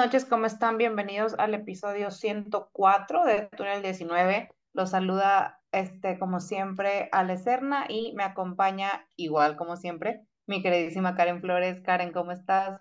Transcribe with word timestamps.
noches, 0.00 0.24
¿cómo 0.24 0.46
están? 0.46 0.78
Bienvenidos 0.78 1.34
al 1.36 1.52
episodio 1.52 2.10
104 2.10 3.22
de 3.26 3.50
Túnel 3.54 3.82
19. 3.82 4.48
Los 4.72 4.92
saluda, 4.92 5.60
este, 5.72 6.18
como 6.18 6.40
siempre, 6.40 7.10
Ale 7.12 7.36
Serna 7.36 7.84
y 7.86 8.14
me 8.14 8.22
acompaña, 8.22 9.06
igual 9.16 9.56
como 9.56 9.76
siempre, 9.76 10.22
mi 10.46 10.62
queridísima 10.62 11.14
Karen 11.16 11.42
Flores. 11.42 11.82
Karen, 11.82 12.12
¿cómo 12.12 12.32
estás? 12.32 12.80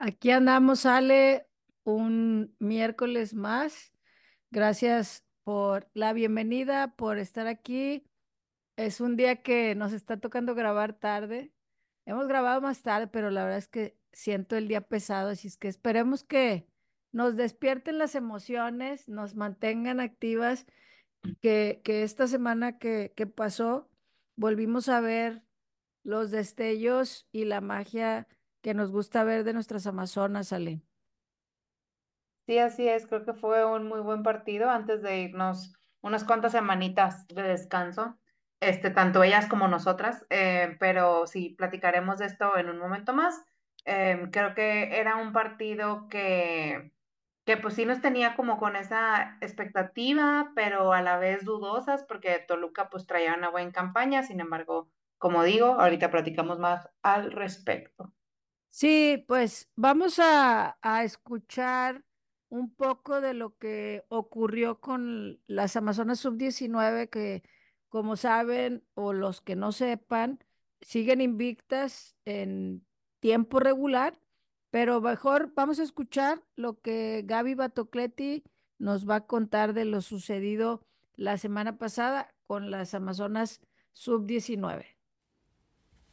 Aquí 0.00 0.32
andamos, 0.32 0.86
Ale, 0.86 1.46
un 1.84 2.52
miércoles 2.58 3.32
más. 3.32 3.92
Gracias 4.50 5.24
por 5.44 5.88
la 5.94 6.12
bienvenida, 6.12 6.96
por 6.96 7.18
estar 7.18 7.46
aquí. 7.46 8.02
Es 8.74 9.00
un 9.00 9.14
día 9.14 9.40
que 9.40 9.76
nos 9.76 9.92
está 9.92 10.16
tocando 10.16 10.56
grabar 10.56 10.94
tarde. 10.94 11.52
Hemos 12.06 12.26
grabado 12.26 12.60
más 12.60 12.82
tarde, 12.82 13.06
pero 13.06 13.30
la 13.30 13.44
verdad 13.44 13.58
es 13.58 13.68
que 13.68 13.99
siento 14.12 14.56
el 14.56 14.68
día 14.68 14.82
pesado, 14.82 15.30
así 15.30 15.48
es 15.48 15.56
que 15.56 15.68
esperemos 15.68 16.24
que 16.24 16.66
nos 17.12 17.36
despierten 17.36 17.98
las 17.98 18.14
emociones, 18.14 19.08
nos 19.08 19.34
mantengan 19.34 20.00
activas, 20.00 20.66
que, 21.40 21.80
que 21.84 22.02
esta 22.02 22.26
semana 22.26 22.78
que, 22.78 23.12
que 23.14 23.26
pasó 23.26 23.88
volvimos 24.36 24.88
a 24.88 25.00
ver 25.00 25.42
los 26.02 26.30
destellos 26.30 27.28
y 27.30 27.44
la 27.44 27.60
magia 27.60 28.26
que 28.62 28.74
nos 28.74 28.90
gusta 28.90 29.24
ver 29.24 29.44
de 29.44 29.52
nuestras 29.52 29.86
Amazonas, 29.86 30.52
Ale. 30.52 30.82
Sí, 32.46 32.58
así 32.58 32.88
es, 32.88 33.06
creo 33.06 33.24
que 33.24 33.34
fue 33.34 33.64
un 33.64 33.86
muy 33.86 34.00
buen 34.00 34.22
partido 34.22 34.70
antes 34.70 35.02
de 35.02 35.20
irnos 35.20 35.72
unas 36.02 36.24
cuantas 36.24 36.52
semanitas 36.52 37.26
de 37.28 37.42
descanso, 37.42 38.18
este, 38.60 38.90
tanto 38.90 39.22
ellas 39.22 39.46
como 39.46 39.68
nosotras, 39.68 40.26
eh, 40.30 40.76
pero 40.80 41.26
sí, 41.26 41.54
platicaremos 41.56 42.18
de 42.18 42.26
esto 42.26 42.56
en 42.56 42.70
un 42.70 42.78
momento 42.78 43.12
más. 43.12 43.42
Em, 43.84 44.30
creo 44.30 44.54
que 44.54 44.98
era 45.00 45.16
un 45.16 45.32
partido 45.32 46.08
que, 46.08 46.92
que 47.44 47.56
pues 47.56 47.74
sí 47.74 47.84
nos 47.86 48.00
tenía 48.02 48.36
como 48.36 48.58
con 48.58 48.76
esa 48.76 49.38
expectativa, 49.40 50.52
pero 50.54 50.92
a 50.92 51.02
la 51.02 51.18
vez 51.18 51.44
dudosas, 51.44 52.04
porque 52.04 52.38
Toluca 52.46 52.90
pues 52.90 53.06
traía 53.06 53.34
una 53.34 53.50
buena 53.50 53.72
campaña, 53.72 54.22
sin 54.22 54.40
embargo, 54.40 54.90
como 55.18 55.42
digo, 55.44 55.66
ahorita 55.80 56.10
platicamos 56.10 56.58
más 56.58 56.88
al 57.02 57.32
respecto. 57.32 58.12
Sí, 58.68 59.24
pues 59.28 59.68
vamos 59.74 60.18
a, 60.18 60.78
a 60.82 61.04
escuchar 61.04 62.04
un 62.48 62.74
poco 62.74 63.20
de 63.20 63.34
lo 63.34 63.56
que 63.58 64.04
ocurrió 64.08 64.80
con 64.80 65.40
las 65.46 65.76
Amazonas 65.76 66.20
sub-19, 66.20 67.08
que 67.10 67.42
como 67.88 68.16
saben, 68.16 68.84
o 68.94 69.12
los 69.12 69.40
que 69.40 69.56
no 69.56 69.72
sepan, 69.72 70.38
siguen 70.80 71.20
invictas 71.20 72.16
en 72.24 72.86
tiempo 73.20 73.60
regular, 73.60 74.18
pero 74.70 75.00
mejor 75.00 75.52
vamos 75.54 75.78
a 75.78 75.82
escuchar 75.82 76.42
lo 76.56 76.80
que 76.80 77.22
Gaby 77.24 77.54
Batocleti 77.54 78.42
nos 78.78 79.08
va 79.08 79.16
a 79.16 79.26
contar 79.26 79.74
de 79.74 79.84
lo 79.84 80.00
sucedido 80.00 80.82
la 81.14 81.36
semana 81.36 81.78
pasada 81.78 82.34
con 82.46 82.70
las 82.70 82.94
Amazonas 82.94 83.60
sub-19. 83.92 84.86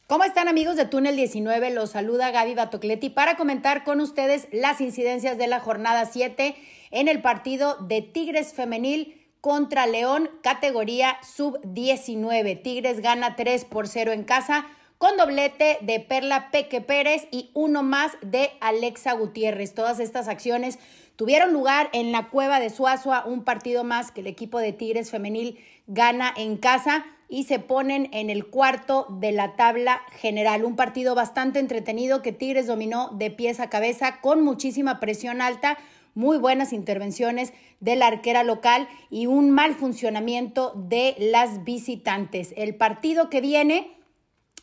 ¿Cómo 0.06 0.24
están 0.24 0.48
amigos 0.48 0.76
de 0.76 0.86
Túnel 0.86 1.16
19? 1.16 1.70
Los 1.70 1.90
saluda 1.90 2.30
Gaby 2.30 2.54
Batocleti 2.54 3.10
para 3.10 3.36
comentar 3.36 3.84
con 3.84 4.00
ustedes 4.00 4.48
las 4.52 4.80
incidencias 4.80 5.36
de 5.36 5.46
la 5.48 5.60
jornada 5.60 6.06
7 6.06 6.56
en 6.90 7.08
el 7.08 7.20
partido 7.20 7.76
de 7.76 8.02
Tigres 8.02 8.54
Femenil 8.54 9.28
contra 9.40 9.86
León, 9.86 10.30
categoría 10.42 11.18
sub-19. 11.22 12.62
Tigres 12.62 13.00
gana 13.00 13.36
3 13.36 13.66
por 13.66 13.86
0 13.86 14.12
en 14.12 14.24
casa 14.24 14.66
con 14.98 15.16
doblete 15.16 15.78
de 15.80 16.00
Perla 16.00 16.50
Peque 16.50 16.80
Pérez 16.80 17.28
y 17.30 17.50
uno 17.54 17.84
más 17.84 18.12
de 18.20 18.50
Alexa 18.60 19.12
Gutiérrez. 19.12 19.72
Todas 19.72 20.00
estas 20.00 20.26
acciones 20.26 20.80
tuvieron 21.14 21.52
lugar 21.52 21.88
en 21.92 22.10
la 22.10 22.28
cueva 22.28 22.58
de 22.58 22.68
Suazua, 22.68 23.24
un 23.24 23.44
partido 23.44 23.84
más 23.84 24.10
que 24.10 24.20
el 24.20 24.26
equipo 24.26 24.58
de 24.58 24.72
Tigres 24.72 25.12
Femenil 25.12 25.58
gana 25.86 26.34
en 26.36 26.56
casa 26.56 27.06
y 27.28 27.44
se 27.44 27.60
ponen 27.60 28.08
en 28.12 28.28
el 28.28 28.46
cuarto 28.46 29.06
de 29.08 29.30
la 29.30 29.54
tabla 29.54 30.02
general. 30.18 30.64
Un 30.64 30.74
partido 30.74 31.14
bastante 31.14 31.60
entretenido 31.60 32.20
que 32.20 32.32
Tigres 32.32 32.66
dominó 32.66 33.10
de 33.12 33.30
pies 33.30 33.60
a 33.60 33.70
cabeza 33.70 34.20
con 34.20 34.42
muchísima 34.42 34.98
presión 34.98 35.40
alta, 35.40 35.78
muy 36.14 36.38
buenas 36.38 36.72
intervenciones 36.72 37.52
de 37.78 37.94
la 37.94 38.08
arquera 38.08 38.42
local 38.42 38.88
y 39.10 39.26
un 39.26 39.50
mal 39.50 39.74
funcionamiento 39.74 40.72
de 40.74 41.14
las 41.18 41.62
visitantes. 41.62 42.52
El 42.56 42.74
partido 42.74 43.30
que 43.30 43.40
viene 43.40 43.97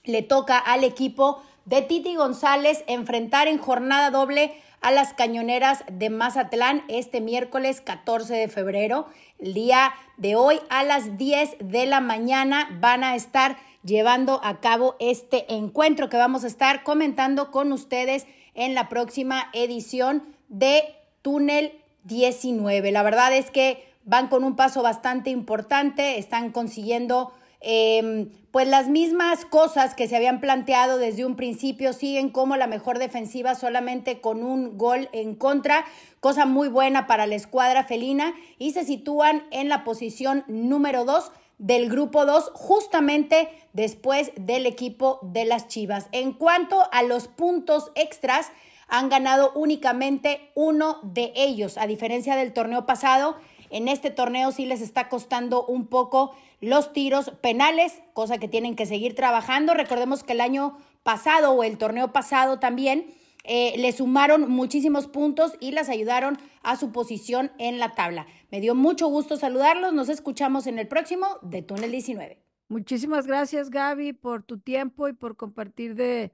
le 0.06 0.22
toca 0.22 0.58
al 0.58 0.84
equipo 0.84 1.42
de 1.66 1.82
Titi 1.82 2.16
González 2.16 2.84
enfrentar 2.88 3.48
en 3.48 3.58
jornada 3.58 4.12
doble 4.12 4.54
a 4.82 4.92
las 4.92 5.14
cañoneras 5.14 5.84
de 5.92 6.10
Mazatlán 6.12 6.84
este 6.88 7.22
miércoles 7.22 7.82
14 7.82 8.36
de 8.36 8.48
febrero. 8.48 9.08
El 9.40 9.54
día 9.56 9.94
de 10.18 10.36
hoy 10.36 10.60
a 10.70 10.84
las 10.84 11.18
10 11.18 11.58
de 11.60 11.88
la 11.88 12.02
mañana 12.02 12.70
van 12.80 13.04
a 13.04 13.16
estar 13.16 13.58
llevando 13.84 14.40
a 14.44 14.60
cabo 14.60 14.96
este 15.00 15.52
encuentro 15.54 16.10
que 16.10 16.18
vamos 16.18 16.44
a 16.44 16.48
estar 16.48 16.84
comentando 16.84 17.52
con 17.52 17.72
ustedes 17.72 18.28
en 18.54 18.76
la 18.76 18.90
próxima 18.90 19.50
edición 19.54 20.24
de 20.50 20.84
Túnel 21.22 21.74
19. 22.04 22.92
La 22.92 23.04
verdad 23.04 23.34
es 23.34 23.50
que 23.50 23.84
van 24.04 24.28
con 24.28 24.44
un 24.44 24.56
paso 24.56 24.84
bastante 24.84 25.32
importante, 25.32 26.20
están 26.20 26.52
consiguiendo 26.52 27.34
Em, 27.68 28.30
pues 28.52 28.68
las 28.68 28.90
mismas 28.90 29.44
cosas 29.44 29.96
que 29.96 30.08
se 30.08 30.16
habían 30.16 30.40
planteado 30.40 31.00
desde 31.00 31.26
un 31.26 31.36
principio 31.36 31.94
siguen 31.94 32.30
como 32.30 32.58
la 32.58 32.68
mejor 32.68 33.00
defensiva 33.00 33.56
solamente 33.56 34.22
con 34.22 34.44
un 34.44 34.78
gol 34.78 35.10
en 35.14 35.34
contra, 35.34 35.84
cosa 36.20 36.46
muy 36.46 36.68
buena 36.68 37.08
para 37.08 37.26
la 37.26 37.34
escuadra 37.34 37.84
felina 37.84 38.36
y 38.60 38.74
se 38.74 38.86
sitúan 38.86 39.48
en 39.50 39.68
la 39.68 39.84
posición 39.84 40.44
número 40.48 41.06
2 41.06 41.32
del 41.58 41.90
grupo 41.90 42.28
2 42.28 42.52
justamente 42.54 43.50
después 43.74 44.32
del 44.36 44.68
equipo 44.68 45.20
de 45.24 45.46
las 45.46 45.68
Chivas. 45.68 46.08
En 46.12 46.34
cuanto 46.34 46.84
a 46.92 47.02
los 47.02 47.28
puntos 47.28 47.92
extras, 47.96 48.52
han 48.88 49.10
ganado 49.10 49.52
únicamente 49.56 50.52
uno 50.54 51.00
de 51.02 51.34
ellos, 51.36 51.80
a 51.80 51.88
diferencia 51.88 52.36
del 52.36 52.54
torneo 52.54 52.86
pasado. 52.86 53.38
En 53.76 53.90
este 53.90 54.10
torneo 54.10 54.54
sí 54.54 54.66
les 54.66 54.80
está 54.80 55.10
costando 55.10 55.66
un 55.66 55.88
poco 55.88 56.34
los 56.62 56.94
tiros 56.94 57.32
penales, 57.42 58.02
cosa 58.14 58.38
que 58.38 58.48
tienen 58.48 58.78
que 58.78 58.86
seguir 58.86 59.16
trabajando. 59.16 59.74
Recordemos 59.74 60.24
que 60.24 60.32
el 60.32 60.40
año 60.40 60.78
pasado 61.04 61.52
o 61.52 61.62
el 61.62 61.78
torneo 61.78 62.14
pasado 62.14 62.58
también 62.58 63.08
eh, 63.44 63.74
le 63.76 63.92
sumaron 63.92 64.50
muchísimos 64.50 65.08
puntos 65.08 65.58
y 65.60 65.72
las 65.72 65.90
ayudaron 65.90 66.38
a 66.64 66.78
su 66.78 66.94
posición 66.94 67.52
en 67.60 67.78
la 67.78 67.92
tabla. 67.96 68.28
Me 68.50 68.62
dio 68.62 68.76
mucho 68.76 69.10
gusto 69.10 69.36
saludarlos. 69.36 69.92
Nos 69.92 70.08
escuchamos 70.08 70.68
en 70.68 70.80
el 70.80 70.88
próximo 70.88 71.28
de 71.42 71.62
Túnel 71.62 71.92
19. 71.92 72.40
Muchísimas 72.70 73.28
gracias, 73.28 73.72
Gaby, 73.72 74.14
por 74.14 74.44
tu 74.44 74.58
tiempo 74.58 75.10
y 75.10 75.14
por 75.14 75.36
compartir 75.36 75.96
de 75.96 76.32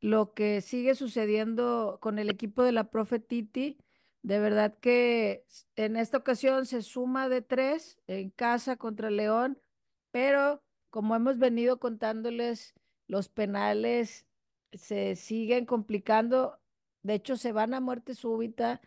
lo 0.00 0.32
que 0.32 0.62
sigue 0.62 0.94
sucediendo 0.94 1.98
con 2.00 2.18
el 2.18 2.30
equipo 2.30 2.62
de 2.62 2.72
la 2.72 2.84
Profe 2.84 3.18
Titi. 3.18 3.76
De 4.22 4.38
verdad 4.38 4.76
que 4.80 5.44
en 5.76 5.96
esta 5.96 6.18
ocasión 6.18 6.66
se 6.66 6.82
suma 6.82 7.28
de 7.28 7.42
tres 7.42 7.98
en 8.06 8.30
casa 8.30 8.76
contra 8.76 9.10
León, 9.10 9.58
pero 10.10 10.62
como 10.90 11.14
hemos 11.14 11.38
venido 11.38 11.78
contándoles, 11.78 12.74
los 13.06 13.28
penales 13.28 14.26
se 14.72 15.16
siguen 15.16 15.66
complicando. 15.66 16.58
De 17.02 17.14
hecho, 17.14 17.36
se 17.36 17.52
van 17.52 17.74
a 17.74 17.80
muerte 17.80 18.14
súbita, 18.14 18.80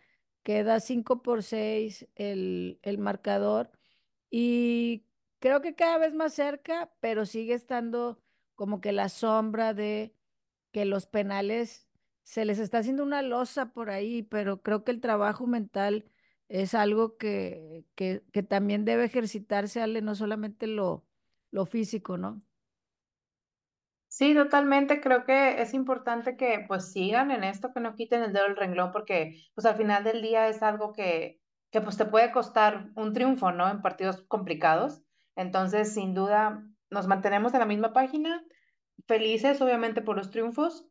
queda 0.44 0.80
5 0.80 1.22
por 1.22 1.44
6 1.44 2.08
el, 2.16 2.80
el 2.84 2.98
marcador 2.98 3.72
y 4.30 5.06
creo 5.40 5.62
que 5.62 5.76
cada 5.76 5.98
vez 5.98 6.14
más 6.14 6.34
cerca, 6.34 6.92
pero 7.00 7.26
sigue 7.26 7.54
estando 7.54 8.22
como 8.56 8.82
que 8.82 8.92
la 8.92 9.10
sombra 9.10 9.74
de 9.74 10.16
que 10.72 10.86
los 10.86 11.06
penales 11.06 11.88
se 12.24 12.46
les 12.46 12.60
está 12.60 12.80
haciendo 12.80 13.04
una 13.04 13.22
losa 13.22 13.74
por 13.74 13.90
ahí, 13.90 14.24
pero 14.24 14.62
creo 14.62 14.84
que 14.84 14.92
el 14.92 15.02
trabajo 15.02 15.48
mental 15.48 16.06
es 16.50 16.74
algo 16.74 17.18
que, 17.18 17.86
que, 17.96 18.24
que 18.32 18.44
también 18.44 18.86
debe 18.86 19.06
ejercitarse, 19.06 19.82
Ale, 19.82 20.02
no 20.02 20.16
solamente 20.16 20.68
lo, 20.68 21.08
lo 21.52 21.66
físico, 21.66 22.18
¿no? 22.18 22.44
Sí, 24.08 24.36
totalmente. 24.36 25.00
Creo 25.02 25.24
que 25.26 25.62
es 25.62 25.74
importante 25.74 26.36
que 26.36 26.66
pues 26.68 26.92
sigan 26.92 27.32
en 27.32 27.44
esto, 27.46 27.72
que 27.74 27.80
no 27.80 27.96
quiten 27.96 28.22
el 28.24 28.34
dedo 28.34 28.44
del 28.46 28.58
renglón, 28.58 28.92
porque 28.92 29.42
pues 29.56 29.66
al 29.66 29.78
final 29.78 30.04
del 30.04 30.22
día 30.22 30.50
es 30.50 30.62
algo 30.62 30.92
que, 30.94 31.42
que 31.72 31.82
pues 31.82 31.98
te 31.98 32.06
puede 32.06 32.32
costar 32.32 32.90
un 32.96 33.14
triunfo, 33.14 33.52
¿no? 33.54 33.70
En 33.70 33.82
partidos 33.82 34.24
complicados. 34.28 35.02
Entonces, 35.36 35.94
sin 35.94 36.14
duda, 36.14 36.68
nos 36.90 37.08
mantenemos 37.08 37.54
en 37.54 37.62
la 37.62 37.66
misma 37.66 37.94
página, 37.94 38.44
felices 39.08 39.62
obviamente 39.62 40.02
por 40.02 40.18
los 40.18 40.30
triunfos, 40.30 40.86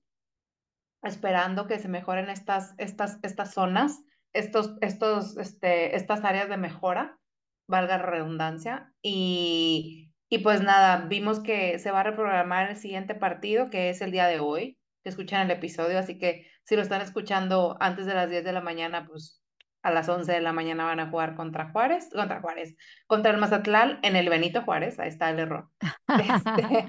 esperando 1.02 1.66
que 1.66 1.78
se 1.78 1.88
mejoren 1.88 2.28
estas, 2.28 2.74
estas, 2.78 3.18
estas 3.22 3.52
zonas, 3.52 4.02
estos, 4.32 4.76
estos, 4.80 5.36
este, 5.38 5.96
estas 5.96 6.24
áreas 6.24 6.48
de 6.48 6.56
mejora, 6.56 7.18
valga 7.66 7.98
la 7.98 8.04
redundancia. 8.04 8.92
Y, 9.02 10.12
y 10.28 10.38
pues 10.38 10.62
nada, 10.62 11.06
vimos 11.06 11.40
que 11.40 11.78
se 11.78 11.90
va 11.90 12.00
a 12.00 12.04
reprogramar 12.04 12.70
el 12.70 12.76
siguiente 12.76 13.14
partido, 13.14 13.70
que 13.70 13.90
es 13.90 14.00
el 14.00 14.10
día 14.10 14.26
de 14.26 14.40
hoy, 14.40 14.78
que 15.02 15.08
escuchan 15.08 15.42
el 15.42 15.50
episodio, 15.50 15.98
así 15.98 16.18
que 16.18 16.46
si 16.64 16.76
lo 16.76 16.82
están 16.82 17.00
escuchando 17.00 17.76
antes 17.80 18.06
de 18.06 18.14
las 18.14 18.30
10 18.30 18.44
de 18.44 18.52
la 18.52 18.60
mañana, 18.60 19.06
pues 19.06 19.42
a 19.82 19.90
las 19.90 20.08
11 20.08 20.30
de 20.30 20.40
la 20.40 20.52
mañana 20.52 20.84
van 20.84 21.00
a 21.00 21.08
jugar 21.08 21.34
contra 21.34 21.70
Juárez, 21.70 22.10
contra 22.12 22.40
Juárez, 22.40 22.76
contra 23.06 23.32
el 23.32 23.38
Mazatlán 23.38 23.98
en 24.02 24.14
el 24.14 24.28
Benito 24.28 24.62
Juárez, 24.62 24.98
ahí 24.98 25.08
está 25.08 25.30
el 25.30 25.38
error. 25.38 25.68
Este, 26.10 26.86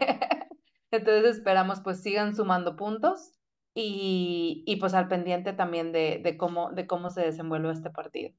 entonces 0.92 1.38
esperamos 1.38 1.80
pues 1.82 2.02
sigan 2.02 2.36
sumando 2.36 2.76
puntos 2.76 3.40
y, 3.74 4.64
y 4.66 4.76
pues 4.78 4.94
al 4.94 5.08
pendiente 5.08 5.54
también 5.54 5.92
de, 5.92 6.20
de, 6.24 6.38
cómo, 6.38 6.72
de 6.72 6.88
cómo 6.88 7.10
se 7.10 7.22
desenvuelve 7.22 7.72
este 7.72 7.90
partido. 7.90 8.34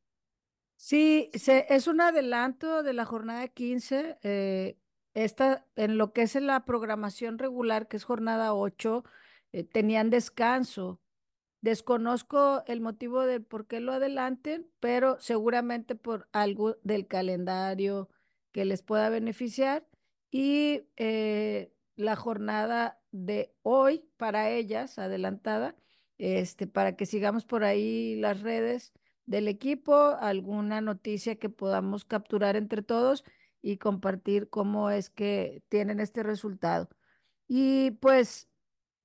Sí, 0.77 1.31
se, 1.35 1.67
es 1.69 1.87
un 1.87 2.01
adelanto 2.01 2.83
de 2.83 2.93
la 2.93 3.05
jornada 3.05 3.47
15. 3.49 4.19
Eh, 4.23 4.79
esta, 5.15 5.67
en 5.77 5.99
lo 5.99 6.13
que 6.13 6.23
es 6.23 6.35
la 6.35 6.65
programación 6.65 7.39
regular, 7.39 7.87
que 7.89 7.97
es 7.97 8.05
jornada 8.05 8.55
8, 8.55 9.05
eh, 9.53 9.65
tenían 9.65 10.11
descanso. 10.11 11.01
Desconozco 11.61 12.65
el 12.67 12.81
motivo 12.81 13.23
de 13.23 13.41
por 13.41 13.69
qué 13.69 13.79
lo 13.81 13.93
adelanten, 13.93 14.69
pero 14.81 15.21
seguramente 15.21 15.95
por 15.95 16.29
algo 16.33 16.77
del 16.83 17.07
calendario 17.07 18.09
que 18.51 18.65
les 18.65 18.83
pueda 18.83 19.09
beneficiar. 19.11 19.87
Y 20.31 20.89
eh, 20.97 21.73
la 21.95 22.17
jornada 22.17 23.02
de 23.13 23.55
hoy 23.63 24.05
para 24.17 24.51
ellas, 24.51 24.99
adelantada, 24.99 25.77
este, 26.19 26.67
para 26.67 26.97
que 26.97 27.07
sigamos 27.07 27.45
por 27.45 27.65
ahí 27.65 28.17
las 28.17 28.41
redes 28.41 28.93
del 29.27 29.49
equipo, 29.49 29.95
alguna 29.95 30.81
noticia 30.81 31.37
que 31.37 31.49
podamos 31.49 32.05
capturar 32.05 32.57
entre 32.57 32.83
todos 32.83 33.25
y 33.63 33.79
compartir 33.79 34.49
cómo 34.49 34.91
es 34.91 35.11
que 35.11 35.63
tienen 35.69 36.01
este 36.01 36.23
resultado. 36.23 36.89
Y 37.47 37.93
pues 37.93 38.49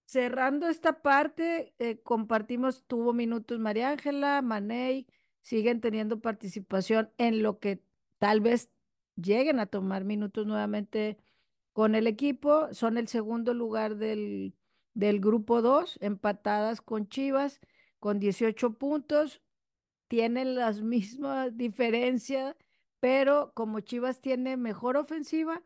cerrando 0.06 0.68
esta 0.68 1.02
parte, 1.02 1.74
eh, 1.80 2.02
compartimos, 2.02 2.84
tuvo 2.88 3.14
minutos 3.14 3.60
María 3.60 3.90
Ángela, 3.90 4.42
Maney, 4.42 5.08
siguen 5.42 5.82
teniendo 5.82 6.20
participación 6.22 7.12
en 7.18 7.44
lo 7.44 7.60
que 7.60 7.84
tal 8.18 8.42
vez 8.42 8.70
lleguen 9.16 9.60
a 9.60 9.66
tomar 9.68 10.04
minutos 10.04 10.46
nuevamente 10.48 11.18
con 11.78 11.94
el 11.94 12.08
equipo. 12.08 12.74
Son 12.74 12.98
el 12.98 13.08
segundo 13.08 13.54
lugar 13.54 13.98
del, 13.98 14.56
del 14.96 15.20
grupo 15.20 15.62
2, 15.62 16.00
empatadas 16.02 16.82
con 16.82 17.08
Chivas, 17.08 17.62
con 18.00 18.20
18 18.20 18.80
puntos. 18.80 19.44
Tienen 20.08 20.56
las 20.56 20.82
mismas 20.96 21.56
diferencias, 21.56 22.56
pero 23.00 23.52
como 23.54 23.82
Chivas 23.82 24.22
tiene 24.22 24.58
mejor 24.58 24.98
ofensiva, 24.98 25.62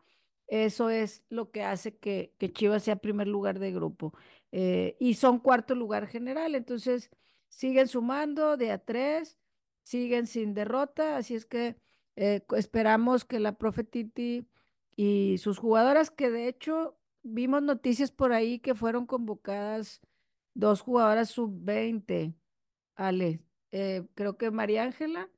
eso 0.47 0.89
es 0.89 1.23
lo 1.29 1.49
que 1.49 1.63
hace 1.63 1.95
que, 1.95 2.35
que 2.37 2.51
Chivas 2.51 2.83
sea 2.83 2.97
primer 2.97 3.29
lugar 3.29 3.57
de 3.59 3.71
grupo. 3.71 4.13
Eh, 4.51 4.97
y 4.99 5.13
son 5.13 5.39
cuarto 5.39 5.75
lugar 5.75 6.07
general, 6.07 6.55
entonces 6.55 7.09
siguen 7.47 7.87
sumando 7.87 8.57
de 8.57 8.71
a 8.71 8.79
tres, 8.79 9.39
siguen 9.83 10.27
sin 10.27 10.55
derrota, 10.55 11.15
así 11.15 11.35
es 11.35 11.45
que 11.45 11.77
eh, 12.17 12.41
esperamos 12.57 13.23
que 13.23 13.39
la 13.39 13.57
Profe 13.57 13.85
Titi 13.85 14.45
y 14.95 15.37
sus 15.37 15.57
jugadoras, 15.57 16.11
que 16.11 16.29
de 16.29 16.47
hecho 16.47 16.97
vimos 17.23 17.61
noticias 17.61 18.11
por 18.11 18.33
ahí 18.33 18.59
que 18.59 18.75
fueron 18.75 19.05
convocadas 19.05 20.01
dos 20.53 20.81
jugadoras 20.81 21.29
sub-20, 21.29 22.35
Ale, 22.95 23.41
eh, 23.71 24.05
creo 24.15 24.37
que 24.37 24.51
María 24.51 24.83
Ángela. 24.83 25.29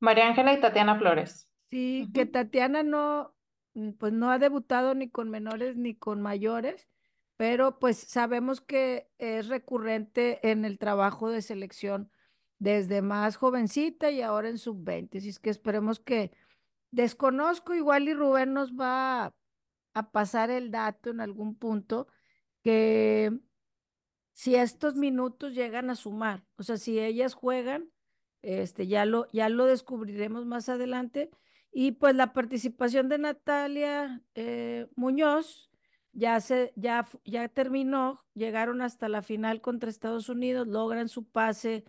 María 0.00 0.26
Ángela 0.26 0.52
y 0.52 0.60
Tatiana 0.60 0.98
Flores. 0.98 1.48
Sí, 1.70 2.10
que 2.12 2.26
Tatiana 2.26 2.82
no, 2.82 3.34
mm, 3.74 3.92
pues 3.92 4.12
no 4.12 4.30
ha 4.30 4.38
debutado 4.38 4.94
ni 4.94 5.08
con 5.08 5.30
menores 5.30 5.76
ni 5.76 5.94
con 5.94 6.20
mayores, 6.20 6.88
pero 7.36 7.78
pues 7.78 7.98
sabemos 7.98 8.60
que 8.60 9.08
es 9.18 9.48
recurrente 9.48 10.40
en 10.48 10.64
el 10.64 10.78
trabajo 10.78 11.30
de 11.30 11.40
selección 11.40 12.10
desde 12.58 13.02
más 13.02 13.36
jovencita 13.36 14.10
y 14.10 14.22
ahora 14.22 14.48
en 14.48 14.58
sub-20, 14.58 15.18
así 15.18 15.28
es 15.28 15.38
que 15.38 15.50
esperemos 15.50 15.98
que 15.98 16.32
Desconozco, 16.92 17.74
igual 17.74 18.06
y 18.06 18.14
Rubén 18.14 18.52
nos 18.52 18.74
va 18.74 19.34
a, 19.94 20.12
pasar 20.12 20.50
el 20.50 20.70
dato 20.70 21.10
en 21.10 21.20
algún 21.20 21.56
punto, 21.56 22.06
que 22.62 23.32
si 24.34 24.56
estos 24.56 24.94
minutos 24.94 25.54
llegan 25.54 25.88
a 25.90 25.96
sumar, 25.96 26.44
o 26.56 26.62
sea, 26.62 26.76
si 26.76 26.98
ellas 27.00 27.34
juegan, 27.34 27.90
este, 28.42 28.86
ya 28.86 29.06
lo, 29.06 29.26
ya 29.32 29.48
lo 29.48 29.66
descubriremos 29.66 30.44
más 30.46 30.68
adelante. 30.68 31.30
Y 31.72 31.92
pues 31.92 32.14
la 32.14 32.34
participación 32.34 33.08
de 33.08 33.18
Natalia 33.18 34.22
eh, 34.34 34.88
Muñoz 34.94 35.70
ya, 36.12 36.40
se, 36.40 36.72
ya, 36.76 37.08
ya 37.24 37.48
terminó, 37.48 38.22
llegaron 38.34 38.82
hasta 38.82 39.08
la 39.08 39.22
final 39.22 39.62
contra 39.62 39.88
Estados 39.88 40.28
Unidos, 40.28 40.68
logran 40.68 41.08
su 41.08 41.24
pase 41.30 41.84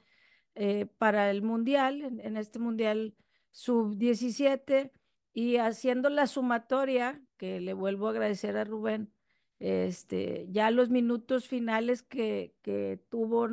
eh, 0.56 0.86
para 0.98 1.30
el 1.30 1.42
Mundial, 1.42 2.02
en 2.22 2.38
este 2.38 2.60
Mundial 2.60 3.16
sub-17 3.54 4.92
y 5.32 5.58
haciendo 5.58 6.10
la 6.10 6.28
sumatoria, 6.28 7.22
que 7.38 7.62
le 7.62 7.74
vuelvo 7.74 8.08
a 8.08 8.12
agradecer 8.12 8.58
a 8.58 8.66
Rubén, 8.66 9.14
este, 9.60 10.48
ya 10.50 10.70
los 10.72 10.90
minutos 10.90 11.48
finales 11.48 12.04
que, 12.04 12.54
que 12.62 13.00
tuvo 13.10 13.48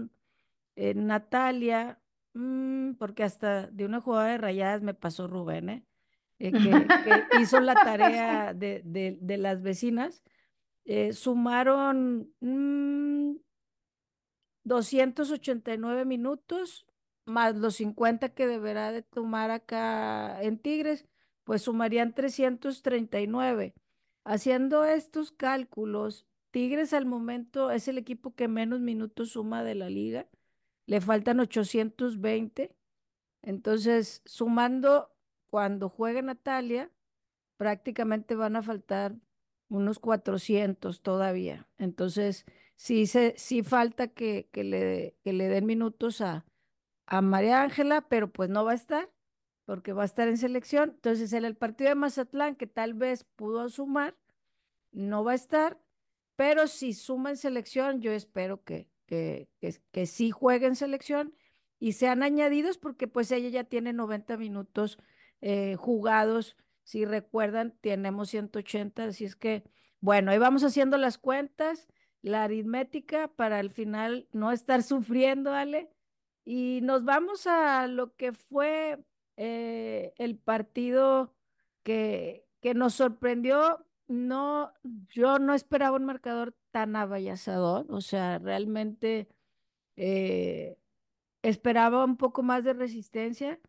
eh, 0.75 0.95
Natalia, 0.95 2.01
mm, 2.35 2.95
porque 2.95 3.23
hasta 3.23 3.69
de 3.69 3.85
una 3.85 4.01
jugada 4.01 4.31
de 4.31 4.39
rayadas 4.39 4.83
me 4.83 4.95
pasó 4.95 5.29
Rubén, 5.29 5.69
¿eh? 5.69 5.85
eh 6.39 6.53
que, 6.53 6.59
hizo 7.41 7.61
la 7.61 7.75
tarea 7.75 8.55
de, 8.55 8.83
de, 8.85 9.37
las 9.39 9.63
vecinas, 9.63 10.25
eh, 10.85 11.13
sumaron 11.13 12.33
289 14.65 16.05
mm, 16.05 16.09
minutos 16.09 16.87
más 17.31 17.57
los 17.57 17.77
50 17.77 18.31
que 18.35 18.47
deberá 18.47 18.93
de 18.93 19.03
tomar 19.03 19.51
acá 19.51 20.43
en 20.43 20.59
Tigres, 20.59 21.07
pues 21.45 21.63
sumarían 21.63 22.15
339. 22.15 23.75
Haciendo 24.25 24.85
estos 24.85 25.33
cálculos, 25.33 26.27
Tigres 26.51 26.93
al 26.93 27.07
momento 27.07 27.71
es 27.71 27.89
el 27.89 27.99
equipo 27.99 28.35
que 28.35 28.49
menos 28.49 28.81
minutos 28.81 29.31
suma 29.31 29.65
de 29.65 29.75
la 29.75 29.89
liga. 29.89 30.29
Le 30.87 31.01
faltan 31.01 31.41
820. 31.41 32.75
Entonces, 33.43 34.23
sumando 34.27 35.11
cuando 35.49 35.89
juegue 35.89 36.23
Natalia, 36.23 36.91
prácticamente 37.57 38.35
van 38.35 38.57
a 38.57 38.63
faltar 38.63 39.15
unos 39.69 39.99
400 39.99 41.03
todavía. 41.03 41.69
Entonces, 41.79 42.45
sí, 42.77 43.07
se, 43.07 43.35
sí 43.37 43.63
falta 43.63 44.09
que, 44.09 44.49
que, 44.53 44.65
le, 44.65 45.17
que 45.23 45.33
le 45.33 45.49
den 45.49 45.67
minutos 45.67 46.21
a, 46.21 46.45
a 47.11 47.21
María 47.21 47.63
Ángela, 47.63 48.03
pero 48.09 48.33
pues 48.33 48.49
no 48.49 48.65
va 48.65 48.73
a 48.73 48.77
estar 48.77 49.11
porque 49.67 49.93
va 49.93 50.03
a 50.03 50.07
estar 50.07 50.29
en 50.29 50.39
selección. 50.39 50.93
Entonces, 50.95 51.33
en 51.33 51.45
el 51.45 51.57
partido 51.57 51.91
de 51.91 51.97
Mazatlán, 51.97 52.57
que 52.57 52.67
tal 52.67 52.95
vez 52.95 53.25
pudo 53.25 53.69
sumar, 53.69 54.17
no 54.93 55.23
va 55.23 55.33
a 55.33 55.35
estar, 55.35 55.79
pero 56.37 56.67
si 56.67 56.95
suma 56.95 57.31
en 57.31 57.37
selección, 57.37 58.01
yo 58.01 58.13
espero 58.13 58.65
que, 58.65 58.89
que, 59.07 59.49
que, 59.93 60.07
sí 60.07 60.31
juegue 60.31 60.67
en 60.67 60.77
selección 60.77 61.35
y 61.79 61.93
sean 61.93 62.23
añadidos 62.23 62.79
porque 62.79 63.07
pues 63.09 63.31
ella 63.33 63.49
ya 63.49 63.65
tiene 63.65 63.93
90 63.93 64.37
minutos 64.39 64.99
eh, 65.41 65.77
jugados. 65.77 66.57
Si 66.83 67.05
recuerdan, 67.05 67.77
tenemos 67.81 68.31
180, 68.31 69.05
así 69.05 69.25
es 69.25 69.37
que, 69.37 69.65
bueno, 70.01 70.31
ahí 70.31 70.39
vamos 70.39 70.65
haciendo 70.65 70.97
las 70.97 71.19
cuentas, 71.19 71.89
la 72.23 72.45
aritmética 72.45 73.29
para 73.29 73.59
al 73.59 73.71
final 73.71 74.29
no 74.33 74.53
estar 74.53 74.83
sufriendo, 74.83 75.53
Ale 75.53 75.91
y 76.51 76.81
nos 76.83 77.05
vamos 77.05 77.47
a 77.47 77.87
lo 77.87 78.17
que 78.17 78.33
fue 78.33 78.99
eh, 79.37 80.13
el 80.19 80.37
partido 80.37 81.33
que, 81.85 82.45
que 82.61 82.75
nos 82.75 82.95
sorprendió. 82.95 83.87
No, 84.09 84.73
yo 85.11 85.39
no 85.39 85.55
esperaba 85.55 85.97
un 85.97 86.07
marcador 86.07 86.53
tan 86.73 86.97
avallazador, 86.97 87.87
o 87.89 88.01
sea, 88.01 88.41
realmente 88.41 89.29
eh, 89.95 90.77
esperaba 91.43 92.05
un 92.05 92.17
poco 92.17 92.43
más 92.43 92.65
de 92.65 92.73
resistencia 92.73 93.61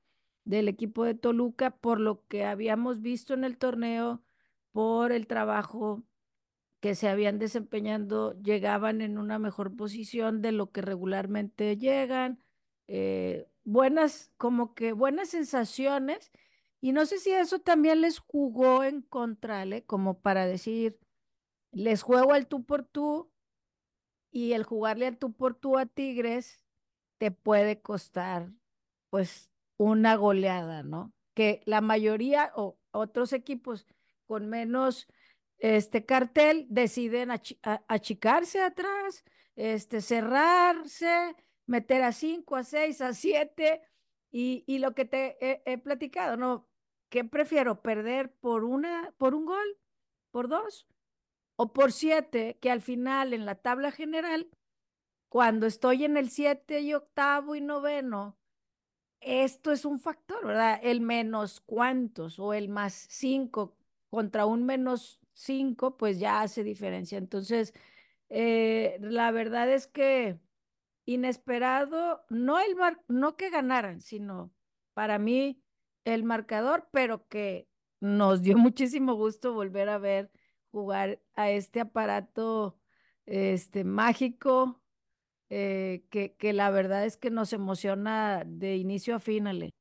del 0.43 0.67
equipo 0.67 1.05
de 1.05 1.13
Toluca 1.13 1.69
por 1.69 2.00
lo 2.00 2.25
que 2.27 2.45
habíamos 2.45 3.01
visto 3.01 3.35
en 3.35 3.43
el 3.43 3.59
torneo, 3.59 4.23
por 4.71 5.11
el 5.11 5.27
trabajo 5.27 6.03
que 6.79 6.95
se 6.95 7.09
habían 7.09 7.38
desempeñando, 7.38 8.33
llegaban 8.41 9.01
en 9.01 9.19
una 9.19 9.38
mejor 9.38 9.75
posición 9.75 10.41
de 10.41 10.51
lo 10.51 10.71
que 10.71 10.81
regularmente 10.81 11.77
llegan 11.77 12.39
eh, 12.93 13.48
buenas, 13.63 14.33
como 14.36 14.74
que 14.74 14.91
buenas 14.91 15.29
sensaciones. 15.29 16.29
Y 16.81 16.91
no 16.91 17.05
sé 17.05 17.19
si 17.19 17.31
eso 17.31 17.60
también 17.60 18.01
les 18.01 18.19
jugó 18.19 18.83
en 18.83 19.01
contra, 19.01 19.63
como 19.86 20.19
para 20.19 20.45
decir, 20.45 21.00
les 21.71 22.01
juego 22.01 22.33
al 22.33 22.48
tú 22.48 22.65
por 22.65 22.83
tú 22.83 23.31
y 24.29 24.51
el 24.51 24.63
jugarle 24.63 25.07
al 25.07 25.17
tú 25.17 25.31
por 25.31 25.55
tú 25.55 25.77
a 25.77 25.86
Tigres 25.86 26.65
te 27.17 27.31
puede 27.31 27.81
costar 27.81 28.51
pues 29.10 29.50
una 29.77 30.15
goleada, 30.15 30.83
¿no? 30.83 31.13
Que 31.33 31.62
la 31.65 31.79
mayoría 31.79 32.51
o 32.55 32.77
otros 32.91 33.31
equipos 33.31 33.88
con 34.25 34.50
menos 34.50 35.07
este 35.60 36.05
cartel 36.05 36.65
deciden 36.69 37.29
achicarse 37.88 38.62
atrás, 38.62 39.24
este, 39.55 40.01
cerrarse, 40.01 41.36
meter 41.71 42.03
a 42.03 42.11
cinco, 42.11 42.57
a 42.57 42.63
seis, 42.63 42.99
a 42.99 43.13
siete, 43.13 43.81
y, 44.29 44.63
y 44.67 44.79
lo 44.79 44.93
que 44.93 45.05
te 45.05 45.37
he, 45.71 45.77
platicado, 45.77 46.35
¿no? 46.35 46.67
¿Qué 47.09 47.23
prefiero? 47.23 47.81
¿Perder 47.81 48.33
por 48.33 48.65
una, 48.65 49.13
por 49.17 49.33
un 49.33 49.45
gol? 49.45 49.77
¿Por 50.31 50.49
dos? 50.49 50.85
¿O 51.55 51.71
por 51.71 51.93
siete? 51.93 52.57
Que 52.61 52.71
al 52.71 52.81
final 52.81 53.33
en 53.33 53.45
la 53.45 53.55
tabla 53.55 53.91
general, 53.91 54.49
cuando 55.29 55.65
estoy 55.65 56.03
en 56.03 56.17
el 56.17 56.29
siete 56.29 56.81
y 56.81 56.93
octavo 56.93 57.55
y 57.55 57.61
noveno, 57.61 58.37
esto 59.21 59.71
es 59.71 59.85
un 59.85 59.99
factor, 59.99 60.45
¿verdad? 60.45 60.79
El 60.83 60.99
menos 60.99 61.61
cuántos 61.61 62.37
o 62.39 62.53
el 62.53 62.67
más 62.67 62.93
cinco 63.09 63.77
contra 64.09 64.45
un 64.45 64.65
menos 64.65 65.21
cinco, 65.33 65.95
pues 65.97 66.19
ya 66.19 66.41
hace 66.41 66.63
diferencia. 66.63 67.17
Entonces, 67.17 67.73
eh, 68.29 68.97
la 69.01 69.31
verdad 69.31 69.71
es 69.71 69.87
que 69.87 70.39
inesperado, 71.05 72.25
no 72.29 72.60
el 72.60 72.75
mar, 72.75 73.01
no 73.08 73.36
que 73.38 73.50
ganaran, 73.50 74.01
sino 74.01 74.53
para 74.93 75.20
mí 75.20 75.63
el 76.05 76.24
marcador, 76.24 76.89
pero 76.91 77.27
que 77.27 77.67
nos 78.00 78.41
dio 78.41 78.58
muchísimo 78.58 79.15
gusto 79.15 79.53
volver 79.53 79.89
a 79.89 79.98
ver 79.98 80.31
jugar 80.72 81.22
a 81.36 81.51
este 81.51 81.81
aparato 81.81 82.79
este 83.25 83.84
mágico 83.84 84.81
eh, 85.50 86.05
que, 86.10 86.36
que 86.36 86.53
la 86.53 86.70
verdad 86.72 87.05
es 87.05 87.17
que 87.17 87.29
nos 87.29 87.53
emociona 87.53 88.43
de 88.46 88.77
inicio 88.77 89.15
a 89.15 89.20
fin, 89.20 89.48
Ale. 89.48 89.72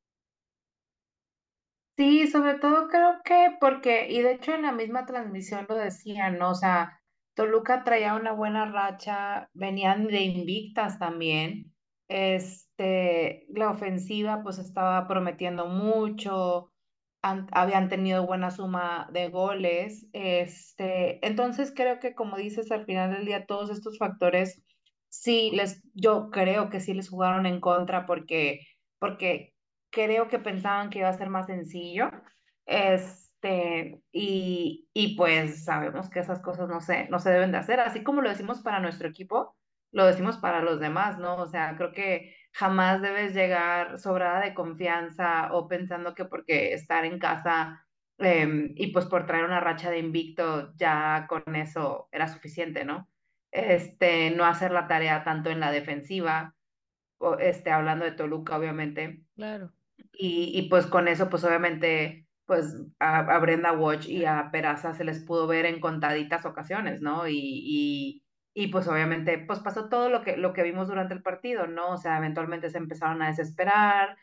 Sí, 1.97 2.27
sobre 2.27 2.55
todo 2.59 2.87
creo 2.89 3.21
que 3.23 3.57
porque, 3.59 4.09
y 4.09 4.21
de 4.21 4.33
hecho 4.33 4.53
en 4.53 4.63
la 4.63 4.71
misma 4.71 5.05
transmisión 5.05 5.65
lo 5.69 5.75
decían, 5.75 6.37
¿no? 6.39 6.51
O 6.51 6.55
sea, 6.55 7.00
Toluca 7.41 7.83
traía 7.83 8.13
una 8.13 8.33
buena 8.33 8.65
racha, 8.65 9.49
venían 9.55 10.05
de 10.05 10.21
invictas 10.21 10.99
también. 10.99 11.73
Este, 12.07 13.47
la 13.49 13.71
ofensiva 13.71 14.43
pues 14.43 14.59
estaba 14.59 15.07
prometiendo 15.07 15.65
mucho, 15.65 16.71
habían 17.23 17.89
tenido 17.89 18.27
buena 18.27 18.51
suma 18.51 19.09
de 19.11 19.29
goles. 19.29 20.05
Este, 20.13 21.25
entonces 21.25 21.73
creo 21.75 21.99
que 21.99 22.13
como 22.13 22.37
dices, 22.37 22.71
al 22.71 22.85
final 22.85 23.11
del 23.11 23.25
día 23.25 23.47
todos 23.47 23.71
estos 23.71 23.97
factores 23.97 24.61
sí 25.09 25.49
les, 25.51 25.81
yo 25.95 26.29
creo 26.29 26.69
que 26.69 26.79
sí 26.79 26.93
les 26.93 27.09
jugaron 27.09 27.47
en 27.47 27.59
contra 27.59 28.05
porque, 28.05 28.59
porque 28.99 29.55
creo 29.89 30.27
que 30.27 30.37
pensaban 30.37 30.91
que 30.91 30.99
iba 30.99 31.09
a 31.09 31.17
ser 31.17 31.31
más 31.31 31.47
sencillo. 31.47 32.11
Este, 33.41 34.03
y, 34.11 34.87
y 34.93 35.15
pues 35.15 35.65
sabemos 35.65 36.09
que 36.09 36.19
esas 36.19 36.41
cosas 36.41 36.69
no 36.69 36.79
se, 36.79 37.09
no 37.09 37.19
se 37.19 37.31
deben 37.31 37.51
de 37.51 37.57
hacer, 37.57 37.79
así 37.79 38.03
como 38.03 38.21
lo 38.21 38.29
decimos 38.29 38.61
para 38.61 38.79
nuestro 38.79 39.07
equipo, 39.07 39.55
lo 39.91 40.05
decimos 40.05 40.37
para 40.37 40.61
los 40.61 40.79
demás, 40.79 41.17
¿no? 41.17 41.37
O 41.37 41.47
sea, 41.47 41.75
creo 41.75 41.91
que 41.91 42.35
jamás 42.53 43.01
debes 43.01 43.33
llegar 43.33 43.97
sobrada 43.97 44.41
de 44.41 44.53
confianza 44.53 45.51
o 45.53 45.67
pensando 45.67 46.13
que 46.13 46.25
porque 46.25 46.73
estar 46.73 47.03
en 47.03 47.17
casa 47.17 47.83
em, 48.19 48.73
y 48.75 48.87
pues 48.87 49.05
por 49.07 49.25
traer 49.25 49.45
una 49.45 49.59
racha 49.59 49.89
de 49.89 49.99
invicto 49.99 50.73
ya 50.75 51.25
con 51.27 51.55
eso 51.55 52.09
era 52.11 52.27
suficiente, 52.27 52.85
¿no? 52.85 53.09
Este, 53.49 54.31
no 54.31 54.45
hacer 54.45 54.71
la 54.71 54.87
tarea 54.87 55.23
tanto 55.23 55.49
en 55.49 55.59
la 55.59 55.71
defensiva, 55.71 56.55
o, 57.17 57.37
este, 57.37 57.71
hablando 57.71 58.05
de 58.05 58.11
Toluca, 58.11 58.55
obviamente. 58.57 59.23
Claro. 59.35 59.71
Y, 60.13 60.51
y 60.53 60.69
pues 60.69 60.85
con 60.85 61.07
eso, 61.07 61.29
pues 61.29 61.43
obviamente, 61.43 62.27
pues 62.51 62.75
a, 62.99 63.39
Brenda 63.39 63.71
Watch 63.71 64.09
y 64.09 64.25
a 64.25 64.49
Peraza 64.51 64.93
se 64.93 65.05
les 65.05 65.23
pudo 65.23 65.47
ver 65.47 65.65
en 65.65 65.79
contaditas 65.79 66.45
ocasiones, 66.45 66.99
¿no? 67.01 67.25
Y, 67.25 67.37
y, 67.39 68.25
y 68.53 68.67
pues 68.67 68.89
obviamente, 68.89 69.37
pues 69.47 69.61
pasó 69.61 69.87
todo 69.87 70.09
lo 70.09 70.21
que, 70.21 70.35
lo 70.35 70.51
que 70.51 70.63
vimos 70.63 70.89
durante 70.89 71.13
el 71.13 71.23
partido, 71.23 71.67
¿no? 71.67 71.91
O 71.91 71.97
sea, 71.97 72.17
eventualmente 72.17 72.69
se 72.69 72.77
empezaron 72.77 73.21
a 73.21 73.27
desesperar, 73.27 74.17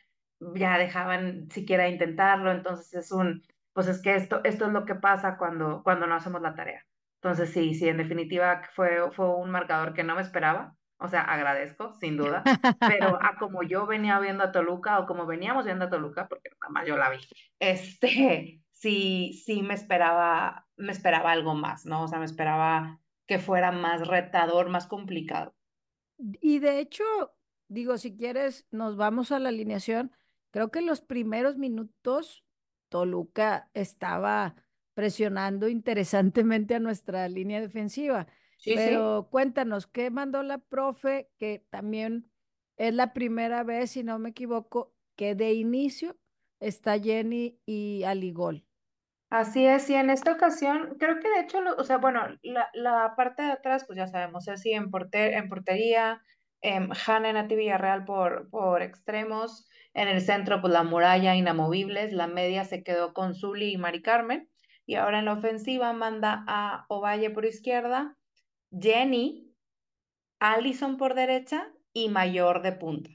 ya 0.55 0.77
dejaban 0.77 1.49
siquiera 1.51 1.89
intentarlo, 1.89 2.53
entonces 2.53 2.93
es 2.93 3.13
un, 3.13 3.43
pues 3.73 3.89
es 3.89 4.03
que 4.03 4.15
esto, 4.15 4.43
esto 4.45 4.67
es 4.67 4.73
lo 4.73 4.85
que 4.85 4.95
pasa 4.95 5.39
cuando, 5.39 5.83
cuando 5.83 6.07
no 6.07 6.15
hacemos 6.15 6.43
la 6.43 6.55
tarea. 6.55 6.85
Entonces 7.23 7.51
sí, 7.51 7.75
sí, 7.75 7.89
en 7.89 7.97
definitiva 7.97 8.61
fue, 8.75 9.11
fue 9.13 9.35
un 9.37 9.51
marcador 9.51 9.95
que 9.95 10.05
no 10.05 10.17
me 10.17 10.21
esperaba, 10.23 10.77
o 10.99 11.09
sea, 11.09 11.23
agradezco, 11.23 11.95
sin 11.95 12.17
duda, 12.17 12.43
pero 12.81 13.19
a 13.23 13.37
como 13.39 13.63
yo 13.63 13.87
venía 13.87 14.19
viendo 14.19 14.45
a 14.45 14.53
Toluca 14.53 14.99
o 14.99 15.07
como 15.07 15.27
veníamos 15.27 15.65
viendo 15.65 15.87
a 15.87 15.91
Toluca, 15.91 16.29
porque 16.29 16.51
nada 16.61 16.71
más 16.71 16.87
yo 16.87 16.97
la 16.97 17.11
vi, 17.11 17.19
este, 17.61 18.63
sí, 18.73 19.33
sí 19.45 19.63
me 19.63 19.75
esperaba, 19.75 20.67
me 20.77 20.93
esperaba 20.93 21.33
algo 21.33 21.55
más, 21.55 21.87
¿no? 21.87 22.03
O 22.03 22.09
sea, 22.09 22.19
me 22.19 22.25
esperaba 22.25 23.01
que 23.27 23.39
fuera 23.39 23.73
más 23.73 24.07
retador, 24.09 24.71
más 24.71 24.87
complicado. 24.87 25.55
Y 26.19 26.59
de 26.59 26.81
hecho, 26.81 27.05
digo, 27.69 27.99
si 27.99 28.17
quieres, 28.17 28.67
nos 28.71 28.97
vamos 28.97 29.31
a 29.31 29.39
la 29.39 29.51
alineación. 29.51 30.13
Creo 30.51 30.71
que 30.71 30.81
en 30.81 30.87
los 30.87 31.01
primeros 31.01 31.59
minutos 31.59 32.45
Toluca 32.89 33.71
estaba 33.75 34.57
presionando 34.95 35.69
interesantemente 35.69 36.75
a 36.75 36.81
nuestra 36.81 37.29
línea 37.29 37.61
defensiva. 37.61 38.27
Sí, 38.59 38.75
Pero 38.75 39.23
sí. 39.23 39.29
cuéntanos, 39.31 39.87
¿qué 39.87 40.11
mandó 40.11 40.43
la 40.43 40.59
profe? 40.59 41.31
Que 41.39 41.65
también 41.71 42.31
es 42.77 42.95
la 42.95 43.13
primera 43.13 43.63
vez, 43.65 43.93
si 43.93 44.03
no 44.03 44.19
me 44.19 44.31
equivoco, 44.31 44.95
que 45.17 45.35
de 45.35 45.55
inicio 45.55 46.17
está 46.61 46.99
Jenny 46.99 47.61
y 47.67 48.03
Aligol. 48.05 48.65
Así 49.31 49.67
es, 49.67 49.91
y 49.91 49.95
en 49.95 50.09
esta 50.11 50.33
ocasión, 50.33 50.97
creo 50.99 51.21
que 51.21 51.29
de 51.29 51.41
hecho, 51.41 51.61
lo, 51.61 51.75
o 51.77 51.85
sea, 51.85 51.99
bueno, 51.99 52.23
la, 52.43 52.71
la, 52.73 53.15
parte 53.15 53.43
de 53.43 53.53
atrás, 53.53 53.85
pues 53.87 53.99
ya 53.99 54.07
sabemos, 54.07 54.49
así 54.49 54.73
en, 54.73 54.91
porter, 54.91 55.35
en 55.35 55.49
portería, 55.51 56.23
eh, 56.63 56.89
Hanna 57.07 57.33
Nati 57.35 57.55
Villarreal 57.55 58.07
por, 58.07 58.49
por 58.49 58.81
extremos, 58.81 59.69
en 59.93 60.09
el 60.09 60.23
centro, 60.23 60.63
pues 60.63 60.73
la 60.73 60.83
muralla 60.83 61.35
inamovibles, 61.37 62.13
la 62.15 62.27
media 62.27 62.65
se 62.65 62.83
quedó 62.83 63.13
con 63.13 63.35
Zuli 63.35 63.73
y 63.73 63.77
Mari 63.77 64.01
Carmen, 64.01 64.49
y 64.87 64.95
ahora 64.95 65.19
en 65.19 65.27
la 65.27 65.35
ofensiva 65.35 65.93
manda 65.93 66.45
a 66.49 66.87
Ovalle 66.89 67.29
por 67.31 67.45
izquierda, 67.45 68.17
Jenny, 68.71 69.55
Allison 70.41 70.97
por 70.97 71.15
derecha 71.15 71.69
y 71.93 72.09
Mayor 72.09 72.63
de 72.63 72.73
punta. 72.73 73.11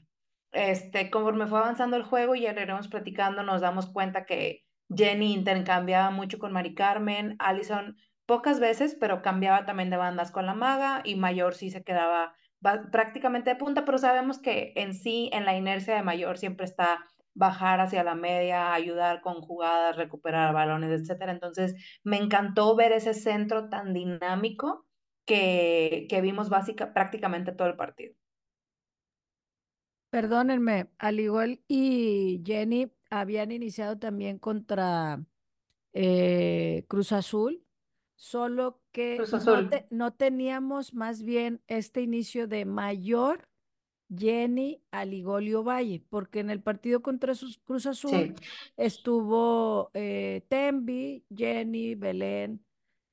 Este, 0.52 1.10
conforme 1.10 1.46
fue 1.46 1.58
avanzando 1.58 1.96
el 1.96 2.04
juego 2.04 2.34
y 2.34 2.42
ya 2.42 2.52
lo 2.52 2.62
iremos 2.62 2.88
platicando, 2.88 3.42
nos 3.42 3.60
damos 3.60 3.86
cuenta 3.86 4.24
que 4.24 4.64
Jenny 4.94 5.32
intercambiaba 5.32 6.10
mucho 6.10 6.38
con 6.38 6.52
Mari 6.52 6.74
Carmen, 6.74 7.36
Allison 7.38 7.96
pocas 8.26 8.60
veces, 8.60 8.96
pero 8.98 9.22
cambiaba 9.22 9.66
también 9.66 9.90
de 9.90 9.96
bandas 9.96 10.30
con 10.30 10.46
la 10.46 10.54
maga 10.54 11.02
y 11.04 11.16
Mayor 11.16 11.54
sí 11.54 11.70
se 11.70 11.82
quedaba 11.82 12.34
prácticamente 12.92 13.50
de 13.50 13.56
punta, 13.56 13.84
pero 13.84 13.98
sabemos 13.98 14.38
que 14.38 14.72
en 14.76 14.94
sí, 14.94 15.28
en 15.32 15.44
la 15.44 15.56
inercia 15.56 15.96
de 15.96 16.02
Mayor 16.02 16.38
siempre 16.38 16.64
está 16.64 17.04
bajar 17.34 17.80
hacia 17.80 18.04
la 18.04 18.14
media, 18.14 18.72
ayudar 18.72 19.20
con 19.20 19.40
jugadas, 19.42 19.96
recuperar 19.96 20.54
balones, 20.54 21.00
etcétera. 21.00 21.32
Entonces, 21.32 21.74
me 22.04 22.16
encantó 22.16 22.76
ver 22.76 22.92
ese 22.92 23.12
centro 23.12 23.68
tan 23.68 23.92
dinámico 23.92 24.83
que, 25.24 26.06
que 26.08 26.20
vimos 26.20 26.48
básica, 26.48 26.92
prácticamente 26.92 27.52
todo 27.52 27.68
el 27.68 27.76
partido. 27.76 28.14
Perdónenme, 30.10 30.90
al 30.98 31.18
igual 31.18 31.60
y 31.66 32.40
Jenny 32.46 32.92
habían 33.10 33.50
iniciado 33.50 33.98
también 33.98 34.38
contra 34.38 35.24
eh, 35.92 36.84
Cruz 36.86 37.10
Azul, 37.10 37.64
solo 38.14 38.80
que 38.92 39.18
Azul. 39.20 39.64
No, 39.64 39.70
te, 39.70 39.86
no, 39.90 40.12
teníamos 40.12 40.94
más 40.94 41.22
bien 41.22 41.62
este 41.66 42.00
inicio 42.00 42.46
de 42.46 42.64
mayor 42.64 43.48
Jenny 44.16 44.80
Aligolio 44.92 45.64
Valle, 45.64 46.04
porque 46.08 46.40
en 46.40 46.50
el 46.50 46.62
partido 46.62 47.02
contra 47.02 47.34
sus, 47.34 47.58
Cruz 47.58 47.86
Azul 47.86 48.34
sí. 48.38 48.46
estuvo 48.76 49.90
eh, 49.94 50.44
Tembi, 50.48 51.24
Jenny, 51.34 51.96
Belén, 51.96 52.64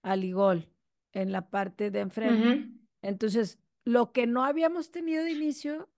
Aligol 0.03 0.70
en 1.13 1.31
la 1.31 1.49
parte 1.49 1.91
de 1.91 1.99
enfrente. 1.99 2.47
Uh 2.47 2.51
-huh. 2.51 2.79
Entonces, 3.01 3.59
lo 3.83 4.11
que 4.11 4.27
no 4.27 4.43
habíamos 4.43 4.91
tenido 4.91 5.23
de 5.23 5.31
inicio 5.31 5.89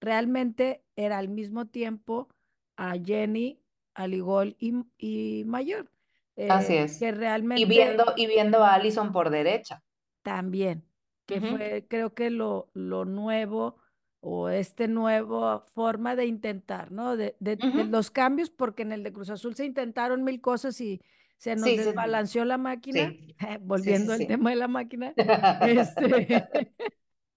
realmente 0.00 0.82
era 0.96 1.18
al 1.18 1.28
mismo 1.28 1.66
tiempo 1.66 2.28
a 2.76 2.94
Jenny, 3.02 3.60
Aligol 3.94 4.56
y, 4.58 4.74
y 4.98 5.44
Mayor. 5.44 5.90
Eh, 6.36 6.48
Así 6.50 6.74
es. 6.74 6.98
Que 6.98 7.12
realmente, 7.12 7.62
y, 7.62 7.66
viendo, 7.66 8.04
y 8.16 8.26
viendo 8.26 8.64
a 8.64 8.74
Allison 8.74 9.12
por 9.12 9.30
derecha. 9.30 9.82
También, 10.22 10.84
que 11.26 11.38
uh 11.38 11.42
-huh. 11.42 11.56
fue 11.56 11.86
creo 11.88 12.14
que 12.14 12.30
lo, 12.30 12.70
lo 12.74 13.04
nuevo 13.04 13.76
o 14.20 14.48
este 14.48 14.86
nuevo 14.86 15.64
forma 15.66 16.14
de 16.14 16.26
intentar, 16.26 16.92
¿no? 16.92 17.16
De, 17.16 17.36
de, 17.40 17.54
uh 17.54 17.56
-huh. 17.56 17.76
de, 17.76 17.84
los 17.84 18.10
cambios, 18.10 18.50
porque 18.50 18.82
en 18.82 18.92
el 18.92 19.02
de 19.02 19.12
Cruz 19.12 19.30
Azul 19.30 19.54
se 19.56 19.64
intentaron 19.64 20.22
mil 20.24 20.40
cosas 20.40 20.80
y 20.80 21.02
se 21.42 21.56
nos 21.56 21.68
sí, 21.68 21.76
desbalanceó 21.76 22.42
sí. 22.42 22.48
la 22.48 22.56
máquina, 22.56 23.08
sí. 23.08 23.34
volviendo 23.62 24.12
al 24.12 24.28
tema 24.28 24.50
de 24.50 24.56
la 24.56 24.68
máquina. 24.68 25.12
este, 25.66 26.46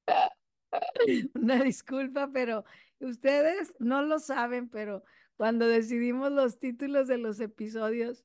una 1.33 1.63
disculpa, 1.63 2.29
pero 2.31 2.65
ustedes 2.99 3.73
no 3.79 4.03
lo 4.03 4.19
saben, 4.19 4.69
pero 4.69 5.03
cuando 5.37 5.67
decidimos 5.67 6.31
los 6.31 6.59
títulos 6.59 7.07
de 7.07 7.17
los 7.17 7.39
episodios, 7.39 8.23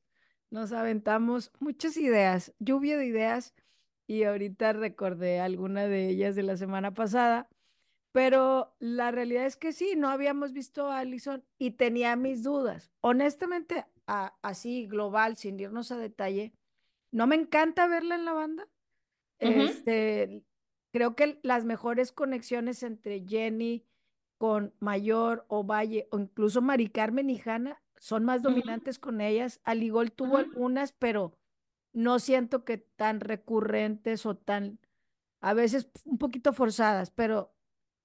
nos 0.51 0.73
aventamos 0.73 1.51
muchas 1.61 1.97
ideas, 1.97 2.53
lluvia 2.59 2.99
de 2.99 3.07
ideas, 3.07 3.55
y 4.07 4.25
ahorita 4.25 4.75
recordé 4.75 5.41
alguna 5.41 5.87
de 5.87 6.11
ellas 6.11 6.37
de 6.37 6.43
la 6.43 6.59
semana 6.59 6.93
pasada. 6.93 7.49
Pero 8.13 8.75
la 8.81 9.13
realidad 9.13 9.47
es 9.47 9.57
que 9.57 9.73
sí, 9.73 9.95
no 9.97 10.11
habíamos 10.11 10.53
visto 10.53 10.91
a 10.91 10.99
Allison 10.99 11.43
y 11.59 11.71
tenía 11.71 12.17
mis 12.17 12.43
dudas. 12.43 12.91
Honestamente, 13.01 13.87
así 14.11 14.87
global, 14.87 15.37
sin 15.37 15.61
irnos 15.61 15.93
a 15.93 15.97
detalle, 15.97 16.53
no 17.13 17.27
me 17.27 17.37
encanta 17.37 17.87
verla 17.87 18.15
en 18.15 18.25
la 18.25 18.33
banda. 18.33 18.69
Este, 19.39 20.45
creo 20.93 21.17
que 21.17 21.39
las 21.43 21.65
mejores 21.65 22.13
conexiones 22.13 22.83
entre 22.83 23.27
Jenny 23.27 23.87
con 24.39 24.75
Mayor 24.81 25.45
o 25.49 25.65
Valle 25.65 26.09
o 26.11 26.19
incluso 26.19 26.63
Mari 26.63 26.89
Carmen 26.89 27.31
y 27.31 27.41
Hanna 27.45 27.83
son 27.99 28.25
más 28.25 28.43
dominantes 28.43 28.99
con 28.99 29.21
ellas. 29.21 29.61
Al 29.65 29.83
igual 29.83 30.13
tuvo 30.13 30.39
algunas, 30.39 30.93
pero 30.93 31.39
no 31.93 32.19
siento 32.19 32.65
que 32.65 32.79
tan 32.79 33.21
recurrentes 33.21 34.27
o 34.27 34.37
tan, 34.37 34.79
a 35.41 35.55
veces 35.55 35.91
un 36.05 36.19
poquito 36.19 36.53
forzadas, 36.53 37.11
pero 37.11 37.55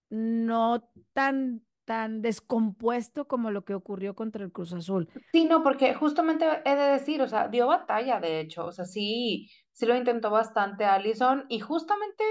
no 0.09 0.89
tan 1.13 1.65
tan 1.85 2.21
descompuesto 2.21 3.27
como 3.27 3.51
lo 3.51 3.63
que 3.63 3.75
ocurrió 3.75 4.15
contra 4.15 4.43
el 4.43 4.51
Cruz 4.51 4.73
Azul. 4.73 5.07
Sí, 5.31 5.45
no, 5.45 5.63
porque 5.63 5.93
justamente 5.93 6.45
he 6.65 6.75
de 6.75 6.91
decir, 6.91 7.21
o 7.21 7.27
sea, 7.27 7.47
dio 7.47 7.67
batalla, 7.67 8.19
de 8.19 8.39
hecho, 8.39 8.65
o 8.65 8.71
sea, 8.71 8.85
sí, 8.85 9.49
sí 9.71 9.85
lo 9.85 9.95
intentó 9.95 10.31
bastante 10.31 10.85
Allison 10.85 11.45
y 11.47 11.59
justamente, 11.59 12.23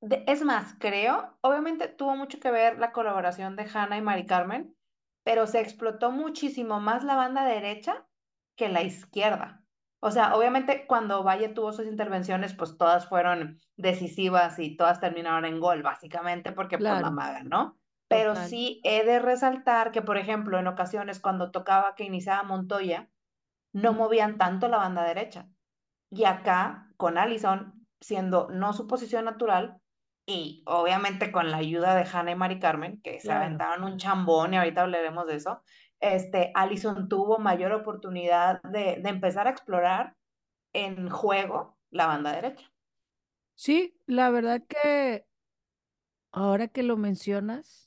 es 0.00 0.44
más, 0.44 0.76
creo, 0.78 1.36
obviamente 1.40 1.88
tuvo 1.88 2.16
mucho 2.16 2.38
que 2.38 2.50
ver 2.50 2.78
la 2.78 2.92
colaboración 2.92 3.56
de 3.56 3.68
Hannah 3.72 3.98
y 3.98 4.02
Mari 4.02 4.26
Carmen, 4.26 4.74
pero 5.24 5.46
se 5.48 5.60
explotó 5.60 6.12
muchísimo 6.12 6.78
más 6.78 7.02
la 7.02 7.16
banda 7.16 7.44
derecha 7.44 8.06
que 8.54 8.68
la 8.68 8.82
izquierda. 8.82 9.64
O 9.98 10.12
sea, 10.12 10.36
obviamente 10.36 10.86
cuando 10.86 11.24
Valle 11.24 11.48
tuvo 11.48 11.72
sus 11.72 11.86
intervenciones, 11.86 12.54
pues 12.54 12.76
todas 12.78 13.08
fueron 13.08 13.58
decisivas 13.76 14.58
y 14.60 14.76
todas 14.76 15.00
terminaron 15.00 15.44
en 15.44 15.58
gol, 15.58 15.82
básicamente, 15.82 16.52
porque 16.52 16.78
pues 16.78 17.00
la 17.00 17.10
maga, 17.10 17.42
¿no? 17.42 17.76
Pero 18.08 18.36
sí 18.36 18.80
he 18.84 19.04
de 19.04 19.18
resaltar 19.18 19.90
que, 19.90 20.02
por 20.02 20.16
ejemplo, 20.16 20.58
en 20.58 20.68
ocasiones 20.68 21.20
cuando 21.20 21.50
tocaba 21.50 21.94
que 21.96 22.04
iniciaba 22.04 22.44
Montoya, 22.44 23.10
no 23.72 23.92
movían 23.92 24.38
tanto 24.38 24.68
la 24.68 24.78
banda 24.78 25.04
derecha. 25.04 25.48
Y 26.10 26.24
acá, 26.24 26.92
con 26.96 27.18
Allison, 27.18 27.86
siendo 28.00 28.48
no 28.50 28.72
su 28.72 28.86
posición 28.86 29.24
natural, 29.24 29.80
y 30.26 30.62
obviamente 30.66 31.30
con 31.30 31.50
la 31.50 31.58
ayuda 31.58 31.94
de 31.94 32.08
Hannah 32.10 32.32
y 32.32 32.34
Mari 32.34 32.58
Carmen, 32.58 33.00
que 33.02 33.20
se 33.20 33.32
aventaron 33.32 33.84
un 33.84 33.96
chambón 33.96 34.54
y 34.54 34.56
ahorita 34.56 34.82
hablaremos 34.82 35.26
de 35.26 35.36
eso, 35.36 35.62
este, 36.00 36.50
Allison 36.54 37.08
tuvo 37.08 37.38
mayor 37.38 37.72
oportunidad 37.72 38.60
de, 38.62 38.98
de 39.00 39.08
empezar 39.08 39.46
a 39.46 39.50
explorar 39.50 40.16
en 40.72 41.08
juego 41.08 41.78
la 41.90 42.06
banda 42.06 42.32
derecha. 42.32 42.70
Sí, 43.54 43.98
la 44.06 44.30
verdad 44.30 44.62
que 44.68 45.26
ahora 46.32 46.68
que 46.68 46.82
lo 46.82 46.96
mencionas, 46.96 47.85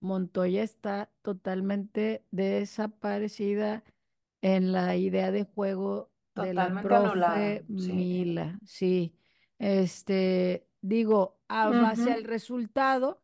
Montoya 0.00 0.62
está 0.62 1.10
totalmente 1.22 2.24
desaparecida 2.30 3.82
en 4.42 4.72
la 4.72 4.96
idea 4.96 5.30
de 5.30 5.44
juego 5.44 6.10
de 6.34 6.54
la 6.54 6.80
profe 6.82 7.64
Mila. 7.68 8.58
Sí, 8.64 9.16
este, 9.58 10.66
digo, 10.80 11.38
a 11.48 11.68
base 11.70 12.12
al 12.12 12.24
resultado, 12.24 13.22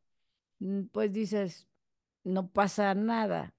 mm, 0.60 0.84
pues 0.86 1.12
dices, 1.12 1.68
no 2.24 2.50
pasa 2.50 2.94
nada 2.94 3.54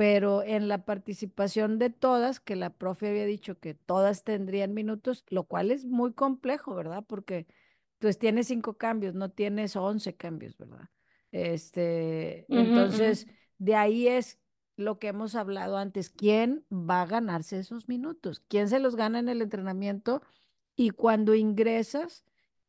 pero 0.00 0.42
en 0.42 0.68
la 0.68 0.86
participación 0.86 1.78
de 1.78 1.90
todas, 1.90 2.40
que 2.40 2.56
la 2.56 2.70
profe 2.70 3.10
había 3.10 3.26
dicho 3.26 3.58
que 3.60 3.74
todas 3.74 4.24
tendrían 4.24 4.72
minutos, 4.72 5.26
lo 5.28 5.44
cual 5.44 5.70
es 5.70 5.84
muy 5.84 6.14
complejo, 6.14 6.74
¿verdad? 6.74 7.04
Porque 7.06 7.46
pues 7.98 8.18
tienes 8.18 8.46
cinco 8.46 8.78
cambios, 8.78 9.14
no 9.14 9.30
tienes 9.30 9.76
once 9.76 10.16
cambios, 10.16 10.56
¿verdad? 10.56 10.88
Este, 11.32 12.46
entonces, 12.48 13.26
de 13.58 13.74
ahí 13.76 14.08
es 14.08 14.38
lo 14.76 14.98
que 14.98 15.08
hemos 15.08 15.34
hablado 15.34 15.76
antes, 15.76 16.10
¿quién 16.10 16.64
va 16.72 17.02
a 17.02 17.06
ganarse 17.06 17.58
esos 17.58 17.88
minutos? 17.88 18.40
¿Quién 18.48 18.68
se 18.68 18.78
los 18.78 18.96
gana 18.96 19.18
en 19.18 19.28
el 19.28 19.42
entrenamiento? 19.42 20.22
Y 20.74 20.90
cuando 20.90 21.34
ingresas, 21.34 22.24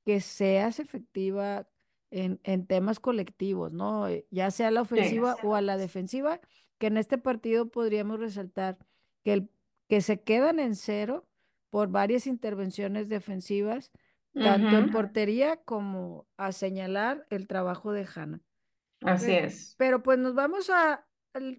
que 0.06 0.20
seas 0.20 0.80
efectiva 0.80 1.68
en, 2.10 2.40
en 2.44 2.66
temas 2.68 3.00
colectivos, 3.00 3.72
¿no? 3.72 4.08
Ya 4.30 4.52
sea 4.52 4.68
a 4.68 4.72
la 4.72 4.82
ofensiva 4.82 5.38
o 5.44 5.56
a 5.56 5.62
la 5.62 5.78
defensiva 5.78 6.42
que 6.78 6.88
en 6.88 6.98
este 6.98 7.18
partido 7.18 7.70
podríamos 7.70 8.20
resaltar 8.20 8.78
que, 9.24 9.34
el, 9.34 9.50
que 9.88 10.02
se 10.02 10.22
quedan 10.22 10.60
en 10.60 10.76
cero 10.76 11.28
por 11.70 11.90
varias 11.90 12.28
intervenciones 12.28 13.08
defensivas, 13.08 13.92
tanto 14.34 14.78
en 14.78 14.90
portería 14.90 15.58
como 15.58 16.28
a 16.38 16.52
señalar 16.52 17.26
el 17.30 17.48
trabajo 17.48 17.92
de 17.94 18.08
Hanna. 18.14 18.42
Así 19.02 19.32
es. 19.32 19.76
Pero 19.78 20.04
pues 20.04 20.20
nos 20.20 20.36
vamos 20.36 20.70
a, 20.70 21.06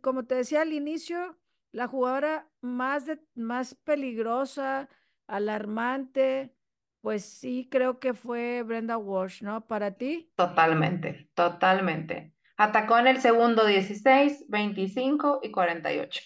como 0.00 0.24
te 0.24 0.37
decía 0.37 0.62
al 0.62 0.72
inicio, 0.72 1.38
la 1.72 1.88
jugadora 1.88 2.48
más, 2.61 3.07
de, 3.07 3.20
más 3.35 3.74
peligrosa, 3.74 4.88
alarmante, 5.26 6.55
pues 7.00 7.24
sí 7.24 7.68
creo 7.70 7.98
que 7.98 8.14
fue 8.14 8.62
Brenda 8.62 8.96
Walsh, 8.96 9.42
¿no? 9.42 9.66
Para 9.66 9.92
ti. 9.92 10.31
Totalmente, 10.37 11.31
totalmente. 11.35 12.35
Atacó 12.57 12.98
en 12.98 13.09
el 13.09 13.20
segundo 13.20 13.66
16, 13.66 14.44
25 14.48 15.40
y 15.42 15.50
48. 15.50 16.22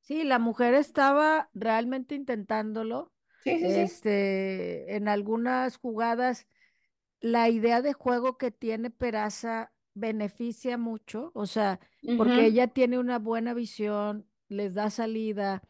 Sí, 0.00 0.24
la 0.24 0.38
mujer 0.38 0.72
estaba 0.72 1.50
realmente 1.52 2.14
intentándolo. 2.14 3.12
Sí, 3.42 3.58
sí, 3.58 3.66
este, 3.66 4.96
en 4.96 5.06
algunas 5.06 5.76
jugadas, 5.76 6.48
la 7.20 7.50
idea 7.50 7.82
de 7.82 7.92
juego 7.92 8.38
que 8.38 8.50
tiene 8.50 8.90
Peraza 8.90 9.72
beneficia 9.98 10.78
mucho, 10.78 11.30
o 11.34 11.46
sea, 11.46 11.80
porque 12.16 12.46
ella 12.46 12.68
tiene 12.68 12.98
una 12.98 13.18
buena 13.18 13.54
visión, 13.54 14.26
les 14.48 14.74
da 14.74 14.90
salida, 14.90 15.62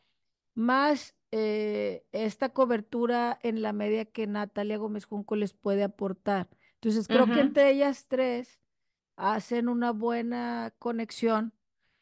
más 0.55 1.15
eh, 1.31 2.05
esta 2.13 2.49
cobertura 2.51 3.39
en 3.43 3.61
la 3.63 3.73
media 3.73 4.07
que 4.07 4.27
Natalia 4.27 4.79
Gómez 4.79 5.05
Junco 5.05 5.37
les 5.37 5.53
puede 5.53 5.85
aportar. 5.85 6.49
Entonces, 6.75 7.07
creo 7.09 7.27
que 7.27 7.41
entre 7.41 7.71
ellas 7.71 8.07
tres 8.09 8.61
hacen 9.17 9.69
una 9.69 9.91
buena 9.91 10.73
conexión. 10.79 11.53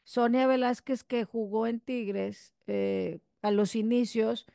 Sonia 0.03 0.47
Velázquez, 0.47 1.03
que 1.03 1.25
jugó 1.25 1.67
en 1.67 1.79
Tigres 1.79 2.53
eh, 2.67 3.19
a 3.41 3.51
los 3.51 3.75
inicios, 3.75 4.45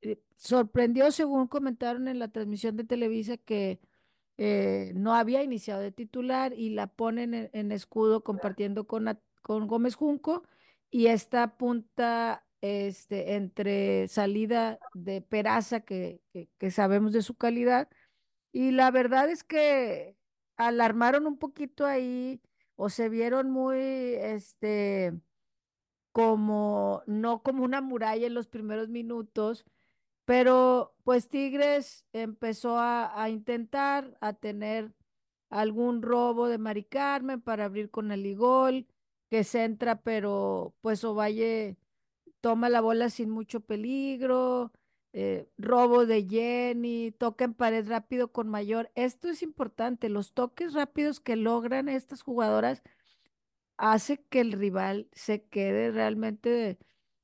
eh, 0.00 0.18
sorprendió, 0.34 1.10
según 1.12 1.46
comentaron 1.46 2.08
en 2.08 2.18
la 2.18 2.28
transmisión 2.28 2.76
de 2.76 2.84
Televisa, 2.84 3.36
que 3.36 3.78
eh, 4.38 4.92
no 4.94 5.14
había 5.14 5.42
iniciado 5.42 5.80
de 5.80 5.92
titular 5.92 6.52
y 6.52 6.70
la 6.70 6.88
ponen 6.88 7.50
en, 7.52 7.72
escudo 7.72 8.22
compartiendo 8.22 8.86
con, 8.86 9.18
con 9.42 9.66
Gómez 9.66 9.94
Junco 9.94 10.42
y 10.90 11.06
esta 11.06 11.56
punta 11.56 12.44
este, 12.60 13.34
entre 13.34 14.08
salida 14.08 14.78
de 14.94 15.22
Peraza, 15.22 15.80
que, 15.80 16.20
que 16.58 16.70
sabemos 16.70 17.12
de 17.12 17.22
su 17.22 17.34
calidad, 17.36 17.88
y 18.52 18.70
la 18.70 18.90
verdad 18.90 19.28
es 19.30 19.44
que 19.44 20.16
alarmaron 20.56 21.26
un 21.26 21.38
poquito 21.38 21.84
ahí 21.86 22.40
o 22.76 22.88
se 22.90 23.08
vieron 23.08 23.50
muy, 23.50 23.78
este, 23.78 25.12
como, 26.12 27.02
no 27.06 27.42
como 27.42 27.64
una 27.64 27.82
muralla 27.82 28.26
en 28.26 28.34
los 28.34 28.48
primeros 28.48 28.88
minutos, 28.88 29.66
pero 30.26 30.94
pues 31.04 31.28
Tigres 31.28 32.04
empezó 32.12 32.78
a, 32.78 33.28
intentar, 33.30 34.18
a 34.20 34.34
tener 34.34 34.92
algún 35.50 36.02
robo 36.02 36.48
de 36.48 36.58
Mari 36.58 36.84
Carmen 36.84 37.40
para 37.40 37.66
abrir 37.66 37.90
con 37.90 38.12
el 38.12 38.26
Igol, 38.26 38.86
que 39.30 39.44
se 39.44 39.64
entra, 39.64 40.02
pero 40.02 40.74
pues 40.82 41.04
Ovalle 41.04 41.76
toma 42.40 42.68
la 42.68 42.80
bola 42.80 43.10
sin 43.10 43.30
mucho 43.30 43.60
peligro, 43.60 44.72
eh, 45.12 45.48
robo 45.58 46.06
de 46.06 46.26
Jenny, 46.28 47.12
toque 47.12 47.44
en 47.44 47.54
pared 47.54 47.88
rápido 47.88 48.32
con 48.32 48.48
mayor. 48.48 48.90
Esto 48.96 49.28
es 49.28 49.42
importante, 49.42 50.08
los 50.08 50.32
toques 50.34 50.74
rápidos 50.74 51.20
que 51.20 51.36
logran 51.36 51.88
estas 51.88 52.22
jugadoras 52.22 52.82
hace 53.76 54.22
que 54.24 54.40
el 54.40 54.52
rival 54.52 55.08
se 55.12 55.44
quede 55.44 55.90
realmente 55.92 56.78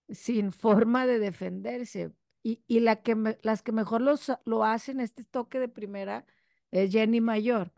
sin 0.09 0.53
forma 0.53 1.07
de 1.07 1.19
defenderse. 1.19 2.13
Y, 2.45 2.81
la 2.81 2.97
que 2.97 3.39
las 3.43 3.63
que 3.63 3.71
mejor 3.71 4.01
lo 4.01 4.65
hacen 4.65 4.99
este 4.99 5.23
toque 5.23 5.61
de 5.61 5.69
primera 5.69 6.27
es 6.73 6.91
Jenny 6.91 7.21
Mayor. 7.21 7.73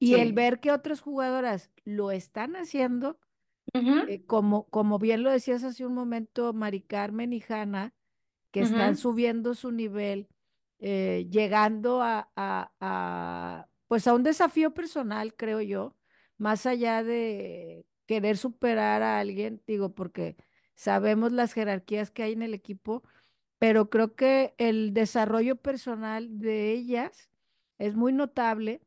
Y 0.00 0.14
el 0.14 0.32
ver 0.32 0.60
que 0.60 0.72
otras 0.72 1.00
jugadoras 1.00 1.70
lo 1.84 2.10
están 2.10 2.54
haciendo, 2.56 3.18
eh, 3.74 4.24
como, 4.26 4.68
como 4.68 4.98
bien 4.98 5.22
lo 5.22 5.30
decías 5.30 5.64
hace 5.64 5.84
un 5.86 5.94
momento, 5.94 6.52
Mari 6.52 6.80
Carmen 6.82 7.32
y 7.32 7.42
Hanna, 7.48 7.94
que 8.50 8.60
están 8.60 8.96
subiendo 8.96 9.54
su 9.54 9.72
nivel, 9.72 10.28
eh, 10.78 11.26
llegando 11.30 12.00
a, 12.02 12.30
a, 12.36 13.68
pues 13.88 14.06
a 14.06 14.14
un 14.14 14.22
desafío 14.22 14.72
personal, 14.72 15.34
creo 15.34 15.60
yo, 15.60 15.96
más 16.38 16.66
allá 16.66 17.02
de 17.02 17.84
querer 18.06 18.36
superar 18.36 19.02
a 19.02 19.18
alguien, 19.18 19.62
digo, 19.66 19.94
porque 19.94 20.36
sabemos 20.74 21.32
las 21.32 21.52
jerarquías 21.52 22.10
que 22.10 22.22
hay 22.22 22.32
en 22.32 22.42
el 22.42 22.54
equipo, 22.54 23.02
pero 23.58 23.90
creo 23.90 24.14
que 24.14 24.54
el 24.58 24.94
desarrollo 24.94 25.56
personal 25.56 26.38
de 26.38 26.72
ellas 26.72 27.30
es 27.78 27.94
muy 27.94 28.12
notable. 28.12 28.82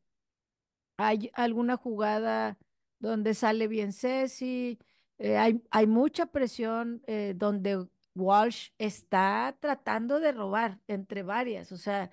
Hay 0.97 1.31
alguna 1.34 1.77
jugada 1.77 2.57
donde 2.99 3.34
sale 3.34 3.67
bien 3.67 3.93
Ceci, 3.93 4.79
eh, 5.17 5.38
hay, 5.38 5.62
hay, 5.71 5.88
mucha 5.88 6.27
presión 6.27 7.01
eh, 7.07 7.34
donde 7.36 7.88
Walsh 8.15 8.69
está 8.77 9.57
tratando 9.60 10.19
de 10.19 10.31
robar 10.31 10.79
entre 10.88 11.23
varias, 11.23 11.71
o 11.71 11.77
sea, 11.77 12.12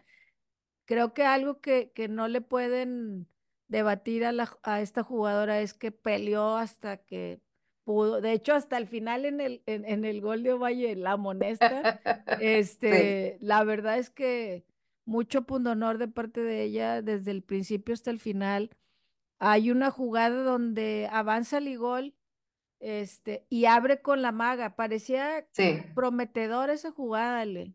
creo 0.86 1.14
que 1.14 1.24
algo 1.24 1.60
que, 1.60 1.92
que 1.92 2.08
no 2.08 2.28
le 2.28 2.40
pueden 2.40 3.28
debatir 3.68 4.24
a, 4.24 4.32
la, 4.32 4.50
a 4.62 4.80
esta 4.80 5.02
jugadora 5.02 5.60
es 5.60 5.74
que 5.74 5.92
peleó 5.92 6.56
hasta 6.56 6.98
que 6.98 7.42
pudo. 7.88 8.20
De 8.20 8.32
hecho, 8.32 8.54
hasta 8.54 8.76
el 8.76 8.86
final 8.86 9.24
en 9.24 9.40
el, 9.40 9.62
en, 9.64 9.86
en 9.86 10.04
el 10.04 10.20
gol 10.20 10.42
de 10.42 10.52
Ovalle 10.52 10.94
la 10.94 11.12
amonesta. 11.12 12.00
este, 12.38 13.38
sí. 13.38 13.46
La 13.46 13.64
verdad 13.64 13.96
es 13.96 14.10
que 14.10 14.66
mucho 15.06 15.46
honor 15.48 15.96
de 15.96 16.06
parte 16.06 16.42
de 16.42 16.64
ella 16.64 17.00
desde 17.00 17.30
el 17.30 17.42
principio 17.42 17.94
hasta 17.94 18.10
el 18.10 18.18
final. 18.18 18.68
Hay 19.38 19.70
una 19.70 19.90
jugada 19.90 20.42
donde 20.42 21.08
avanza 21.10 21.56
el 21.56 21.78
gol 21.78 22.14
este, 22.78 23.46
y 23.48 23.64
abre 23.64 24.02
con 24.02 24.20
la 24.20 24.32
maga. 24.32 24.76
Parecía 24.76 25.48
sí. 25.52 25.82
prometedor 25.94 26.68
esa 26.68 26.90
jugada, 26.90 27.40
Ale. 27.40 27.72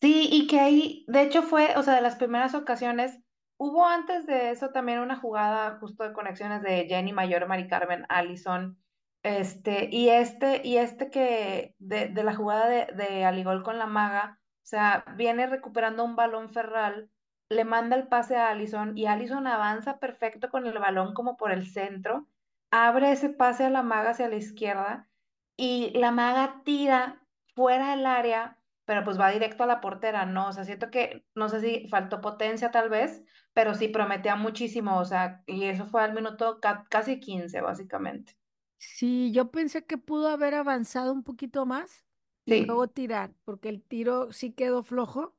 Sí, 0.00 0.28
y 0.30 0.46
que 0.46 0.60
ahí, 0.60 1.04
de 1.08 1.22
hecho 1.22 1.42
fue, 1.42 1.74
o 1.76 1.82
sea, 1.82 1.96
de 1.96 2.02
las 2.02 2.14
primeras 2.14 2.54
ocasiones, 2.54 3.18
hubo 3.58 3.86
antes 3.86 4.26
de 4.26 4.50
eso 4.50 4.70
también 4.70 5.00
una 5.00 5.16
jugada 5.16 5.78
justo 5.78 6.04
de 6.04 6.12
conexiones 6.12 6.62
de 6.62 6.86
Jenny 6.88 7.12
Mayor, 7.12 7.46
Mari 7.46 7.68
Carmen, 7.68 8.06
Allison, 8.08 8.78
este, 9.22 9.88
y 9.90 10.10
este, 10.10 10.60
y 10.64 10.76
este 10.76 11.10
que, 11.10 11.74
de, 11.78 12.08
de 12.08 12.24
la 12.24 12.34
jugada 12.34 12.68
de, 12.68 12.86
de 12.94 13.24
Aligol 13.24 13.62
con 13.62 13.78
la 13.78 13.86
maga, 13.86 14.38
o 14.40 14.66
sea, 14.68 15.04
viene 15.16 15.46
recuperando 15.46 16.04
un 16.04 16.16
balón 16.16 16.50
Ferral, 16.50 17.10
le 17.48 17.64
manda 17.64 17.96
el 17.96 18.08
pase 18.08 18.36
a 18.36 18.48
Allison 18.50 18.96
y 18.96 19.06
Allison 19.06 19.46
avanza 19.46 19.98
perfecto 19.98 20.50
con 20.50 20.66
el 20.66 20.78
balón 20.78 21.14
como 21.14 21.36
por 21.36 21.52
el 21.52 21.66
centro, 21.66 22.28
abre 22.70 23.12
ese 23.12 23.30
pase 23.30 23.64
a 23.64 23.70
la 23.70 23.82
maga 23.82 24.10
hacia 24.10 24.28
la 24.28 24.36
izquierda 24.36 25.08
y 25.56 25.90
la 25.98 26.10
maga 26.10 26.62
tira 26.64 27.22
fuera 27.54 27.90
del 27.90 28.06
área 28.06 28.58
pero 28.86 29.04
pues 29.04 29.20
va 29.20 29.30
directo 29.30 29.64
a 29.64 29.66
la 29.66 29.80
portera, 29.80 30.24
¿no? 30.24 30.48
O 30.48 30.52
sea, 30.52 30.64
siento 30.64 30.90
que, 30.90 31.26
no 31.34 31.48
sé 31.48 31.60
si 31.60 31.88
faltó 31.88 32.20
potencia 32.20 32.70
tal 32.70 32.88
vez, 32.88 33.22
pero 33.56 33.74
sí 33.74 33.88
prometía 33.88 34.36
muchísimo, 34.36 34.98
o 34.98 35.04
sea, 35.06 35.42
y 35.46 35.64
eso 35.64 35.86
fue 35.86 36.02
al 36.02 36.12
minuto 36.12 36.60
casi 36.90 37.18
15, 37.18 37.62
básicamente. 37.62 38.36
Sí, 38.76 39.32
yo 39.32 39.50
pensé 39.50 39.86
que 39.86 39.96
pudo 39.96 40.28
haber 40.28 40.52
avanzado 40.52 41.10
un 41.10 41.22
poquito 41.22 41.64
más 41.64 42.04
y 42.44 42.66
luego 42.66 42.88
tirar, 42.88 43.32
porque 43.46 43.70
el 43.70 43.82
tiro 43.82 44.30
sí 44.30 44.52
quedó 44.52 44.82
flojo 44.82 45.34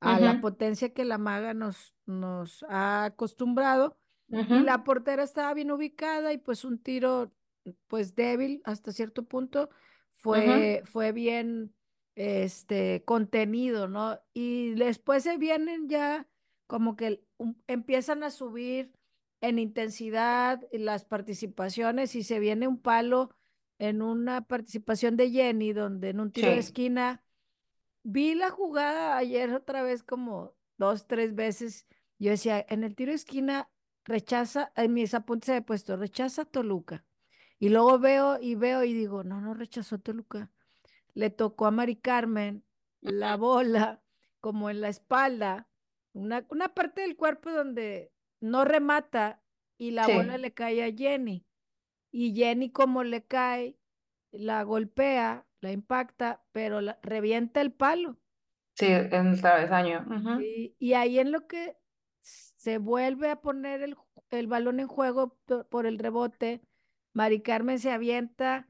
a 0.00 0.14
uh 0.14 0.16
-huh. 0.16 0.20
la 0.20 0.40
potencia 0.40 0.94
que 0.94 1.04
la 1.04 1.18
maga 1.18 1.52
nos, 1.52 1.94
nos 2.06 2.64
ha 2.70 3.04
acostumbrado. 3.04 3.98
Uh 4.30 4.38
-huh. 4.38 4.60
Y 4.62 4.64
la 4.64 4.82
portera 4.82 5.22
estaba 5.22 5.52
bien 5.52 5.70
ubicada 5.70 6.32
y 6.32 6.38
pues 6.38 6.64
un 6.64 6.78
tiro 6.78 7.34
pues 7.86 8.14
débil 8.14 8.62
hasta 8.64 8.92
cierto 8.92 9.24
punto 9.24 9.68
fue, 10.12 10.38
uh 10.38 10.52
-huh. 10.52 10.86
fue 10.86 11.12
bien 11.12 11.74
este 12.14 13.04
contenido, 13.04 13.88
¿no? 13.88 14.18
Y 14.32 14.70
después 14.70 15.22
se 15.24 15.36
vienen 15.36 15.90
ya 15.90 16.26
como 16.66 16.96
que 16.96 17.27
empiezan 17.66 18.22
a 18.22 18.30
subir 18.30 18.92
en 19.40 19.58
intensidad 19.58 20.60
las 20.72 21.04
participaciones 21.04 22.14
y 22.14 22.22
se 22.22 22.38
viene 22.38 22.66
un 22.66 22.80
palo 22.80 23.30
en 23.78 24.02
una 24.02 24.42
participación 24.42 25.16
de 25.16 25.30
Jenny, 25.30 25.72
donde 25.72 26.10
en 26.10 26.20
un 26.20 26.32
tiro 26.32 26.48
sí. 26.48 26.54
de 26.54 26.60
esquina 26.60 27.22
vi 28.02 28.34
la 28.34 28.50
jugada 28.50 29.16
ayer 29.16 29.52
otra 29.52 29.82
vez 29.82 30.02
como 30.02 30.54
dos, 30.76 31.06
tres 31.06 31.34
veces. 31.34 31.86
Yo 32.18 32.30
decía, 32.30 32.64
en 32.68 32.82
el 32.82 32.96
tiro 32.96 33.12
de 33.12 33.16
esquina 33.16 33.70
rechaza, 34.04 34.72
en 34.74 34.94
mis 34.94 35.14
apuntes 35.14 35.50
he 35.50 35.62
puesto, 35.62 35.96
rechaza 35.96 36.44
Toluca. 36.44 37.04
Y 37.60 37.68
luego 37.68 37.98
veo 37.98 38.38
y 38.40 38.54
veo 38.54 38.82
y 38.82 38.92
digo, 38.92 39.22
no, 39.22 39.40
no 39.40 39.54
rechazó 39.54 39.98
Toluca 39.98 40.50
le 41.18 41.30
tocó 41.30 41.66
a 41.66 41.72
Mari 41.72 41.96
Carmen 41.96 42.64
la 43.00 43.36
bola 43.36 44.00
como 44.40 44.70
en 44.70 44.80
la 44.80 44.88
espalda, 44.88 45.68
una, 46.12 46.44
una 46.50 46.68
parte 46.68 47.02
del 47.02 47.16
cuerpo 47.16 47.50
donde 47.50 48.12
no 48.40 48.64
remata 48.64 49.42
y 49.78 49.92
la 49.92 50.04
sí. 50.04 50.12
bola 50.12 50.38
le 50.38 50.52
cae 50.52 50.84
a 50.84 50.92
Jenny. 50.92 51.46
Y 52.10 52.34
Jenny 52.34 52.70
como 52.70 53.04
le 53.04 53.24
cae, 53.24 53.78
la 54.30 54.62
golpea, 54.62 55.46
la 55.60 55.72
impacta, 55.72 56.42
pero 56.52 56.80
la, 56.80 56.98
revienta 57.02 57.60
el 57.60 57.72
palo. 57.72 58.18
Sí, 58.74 58.86
en 58.86 59.28
el 59.28 59.40
travesaño. 59.40 60.04
Uh 60.06 60.12
-huh. 60.12 60.44
y, 60.44 60.76
y, 60.78 60.94
ahí 60.94 61.18
en 61.18 61.32
lo 61.32 61.46
que 61.46 61.76
se 62.22 62.78
vuelve 62.78 63.30
a 63.30 63.40
poner 63.40 63.82
el, 63.82 63.96
el 64.30 64.46
balón 64.46 64.80
en 64.80 64.86
juego 64.86 65.36
por, 65.46 65.66
por 65.68 65.86
el 65.86 65.98
rebote, 65.98 66.62
Mari 67.12 67.42
Carmen 67.42 67.78
se 67.78 67.90
avienta 67.90 68.68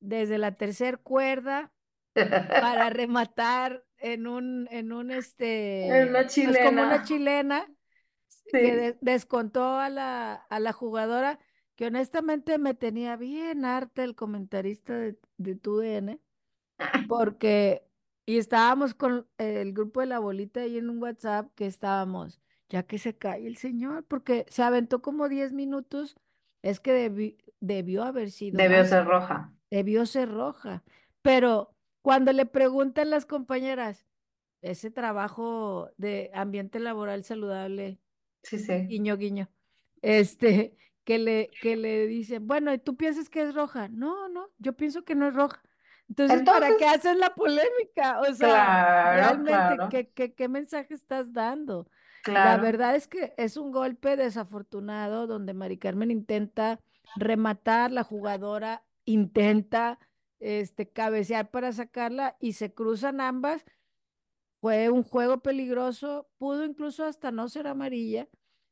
desde 0.00 0.38
la 0.38 0.56
tercera 0.56 0.96
cuerda 0.96 1.72
para 2.14 2.90
rematar 2.90 3.85
en 4.12 4.26
un, 4.26 4.68
en 4.70 4.92
un 4.92 5.10
este, 5.10 5.86
en 5.86 6.08
una 6.10 6.26
chilena. 6.26 6.52
Pues 6.52 6.64
como 6.64 6.82
una 6.82 7.02
chilena 7.02 7.66
sí. 8.28 8.50
que 8.52 8.76
de, 8.76 8.98
descontó 9.00 9.78
a 9.78 9.88
la, 9.88 10.34
a 10.34 10.60
la 10.60 10.72
jugadora 10.72 11.38
que 11.74 11.86
honestamente 11.86 12.58
me 12.58 12.74
tenía 12.74 13.16
bien 13.16 13.64
harta 13.64 14.02
el 14.02 14.14
comentarista 14.14 14.94
de, 14.96 15.18
de 15.36 15.56
TUDN, 15.56 16.20
porque, 17.06 17.82
y 18.24 18.38
estábamos 18.38 18.94
con 18.94 19.26
el 19.36 19.72
grupo 19.74 20.00
de 20.00 20.06
la 20.06 20.18
bolita 20.18 20.60
ahí 20.60 20.78
en 20.78 20.88
un 20.88 21.02
WhatsApp 21.02 21.50
que 21.54 21.66
estábamos, 21.66 22.40
ya 22.70 22.84
que 22.84 22.98
se 22.98 23.16
cae 23.16 23.46
el 23.46 23.58
señor, 23.58 24.04
porque 24.06 24.46
se 24.48 24.62
aventó 24.62 25.02
como 25.02 25.28
10 25.28 25.52
minutos, 25.52 26.16
es 26.62 26.80
que 26.80 26.92
debi, 26.92 27.38
debió 27.60 28.04
haber 28.04 28.30
sido. 28.30 28.56
Debió 28.56 28.78
más, 28.78 28.88
ser 28.88 29.04
roja. 29.04 29.52
Debió 29.70 30.06
ser 30.06 30.30
roja, 30.30 30.82
pero 31.20 31.75
cuando 32.06 32.32
le 32.32 32.46
preguntan 32.46 33.10
las 33.10 33.26
compañeras, 33.26 34.06
ese 34.62 34.92
trabajo 34.92 35.90
de 35.96 36.30
ambiente 36.34 36.78
laboral 36.78 37.24
saludable, 37.24 37.98
sí, 38.44 38.60
sí. 38.60 38.86
guiño, 38.86 39.16
guiño, 39.16 39.50
este, 40.02 40.76
que 41.02 41.18
le, 41.18 41.50
que 41.60 41.74
le 41.74 42.06
dicen, 42.06 42.46
bueno, 42.46 42.72
¿y 42.72 42.78
tú 42.78 42.96
piensas 42.96 43.28
que 43.28 43.42
es 43.42 43.56
roja? 43.56 43.88
No, 43.88 44.28
no, 44.28 44.50
yo 44.58 44.74
pienso 44.74 45.04
que 45.04 45.16
no 45.16 45.26
es 45.26 45.34
roja. 45.34 45.60
Entonces, 46.08 46.38
Entonces 46.38 46.60
¿para 46.62 46.76
qué 46.76 46.84
haces 46.86 47.16
la 47.16 47.34
polémica? 47.34 48.20
O 48.20 48.32
sea, 48.32 48.36
claro, 48.36 49.16
realmente, 49.16 49.50
claro. 49.50 49.88
¿qué, 49.88 50.08
qué, 50.08 50.32
qué 50.32 50.48
mensaje 50.48 50.94
estás 50.94 51.32
dando? 51.32 51.90
Claro. 52.22 52.50
La 52.50 52.62
verdad 52.62 52.94
es 52.94 53.08
que 53.08 53.34
es 53.36 53.56
un 53.56 53.72
golpe 53.72 54.16
desafortunado 54.16 55.26
donde 55.26 55.54
Mari 55.54 55.76
Carmen 55.76 56.12
intenta 56.12 56.78
rematar, 57.16 57.90
la 57.90 58.04
jugadora 58.04 58.84
intenta 59.06 59.98
este, 60.40 60.88
cabecear 60.88 61.50
para 61.50 61.72
sacarla 61.72 62.36
y 62.40 62.54
se 62.54 62.72
cruzan 62.72 63.20
ambas. 63.20 63.64
Fue 64.60 64.90
un 64.90 65.02
juego 65.02 65.40
peligroso, 65.40 66.28
pudo 66.38 66.64
incluso 66.64 67.04
hasta 67.04 67.30
no 67.30 67.48
ser 67.48 67.66
amarilla, 67.66 68.28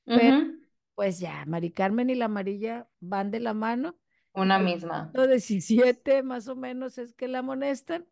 uh 0.06 0.12
-huh. 0.12 0.18
pero 0.18 0.64
pues 0.94 1.18
ya, 1.18 1.44
Mari 1.46 1.70
Carmen 1.72 2.10
y 2.10 2.14
la 2.14 2.26
amarilla 2.26 2.88
van 3.00 3.30
de 3.30 3.40
la 3.40 3.54
mano. 3.54 3.96
Una 4.32 4.58
misma. 4.58 5.12
17 5.14 6.22
más 6.22 6.48
o 6.48 6.56
menos 6.56 6.98
es 6.98 7.12
que 7.14 7.28
la 7.28 7.40
amonestan. 7.40 8.06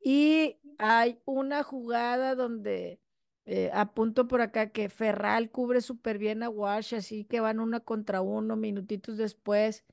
Y 0.00 0.58
hay 0.78 1.20
una 1.24 1.62
jugada 1.62 2.34
donde 2.34 3.00
eh, 3.44 3.70
apunto 3.72 4.28
por 4.28 4.40
acá 4.40 4.70
que 4.70 4.88
Ferral 4.88 5.50
cubre 5.50 5.80
súper 5.80 6.18
bien 6.18 6.42
a 6.42 6.48
Wash, 6.48 6.94
así 6.94 7.24
que 7.24 7.40
van 7.40 7.60
una 7.60 7.80
contra 7.80 8.20
uno 8.20 8.56
minutitos 8.56 9.16
después. 9.16 9.84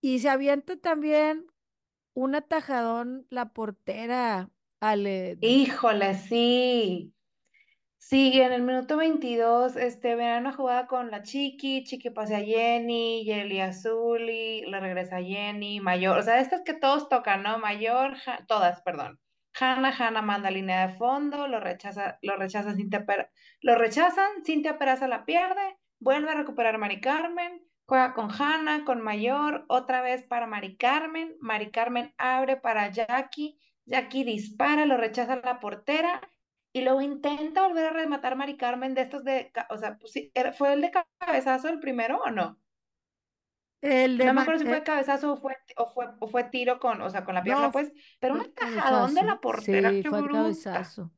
Y 0.00 0.18
se 0.18 0.28
avienta 0.28 0.76
también 0.76 1.46
un 2.14 2.34
atajadón 2.34 3.26
la 3.30 3.52
portera, 3.52 4.50
Ale. 4.80 5.38
Híjole, 5.40 6.14
sí. 6.14 7.14
Sí, 7.98 8.40
en 8.40 8.52
el 8.52 8.62
minuto 8.62 8.96
22, 8.96 9.76
este, 9.76 10.16
ven 10.16 10.40
una 10.40 10.52
jugada 10.52 10.86
con 10.86 11.10
la 11.10 11.22
Chiqui, 11.22 11.84
Chiqui 11.84 12.10
pase 12.10 12.34
a 12.34 12.40
Jenny, 12.40 13.24
Yeli 13.24 13.60
Azuli, 13.60 14.66
le 14.66 14.80
regresa 14.80 15.16
a 15.16 15.22
Jenny, 15.22 15.80
Mayor, 15.80 16.18
o 16.18 16.22
sea, 16.22 16.40
estas 16.40 16.62
que 16.62 16.74
todos 16.74 17.08
tocan, 17.08 17.42
¿no? 17.42 17.58
Mayor, 17.58 18.14
todas, 18.48 18.82
perdón. 18.82 19.20
Hanna, 19.58 19.94
Hanna 19.96 20.20
manda 20.20 20.50
línea 20.50 20.88
de 20.88 20.94
fondo, 20.94 21.46
lo 21.46 21.60
rechaza, 21.60 22.18
lo 22.22 22.36
rechaza 22.36 22.74
Cintia 22.74 23.06
Peraza, 23.06 23.30
lo 23.60 23.76
rechazan, 23.76 24.44
Cintia 24.44 24.78
Peraza 24.78 25.06
la 25.08 25.24
pierde, 25.24 25.78
vuelve 25.98 26.30
a 26.32 26.34
recuperar 26.34 26.78
Mari 26.78 27.00
Carmen, 27.00 27.62
juega 27.86 28.14
con 28.14 28.30
Hanna, 28.30 28.84
con 28.84 29.00
Mayor, 29.00 29.64
otra 29.68 30.02
vez 30.02 30.22
para 30.22 30.46
Mari 30.46 30.76
Carmen, 30.76 31.36
Mari 31.40 31.70
Carmen 31.70 32.14
abre 32.18 32.56
para 32.56 32.90
Jackie, 32.90 33.58
Jackie 33.84 34.24
dispara, 34.24 34.86
lo 34.86 34.96
rechaza 34.96 35.36
la 35.36 35.60
portera 35.60 36.20
y 36.72 36.82
luego 36.82 37.02
intenta 37.02 37.66
volver 37.66 37.86
a 37.86 37.90
rematar 37.90 38.36
Mari 38.36 38.56
Carmen 38.56 38.94
de 38.94 39.02
estos 39.02 39.24
de, 39.24 39.52
o 39.68 39.76
sea, 39.76 39.98
pues, 39.98 40.14
¿fue 40.56 40.72
el 40.72 40.80
de 40.80 40.90
cabezazo 41.18 41.68
el 41.68 41.80
primero 41.80 42.18
o 42.22 42.30
no? 42.30 42.58
El 43.82 44.16
de 44.16 44.26
No 44.26 44.34
me 44.34 44.42
acuerdo 44.42 44.60
si 44.60 44.66
fue 44.66 44.78
eh, 44.78 44.82
cabezazo 44.84 45.32
o 45.32 45.36
fue, 45.36 45.56
o 45.76 45.92
fue, 45.92 46.06
o 46.20 46.28
fue 46.28 46.44
tiro 46.44 46.78
con, 46.78 47.02
o 47.02 47.10
sea, 47.10 47.24
con 47.24 47.34
la 47.34 47.42
pierna, 47.42 47.66
no, 47.66 47.72
pues, 47.72 47.92
pero 48.20 48.34
un 48.34 48.40
el 48.40 48.46
atajadón 48.46 49.14
de 49.14 49.22
la 49.24 49.40
portera, 49.40 49.90
Sí, 49.90 50.02
qué 50.02 50.08
fue 50.08 50.22
bruta, 50.22 50.42
cabezazo. 50.42 51.10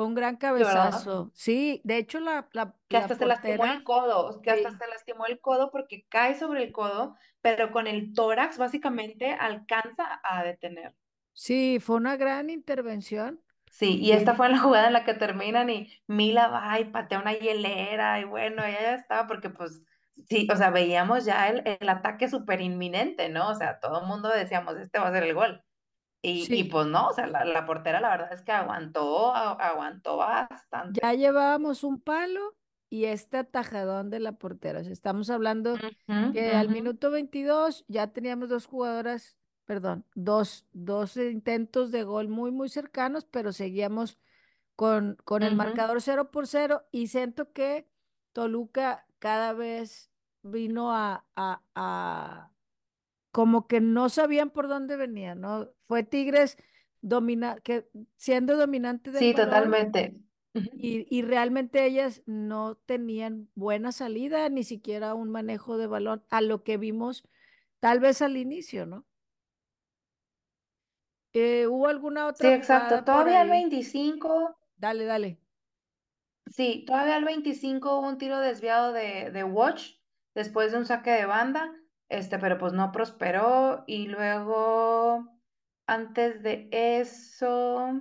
Fue 0.00 0.06
un 0.06 0.14
gran 0.14 0.38
verdad. 0.54 0.94
cabezazo. 0.94 1.30
Sí, 1.34 1.82
de 1.84 1.98
hecho 1.98 2.20
la, 2.20 2.48
la, 2.54 2.74
que 2.88 2.96
la 2.96 3.00
hasta 3.00 3.14
se 3.16 3.26
lastimó 3.26 3.66
el 3.66 3.82
codo, 3.82 4.40
que 4.42 4.50
hasta 4.50 4.70
se 4.72 4.86
lastimó 4.88 5.26
el 5.26 5.40
codo 5.40 5.70
porque 5.70 6.06
cae 6.08 6.34
sobre 6.38 6.62
el 6.64 6.72
codo, 6.72 7.16
pero 7.42 7.70
con 7.70 7.86
el 7.86 8.14
tórax 8.14 8.56
básicamente 8.58 9.32
alcanza 9.32 10.20
a 10.24 10.42
detener. 10.44 10.94
sí, 11.32 11.78
fue 11.80 11.96
una 11.96 12.16
gran 12.16 12.50
intervención. 12.50 13.42
Sí, 13.70 13.98
y 14.00 14.12
esta 14.12 14.34
fue 14.34 14.48
la 14.48 14.58
jugada 14.58 14.88
en 14.88 14.92
la 14.92 15.04
que 15.04 15.14
terminan 15.14 15.70
y 15.70 15.90
Mila 16.06 16.48
va 16.48 16.78
y 16.80 16.86
patea 16.90 17.20
una 17.20 17.32
hielera 17.34 18.20
y 18.20 18.24
bueno, 18.24 18.64
ella 18.64 18.80
ya 18.80 18.94
estaba 18.94 19.26
porque 19.26 19.48
pues 19.50 19.82
sí, 20.28 20.46
o 20.52 20.56
sea, 20.56 20.70
veíamos 20.70 21.24
ya 21.24 21.48
el, 21.48 21.62
el 21.80 21.88
ataque 21.88 22.28
súper 22.28 22.60
inminente, 22.60 23.28
¿no? 23.28 23.48
O 23.48 23.54
sea, 23.54 23.78
todo 23.80 24.00
el 24.00 24.06
mundo 24.06 24.28
decíamos, 24.28 24.76
este 24.76 24.98
va 24.98 25.08
a 25.08 25.12
ser 25.12 25.22
el 25.24 25.34
gol. 25.34 25.64
Y, 26.22 26.48
y 26.58 26.64
pues 26.64 26.86
no, 26.86 27.08
o 27.08 27.12
sea, 27.14 27.26
la, 27.26 27.44
la 27.44 27.64
portera 27.66 28.00
la 28.00 28.10
verdad 28.10 28.32
es 28.32 28.42
que 28.42 28.52
aguantó, 28.52 29.34
a- 29.34 29.52
aguantó 29.52 30.16
bastante. 30.18 31.00
ya 31.02 31.14
llevábamos 31.14 31.84
un 31.84 32.00
palo 32.00 32.56
y 32.88 33.04
este 33.06 33.38
atajadón 33.38 34.10
de 34.10 34.20
la 34.20 34.32
portera. 34.32 34.80
O 34.80 34.84
sea, 34.84 34.92
estamos 34.92 35.30
hablando 35.30 35.84
que 36.30 36.54
al 36.54 36.68
minuto 36.68 37.10
22 37.10 37.84
ya 37.88 38.12
teníamos 38.12 38.48
dos 38.48 38.66
jugadoras, 38.66 39.36
perdón, 39.64 40.04
dos, 40.14 40.66
dos 40.72 41.16
intentos 41.16 41.90
de 41.92 42.02
gol 42.04 42.28
muy, 42.28 42.50
muy 42.50 42.68
cercanos, 42.68 43.24
pero 43.26 43.52
seguíamos 43.52 44.18
con, 44.76 45.16
con 45.24 45.42
el 45.42 45.54
marcador 45.54 46.02
cero 46.02 46.30
por 46.30 46.46
cero 46.46 46.84
y 46.92 47.08
siento 47.08 47.52
que 47.52 47.88
Toluca 48.32 49.06
cada 49.18 49.52
vez 49.52 50.10
vino 50.42 50.92
a, 50.94 51.26
a, 51.36 51.62
a 51.74 52.52
como 53.32 53.66
que 53.68 53.80
no 53.80 54.08
sabían 54.08 54.50
por 54.50 54.68
dónde 54.68 54.96
venía, 54.96 55.34
¿no? 55.34 55.70
Fue 55.82 56.02
Tigres 56.04 56.56
domina, 57.00 57.60
que 57.60 57.88
siendo 58.16 58.56
dominante 58.56 59.10
del 59.12 59.28
Sí, 59.28 59.34
balón 59.34 59.78
totalmente. 59.82 60.20
Y, 60.72 61.06
y 61.16 61.22
realmente 61.22 61.84
ellas 61.86 62.22
no 62.26 62.76
tenían 62.76 63.50
buena 63.54 63.92
salida, 63.92 64.48
ni 64.48 64.64
siquiera 64.64 65.14
un 65.14 65.30
manejo 65.30 65.78
de 65.78 65.86
balón, 65.86 66.24
a 66.30 66.40
lo 66.42 66.64
que 66.64 66.76
vimos 66.78 67.24
tal 67.80 68.00
vez 68.00 68.22
al 68.22 68.36
inicio, 68.36 68.86
¿no? 68.86 69.06
Eh, 71.32 71.66
¿hubo 71.66 71.86
alguna 71.88 72.26
Sí, 72.32 72.48
otra 72.48 72.50
exacto. 72.50 73.04
jugada 73.06 73.08
por 73.08 73.28
Todavía 73.28 73.40
al 73.42 73.48
ahí? 73.48 73.50
25, 73.50 74.58
Dale, 74.76 75.04
dale. 75.06 75.40
sí, 76.46 76.84
todavía 76.86 77.16
al 77.16 77.24
25 77.24 77.98
hubo 77.98 78.08
un 78.08 78.18
tiro 78.18 78.38
desviado 78.40 78.92
de, 78.92 79.30
de 79.30 79.44
Watch 79.44 79.94
después 80.34 80.72
de 80.72 80.78
un 80.78 80.86
saque 80.86 81.10
de 81.10 81.26
banda, 81.26 81.72
este, 82.10 82.38
pero 82.38 82.58
pues 82.58 82.74
no 82.74 82.92
prosperó. 82.92 83.84
Y 83.86 84.08
luego, 84.08 85.26
antes 85.86 86.42
de 86.42 86.68
eso, 86.72 88.00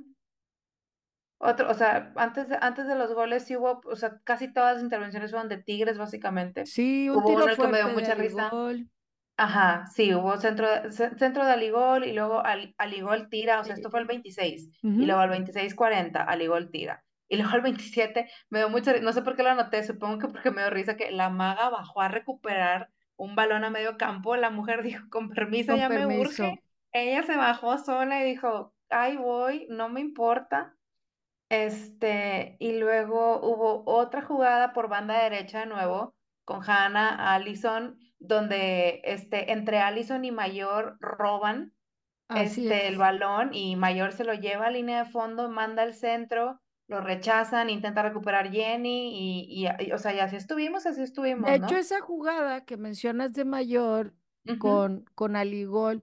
otro, 1.37 1.69
o 1.69 1.73
sea, 1.73 2.11
antes 2.15 2.49
de, 2.49 2.57
antes 2.59 2.85
de 2.87 2.95
los 2.95 3.13
goles 3.13 3.45
sí 3.45 3.55
hubo, 3.55 3.81
o 3.85 3.95
sea, 3.95 4.19
casi 4.25 4.51
todas 4.51 4.75
las 4.75 4.83
intervenciones 4.83 5.31
fueron 5.31 5.47
de 5.47 5.57
Tigres, 5.57 5.97
básicamente. 5.97 6.65
Sí, 6.65 7.09
un 7.09 7.17
Hubo 7.17 7.25
tiro 7.25 7.43
uno 7.45 7.55
que 7.55 7.67
me 7.67 7.77
dio 7.77 7.87
de 7.87 7.93
mucha 7.93 8.15
risa. 8.15 8.47
Aligol. 8.49 8.89
Ajá, 9.37 9.85
sí, 9.93 10.13
hubo 10.13 10.35
centro, 10.35 10.67
centro 10.91 11.45
de 11.45 11.51
Aligol 11.53 12.03
y 12.03 12.11
luego 12.11 12.43
Al- 12.45 12.75
Aligol 12.77 13.29
tira, 13.29 13.61
o 13.61 13.63
sea, 13.63 13.75
esto 13.75 13.89
fue 13.89 14.01
el 14.01 14.05
Sí. 14.05 14.09
26 14.09 14.69
y 14.83 15.05
luego 15.05 15.21
al 15.21 15.29
26-40 15.29 16.23
Aligol 16.23 16.69
tira. 16.71 17.05
Y 17.29 17.37
luego 17.37 17.53
al 17.53 17.61
27 17.61 18.29
me 18.49 18.59
dio 18.59 18.67
mucha, 18.69 18.99
no 18.99 19.13
sé 19.13 19.21
por 19.21 19.37
qué 19.37 19.43
lo 19.43 19.51
anoté, 19.51 19.83
supongo 19.85 20.17
que 20.19 20.27
porque 20.27 20.51
me 20.51 20.61
dio 20.61 20.71
risa 20.71 20.97
que 20.97 21.11
la 21.11 21.29
maga 21.29 21.69
bajó 21.69 22.01
a 22.01 22.09
recuperar 22.09 22.89
un 23.19 23.35
balón 23.35 23.63
a 23.63 23.69
medio 23.69 23.97
campo, 23.97 24.35
la 24.35 24.49
mujer 24.49 24.81
dijo, 24.83 25.07
con 25.09 25.29
permiso, 25.29 25.73
Con 25.73 25.79
ya 25.79 25.89
me 25.89 26.19
urge. 26.19 26.63
Ella 26.91 27.21
se 27.23 27.37
bajó 27.37 27.77
sola 27.77 28.23
y 28.23 28.29
dijo, 28.29 28.73
ahí 28.89 29.15
voy, 29.17 29.67
no 29.69 29.89
me 29.89 30.01
importa. 30.01 30.75
Este, 31.49 32.57
y 32.59 32.79
luego 32.79 33.39
hubo 33.41 33.83
otra 33.85 34.21
jugada 34.21 34.73
por 34.73 34.87
banda 34.87 35.21
derecha 35.23 35.61
de 35.61 35.65
nuevo 35.65 36.15
con 36.45 36.61
Hannah, 36.67 37.33
Allison, 37.33 37.99
donde 38.17 39.01
este, 39.03 39.51
entre 39.51 39.79
Allison 39.79 40.25
y 40.25 40.31
Mayor 40.31 40.97
roban 40.99 41.73
Así 42.29 42.67
este, 42.67 42.87
el 42.87 42.97
balón 42.97 43.53
y 43.53 43.75
Mayor 43.75 44.13
se 44.13 44.23
lo 44.23 44.35
lleva 44.35 44.67
a 44.67 44.71
línea 44.71 45.03
de 45.03 45.09
fondo, 45.09 45.49
manda 45.49 45.81
al 45.81 45.95
centro, 45.95 46.61
lo 46.89 47.01
rechazan, 47.01 47.69
intenta 47.69 48.01
recuperar 48.01 48.51
Jenny 48.51 49.11
y, 49.13 49.67
y, 49.67 49.87
y, 49.87 49.91
o 49.91 49.97
sea, 49.99 50.13
y 50.13 50.19
así 50.19 50.35
estuvimos, 50.35 50.87
así 50.87 50.97
De 50.97 51.05
estuvimos, 51.05 51.49
hecho, 51.49 51.71
¿no? 51.71 51.77
esa 51.77 52.01
jugada 52.01 52.65
que 52.65 52.77
mencionas 52.77 53.33
de 53.33 53.45
mayor 53.45 54.15
con, 54.57 55.05
con 55.13 55.35
Aligol 55.35 56.01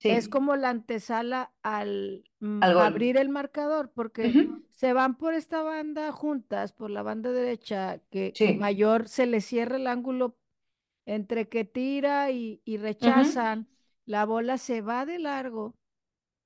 es 0.00 0.28
como 0.28 0.54
la 0.54 0.70
antesala 0.70 1.52
al 1.64 2.22
mm, 2.38 2.62
al 2.62 2.78
abrir 2.78 3.16
el 3.16 3.28
marcador, 3.28 3.90
porque 3.92 4.48
se 4.70 4.92
van 4.92 5.18
por 5.18 5.34
esta 5.34 5.62
banda 5.62 6.12
juntas, 6.12 6.72
por 6.72 6.90
la 6.90 7.02
banda 7.02 7.32
derecha, 7.32 8.00
que, 8.10 8.32
mayor 8.60 9.08
se 9.08 9.26
le 9.26 9.40
cierra 9.40 9.74
el 9.74 9.88
ángulo 9.88 10.36
entre 11.04 11.48
que 11.48 11.64
tira 11.64 12.30
y, 12.30 12.62
y 12.64 12.76
rechazan, 12.76 13.66
la 14.06 14.24
bola 14.24 14.56
se 14.56 14.82
va 14.82 15.04
de 15.04 15.18
largo 15.18 15.74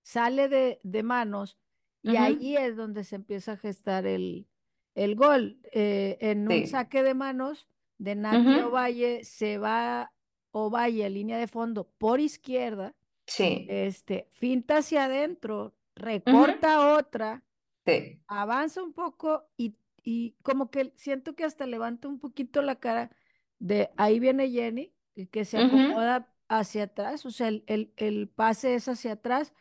sale 0.03 0.49
de, 0.49 0.81
de 0.83 1.03
manos 1.03 1.59
y 2.03 2.17
ahí 2.17 2.57
es 2.57 2.77
donde 2.77 3.05
se 3.05 3.17
empieza 3.17 3.53
a 3.53 3.57
gestar 3.57 4.07
el, 4.07 4.49
el 4.95 5.15
gol. 5.17 5.61
Eh, 5.73 6.19
en 6.21 6.49
un 6.49 6.65
saque 6.65 7.03
de 7.03 7.15
manos 7.15 7.69
de 7.99 8.15
Nati 8.17 8.59
ujú, 8.59 8.59
Ovalle 8.61 9.25
se 9.25 9.59
va 9.59 10.13
Ovalle, 10.53 11.09
línea 11.11 11.39
de 11.39 11.47
fondo, 11.49 11.91
por 11.99 12.21
izquierda, 12.21 12.95
Sí. 13.27 13.49
este, 13.67 14.29
finta 14.33 14.79
hacia 14.79 15.05
adentro, 15.07 15.75
recorta 15.95 16.97
otra, 16.97 17.45
Sí. 17.87 18.23
avanza 18.27 18.83
un 18.83 18.93
poco 18.93 19.49
y, 19.57 19.77
y 20.03 20.37
como 20.43 20.71
que 20.71 20.93
siento 20.97 21.35
que 21.35 21.45
hasta 21.45 21.67
levanta 21.67 22.09
un 22.09 22.19
poquito 22.19 22.63
la 22.63 22.77
cara 22.81 23.11
de 23.59 23.91
ahí 23.97 24.19
viene 24.21 24.51
Jenny, 24.51 24.95
y 25.15 25.27
que 25.27 25.45
se 25.45 25.59
acomoda 25.59 26.35
hacia 26.49 26.85
atrás, 26.85 27.25
o 27.27 27.31
sea, 27.31 27.49
el, 27.49 27.65
el, 27.67 27.93
el 27.97 28.29
pase 28.29 28.75
es 28.75 28.89
hacia 28.89 29.13
atrás 29.13 29.53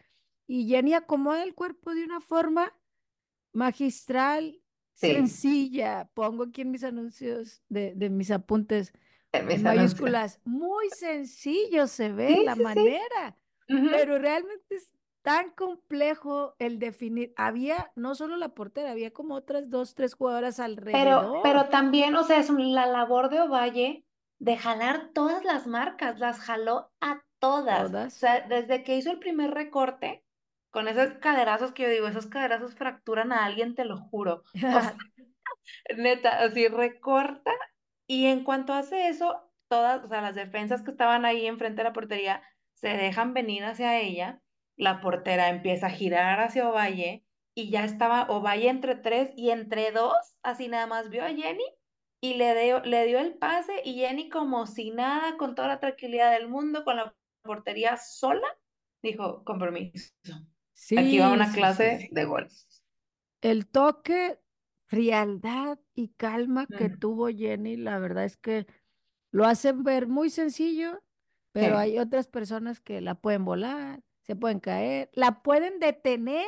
y 0.53 0.67
Jenny 0.67 0.93
acomoda 0.93 1.43
el 1.43 1.55
cuerpo 1.55 1.93
de 1.93 2.03
una 2.03 2.19
forma 2.21 2.73
magistral, 3.53 4.61
Sí. 4.93 5.11
sencilla. 5.13 6.09
Pongo 6.13 6.43
aquí 6.45 6.61
en 6.61 6.71
mis 6.71 6.83
anuncios 6.83 7.63
de, 7.69 7.93
de 7.95 8.09
mis 8.09 8.31
apuntes 8.31 8.93
En 9.33 9.45
mis 9.47 9.65
anuncios. 9.65 9.73
mayúsculas. 9.77 10.39
Muy 10.43 10.89
sencillo 10.91 11.87
se 11.87 12.11
ve 12.11 12.29
Sí, 12.33 12.43
la 12.45 12.55
sí, 12.55 12.61
manera, 12.63 13.37
ujú. 13.69 13.89
pero 13.89 14.17
realmente 14.19 14.75
es 14.75 14.91
tan 15.21 15.51
complejo 15.51 16.55
el 16.59 16.79
definir. 16.79 17.33
Había 17.37 17.91
no 17.95 18.15
solo 18.15 18.37
la 18.37 18.49
portera, 18.53 18.91
había 18.91 19.11
como 19.13 19.35
otras 19.35 19.69
dos, 19.69 19.95
tres 19.95 20.15
jugadoras 20.15 20.59
Pero, 20.59 20.65
alrededor, 20.65 21.43
pero 21.43 21.69
también, 21.69 22.15
o 22.15 22.23
sea, 22.23 22.39
es 22.39 22.49
la 22.49 22.85
labor 22.87 23.29
de 23.29 23.41
Ovalle 23.41 24.05
de 24.39 24.57
jalar 24.57 25.11
todas 25.13 25.43
las 25.43 25.67
marcas, 25.67 26.19
las 26.19 26.39
jaló 26.39 26.91
a 26.99 27.23
todas. 27.39 27.81
O 27.83 27.87
todas. 27.87 28.13
sea, 28.13 28.41
desde 28.47 28.83
que 28.83 28.97
hizo 28.97 29.11
el 29.11 29.19
primer 29.19 29.51
recorte, 29.51 30.23
con 30.71 30.88
esos 30.88 31.13
caderazos 31.19 31.73
que 31.73 31.84
yo 31.84 31.89
digo, 31.89 32.07
esos 32.07 32.27
caderazos 32.27 32.75
fracturan 32.75 33.31
a 33.31 33.45
alguien, 33.45 33.75
te 33.75 33.86
lo 33.86 33.97
juro. 33.97 34.43
O 34.55 34.60
sea, 34.60 34.95
neta, 35.97 36.43
así 36.43 36.67
recorta 36.67 37.51
y 38.07 38.25
en 38.25 38.43
cuanto 38.43 38.73
hace 38.73 39.07
eso, 39.07 39.51
todas, 39.69 40.03
o 40.03 40.07
sea, 40.07 40.21
las 40.21 40.36
defensas 40.36 40.81
que 40.81 40.91
estaban 40.91 41.25
ahí 41.25 41.45
enfrente 41.45 41.77
de 41.77 41.86
la 41.86 41.93
portería 41.93 42.43
se 42.73 42.89
dejan 42.89 43.34
venir 43.34 43.63
hacia 43.63 43.99
ella, 43.99 44.41
la 44.75 45.01
portera 45.01 45.49
empieza 45.49 45.88
a 45.88 45.91
girar 45.91 46.39
hacia 46.39 46.67
Ovalle 46.69 47.25
y 47.55 47.69
ya 47.69 47.84
estaba 47.84 48.23
Ovalle 48.29 48.69
entre 48.69 48.95
tres 48.95 49.31
y 49.36 49.51
entre 49.51 49.91
dos, 49.91 50.36
así 50.41 50.67
nada 50.67 50.88
más 50.88 51.10
vio 51.10 51.23
a 51.23 51.29
Jenny 51.29 51.63
y 52.21 52.36
le 52.36 52.60
dio, 52.62 52.81
le 52.81 53.05
dio 53.05 53.19
el 53.19 53.36
pase 53.36 53.81
y 53.84 53.95
Jenny 53.95 54.29
como 54.29 54.67
si 54.67 54.91
nada, 54.91 55.38
con 55.38 55.55
toda 55.55 55.67
la 55.67 55.79
tranquilidad 55.79 56.31
del 56.31 56.47
mundo, 56.47 56.84
con 56.84 56.97
la 56.97 57.15
portería 57.43 57.97
sola, 57.97 58.47
dijo, 59.01 59.43
con 59.43 59.60
aquí 60.96 61.20
va 61.20 61.32
una 61.34 61.52
sí, 61.52 61.67
sí. 61.67 61.89
clase 61.91 62.08
de 62.12 62.26
goles. 62.26 62.67
El 63.41 63.67
toque, 63.67 64.39
frialdad 64.88 65.80
y 65.94 66.10
calma 66.10 66.67
que 66.76 66.89
Mm, 66.89 66.89
tuvo 66.89 67.28
Jenny, 67.30 67.78
la 67.78 68.00
verdad 68.00 68.26
es 68.26 68.38
que 68.38 68.67
lo 69.32 69.46
hacen 69.46 69.84
ver 69.84 70.08
muy 70.08 70.30
sencillo, 70.30 71.04
pero 71.54 71.78
hay 71.78 72.00
otras 72.00 72.28
personas 72.28 72.82
que 72.82 73.02
la 73.02 73.15
pueden 73.15 73.46
volar, 73.46 74.04
se 74.24 74.36
pueden 74.36 74.60
caer, 74.60 75.10
la 75.13 75.44
pueden 75.44 75.80
detener 75.80 76.48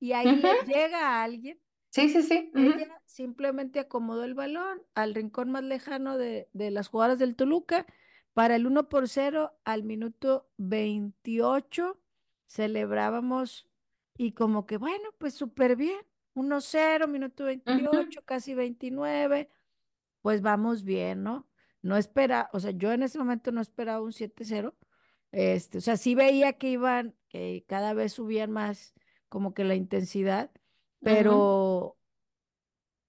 y 0.00 0.12
ahí 0.12 0.62
llega 0.66 1.22
alguien. 1.24 1.60
Sí, 1.90 2.08
sí, 2.08 2.22
sí. 2.22 2.52
Ella 2.52 3.02
simplemente 3.06 3.80
acomodó 3.80 4.24
el 4.24 4.34
balón 4.34 4.82
al 4.94 5.14
rincón 5.14 5.50
más 5.52 5.62
lejano 5.64 6.18
de, 6.18 6.48
de 6.52 6.70
las 6.70 6.88
jugadoras 6.88 7.18
del 7.18 7.36
Toluca 7.36 7.86
para 8.34 8.56
el 8.56 8.66
uno 8.66 8.88
por 8.88 9.08
cero 9.08 9.58
al 9.64 9.84
minuto 9.84 10.50
28 10.56 12.00
celebrábamos 12.50 13.68
y 14.16 14.32
como 14.32 14.66
que 14.66 14.76
bueno, 14.78 15.10
pues 15.18 15.34
súper 15.34 15.76
bien. 15.76 16.00
uno 16.34 16.60
cero 16.60 17.08
minuto 17.08 17.44
ujú. 17.66 17.80
veintiocho 17.80 18.22
casi 18.24 18.54
veintinueve 18.54 19.50
pues 20.22 20.42
vamos 20.42 20.84
bien, 20.84 21.22
¿no? 21.22 21.48
no 21.82 21.96
espera, 21.96 22.50
o 22.52 22.60
sea, 22.60 22.72
yo 22.72 22.92
en 22.92 23.02
ese 23.02 23.18
momento 23.18 23.52
no 23.52 23.60
esperaba 23.60 24.02
un 24.02 24.12
7-0. 24.12 24.76
Este, 25.32 25.78
o 25.78 25.80
sea, 25.80 25.96
sí 25.96 26.14
veía 26.14 26.54
que 26.54 26.70
iban, 26.70 27.16
que 27.28 27.64
cada 27.68 27.94
vez 27.94 28.12
subían 28.14 28.50
más 28.50 28.94
como 29.28 29.54
que 29.54 29.64
la 29.64 29.76
intensidad, 29.76 30.50
pero 31.02 31.96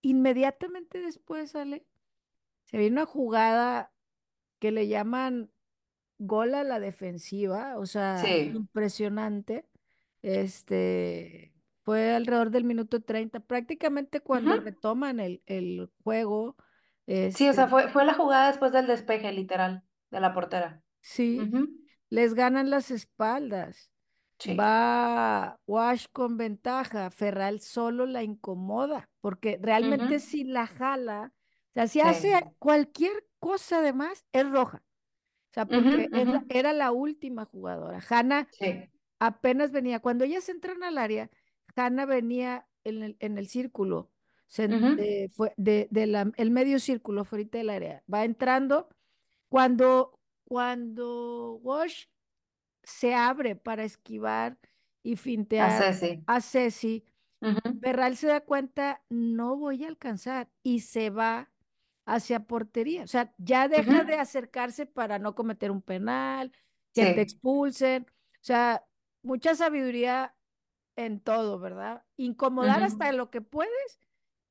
inmediatamente 0.01 1.01
después 1.01 1.51
sale, 1.51 1.85
se 2.65 2.77
viene 2.77 2.93
una 2.93 3.05
jugada 3.05 3.91
que 4.59 4.71
le 4.71 4.87
llaman 4.87 5.51
gol 6.21 6.53
a 6.55 6.63
la 6.63 6.79
defensiva, 6.79 7.77
o 7.77 7.85
sea, 7.85 8.23
impresionante. 8.27 9.65
Este, 10.21 11.53
fue 11.83 12.13
alrededor 12.13 12.51
del 12.51 12.63
minuto 12.63 13.01
30, 13.01 13.39
prácticamente 13.39 14.21
cuando 14.21 14.55
retoman 14.55 15.19
el, 15.19 15.41
el 15.47 15.89
juego. 16.03 16.55
Sí, 17.07 17.15
o 17.23 17.33
sea, 17.35 17.49
este 17.49 17.67
fue, 17.67 17.89
fue 17.89 18.05
la 18.05 18.13
jugada 18.13 18.47
después 18.47 18.71
del 18.71 18.87
despeje, 18.87 19.31
literal, 19.31 19.83
de 20.11 20.19
la 20.19 20.33
portera. 20.33 20.81
Sí, 21.01 21.41
les 22.09 22.33
ganan 22.33 22.69
las 22.69 22.91
espaldas. 22.91 23.89
Va 24.47 25.59
Wash 25.67 26.05
con 26.11 26.37
ventaja, 26.37 27.09
Ferral 27.11 27.59
solo 27.59 28.05
la 28.05 28.23
incomoda, 28.23 29.09
porque 29.21 29.59
realmente 29.61 30.19
si 30.19 30.43
la 30.43 30.65
jala, 30.65 31.31
o 31.31 31.73
sea, 31.73 31.87
si 31.87 32.01
hace 32.01 32.33
cualquier 32.57 33.25
cosa 33.39 33.79
además, 33.79 34.25
es 34.31 34.49
roja. 34.49 34.83
O 35.51 35.53
sea, 35.53 35.65
porque 35.65 36.09
era, 36.47 36.71
la 36.71 36.93
última 36.93 37.43
jugadora. 37.43 37.99
Hanna 38.09 38.47
apenas 39.19 39.73
venía, 39.73 39.99
cuando 39.99 40.23
ellas 40.23 40.47
entran 40.47 40.81
al 40.81 40.97
área, 40.97 41.29
Hanna 41.75 42.05
venía 42.05 42.65
en 42.85 43.03
el, 43.03 43.17
en 43.19 43.37
el 43.37 43.47
círculo, 43.47 44.09
de, 44.57 45.29
fue, 45.33 45.53
de, 45.57 45.89
el 46.37 46.51
medio 46.51 46.79
círculo 46.79 47.25
fuera 47.25 47.49
del 47.51 47.69
área. 47.69 48.03
Va 48.11 48.23
entrando. 48.23 48.87
Cuando, 49.49 50.17
cuando 50.45 51.59
Wash 51.61 52.05
se 52.83 53.13
abre 53.13 53.57
para 53.57 53.83
esquivar 53.83 54.57
y 55.03 55.17
fintear 55.17 55.83
a 55.83 56.41
Ceci, 56.41 57.03
a 57.41 58.15
se 58.15 58.27
da 58.27 58.39
cuenta, 58.39 59.01
no 59.09 59.57
voy 59.57 59.83
a 59.83 59.89
alcanzar 59.89 60.49
y 60.63 60.79
se 60.79 61.09
va 61.09 61.49
hacia 62.05 62.41
portería. 62.41 63.03
O 63.03 63.07
sea, 63.07 63.33
ya 63.37 63.67
deja 63.67 64.03
de 64.03 64.15
acercarse 64.15 64.85
para 64.85 65.19
no 65.19 65.35
cometer 65.35 65.71
un 65.71 65.81
penal, 65.81 66.51
que 66.93 67.13
te 67.13 67.21
expulsen. 67.21 68.05
O 68.09 68.43
sea, 68.43 68.85
mucha 69.21 69.55
sabiduría 69.55 70.35
en 70.95 71.19
todo, 71.19 71.59
¿verdad? 71.59 72.03
Incomodar 72.17 72.83
hasta 72.83 73.11
lo 73.11 73.29
que 73.29 73.41
puedes. 73.41 73.99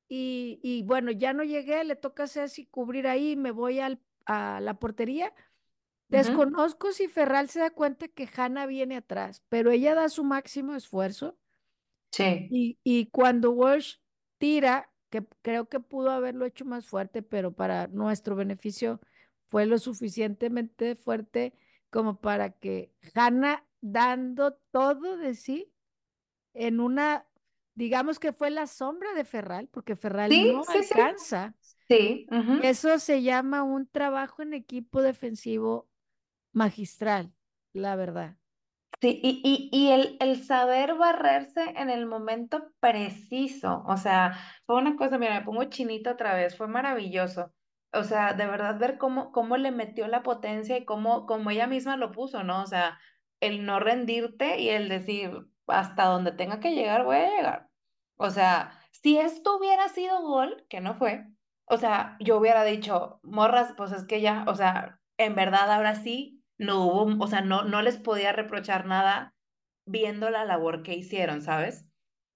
Y, 0.07 0.59
y, 0.61 0.83
bueno, 0.83 1.11
ya 1.11 1.33
no 1.33 1.43
llegué, 1.43 1.83
le 1.83 1.95
toca 1.95 2.23
a 2.23 2.27
Ceci 2.27 2.65
cubrir 2.65 3.07
ahí, 3.07 3.35
me 3.37 3.51
voy 3.51 3.79
al, 3.79 4.01
a 4.25 4.59
la 4.59 4.73
portería 4.73 5.33
Desconozco 6.11 6.91
si 6.91 7.07
Ferral 7.07 7.47
se 7.47 7.61
da 7.61 7.69
cuenta 7.69 8.09
que 8.09 8.27
Hanna 8.35 8.65
viene 8.65 8.97
atrás, 8.97 9.43
pero 9.47 9.71
ella 9.71 9.95
da 9.95 10.09
su 10.09 10.25
máximo 10.25 10.75
esfuerzo. 10.75 11.37
Sí. 12.11 12.47
Y, 12.51 12.79
y 12.83 13.05
cuando 13.11 13.51
Walsh 13.51 13.95
tira, 14.37 14.90
que 15.11 15.23
creo 15.43 15.69
que 15.69 15.79
pudo 15.79 16.09
haberlo 16.09 16.45
hecho 16.45 16.65
más 16.65 16.87
fuerte, 16.87 17.21
pero 17.21 17.51
para 17.51 17.87
nuestro 17.87 18.35
beneficio 18.35 18.99
fue 19.45 19.67
lo 19.67 19.77
suficientemente 19.77 20.95
fuerte 20.95 21.53
como 21.91 22.19
para 22.19 22.51
que 22.51 22.91
Hanna 23.13 23.67
dando 23.81 24.53
todo 24.71 25.17
de 25.17 25.35
sí 25.35 25.71
en 26.53 26.79
una, 26.79 27.27
digamos 27.75 28.17
que 28.17 28.31
fue 28.31 28.49
la 28.49 28.65
sombra 28.65 29.13
de 29.13 29.25
Ferral, 29.25 29.67
porque 29.67 29.95
Ferral 29.95 30.31
no 30.31 30.63
alcanza. 30.67 31.53
Sí. 31.87 32.25
Eso 32.63 32.97
se 32.97 33.21
llama 33.21 33.63
un 33.63 33.87
trabajo 33.87 34.41
en 34.41 34.53
equipo 34.53 35.01
defensivo 35.01 35.89
magistral, 36.53 37.33
la 37.73 37.97
verdad. 37.97 38.37
Sí, 38.99 39.19
y, 39.23 39.41
y, 39.43 39.69
y 39.75 39.91
el, 39.91 40.17
el, 40.19 40.43
saber 40.43 40.93
barrerse 40.95 41.63
en 41.75 41.89
el 41.89 42.05
momento 42.05 42.71
preciso, 42.79 43.83
o 43.87 43.97
sea, 43.97 44.37
fue 44.67 44.75
una 44.77 44.95
cosa, 44.95 45.17
mira, 45.17 45.39
me 45.39 45.45
pongo 45.45 45.63
chinito 45.65 46.11
otra 46.11 46.35
vez, 46.35 46.55
fue 46.55 46.67
maravilloso. 46.67 47.51
O 47.93 48.03
sea, 48.03 48.33
de 48.33 48.45
verdad 48.45 48.77
ver 48.79 48.97
cómo, 48.99 49.31
cómo 49.31 49.57
le 49.57 49.71
metió 49.71 50.07
la 50.07 50.21
potencia 50.23 50.77
y 50.77 50.85
cómo, 50.85 51.25
cómo 51.25 51.49
ella 51.49 51.65
misma 51.67 51.97
lo 51.97 52.11
puso, 52.11 52.43
¿no? 52.43 52.61
O 52.61 52.67
sea, 52.67 52.99
el 53.39 53.65
no 53.65 53.79
rendirte 53.79 54.59
y 54.59 54.69
el 54.69 54.87
decir, 54.87 55.31
hasta 55.67 56.05
donde 56.05 56.31
tenga 56.31 56.59
que 56.59 56.73
llegar, 56.75 57.03
voy 57.03 57.17
a 57.17 57.29
llegar. 57.29 57.69
O 58.17 58.29
sea, 58.29 58.79
si 58.91 59.17
esto 59.17 59.57
hubiera 59.57 59.89
sido 59.89 60.21
gol, 60.21 60.65
que 60.69 60.79
no 60.79 60.93
fue, 60.95 61.25
o 61.65 61.77
sea, 61.77 62.17
yo 62.19 62.37
hubiera 62.37 62.63
dicho, 62.63 63.19
morras, 63.23 63.73
pues 63.75 63.91
es 63.93 64.05
que 64.05 64.21
ya, 64.21 64.45
o 64.47 64.55
sea, 64.55 64.99
en 65.17 65.35
verdad 65.35 65.71
ahora 65.71 65.95
sí 65.95 66.40
no 66.61 66.85
hubo, 66.85 67.23
o 67.23 67.27
sea, 67.27 67.41
no, 67.41 67.63
no 67.63 67.81
les 67.81 67.97
podía 67.97 68.31
reprochar 68.31 68.85
nada 68.85 69.33
viendo 69.85 70.29
la 70.29 70.45
labor 70.45 70.83
que 70.83 70.93
hicieron, 70.93 71.41
¿sabes? 71.41 71.85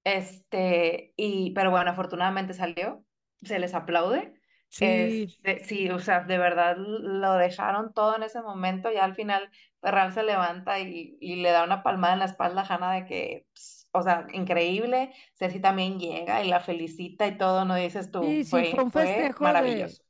Este, 0.04 1.14
y, 1.16 1.52
pero 1.52 1.70
bueno, 1.70 1.92
afortunadamente 1.92 2.54
salió, 2.54 3.04
se 3.44 3.60
les 3.60 3.76
aplaude. 3.76 4.34
Sí. 4.70 5.32
Este, 5.44 5.64
sí, 5.64 5.90
o 5.92 6.00
sea, 6.00 6.22
de 6.22 6.40
verdad 6.40 6.76
lo 6.76 7.34
dejaron 7.36 7.94
todo 7.94 8.16
en 8.16 8.24
ese 8.24 8.42
momento 8.42 8.92
y 8.92 8.98
al 8.98 9.14
final 9.14 9.50
Ferral 9.80 10.12
se 10.12 10.24
levanta 10.24 10.80
y, 10.80 11.18
y, 11.22 11.36
le 11.38 11.52
da 11.52 11.64
una 11.64 11.84
palmada 11.84 12.14
en 12.14 12.20
la 12.20 12.26
espalda 12.26 12.62
a 12.62 12.66
Hanna 12.66 12.94
de 12.94 13.06
que, 13.06 13.46
o 13.92 14.02
sea, 14.02 14.26
increíble. 14.34 15.14
Ceci 15.36 15.60
también 15.60 16.00
llega 16.00 16.44
y 16.44 16.50
la 16.50 16.62
felicita 16.62 17.28
y 17.28 17.38
todo, 17.38 17.64
¿no 17.64 17.76
dices 17.76 18.10
tú? 18.10 18.24
Sí, 18.24 18.44
sí, 18.44 18.50
fue, 18.50 18.84
un 18.84 18.92
festejo 18.92 19.44
maravilloso. 19.44 20.04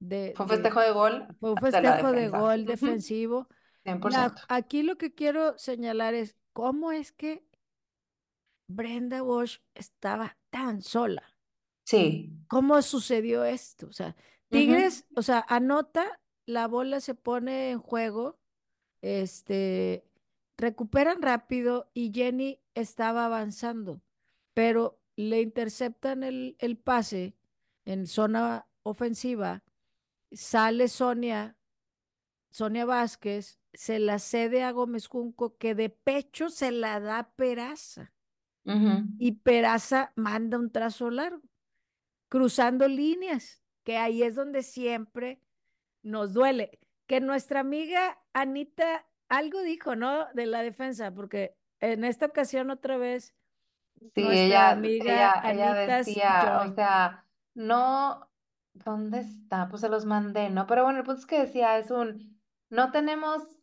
De, 0.00 0.32
fue 0.34 0.46
un 0.46 0.50
festejo 0.50 0.80
de, 0.80 0.90
gol. 0.90 1.26
Fue 1.38 1.50
un 1.50 1.56
festejo 1.58 2.12
de, 2.12 2.28
gol 2.28 2.64
defensivo 2.64 3.46
aquí 4.48 4.82
lo 4.82 4.96
que 4.96 5.14
quiero 5.14 5.58
señalar 5.58 6.14
es 6.14 6.36
cómo 6.52 6.92
es 6.92 7.12
que 7.12 7.44
Brenda 8.68 9.22
Walsh 9.22 9.58
estaba 9.74 10.36
tan 10.50 10.82
sola. 10.82 11.22
Sí. 11.84 12.30
¿Cómo 12.48 12.80
sucedió 12.82 13.44
esto? 13.44 13.86
O 13.86 13.92
sea, 13.92 14.14
Tigres, 14.50 15.06
o 15.14 15.22
sea, 15.22 15.44
anota, 15.48 16.20
la 16.46 16.66
bola 16.66 17.00
se 17.00 17.14
pone 17.14 17.70
en 17.70 17.78
juego, 17.78 18.38
este, 19.02 20.04
recuperan 20.56 21.22
rápido 21.22 21.90
y 21.94 22.12
Jenny 22.12 22.60
estaba 22.74 23.26
avanzando, 23.26 24.02
pero 24.54 25.00
le 25.16 25.40
interceptan 25.40 26.22
el, 26.22 26.56
el 26.58 26.76
pase 26.78 27.36
en 27.84 28.06
zona 28.06 28.66
ofensiva, 28.82 29.64
sale 30.32 30.88
Sonia, 30.88 31.56
Sonia 32.50 32.84
Vázquez, 32.84 33.57
se 33.72 33.98
la 33.98 34.18
cede 34.18 34.62
a 34.62 34.72
Gómez 34.72 35.06
Junco, 35.06 35.56
que 35.56 35.74
de 35.74 35.90
pecho 35.90 36.50
se 36.50 36.72
la 36.72 37.00
da 37.00 37.30
Peraza. 37.36 38.12
Y 39.18 39.32
Peraza 39.32 40.12
manda 40.14 40.58
un 40.58 40.70
trazo 40.70 41.08
largo, 41.08 41.40
cruzando 42.28 42.86
líneas, 42.86 43.62
que 43.82 43.96
ahí 43.96 44.22
es 44.22 44.34
donde 44.34 44.62
siempre 44.62 45.40
nos 46.02 46.34
duele. 46.34 46.78
Que 47.06 47.22
nuestra 47.22 47.60
amiga 47.60 48.18
Anita 48.34 49.06
algo 49.28 49.62
dijo, 49.62 49.96
¿no? 49.96 50.26
De 50.34 50.44
la 50.44 50.62
defensa, 50.62 51.12
porque 51.12 51.56
en 51.80 52.04
esta 52.04 52.26
ocasión 52.26 52.70
otra 52.70 52.98
vez 52.98 53.34
sí, 54.14 54.22
nuestra 54.22 54.44
ella, 54.44 54.70
amiga 54.70 55.42
ella, 55.50 55.74
decía, 55.74 56.60
o 56.66 56.74
sea, 56.74 57.24
no, 57.54 58.30
¿dónde 58.74 59.20
está? 59.20 59.68
Pues 59.68 59.80
se 59.80 59.88
los 59.88 60.04
mandé, 60.04 60.50
¿no? 60.50 60.66
Pero 60.66 60.84
bueno, 60.84 60.98
el 60.98 61.04
punto 61.04 61.20
es 61.20 61.26
que 61.26 61.40
decía, 61.40 61.78
es 61.78 61.90
un, 61.90 62.38
no 62.70 62.90
tenemos 62.90 63.57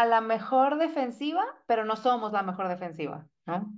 a 0.00 0.06
la 0.06 0.20
mejor 0.20 0.78
defensiva, 0.78 1.44
pero 1.66 1.84
no 1.84 1.96
somos 1.96 2.32
la 2.32 2.42
mejor 2.42 2.68
defensiva, 2.68 3.26
¿no? 3.46 3.72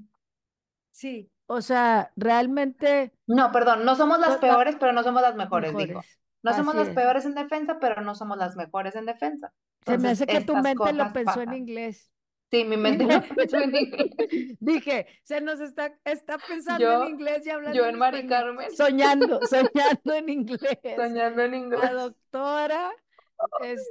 Sí, 0.91 1.31
o 1.47 1.61
sea, 1.61 2.13
realmente. 2.17 3.13
No, 3.27 3.53
perdón, 3.53 3.85
no 3.85 3.97
somos 3.97 4.19
las 4.19 4.39
peores, 4.39 4.77
pero 4.79 4.93
no 4.93 5.03
somos 5.03 5.23
las 5.23 5.35
mejores, 5.35 5.77
digo. 5.77 6.03
No 6.43 6.53
somos 6.55 6.75
las 6.75 6.91
peores 6.91 7.25
en 7.25 7.35
defensa, 7.35 7.79
pero 7.81 8.03
no 8.03 8.15
somos 8.15 8.37
las 8.37 8.55
mejores 8.55 8.95
en 8.97 9.07
defensa. 9.07 9.53
Se 9.85 9.99
me 9.99 10.11
hace 10.11 10.27
que 10.27 10.43
tu 10.43 10.57
mente 10.57 10.93
lo 10.93 11.13
pensó 11.13 11.41
en 11.41 11.55
inglés. 11.55 12.11
Sí, 12.51 12.65
mi 12.65 12.77
mente 12.77 13.05
lo 13.05 13.21
pensó 13.35 13.57
en 13.59 13.75
inglés. 13.75 14.11
Dije, 14.61 15.07
se 15.25 15.41
nos 15.41 15.61
está, 15.61 15.93
está 16.05 16.39
pensando 16.39 17.03
en 17.03 17.09
inglés 17.09 17.47
y 17.47 17.51
hablando. 17.51 17.77
Yo 17.77 17.87
en 17.87 17.99
Mari 17.99 18.27
Carmen. 18.27 18.71
Soñando, 18.77 19.41
soñando 19.47 20.15
en 20.15 20.29
inglés. 20.29 20.79
Soñando 20.97 21.43
en 21.43 21.55
inglés. 21.55 21.83
La 21.83 21.93
doctora 21.93 22.93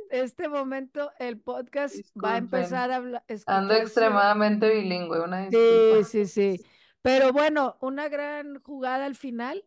este 0.10 0.48
momento 0.48 1.12
el 1.20 1.40
podcast 1.40 1.96
va 2.24 2.36
a 2.36 2.38
empezar 2.38 2.92
a 2.92 2.98
hablar. 2.98 3.24
Ando 3.46 3.74
extremadamente 3.74 4.70
bilingüe, 4.74 5.22
una 5.22 5.48
disculpa. 5.48 6.04
Sí, 6.04 6.26
sí, 6.26 6.58
sí. 6.58 6.66
Pero 7.02 7.34
bueno, 7.34 7.78
una 7.82 8.08
gran 8.08 8.62
jugada 8.62 9.06
al 9.06 9.16
final. 9.16 9.66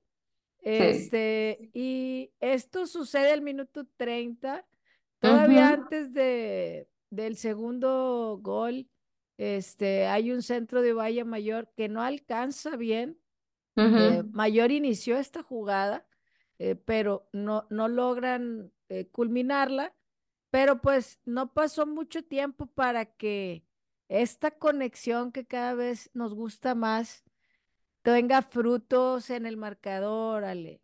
Este, 0.63 1.71
y 1.75 2.33
esto 2.41 2.87
sucede 2.87 3.31
al 3.31 3.41
minuto 3.41 3.87
30, 3.97 4.67
todavía 5.21 5.69
antes 5.69 6.13
de, 6.13 6.89
del 7.11 7.37
segundo 7.37 8.41
gol. 8.43 8.89
Este, 9.37 10.07
hay 10.07 10.33
un 10.33 10.43
centro 10.43 10.83
de 10.83 10.93
Valle 10.93 11.25
Mayor 11.25 11.71
que 11.77 11.89
no 11.89 12.03
alcanza 12.03 12.77
bien. 12.77 13.19
Eh, 13.77 14.23
Mayor 14.33 14.73
inició 14.73 15.19
esta 15.19 15.43
jugada, 15.43 16.07
eh, 16.59 16.75
pero 16.75 17.29
no, 17.33 17.67
no 17.69 17.89
logran 17.89 18.73
eh, 18.89 19.09
culminarla, 19.09 19.95
pero 20.51 20.81
pues 20.81 21.21
no 21.25 21.53
pasó 21.53 21.87
mucho 21.87 22.23
tiempo 22.25 22.67
para 22.67 23.05
que 23.05 23.65
esta 24.09 24.53
conexión 24.53 25.33
que 25.33 25.47
cada 25.47 25.75
vez 25.75 26.11
nos 26.15 26.35
gusta 26.35 26.75
más 26.75 27.25
tenga 28.03 28.43
frutos 28.43 29.31
en 29.31 29.47
el 29.47 29.57
marcador, 29.57 30.45
Ale. 30.45 30.81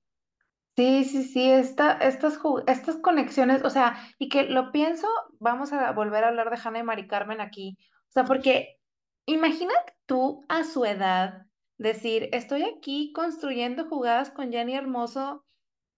Sí, 0.75 1.05
sí, 1.05 1.23
sí, 1.25 1.51
esta, 1.51 1.93
estas, 1.99 2.39
estas 2.67 2.97
conexiones, 2.97 3.63
o 3.63 3.71
sea, 3.71 3.97
y 4.19 4.29
que 4.29 4.45
lo 4.45 4.73
pienso, 4.73 5.07
vamos 5.39 5.73
a 5.73 5.93
volver 5.93 6.25
a 6.25 6.29
hablar 6.29 6.51
de 6.51 6.59
Hannah 6.63 6.79
y 6.81 6.83
Mari 6.83 7.07
Carmen 7.07 7.41
aquí, 7.41 7.77
o 8.09 8.13
sea, 8.13 8.25
porque 8.25 8.81
imagínate 9.27 9.95
tú 10.07 10.45
a 10.49 10.65
su 10.65 10.85
edad 10.85 11.47
decir, 11.77 12.31
estoy 12.33 12.63
aquí 12.65 13.13
construyendo 13.13 13.89
jugadas 13.89 14.31
con 14.31 14.51
Jenny 14.51 14.75
Hermoso 14.75 15.45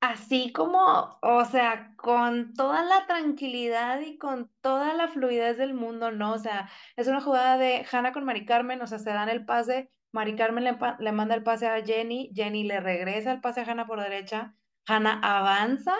Así 0.07 0.52
como, 0.52 1.18
o 1.22 1.44
sea, 1.46 1.94
con 1.96 2.52
toda 2.52 2.84
la 2.84 3.07
tranquilidad 3.07 4.00
y 4.02 4.18
con 4.18 4.50
toda 4.61 4.92
la 4.92 5.09
fluidez 5.09 5.57
del 5.57 5.72
mundo, 5.72 6.11
¿no? 6.11 6.34
O 6.34 6.38
sea, 6.38 6.68
es 6.96 7.09
una 7.09 7.22
jugada 7.22 7.57
de 7.57 7.86
Hannah 7.90 8.12
con 8.12 8.26
Mari 8.26 8.44
Carmen, 8.44 8.82
o 8.82 8.86
sea, 8.86 8.98
se 8.98 9.09
dan 9.09 9.30
el 9.30 9.46
pase, 9.46 9.90
Mari 10.12 10.36
Carmen 10.36 10.64
le, 10.64 10.76
le 10.98 11.12
manda 11.12 11.34
el 11.34 11.42
pase 11.42 11.68
a 11.68 11.82
Jenny, 11.82 12.30
Jenny 12.34 12.64
le 12.64 12.80
regresa 12.80 13.32
el 13.32 13.40
pase 13.40 13.62
a 13.62 13.64
Hannah 13.64 13.86
por 13.86 13.98
derecha, 13.98 14.55
Hannah 14.86 15.20
avanza 15.22 15.94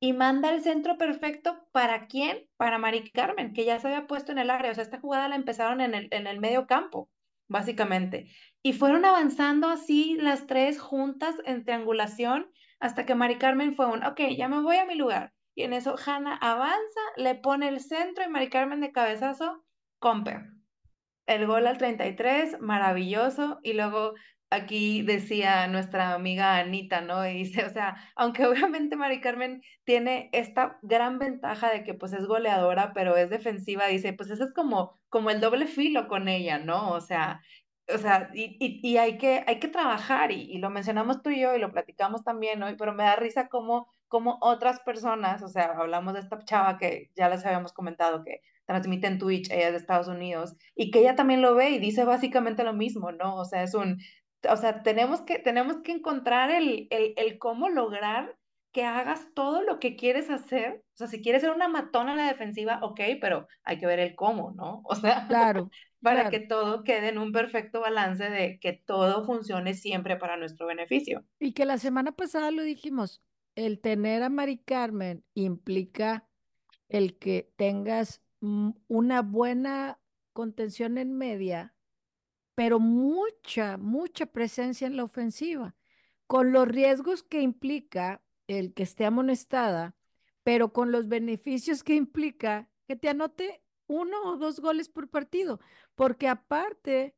y 0.00 0.14
manda 0.14 0.48
el 0.48 0.62
centro 0.62 0.96
perfecto 0.96 1.68
para 1.72 2.06
quién? 2.06 2.48
Para 2.56 2.78
Mari 2.78 3.10
Carmen, 3.10 3.52
que 3.52 3.66
ya 3.66 3.78
se 3.78 3.88
había 3.88 4.06
puesto 4.06 4.32
en 4.32 4.38
el 4.38 4.48
área, 4.48 4.70
o 4.70 4.74
sea, 4.74 4.82
esta 4.82 4.98
jugada 4.98 5.28
la 5.28 5.36
empezaron 5.36 5.82
en 5.82 5.94
el, 5.94 6.08
en 6.10 6.26
el 6.26 6.40
medio 6.40 6.66
campo, 6.66 7.10
básicamente. 7.48 8.30
Y 8.62 8.72
fueron 8.72 9.04
avanzando 9.04 9.68
así 9.68 10.16
las 10.18 10.46
tres 10.46 10.80
juntas 10.80 11.34
en 11.44 11.66
triangulación 11.66 12.50
hasta 12.82 13.06
que 13.06 13.14
Mari 13.14 13.38
Carmen 13.38 13.76
fue 13.76 13.86
un, 13.86 14.04
ok, 14.04 14.20
ya 14.36 14.48
me 14.48 14.60
voy 14.60 14.76
a 14.76 14.84
mi 14.84 14.96
lugar. 14.96 15.32
Y 15.54 15.62
en 15.62 15.72
eso 15.72 15.94
Hannah 16.04 16.34
avanza, 16.34 17.00
le 17.16 17.36
pone 17.36 17.68
el 17.68 17.78
centro 17.80 18.24
y 18.24 18.28
Mari 18.28 18.50
Carmen 18.50 18.80
de 18.80 18.90
cabezazo, 18.90 19.64
compe. 20.00 20.40
El 21.26 21.46
gol 21.46 21.68
al 21.68 21.78
33, 21.78 22.60
maravilloso. 22.60 23.60
Y 23.62 23.74
luego 23.74 24.14
aquí 24.50 25.02
decía 25.02 25.68
nuestra 25.68 26.14
amiga 26.14 26.56
Anita, 26.56 27.02
¿no? 27.02 27.24
Y 27.24 27.34
dice, 27.34 27.64
o 27.64 27.70
sea, 27.70 27.96
aunque 28.16 28.46
obviamente 28.48 28.96
Mari 28.96 29.20
Carmen 29.20 29.62
tiene 29.84 30.28
esta 30.32 30.80
gran 30.82 31.20
ventaja 31.20 31.70
de 31.70 31.84
que 31.84 31.94
pues 31.94 32.12
es 32.12 32.26
goleadora, 32.26 32.92
pero 32.94 33.16
es 33.16 33.30
defensiva, 33.30 33.86
dice, 33.86 34.12
pues 34.12 34.28
eso 34.30 34.42
es 34.42 34.52
como, 34.52 35.00
como 35.08 35.30
el 35.30 35.40
doble 35.40 35.68
filo 35.68 36.08
con 36.08 36.26
ella, 36.26 36.58
¿no? 36.58 36.90
O 36.90 37.00
sea, 37.00 37.42
o 37.94 37.98
sea, 37.98 38.30
y, 38.34 38.56
y, 38.60 38.80
y 38.88 38.96
hay 38.98 39.18
que, 39.18 39.44
hay 39.46 39.58
que 39.60 39.68
trabajar, 39.68 40.32
y, 40.32 40.42
y 40.52 40.58
lo 40.58 40.70
mencionamos 40.70 41.22
tú 41.22 41.30
y 41.30 41.40
yo, 41.40 41.54
y 41.54 41.58
lo 41.58 41.72
platicamos 41.72 42.24
también 42.24 42.62
hoy, 42.62 42.76
pero 42.78 42.92
me 42.94 43.04
da 43.04 43.16
risa 43.16 43.48
como, 43.48 43.88
como 44.08 44.38
otras 44.40 44.80
personas, 44.80 45.42
o 45.42 45.48
sea, 45.48 45.66
hablamos 45.76 46.14
de 46.14 46.20
esta 46.20 46.38
chava 46.44 46.78
que 46.78 47.10
ya 47.16 47.28
les 47.28 47.44
habíamos 47.46 47.72
comentado 47.72 48.24
que 48.24 48.40
transmite 48.66 49.06
en 49.06 49.18
Twitch, 49.18 49.50
ella 49.50 49.66
es 49.66 49.72
de 49.72 49.78
Estados 49.78 50.08
Unidos, 50.08 50.56
y 50.74 50.90
que 50.90 51.00
ella 51.00 51.16
también 51.16 51.42
lo 51.42 51.54
ve 51.54 51.70
y 51.70 51.78
dice 51.78 52.04
básicamente 52.04 52.64
lo 52.64 52.72
mismo, 52.74 53.12
¿no? 53.12 53.36
O 53.36 53.44
sea, 53.44 53.62
es 53.62 53.74
un, 53.74 53.98
o 54.48 54.56
sea, 54.56 54.82
tenemos 54.82 55.22
que, 55.22 55.38
tenemos 55.38 55.76
que 55.82 55.92
encontrar 55.92 56.50
el, 56.50 56.86
el, 56.90 57.14
el 57.16 57.38
cómo 57.38 57.68
lograr 57.68 58.36
que 58.72 58.84
hagas 58.84 59.28
todo 59.34 59.62
lo 59.62 59.78
que 59.78 59.96
quieres 59.96 60.30
hacer. 60.30 60.82
O 60.94 60.96
sea, 60.96 61.06
si 61.06 61.20
quieres 61.22 61.42
ser 61.42 61.50
una 61.52 61.68
matona 61.68 62.12
en 62.12 62.18
la 62.18 62.28
defensiva, 62.28 62.80
ok, 62.82 63.00
pero 63.20 63.46
hay 63.64 63.78
que 63.78 63.86
ver 63.86 63.98
el 64.00 64.14
cómo, 64.14 64.52
¿no? 64.52 64.82
O 64.86 64.94
sea, 64.94 65.28
Claro, 65.28 65.72
para 66.02 66.30
que 66.30 66.40
todo 66.40 66.82
quede 66.84 67.08
en 67.08 67.18
un 67.18 67.32
perfecto 67.32 67.80
balance 67.80 68.28
de 68.28 68.58
que 68.58 68.72
todo 68.72 69.24
funcione 69.24 69.74
siempre 69.74 70.16
para 70.16 70.36
nuestro 70.36 70.66
beneficio. 70.66 71.24
Y 71.38 71.52
que 71.52 71.64
la 71.64 71.78
semana 71.78 72.12
pasada 72.12 72.50
lo 72.50 72.62
dijimos, 72.62 73.22
el 73.54 73.80
tener 73.80 74.22
a 74.22 74.28
Mari 74.28 74.58
Carmen 74.58 75.24
implica 75.34 76.26
el 76.88 77.18
que 77.18 77.52
tengas 77.56 78.20
una 78.40 79.22
buena 79.22 80.00
contención 80.32 80.98
en 80.98 81.16
media, 81.16 81.74
pero 82.54 82.80
mucha, 82.80 83.76
mucha 83.76 84.26
presencia 84.26 84.86
en 84.86 84.96
la 84.96 85.04
ofensiva, 85.04 85.76
con 86.26 86.52
los 86.52 86.66
riesgos 86.66 87.22
que 87.22 87.40
implica 87.40 88.22
el 88.48 88.74
que 88.74 88.82
esté 88.82 89.04
amonestada, 89.04 89.94
pero 90.42 90.72
con 90.72 90.90
los 90.90 91.08
beneficios 91.08 91.84
que 91.84 91.94
implica 91.94 92.68
que 92.88 92.96
te 92.96 93.08
anote 93.08 93.62
uno 93.92 94.22
o 94.24 94.36
dos 94.36 94.60
goles 94.60 94.88
por 94.88 95.08
partido, 95.10 95.60
porque 95.94 96.28
aparte, 96.28 97.14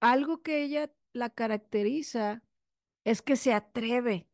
algo 0.00 0.42
que 0.42 0.62
ella 0.64 0.92
la 1.12 1.30
caracteriza 1.30 2.42
es 3.04 3.22
que 3.22 3.36
se 3.36 3.54
atreve, 3.54 4.28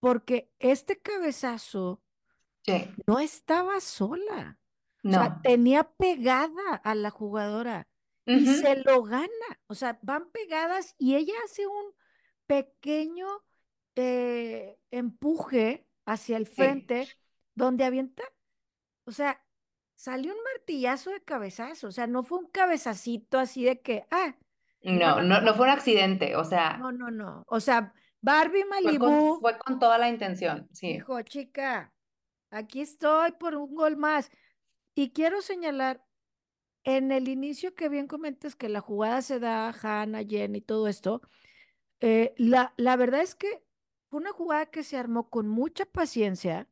porque 0.00 0.52
este 0.58 1.00
cabezazo 1.00 2.02
Sí, 2.66 2.72
no 3.06 3.18
estaba 3.18 3.80
sola. 3.80 4.58
O 5.08 5.12
sea, 5.12 5.30
no. 5.30 5.42
tenía 5.42 5.84
pegada 5.94 6.74
a 6.76 6.94
la 6.94 7.10
jugadora 7.10 7.88
y 8.32 8.46
se 8.46 8.76
lo 8.76 9.02
gana. 9.02 9.28
O 9.66 9.74
sea, 9.74 9.98
van 10.02 10.30
pegadas 10.30 10.94
y 10.98 11.16
ella 11.16 11.34
hace 11.44 11.66
un 11.66 11.94
pequeño 12.46 13.26
eh, 13.96 14.78
empuje 14.90 15.86
hacia 16.06 16.36
el 16.36 16.46
Sí. 16.56 16.56
frente 16.56 17.12
donde 17.54 17.84
avienta. 17.84 18.22
O 19.04 19.12
sea, 19.12 19.44
salió 20.00 20.32
un 20.32 20.38
martillazo 20.42 21.10
de 21.10 21.22
cabezazo. 21.22 21.88
O 21.88 21.90
sea, 21.92 22.06
no 22.06 22.22
fue 22.22 22.38
un 22.38 22.46
cabezacito 22.46 23.38
así 23.38 23.64
de 23.64 23.80
que, 23.82 24.06
ah, 24.10 24.34
No, 24.82 25.20
no, 25.22 25.42
no 25.42 25.54
fue 25.54 25.66
un 25.66 25.72
accidente, 25.72 26.36
o 26.36 26.44
sea, 26.44 26.78
No, 26.78 26.90
no, 26.90 27.10
no. 27.10 27.44
O 27.48 27.60
sea, 27.60 27.92
Barbie 28.22 28.64
fue 28.82 28.98
con, 28.98 29.14
Malibu 29.18 29.40
fue 29.40 29.58
con 29.58 29.78
toda 29.78 29.98
la 29.98 30.08
intención, 30.08 30.68
sí. 30.72 30.94
dijo, 30.94 31.20
chica, 31.22 31.92
aquí 32.50 32.80
estoy 32.80 33.32
por 33.32 33.56
un 33.56 33.74
gol 33.74 33.96
más. 33.96 34.30
Y 34.94 35.12
quiero 35.12 35.42
señalar 35.42 36.02
En 36.84 37.12
el 37.12 37.28
inicio 37.28 37.74
que 37.74 37.88
bien 37.90 38.06
comentas 38.08 38.56
que 38.56 38.68
la 38.70 38.80
jugada 38.80 39.22
se 39.22 39.38
da 39.38 39.68
a 39.68 39.74
Hannah, 40.02 40.24
Jen 40.24 40.56
y 40.56 40.62
todo 40.62 40.88
esto, 40.88 41.20
eh, 42.00 42.34
la, 42.38 42.72
la 42.78 42.96
verdad 42.96 43.22
es 43.22 43.34
que 43.34 43.62
fue 44.08 44.20
una 44.20 44.32
jugada 44.32 44.66
que 44.66 44.82
se 44.84 44.96
armó 44.96 45.28
con 45.30 45.48
mucha 45.48 45.84
paciencia. 45.86 46.68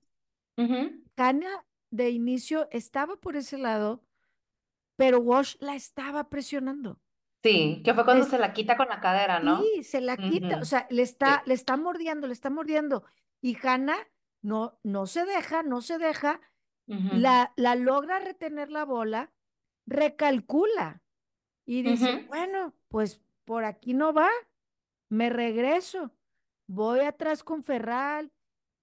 Hannah 1.16 1.67
de 1.90 2.10
inicio 2.10 2.68
estaba 2.70 3.16
por 3.16 3.36
ese 3.36 3.58
lado, 3.58 4.04
pero 4.96 5.20
Wash 5.20 5.56
la 5.60 5.74
estaba 5.74 6.28
presionando. 6.28 7.00
Sí, 7.42 7.82
que 7.84 7.94
fue 7.94 8.04
cuando 8.04 8.24
se 8.24 8.38
la 8.38 8.52
quita 8.52 8.76
con 8.76 8.88
la 8.88 9.00
cadera, 9.00 9.38
¿no? 9.38 9.62
sí, 9.62 9.84
se 9.84 10.00
la 10.00 10.16
quita, 10.16 10.58
o 10.60 10.64
sea, 10.64 10.86
le 10.90 11.02
está, 11.02 11.38
Sí. 11.38 11.48
le 11.50 11.54
está 11.54 11.76
mordiendo, 11.76 12.26
le 12.26 12.32
está 12.32 12.50
mordiendo. 12.50 13.04
Y 13.40 13.56
Hannah 13.64 14.08
no, 14.42 14.78
no 14.82 15.06
se 15.06 15.24
deja, 15.24 15.62
no 15.62 15.80
se 15.80 15.98
deja, 15.98 16.40
la, 16.86 17.52
la 17.56 17.74
logra 17.76 18.18
retener 18.18 18.70
la 18.70 18.84
bola, 18.84 19.32
recalcula. 19.86 21.02
Y 21.64 21.82
dice, 21.82 22.24
bueno, 22.28 22.74
pues 22.88 23.20
por 23.44 23.64
aquí 23.64 23.94
no 23.94 24.12
va, 24.12 24.28
me 25.08 25.30
regreso, 25.30 26.12
voy 26.66 27.00
atrás 27.00 27.44
con 27.44 27.62
Ferral, 27.62 28.32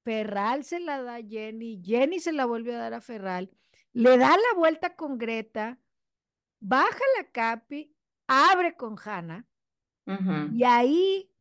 Ferral 0.05 0.63
se 0.63 0.79
la 0.79 1.01
da 1.01 1.15
a 1.15 1.21
Jenny, 1.23 1.81
Jenny 1.83 2.19
se 2.19 2.31
la 2.31 2.45
vuelve 2.45 2.75
a 2.75 2.79
dar 2.79 2.93
a 2.93 3.01
Ferral, 3.01 3.49
le 3.91 4.17
da 4.17 4.29
la 4.29 4.53
vuelta 4.55 4.95
con 4.95 5.17
Greta, 5.17 5.79
baja 6.61 7.03
la 7.17 7.29
Capi, 7.31 7.93
abre 8.27 8.77
con 8.77 8.95
Hannah, 9.03 9.45
y 10.53 10.63
ahí, 10.63 11.31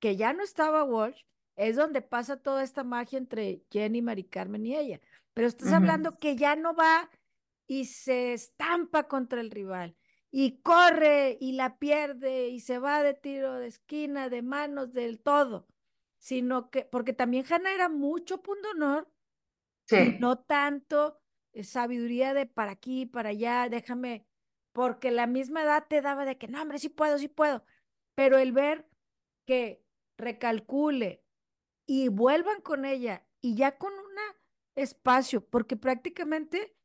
que 0.00 0.16
ya 0.16 0.32
no 0.32 0.42
estaba 0.42 0.82
Walsh, 0.84 1.22
es 1.56 1.76
donde 1.76 2.02
pasa 2.02 2.36
toda 2.38 2.62
esta 2.64 2.82
magia 2.82 3.18
entre 3.18 3.62
Jenny, 3.70 4.02
Mari 4.02 4.24
Carmen 4.24 4.66
y 4.66 4.74
ella. 4.74 5.00
Pero 5.34 5.46
estás 5.46 5.72
hablando 5.72 6.18
que 6.18 6.36
ya 6.36 6.56
no 6.56 6.74
va 6.74 7.10
y 7.66 7.84
se 7.84 8.32
estampa 8.32 9.06
contra 9.08 9.40
el 9.40 9.50
rival 9.50 9.96
y 10.30 10.60
corre 10.62 11.36
y 11.40 11.52
la 11.52 11.78
pierde 11.78 12.48
y 12.48 12.60
se 12.60 12.78
va 12.78 13.02
de 13.02 13.14
tiro 13.14 13.54
de 13.54 13.68
esquina, 13.68 14.28
de 14.28 14.42
manos, 14.42 14.92
del 14.92 15.20
todo, 15.20 15.68
sino 16.24 16.70
que, 16.70 16.86
porque 16.86 17.12
también 17.12 17.44
Hannah 17.50 17.74
era 17.74 17.90
mucho 17.90 18.40
pundonor 18.42 19.10
y 19.92 20.10
Sí. 20.10 20.18
no 20.18 20.38
tanto 20.38 21.20
eh, 21.52 21.64
sabiduría 21.64 22.34
de 22.34 22.46
para 22.46 22.72
aquí, 22.72 23.06
para 23.06 23.30
allá, 23.30 23.68
déjame, 23.70 24.26
porque 24.72 25.10
la 25.10 25.26
misma 25.26 25.62
edad 25.62 25.86
te 25.88 26.00
daba 26.02 26.24
de 26.24 26.38
que, 26.38 26.48
no, 26.48 26.62
hombre, 26.62 26.78
sí 26.78 26.88
puedo, 26.88 27.18
sí 27.18 27.28
puedo, 27.28 27.64
pero 28.14 28.38
el 28.38 28.52
ver 28.52 28.88
que 29.46 29.84
recalcule 30.18 31.22
y 31.86 32.08
vuelvan 32.08 32.62
con 32.62 32.84
ella 32.86 33.26
y 33.42 33.56
ya 33.56 33.78
con 33.78 33.92
un 33.94 34.12
espacio, 34.76 35.46
porque 35.48 35.76
prácticamente 35.76 36.76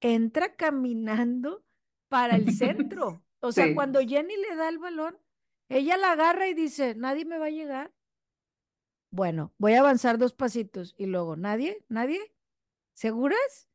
entra 0.00 0.56
caminando 0.56 1.64
para 2.08 2.36
el 2.36 2.48
centro. 2.50 3.24
O 3.40 3.52
sea, 3.52 3.72
Sí. 3.72 3.72
cuando 3.72 4.00
Jenny 4.00 4.36
le 4.36 4.56
da 4.56 4.68
el 4.68 4.78
balón, 4.78 5.18
ella 5.68 5.96
la 5.96 6.12
agarra 6.12 6.48
y 6.48 6.54
dice, 6.54 6.94
nadie 6.94 7.24
me 7.24 7.38
va 7.38 7.46
a 7.46 7.50
llegar. 7.50 7.92
Bueno, 9.14 9.54
voy 9.58 9.74
a 9.74 9.78
avanzar 9.78 10.18
dos 10.18 10.32
pasitos 10.32 10.92
y 10.98 11.06
luego, 11.06 11.36
nadie, 11.36 11.84
nadie, 11.88 12.34
¿seguras? 12.94 13.68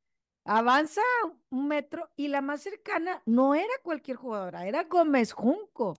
Avanza 0.44 1.00
un 1.50 1.70
metro 1.70 2.10
y 2.18 2.28
la 2.28 2.42
más 2.42 2.62
cercana 2.62 3.24
no 3.26 3.56
era 3.56 3.72
cualquier 3.82 4.18
jugadora, 4.18 4.68
era 4.68 4.84
Gómez 4.84 5.32
Junco. 5.32 5.96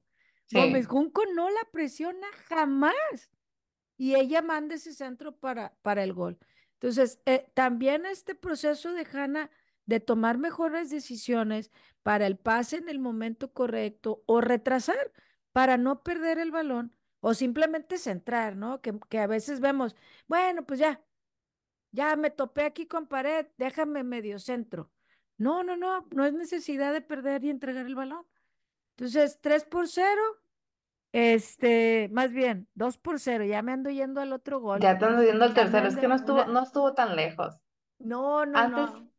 Gómez. 0.53 0.87
Junco 0.87 1.23
no 1.35 1.49
la 1.49 1.63
presiona 1.73 2.27
jamás 2.49 2.93
y 3.97 4.15
ella 4.15 4.43
manda 4.43 4.75
ese 4.75 4.93
centro 4.93 5.35
para, 5.35 5.75
para 5.81 6.05
el 6.05 6.13
gol. 6.13 6.39
Entonces, 6.75 7.23
eh, 7.25 7.51
también 7.55 8.05
este 8.05 8.35
proceso 8.35 8.93
de 8.93 9.07
Hanna 9.11 9.51
de 9.87 10.01
tomar 10.01 10.37
mejores 10.37 10.91
decisiones 10.91 11.71
para 12.03 12.27
el 12.27 12.37
pase 12.37 12.77
en 12.77 12.91
el 12.91 12.99
momento 12.99 13.55
correcto 13.55 14.23
o 14.27 14.43
retrasar 14.43 15.15
para 15.53 15.79
no 15.79 16.03
perder 16.03 16.39
el 16.39 16.51
balón 16.51 16.95
o 17.21 17.35
simplemente 17.35 17.99
centrar, 17.99 18.57
¿no? 18.57 18.81
Que, 18.81 18.99
que 19.09 19.19
a 19.19 19.27
veces 19.27 19.61
vemos, 19.61 19.95
bueno, 20.27 20.65
pues 20.65 20.81
ya, 20.81 21.03
ya 21.93 22.17
me 22.17 22.31
topé 22.31 22.65
aquí 22.65 22.87
con 22.87 23.07
pared, 23.07 23.47
déjame 23.59 24.03
medio 24.05 24.39
centro. 24.39 24.91
No, 25.37 25.63
no, 25.63 25.77
no, 25.77 26.07
no 26.13 26.25
es 26.27 26.33
necesidad 26.35 26.93
de 26.93 27.01
perder 27.01 27.45
y 27.45 27.51
entregar 27.51 27.87
el 27.87 27.95
balón. 27.95 28.27
Entonces, 28.97 29.39
3 29.41 29.65
por 29.65 29.89
0, 29.89 30.21
este, 31.13 32.09
más 32.13 32.33
bien, 32.33 32.69
2 32.75 32.99
por 32.99 33.19
0, 33.19 33.45
ya 33.45 33.63
me 33.63 33.73
ando 33.73 33.91
yendo 33.91 34.21
al 34.21 34.33
otro 34.33 34.61
gol. 34.61 34.81
Ya 34.81 34.99
te 34.99 35.05
ando 35.07 35.23
yendo 35.23 35.45
al 35.45 35.55
tercero, 35.55 35.89
es 35.89 35.97
que 35.97 36.09
no 36.09 36.15
estuvo, 36.15 36.43
una- 36.43 36.53
no 36.53 36.63
estuvo 36.63 36.95
tan 36.95 37.17
lejos. 37.17 37.57
No, 37.99 38.47
no, 38.47 38.59
Antes, 38.59 38.93
no. 38.95 39.11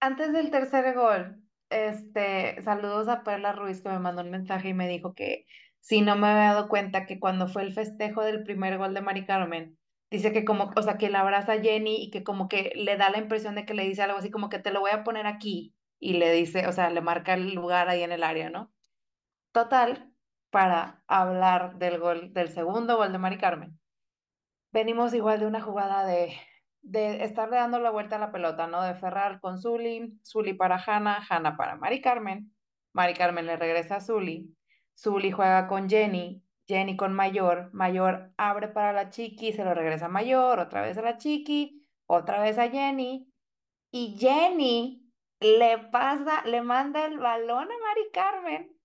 antes 0.00 0.32
del 0.32 0.50
tercer 0.50 0.94
gol, 0.94 1.42
este, 1.70 2.60
saludos 2.62 3.08
a 3.08 3.22
Perla 3.22 3.52
Ruiz 3.52 3.82
que 3.82 3.88
me 3.88 3.98
mandó 3.98 4.22
un 4.22 4.30
mensaje 4.30 4.68
y 4.68 4.74
me 4.74 4.88
dijo 4.88 5.14
que 5.14 5.46
si 5.80 6.02
no 6.02 6.16
me 6.16 6.28
había 6.28 6.52
dado 6.52 6.68
cuenta 6.68 7.06
que 7.06 7.18
cuando 7.18 7.48
fue 7.48 7.62
el 7.62 7.72
festejo 7.72 8.22
del 8.22 8.44
primer 8.44 8.78
gol 8.78 8.94
de 8.94 9.00
Mari 9.00 9.24
Carmen, 9.26 9.78
dice 10.10 10.32
que 10.32 10.44
como, 10.44 10.72
o 10.76 10.82
sea, 10.82 10.98
que 10.98 11.10
la 11.10 11.20
abraza 11.20 11.54
a 11.54 11.60
Jenny 11.60 12.02
y 12.02 12.10
que 12.10 12.24
como 12.24 12.48
que 12.48 12.72
le 12.76 12.96
da 12.96 13.10
la 13.10 13.18
impresión 13.18 13.54
de 13.54 13.64
que 13.64 13.74
le 13.74 13.84
dice 13.84 14.02
algo 14.02 14.18
así 14.18 14.30
como 14.30 14.48
que 14.48 14.58
te 14.58 14.72
lo 14.72 14.80
voy 14.80 14.90
a 14.90 15.04
poner 15.04 15.26
aquí 15.26 15.74
y 15.98 16.14
le 16.14 16.32
dice, 16.32 16.66
o 16.66 16.72
sea, 16.72 16.90
le 16.90 17.00
marca 17.00 17.34
el 17.34 17.54
lugar 17.54 17.88
ahí 17.88 18.02
en 18.02 18.12
el 18.12 18.24
área, 18.24 18.50
¿no? 18.50 18.72
Total, 19.52 20.12
para 20.50 21.02
hablar 21.06 21.78
del 21.78 21.98
gol, 21.98 22.32
del 22.32 22.48
segundo 22.48 22.96
gol 22.96 23.12
de 23.12 23.18
Mari 23.18 23.38
Carmen. 23.38 23.78
Venimos 24.72 25.14
igual 25.14 25.40
de 25.40 25.46
una 25.46 25.60
jugada 25.60 26.04
de, 26.06 26.36
de 26.82 27.24
estarle 27.24 27.56
dando 27.56 27.78
la 27.80 27.90
vuelta 27.90 28.16
a 28.16 28.18
la 28.18 28.32
pelota, 28.32 28.66
¿no? 28.66 28.82
De 28.82 28.94
Ferrar 28.94 29.40
con 29.40 29.58
Zuli, 29.58 30.20
Zuli 30.24 30.54
para 30.54 30.82
Hanna, 30.84 31.24
Hanna 31.28 31.56
para 31.56 31.76
Mari 31.76 32.00
Carmen, 32.00 32.54
Mari 32.92 33.14
Carmen 33.14 33.46
le 33.46 33.56
regresa 33.56 33.96
a 33.96 34.00
Zuli, 34.00 34.54
Zuli 35.02 35.30
juega 35.30 35.66
con 35.66 35.88
Jenny, 35.88 36.44
Jenny 36.68 36.94
con 36.94 37.14
Mayor, 37.14 37.70
Mayor 37.72 38.32
abre 38.36 38.68
para 38.68 38.92
la 38.92 39.08
Chiqui, 39.08 39.52
se 39.52 39.64
lo 39.64 39.72
regresa 39.72 40.06
a 40.06 40.08
Mayor, 40.08 40.58
otra 40.58 40.82
vez 40.82 40.98
a 40.98 41.02
la 41.02 41.16
Chiqui, 41.16 41.86
otra 42.06 42.42
vez 42.42 42.58
a 42.58 42.68
Jenny, 42.68 43.32
y 43.90 44.16
Jenny 44.18 45.10
le 45.40 45.78
pasa, 45.90 46.44
le 46.44 46.60
manda 46.60 47.06
el 47.06 47.18
balón 47.18 47.64
a 47.64 47.78
Mari 47.78 48.10
Carmen, 48.12 48.76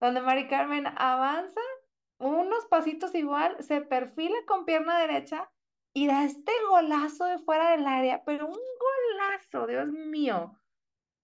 donde 0.00 0.20
Mari 0.20 0.48
Carmen 0.48 0.88
avanza 0.96 1.60
unos 2.18 2.66
pasitos 2.66 3.14
igual, 3.14 3.56
se 3.62 3.80
perfila 3.80 4.36
con 4.46 4.64
pierna 4.64 4.98
derecha 4.98 5.50
y 5.94 6.08
da 6.08 6.24
este 6.24 6.52
golazo 6.68 7.26
de 7.26 7.38
fuera 7.38 7.70
del 7.70 7.86
área, 7.86 8.24
pero 8.24 8.46
un 8.46 8.58
golazo, 8.58 9.68
Dios 9.68 9.86
mío. 9.86 10.59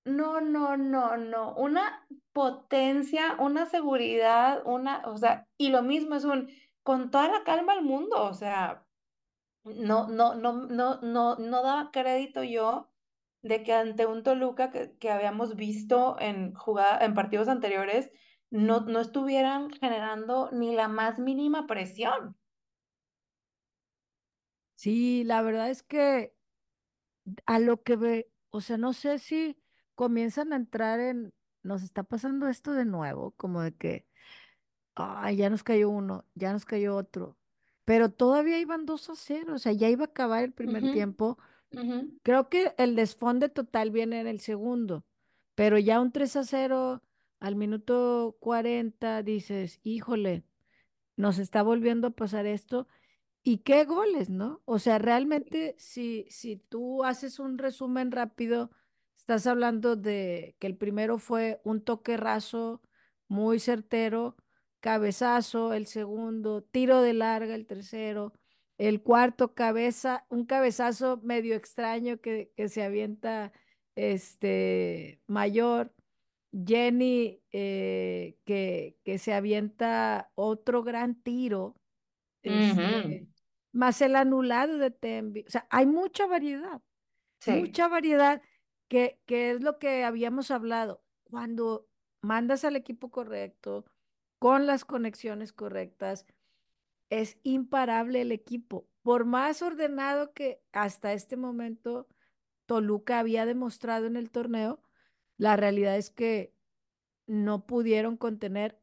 No, 0.07 0.40
no, 0.40 0.76
no, 0.76 1.16
no. 1.16 1.54
Una 1.57 2.07
potencia, 2.32 3.36
una 3.40 3.66
seguridad, 3.66 4.62
una, 4.64 5.02
o 5.07 5.16
sea, 5.18 5.48
y 5.59 5.70
lo 5.70 5.82
mismo 5.82 6.14
es 6.14 6.24
un, 6.24 6.48
con 6.84 7.11
toda 7.11 7.28
la 7.28 7.42
calma 7.44 7.74
del 7.74 7.84
mundo, 7.84 8.22
o 8.22 8.32
sea, 8.32 8.86
no, 9.64 10.07
no, 10.09 10.36
no, 10.36 10.52
no, 10.68 11.00
no, 11.00 11.36
no 11.36 11.62
daba 11.62 11.90
crédito 11.90 12.44
yo 12.44 12.92
de 13.42 13.64
que 13.64 13.72
ante 13.72 14.07
un 14.07 14.22
Toluca 14.22 14.70
que, 14.70 14.96
que 14.98 15.11
habíamos 15.11 15.57
visto 15.57 16.16
en 16.20 16.54
jugada, 16.54 17.04
en 17.04 17.14
partidos 17.14 17.48
anteriores, 17.48 18.11
no, 18.50 18.80
no 18.80 19.00
estuvieran 19.00 19.70
generando 19.70 20.50
ni 20.52 20.76
la 20.76 20.86
más 20.86 21.18
mínima 21.18 21.66
presión. 21.66 22.36
Sí, 24.76 25.24
la 25.24 25.42
verdad 25.42 25.70
es 25.70 25.82
que 25.82 26.36
a 27.46 27.59
lo 27.59 27.82
que 27.82 27.96
ve, 27.96 28.30
o 28.50 28.61
sea, 28.61 28.76
no 28.78 28.92
sé 28.92 29.18
si 29.18 29.59
comienzan 29.97 30.53
a 30.53 30.57
entrar 30.57 31.01
en, 31.01 31.34
nos 31.64 31.82
está 31.82 32.05
pasando 32.05 32.49
esto 32.49 32.72
de 32.72 32.84
nuevo, 32.84 33.32
como 33.32 33.62
de 33.62 33.74
que, 33.74 34.07
ay, 34.94 35.36
ya 35.36 35.51
nos 35.51 35.64
cayó 35.64 35.90
uno, 35.90 36.24
ya 36.34 36.53
nos 36.53 36.64
cayó 36.64 36.97
otro, 36.97 37.36
pero 37.84 38.11
todavía 38.11 38.61
iban 38.61 38.86
2 38.86 39.11
a 39.11 39.16
0, 39.16 39.55
o 39.55 39.59
sea, 39.59 39.72
ya 39.72 39.88
iba 39.88 40.05
a 40.05 40.09
acabar 40.09 40.44
el 40.44 40.53
primer 40.53 40.92
tiempo. 40.92 41.38
Creo 42.22 42.49
que 42.49 42.74
el 42.78 42.94
desfonde 42.97 43.49
total 43.49 43.90
viene 43.90 44.20
en 44.20 44.26
el 44.28 44.40
segundo, 44.40 45.05
pero 45.55 45.78
ya 45.78 46.01
un 46.01 46.12
3 46.12 46.36
a 46.36 46.44
0 46.44 47.03
al 47.40 47.57
minuto 47.57 48.36
40 48.40 49.22
dices, 49.22 49.80
híjole, 49.82 50.44
nos 51.16 51.38
está 51.38 51.62
volviendo 51.62 52.09
a 52.09 52.11
pasar 52.11 52.47
esto. 52.47 52.88
¿Y 53.42 53.59
qué 53.59 53.84
goles, 53.84 54.28
no? 54.30 54.62
O 54.64 54.78
sea, 54.78 54.99
realmente, 54.99 55.76
si, 55.78 56.26
si 56.30 56.57
tú 56.57 57.05
haces 57.05 57.38
un 57.38 57.59
resumen 57.59 58.11
rápido, 58.11 58.70
estás 59.26 59.46
hablando 59.48 59.96
de 59.96 60.54
que 60.60 60.68
el 60.68 60.76
primero 60.76 61.18
fue 61.18 61.60
un 61.64 61.82
toque 61.82 62.16
raso, 62.16 62.80
muy 63.28 63.58
certero, 63.58 64.36
cabezazo, 64.78 65.72
el 65.72 65.86
segundo, 65.86 66.62
tiro 66.62 67.00
de 67.02 67.12
larga, 67.12 67.56
el 67.56 67.66
tercero, 67.66 68.32
el 68.78 69.02
cuarto, 69.02 69.52
cabeza, 69.52 70.26
un 70.28 70.46
cabezazo 70.46 71.18
medio 71.24 71.56
extraño 71.56 72.20
que, 72.20 72.52
que 72.56 72.68
se 72.68 72.84
avienta 72.84 73.52
este 73.96 75.20
mayor. 75.26 75.92
Jenny, 76.52 77.42
eh, 77.52 78.38
que, 78.44 78.96
que 79.04 79.18
se 79.18 79.34
avienta 79.34 80.30
otro 80.36 80.82
gran 80.84 81.20
tiro 81.20 81.76
este, 82.42 83.26
más 83.72 84.00
el 84.00 84.16
anulado 84.16 84.78
de 84.78 84.90
Tembi. 84.92 85.44
O 85.46 85.50
sea, 85.50 85.66
hay 85.70 85.86
mucha 85.86 86.26
variedad, 86.26 86.80
Sí. 87.40 87.50
mucha 87.52 87.88
variedad 87.88 88.40
que, 88.89 89.20
que 89.26 89.51
es 89.51 89.62
lo 89.62 89.78
que 89.78 90.05
habíamos 90.05 90.51
hablado. 90.51 91.03
Cuando 91.24 91.89
mandas 92.20 92.64
al 92.64 92.76
equipo 92.76 93.11
correcto, 93.11 93.84
con 94.39 94.66
las 94.66 94.84
conexiones 94.84 95.53
correctas, 95.53 96.26
es 97.11 97.39
imparable 97.43 98.22
el 98.22 98.32
equipo. 98.32 98.89
Por 99.03 99.24
más 99.24 99.62
ordenado 99.62 100.32
que 100.32 100.61
hasta 100.72 101.12
este 101.12 101.37
momento 101.37 102.09
Toluca 102.66 103.20
había 103.20 103.47
demostrado 103.47 104.07
en 104.07 104.16
el 104.16 104.30
torneo, 104.30 104.80
la 105.39 105.57
realidad 105.57 105.97
es 105.97 106.11
que 106.11 106.53
no 107.26 107.66
pudieron 107.66 108.16
contener 108.16 108.78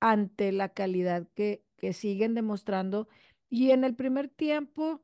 ante 0.00 0.52
la 0.52 0.70
calidad 0.70 1.28
que, 1.34 1.64
que 1.76 1.92
siguen 1.92 2.34
demostrando. 2.34 3.08
Y 3.48 3.70
en 3.70 3.84
el 3.84 3.94
primer 3.94 4.28
tiempo, 4.28 5.02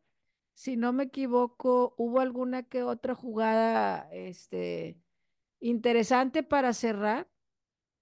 si 0.54 0.76
no 0.76 0.92
me 0.92 1.04
equivoco, 1.04 1.94
hubo 1.98 2.20
alguna 2.20 2.62
que 2.64 2.82
otra 2.82 3.14
jugada 3.14 4.08
este, 4.12 4.98
interesante 5.60 6.42
para 6.42 6.72
cerrar, 6.74 7.28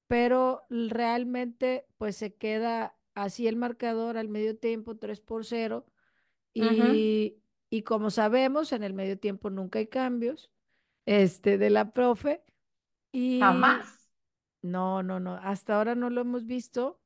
pero 0.08 0.62
realmente 0.70 1.86
pues 1.98 2.16
se 2.16 2.34
queda 2.34 2.96
así 3.14 3.46
el 3.48 3.56
marcador 3.56 4.16
al 4.18 4.28
medio 4.28 4.56
tiempo, 4.58 4.96
3 4.98 5.20
por 5.20 5.44
0. 5.44 5.86
Ujú, 6.58 6.88
Y, 6.94 7.38
y 7.70 7.82
como 7.84 8.10
sabemos, 8.10 8.72
en 8.72 8.82
el 8.84 8.94
medio 8.94 9.18
tiempo 9.18 9.50
nunca 9.50 9.78
hay 9.80 9.86
cambios 9.88 10.50
este, 11.06 11.58
de 11.58 11.70
la 11.70 11.92
profe. 11.92 12.44
Y 13.12 13.40
Jamás. 13.40 14.08
no, 14.62 15.02
no, 15.02 15.20
no, 15.20 15.34
hasta 15.36 15.76
ahora 15.76 15.94
no 15.94 16.10
lo 16.10 16.20
hemos 16.22 16.46
visto. 16.46 17.00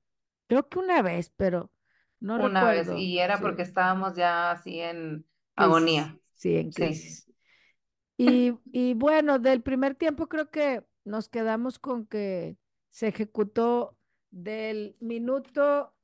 Creo 0.48 0.68
que 0.68 0.78
una 0.78 1.02
vez, 1.02 1.30
pero 1.36 1.70
no 2.20 2.38
Una 2.38 2.64
vez. 2.66 2.90
recuerdo. 2.90 2.92
Y 2.92 3.18
era 3.18 3.40
porque 3.40 3.62
estábamos 3.62 4.14
ya 4.16 4.50
así 4.52 4.80
en 4.80 5.26
agonía. 5.56 6.18
sí, 6.34 6.56
en 6.56 6.70
Sí. 6.70 6.72
crisis. 6.72 7.28
Y, 8.16 8.52
y 8.72 8.94
bueno, 8.94 9.38
del 9.38 9.62
primer 9.62 9.94
tiempo 9.94 10.28
creo 10.28 10.50
que 10.50 10.84
nos 11.04 11.28
quedamos 11.28 11.78
con 11.78 12.06
que 12.06 12.56
se 12.90 13.08
ejecutó 13.08 13.96
del 14.30 14.96
minuto 15.00 15.94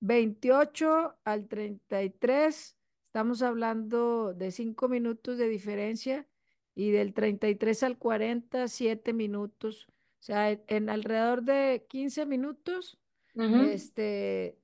28 0.00 1.16
al 1.24 1.48
33. 1.48 2.76
Estamos 3.06 3.42
hablando 3.42 4.34
de 4.34 4.50
cinco 4.50 4.88
minutos 4.88 5.38
de 5.38 5.48
diferencia 5.48 6.28
y 6.74 6.90
del 6.90 7.14
33 7.14 7.82
al 7.82 7.98
40, 7.98 8.68
siete 8.68 9.12
minutos. 9.12 9.86
O 10.20 10.24
sea, 10.24 10.50
en, 10.50 10.64
en 10.68 10.90
alrededor 10.90 11.42
de 11.42 11.86
15 11.88 12.26
minutos, 12.26 12.98
Ujú, 13.36 13.68
este, 13.68 14.58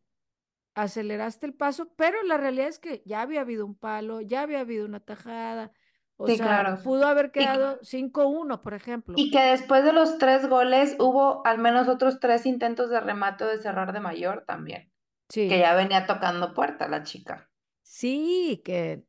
aceleraste 0.82 1.46
el 1.46 1.54
paso, 1.54 1.92
pero 1.96 2.22
la 2.24 2.36
realidad 2.38 2.68
es 2.68 2.78
que 2.78 3.02
ya 3.06 3.22
había 3.22 3.40
habido 3.42 3.66
un 3.66 3.74
palo, 3.76 4.20
ya 4.20 4.42
había 4.42 4.60
habido 4.60 4.86
una 4.86 5.00
tajada, 5.00 5.72
o 6.16 6.28
Sí, 6.28 6.40
sea, 6.40 6.40
claro. 6.40 6.78
pudo 6.82 7.06
haber 7.06 7.32
quedado 7.32 7.78
cinco 7.82 8.26
uno, 8.28 8.60
por 8.62 8.74
ejemplo. 8.74 9.22
y 9.22 9.30
que 9.30 9.38
después 9.42 9.84
de 9.84 9.92
los 9.92 10.16
tres 10.16 10.48
goles 10.48 10.96
hubo 10.98 11.46
al 11.46 11.58
menos 11.58 11.88
otros 11.88 12.20
tres 12.20 12.46
intentos 12.46 12.88
de 12.88 13.00
remate 13.00 13.44
de 13.44 13.58
cerrar 13.58 13.92
de 13.92 14.00
mayor 14.00 14.44
también, 14.46 14.90
que 15.46 15.58
Sí, 15.58 15.60
ya 15.60 15.74
venía 15.74 16.06
tocando 16.06 16.54
puerta 16.54 16.88
la 16.88 17.02
chica. 17.04 17.50
sí, 17.82 18.62
que 18.64 19.04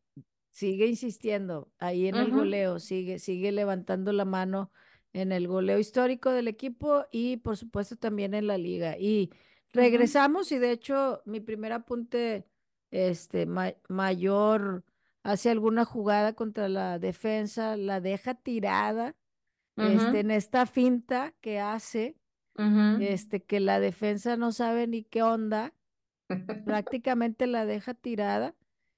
sigue 0.52 0.88
insistiendo 0.88 1.72
ahí 1.80 2.08
en 2.08 2.20
el 2.20 2.32
goleo, 2.32 2.80
sigue, 2.80 3.20
sigue 3.20 3.52
levantando 3.52 4.14
la 4.14 4.26
mano 4.26 4.72
en 5.14 5.32
el 5.32 5.48
goleo 5.48 5.80
histórico 5.80 6.32
del 6.32 6.48
equipo 6.48 7.06
y 7.12 7.38
por 7.38 7.58
supuesto 7.58 7.96
también 7.98 8.34
en 8.34 8.48
la 8.48 8.58
liga. 8.58 8.98
Y 9.00 9.32
regresamos 9.74 10.52
y 10.52 10.60
de 10.60 10.72
hecho 10.72 11.22
mi 11.26 11.40
primer 11.40 11.74
apunte 11.74 12.48
este, 12.92 13.46
ma- 13.46 13.76
mayor 13.88 14.86
hace 15.24 15.50
alguna 15.52 15.86
jugada 15.86 16.34
contra 16.34 16.70
la 16.70 17.00
defensa, 17.00 17.78
la 17.78 18.02
deja 18.02 18.36
tirada, 18.36 19.16
este, 19.78 20.20
en 20.22 20.32
esta 20.32 20.66
finta 20.68 21.34
que 21.42 21.60
hace, 21.60 22.18
este, 22.96 23.44
que 23.46 23.60
la 23.62 23.80
defensa 23.80 24.38
no 24.38 24.52
sabe 24.54 24.88
ni 24.88 25.04
qué 25.06 25.24
onda, 25.24 25.76
prácticamente 26.64 27.48
la 27.48 27.66
deja 27.66 27.94
tirada 27.94 28.56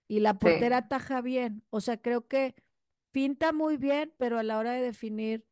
y 0.08 0.20
la 0.20 0.40
portera 0.40 0.78
ataja 0.78 1.22
bien. 1.22 1.64
O 1.70 1.82
sea, 1.82 2.02
creo 2.02 2.28
que 2.28 2.56
pinta 3.12 3.54
muy 3.54 3.78
bien, 3.78 4.14
pero 4.18 4.40
a 4.40 4.44
la 4.44 4.58
hora 4.60 4.74
de 4.74 4.82
definir, 4.82 5.48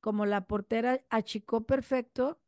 como 0.00 0.26
la 0.26 0.46
portera 0.46 1.04
achicó 1.10 1.66
perfecto, 1.66 2.40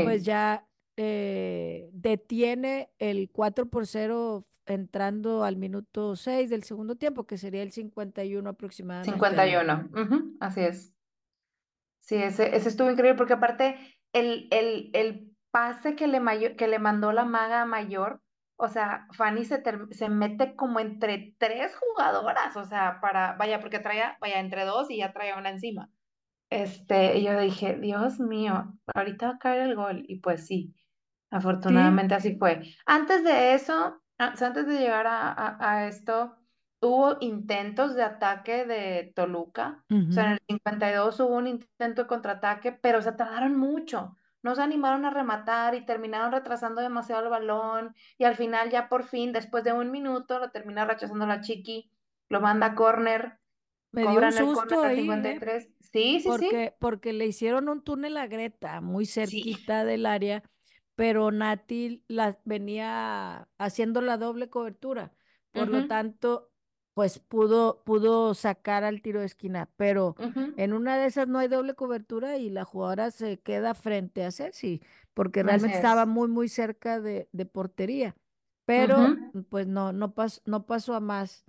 pues 0.00 0.24
ya 0.24 0.68
eh, 0.96 1.90
detiene 1.92 2.90
el 2.98 3.30
4 3.30 3.66
por 3.66 3.86
0 3.86 4.46
entrando 4.66 5.44
al 5.44 5.56
minuto 5.56 6.16
6 6.16 6.50
del 6.50 6.62
segundo 6.62 6.96
tiempo, 6.96 7.26
que 7.26 7.38
sería 7.38 7.62
el 7.62 7.72
51 7.72 8.48
aproximadamente. 8.48 9.12
51, 9.12 9.90
así 10.40 10.60
es. 10.60 10.94
Sí, 12.00 12.16
ese, 12.16 12.54
ese 12.56 12.68
estuvo 12.68 12.90
increíble 12.90 13.16
porque 13.16 13.34
aparte 13.34 13.76
el, 14.12 14.48
el, 14.50 14.90
el 14.92 15.32
pase 15.50 15.94
que 15.94 16.08
le, 16.08 16.56
que 16.56 16.68
le 16.68 16.78
mandó 16.78 17.12
la 17.12 17.24
maga 17.24 17.64
mayor, 17.64 18.20
o 18.56 18.68
sea, 18.68 19.06
Fanny 19.12 19.44
se, 19.44 19.62
se 19.90 20.08
mete 20.08 20.54
como 20.54 20.78
entre 20.80 21.34
tres 21.38 21.74
jugadoras, 21.76 22.56
o 22.56 22.64
sea, 22.64 23.00
para, 23.00 23.34
vaya, 23.34 23.60
porque 23.60 23.78
traía, 23.78 24.16
vaya, 24.20 24.40
entre 24.40 24.64
dos 24.64 24.90
y 24.90 24.98
ya 24.98 25.12
traía 25.12 25.36
una 25.36 25.50
encima. 25.50 25.90
Este, 26.50 27.22
yo 27.22 27.40
dije, 27.40 27.78
Dios 27.78 28.20
mío, 28.20 28.78
ahorita 28.94 29.26
va 29.26 29.34
a 29.34 29.38
caer 29.38 29.62
el 29.62 29.74
gol. 29.74 30.04
Y 30.06 30.20
pues 30.20 30.46
sí, 30.46 30.74
afortunadamente 31.32 32.14
así 32.14 32.36
fue. 32.36 32.62
Antes 32.86 33.24
de 33.24 33.54
eso, 33.54 34.00
antes 34.18 34.66
de 34.66 34.78
llegar 34.78 35.06
a, 35.06 35.56
a, 35.58 35.88
esto, 35.88 36.36
hubo 36.80 37.16
intentos 37.20 37.94
de 37.94 38.02
ataque 38.02 38.64
de 38.66 39.12
Toluca. 39.16 39.84
O 39.90 40.12
sea, 40.12 40.26
en 40.26 40.32
el 40.32 40.40
52 40.48 41.20
hubo 41.20 41.36
un 41.36 41.46
intento 41.46 42.02
de 42.02 42.08
contraataque, 42.08 42.72
pero 42.72 43.02
se 43.02 43.12
tardaron 43.12 43.56
mucho. 43.56 44.16
No 44.42 44.54
se 44.54 44.62
animaron 44.62 45.04
a 45.04 45.10
rematar 45.10 45.74
y 45.74 45.86
terminaron 45.86 46.32
retrasando 46.32 46.80
demasiado 46.80 47.22
el 47.22 47.30
balón. 47.30 47.94
Y 48.18 48.24
al 48.24 48.36
final, 48.36 48.70
ya 48.70 48.88
por 48.88 49.04
fin, 49.04 49.32
después 49.32 49.64
de 49.64 49.72
un 49.72 49.90
minuto, 49.90 50.38
lo 50.38 50.50
termina 50.50 50.84
rechazando 50.84 51.26
la 51.26 51.40
Chiqui, 51.40 51.90
lo 52.28 52.40
manda 52.40 52.66
a 52.66 52.74
córner. 52.74 53.38
Me 53.92 54.02
dio 54.02 54.20
un 54.20 54.32
susto 54.32 54.82
ahí, 54.82 55.08
¿eh? 55.08 55.68
Sí, 55.92 56.20
sí, 56.20 56.28
porque, 56.28 56.66
sí. 56.68 56.74
Porque 56.80 57.12
le 57.12 57.26
hicieron 57.26 57.68
un 57.68 57.82
túnel 57.82 58.16
a 58.16 58.26
Greta, 58.26 58.80
muy 58.80 59.06
cerquita 59.06 59.84
del 59.84 60.06
área, 60.06 60.42
pero 60.94 61.30
Nati 61.30 62.04
la, 62.08 62.38
venía 62.44 63.48
haciendo 63.58 64.00
la 64.00 64.16
doble 64.16 64.50
cobertura. 64.50 65.12
Por 65.52 65.68
lo 65.68 65.86
tanto, 65.86 66.50
pues 66.94 67.18
pudo, 67.18 67.82
pudo 67.84 68.34
sacar 68.34 68.84
al 68.84 69.02
tiro 69.02 69.20
de 69.20 69.26
esquina, 69.26 69.70
pero 69.76 70.14
en 70.56 70.72
una 70.72 70.96
de 70.98 71.06
esas 71.06 71.28
no 71.28 71.38
hay 71.38 71.48
doble 71.48 71.74
cobertura 71.74 72.38
y 72.38 72.50
la 72.50 72.64
jugadora 72.64 73.10
se 73.10 73.40
queda 73.40 73.74
frente 73.74 74.24
a 74.24 74.30
Ceci, 74.30 74.82
porque 75.14 75.42
realmente 75.42 75.76
estaba 75.76 76.06
muy, 76.06 76.28
muy 76.28 76.48
cerca 76.48 77.00
de, 77.00 77.28
de 77.32 77.46
portería. 77.46 78.16
Pero 78.64 79.16
pues 79.50 79.66
no, 79.66 79.92
no, 79.92 80.14
no 80.46 80.66
pasó 80.66 80.94
a 80.94 81.00
más. 81.00 81.44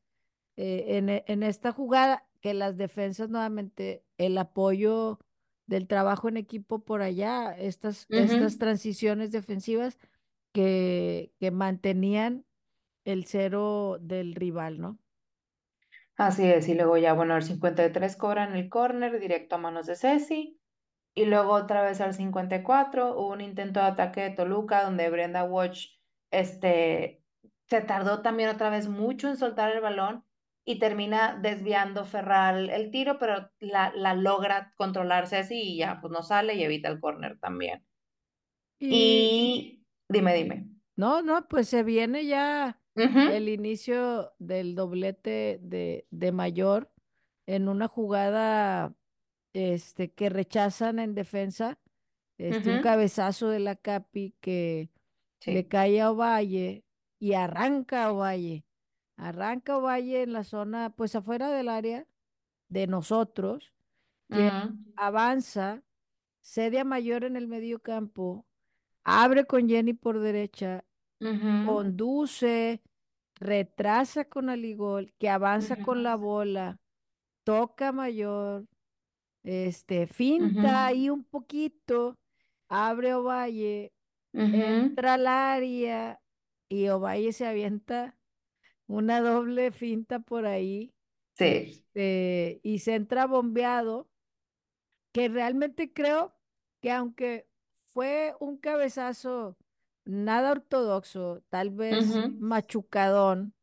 Eh, 0.56 0.98
en, 0.98 1.10
en 1.10 1.44
esta 1.44 1.72
jugada, 1.72 2.28
que 2.42 2.54
las 2.54 2.78
defensas 2.78 3.30
nuevamente, 3.30 4.04
el 4.18 4.38
apoyo 4.38 5.20
del 5.66 5.88
trabajo 5.88 6.30
en 6.30 6.38
equipo 6.38 6.80
por 6.80 7.02
allá, 7.02 7.56
estas, 7.58 8.06
estas 8.10 8.58
transiciones 8.58 9.32
defensivas 9.32 9.98
que, 10.52 11.34
que 11.40 11.52
mantenían 11.52 12.46
el 13.06 13.26
cero 13.26 13.98
del 14.02 14.36
rival, 14.36 14.80
¿no? 14.80 15.00
Así 16.16 16.46
es, 16.46 16.68
y 16.68 16.76
luego 16.76 16.98
ya, 16.98 17.14
bueno, 17.14 17.36
el 17.36 17.44
53 17.44 18.16
cobran 18.18 18.56
el 18.56 18.70
córner 18.70 19.20
directo 19.20 19.56
a 19.56 19.58
manos 19.58 19.88
de 19.88 19.96
Ceci, 19.96 20.60
y 21.16 21.26
luego 21.26 21.54
otra 21.54 21.84
vez 21.84 22.02
al 22.02 22.14
54 22.14 23.18
hubo 23.18 23.32
un 23.32 23.42
intento 23.42 23.80
de 23.80 23.88
ataque 23.88 24.22
de 24.22 24.30
Toluca 24.32 24.84
donde 24.84 25.10
Brenda 25.10 25.44
Watch 25.44 25.88
este, 26.32 27.24
se 27.68 27.82
tardó 27.82 28.22
también 28.22 28.50
otra 28.50 28.70
vez 28.70 28.88
mucho 28.88 29.30
en 29.30 29.38
soltar 29.38 29.72
el 29.72 29.82
balón 29.82 30.26
y 30.66 30.80
termina 30.80 31.38
desviando 31.42 32.06
Ferral 32.06 32.70
el 32.70 32.90
tiro, 32.92 33.20
pero 33.20 33.50
la, 33.60 33.92
la 33.96 34.14
logra 34.14 34.74
controlarse 34.78 35.38
así 35.38 35.62
y 35.62 35.78
ya 35.78 36.00
pues 36.00 36.12
no 36.12 36.24
sale 36.24 36.56
y 36.56 36.64
evita 36.64 36.90
el 36.90 37.00
córner 37.00 37.38
también. 37.40 37.86
Y... 38.80 39.84
dime, 40.10 40.34
dime. 40.34 40.70
No, 40.96 41.22
no, 41.22 41.48
pues 41.48 41.70
se 41.70 41.84
viene 41.84 42.26
ya 42.26 42.80
el 42.96 43.50
inicio 43.50 44.34
del 44.40 44.76
doblete 44.76 45.60
de, 45.62 46.06
de 46.12 46.32
Mayor 46.32 46.92
en 47.46 47.68
una 47.68 47.88
jugada 47.88 48.96
este, 49.54 50.12
que 50.12 50.30
rechazan 50.30 51.00
en 51.00 51.16
defensa, 51.16 51.80
este, 52.38 52.76
un 52.76 52.82
cabezazo 52.82 53.50
de 53.50 53.60
la 53.60 53.76
Capi 53.76 54.36
que 54.40 54.90
le 55.46 55.68
cae 55.68 56.02
a 56.02 56.12
Ovalle 56.12 56.86
y 57.20 57.34
arranca 57.34 58.06
a 58.06 58.12
Ovalle 58.12 58.66
Arranca 59.18 59.78
Valle 59.78 60.24
en 60.24 60.34
la 60.34 60.44
zona, 60.44 60.90
pues 60.96 61.16
afuera 61.16 61.52
del 61.52 61.70
área 61.70 62.08
de 62.70 62.88
nosotros, 62.88 63.74
que 64.32 64.56
avanza, 64.96 65.84
cede 66.42 66.80
a 66.80 66.86
Mayor 66.86 67.24
en 67.26 67.36
el 67.38 67.48
medio 67.48 67.82
campo, 67.82 68.46
abre 69.04 69.46
con 69.46 69.70
Jenny 69.70 69.94
por 69.94 70.20
derecha, 70.20 70.86
conduce, 71.62 72.82
retrasa 73.36 74.26
con 74.26 74.50
Aligol, 74.50 75.14
que 75.20 75.30
avanza 75.30 75.78
con 75.78 76.04
la 76.04 76.16
bola, 76.16 76.80
toca 77.44 77.92
Mayor, 77.92 78.68
este, 79.44 80.08
finta 80.08 80.86
ahí 80.88 81.10
un 81.10 81.24
poquito, 81.26 82.20
abre 82.70 83.14
Ovalle, 83.16 83.94
entra 84.52 85.16
al 85.16 85.28
área 85.28 86.22
y 86.70 86.88
Ovalle 86.90 87.34
se 87.34 87.46
avienta 87.48 88.18
una 88.88 89.22
doble 89.22 89.72
finta 89.72 90.20
por 90.20 90.46
ahí. 90.46 90.94
Sí. 91.38 91.46
Este, 91.46 92.60
y 92.64 92.80
se 92.80 92.96
entra 92.96 93.26
bombeado, 93.26 94.10
que 95.12 95.30
realmente 95.30 95.94
creo 95.94 96.36
que 96.82 96.92
aunque 96.92 97.48
fue 97.84 98.36
un 98.40 98.58
cabezazo 98.58 99.58
nada 100.06 100.52
ortodoxo, 100.52 101.44
tal 101.50 101.70
vez 101.70 102.06
machucadón, 102.40 103.54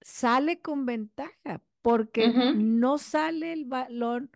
sale 0.00 0.60
con 0.60 0.86
ventaja, 0.86 1.62
porque 1.82 2.28
no 2.56 2.98
sale 2.98 3.52
el 3.52 3.64
balón 3.64 4.30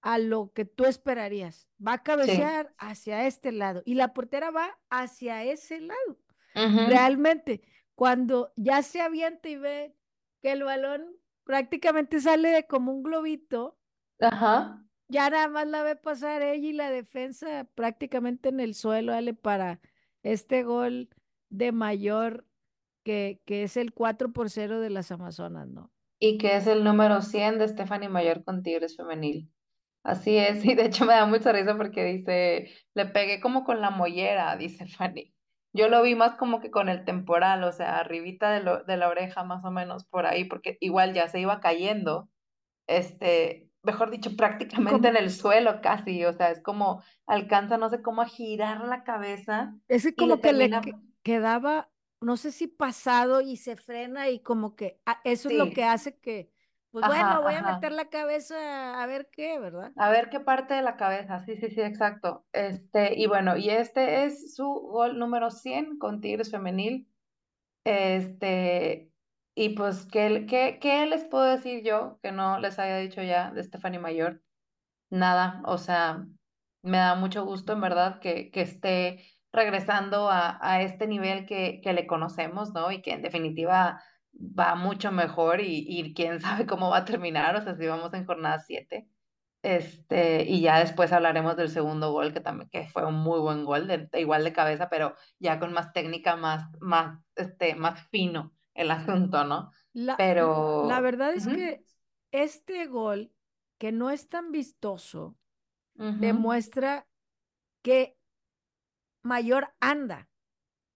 a 0.00 0.18
lo 0.18 0.52
que 0.52 0.64
tú 0.64 0.84
esperarías. 0.84 1.68
Va 1.84 1.94
a 1.94 2.02
cabecear 2.02 2.74
hacia 2.78 3.26
este 3.26 3.52
lado 3.52 3.82
y 3.84 3.94
la 3.94 4.12
portera 4.12 4.50
va 4.50 4.78
hacia 4.90 5.44
ese 5.44 5.80
lado. 5.80 6.18
Realmente, 6.54 7.62
cuando 8.02 8.52
ya 8.56 8.82
se 8.82 9.00
avienta 9.00 9.48
y 9.48 9.54
ve 9.54 9.94
que 10.42 10.50
el 10.50 10.64
balón 10.64 11.06
prácticamente 11.44 12.20
sale 12.20 12.66
como 12.66 12.90
un 12.90 13.04
globito, 13.04 13.78
Ajá. 14.18 14.84
ya 15.06 15.30
nada 15.30 15.46
más 15.46 15.68
la 15.68 15.84
ve 15.84 15.94
pasar 15.94 16.42
ella 16.42 16.68
y 16.68 16.72
la 16.72 16.90
defensa 16.90 17.68
prácticamente 17.76 18.48
en 18.48 18.58
el 18.58 18.74
suelo, 18.74 19.12
dale 19.12 19.34
para 19.34 19.80
este 20.24 20.64
gol 20.64 21.10
de 21.48 21.70
mayor 21.70 22.44
que, 23.04 23.40
que 23.44 23.62
es 23.62 23.76
el 23.76 23.92
4 23.92 24.32
por 24.32 24.50
0 24.50 24.80
de 24.80 24.90
las 24.90 25.12
Amazonas, 25.12 25.68
¿no? 25.68 25.92
Y 26.18 26.38
que 26.38 26.56
es 26.56 26.66
el 26.66 26.82
número 26.82 27.22
100 27.22 27.60
de 27.60 27.68
Stephanie 27.68 28.08
Mayor 28.08 28.42
con 28.42 28.64
Tigres 28.64 28.96
Femenil. 28.96 29.48
Así 30.02 30.36
es, 30.36 30.64
y 30.64 30.74
de 30.74 30.86
hecho 30.86 31.04
me 31.04 31.12
da 31.14 31.24
mucha 31.24 31.52
risa 31.52 31.76
porque 31.76 32.04
dice, 32.04 32.68
le 32.94 33.06
pegué 33.06 33.40
como 33.40 33.62
con 33.62 33.80
la 33.80 33.90
mollera, 33.90 34.56
dice 34.56 34.88
Fanny. 34.88 35.31
Yo 35.72 35.88
lo 35.88 36.02
vi 36.02 36.14
más 36.14 36.34
como 36.34 36.60
que 36.60 36.70
con 36.70 36.88
el 36.88 37.04
temporal, 37.04 37.64
o 37.64 37.72
sea, 37.72 37.98
arribita 37.98 38.50
de, 38.50 38.62
lo, 38.62 38.84
de 38.84 38.96
la 38.96 39.08
oreja 39.08 39.42
más 39.42 39.64
o 39.64 39.70
menos 39.70 40.04
por 40.04 40.26
ahí, 40.26 40.44
porque 40.44 40.76
igual 40.80 41.14
ya 41.14 41.28
se 41.28 41.40
iba 41.40 41.60
cayendo, 41.60 42.28
este, 42.86 43.70
mejor 43.82 44.10
dicho, 44.10 44.30
prácticamente 44.36 45.08
en 45.08 45.16
el 45.16 45.30
suelo 45.30 45.80
casi, 45.80 46.24
o 46.24 46.32
sea, 46.32 46.50
es 46.50 46.62
como 46.62 47.02
alcanza, 47.26 47.78
no 47.78 47.88
sé 47.88 48.02
cómo, 48.02 48.22
a 48.22 48.26
girar 48.26 48.86
la 48.86 49.04
cabeza. 49.04 49.74
Es 49.88 50.06
como 50.16 50.40
que 50.40 50.52
le 50.52 50.70
quedaba, 51.22 51.90
no 52.20 52.36
sé 52.36 52.52
si 52.52 52.66
pasado 52.66 53.40
y 53.40 53.56
se 53.56 53.76
frena 53.76 54.28
y 54.28 54.40
como 54.40 54.76
que 54.76 55.00
ah, 55.06 55.20
eso 55.24 55.48
es 55.48 55.56
lo 55.56 55.70
que 55.70 55.84
hace 55.84 56.18
que, 56.18 56.50
pues 56.92 57.06
bueno, 57.06 57.42
voy 57.42 57.54
a 57.54 57.62
meter 57.62 57.92
la 57.92 58.10
cabeza 58.10 59.02
a 59.02 59.06
ver 59.06 59.28
qué, 59.32 59.58
¿verdad? 59.58 59.92
A 59.96 60.10
ver 60.10 60.28
qué 60.28 60.40
parte 60.40 60.74
de 60.74 60.82
la 60.82 60.96
cabeza, 60.96 61.40
sí, 61.40 61.56
sí, 61.56 61.70
sí, 61.70 61.80
exacto. 61.80 62.46
Este, 62.52 63.18
y 63.18 63.26
bueno, 63.26 63.56
y 63.56 63.70
este 63.70 64.24
es 64.24 64.54
su 64.54 64.66
gol 64.66 65.18
número 65.18 65.50
100 65.50 65.98
con 65.98 66.20
Tigres 66.20 66.50
Femenil. 66.50 67.08
Este, 67.84 69.10
y 69.54 69.70
pues, 69.70 70.06
¿qué, 70.06 70.46
qué, 70.48 70.78
qué 70.80 71.06
les 71.06 71.24
puedo 71.24 71.44
decir 71.44 71.82
yo 71.82 72.18
que 72.22 72.30
no 72.30 72.58
les 72.58 72.78
haya 72.78 72.98
dicho 72.98 73.22
ya 73.22 73.50
de 73.50 73.62
Stephanie 73.62 73.98
Mayor? 73.98 74.42
Nada, 75.10 75.62
o 75.64 75.78
sea, 75.78 76.26
me 76.82 76.98
da 76.98 77.14
mucho 77.14 77.44
gusto 77.44 77.72
en 77.72 77.80
verdad 77.80 78.20
que, 78.20 78.50
que 78.50 78.60
esté 78.60 79.24
regresando 79.52 80.30
a, 80.30 80.58
a 80.60 80.82
este 80.82 81.06
nivel 81.06 81.46
que, 81.46 81.80
que 81.82 81.92
le 81.92 82.06
conocemos, 82.06 82.72
¿no? 82.72 82.90
Y 82.90 83.02
que 83.02 83.12
en 83.12 83.22
definitiva 83.22 84.02
va 84.34 84.74
mucho 84.74 85.12
mejor 85.12 85.60
y, 85.60 85.84
y 85.86 86.14
quién 86.14 86.40
sabe 86.40 86.66
cómo 86.66 86.90
va 86.90 86.98
a 86.98 87.04
terminar, 87.04 87.56
o 87.56 87.62
sea, 87.62 87.74
si 87.76 87.86
vamos 87.86 88.12
en 88.14 88.26
jornada 88.26 88.58
7. 88.58 89.08
Este, 89.62 90.42
y 90.42 90.60
ya 90.60 90.80
después 90.80 91.12
hablaremos 91.12 91.56
del 91.56 91.68
segundo 91.68 92.10
gol, 92.10 92.32
que 92.32 92.40
también 92.40 92.68
que 92.68 92.88
fue 92.88 93.06
un 93.06 93.14
muy 93.14 93.38
buen 93.38 93.64
gol, 93.64 93.86
de, 93.86 94.08
igual 94.14 94.42
de 94.42 94.52
cabeza, 94.52 94.88
pero 94.88 95.14
ya 95.38 95.60
con 95.60 95.72
más 95.72 95.92
técnica, 95.92 96.34
más, 96.34 96.64
más, 96.80 97.20
este, 97.36 97.76
más 97.76 98.08
fino 98.08 98.52
el 98.74 98.90
asunto, 98.90 99.44
¿no? 99.44 99.70
La, 99.92 100.16
pero... 100.16 100.86
la 100.88 101.00
verdad 101.00 101.32
es 101.32 101.46
que 101.46 101.84
este 102.32 102.86
gol, 102.86 103.30
que 103.78 103.92
no 103.92 104.10
es 104.10 104.28
tan 104.28 104.50
vistoso, 104.50 105.36
demuestra 105.94 107.06
que 107.82 108.16
mayor 109.22 109.74
anda. 109.80 110.28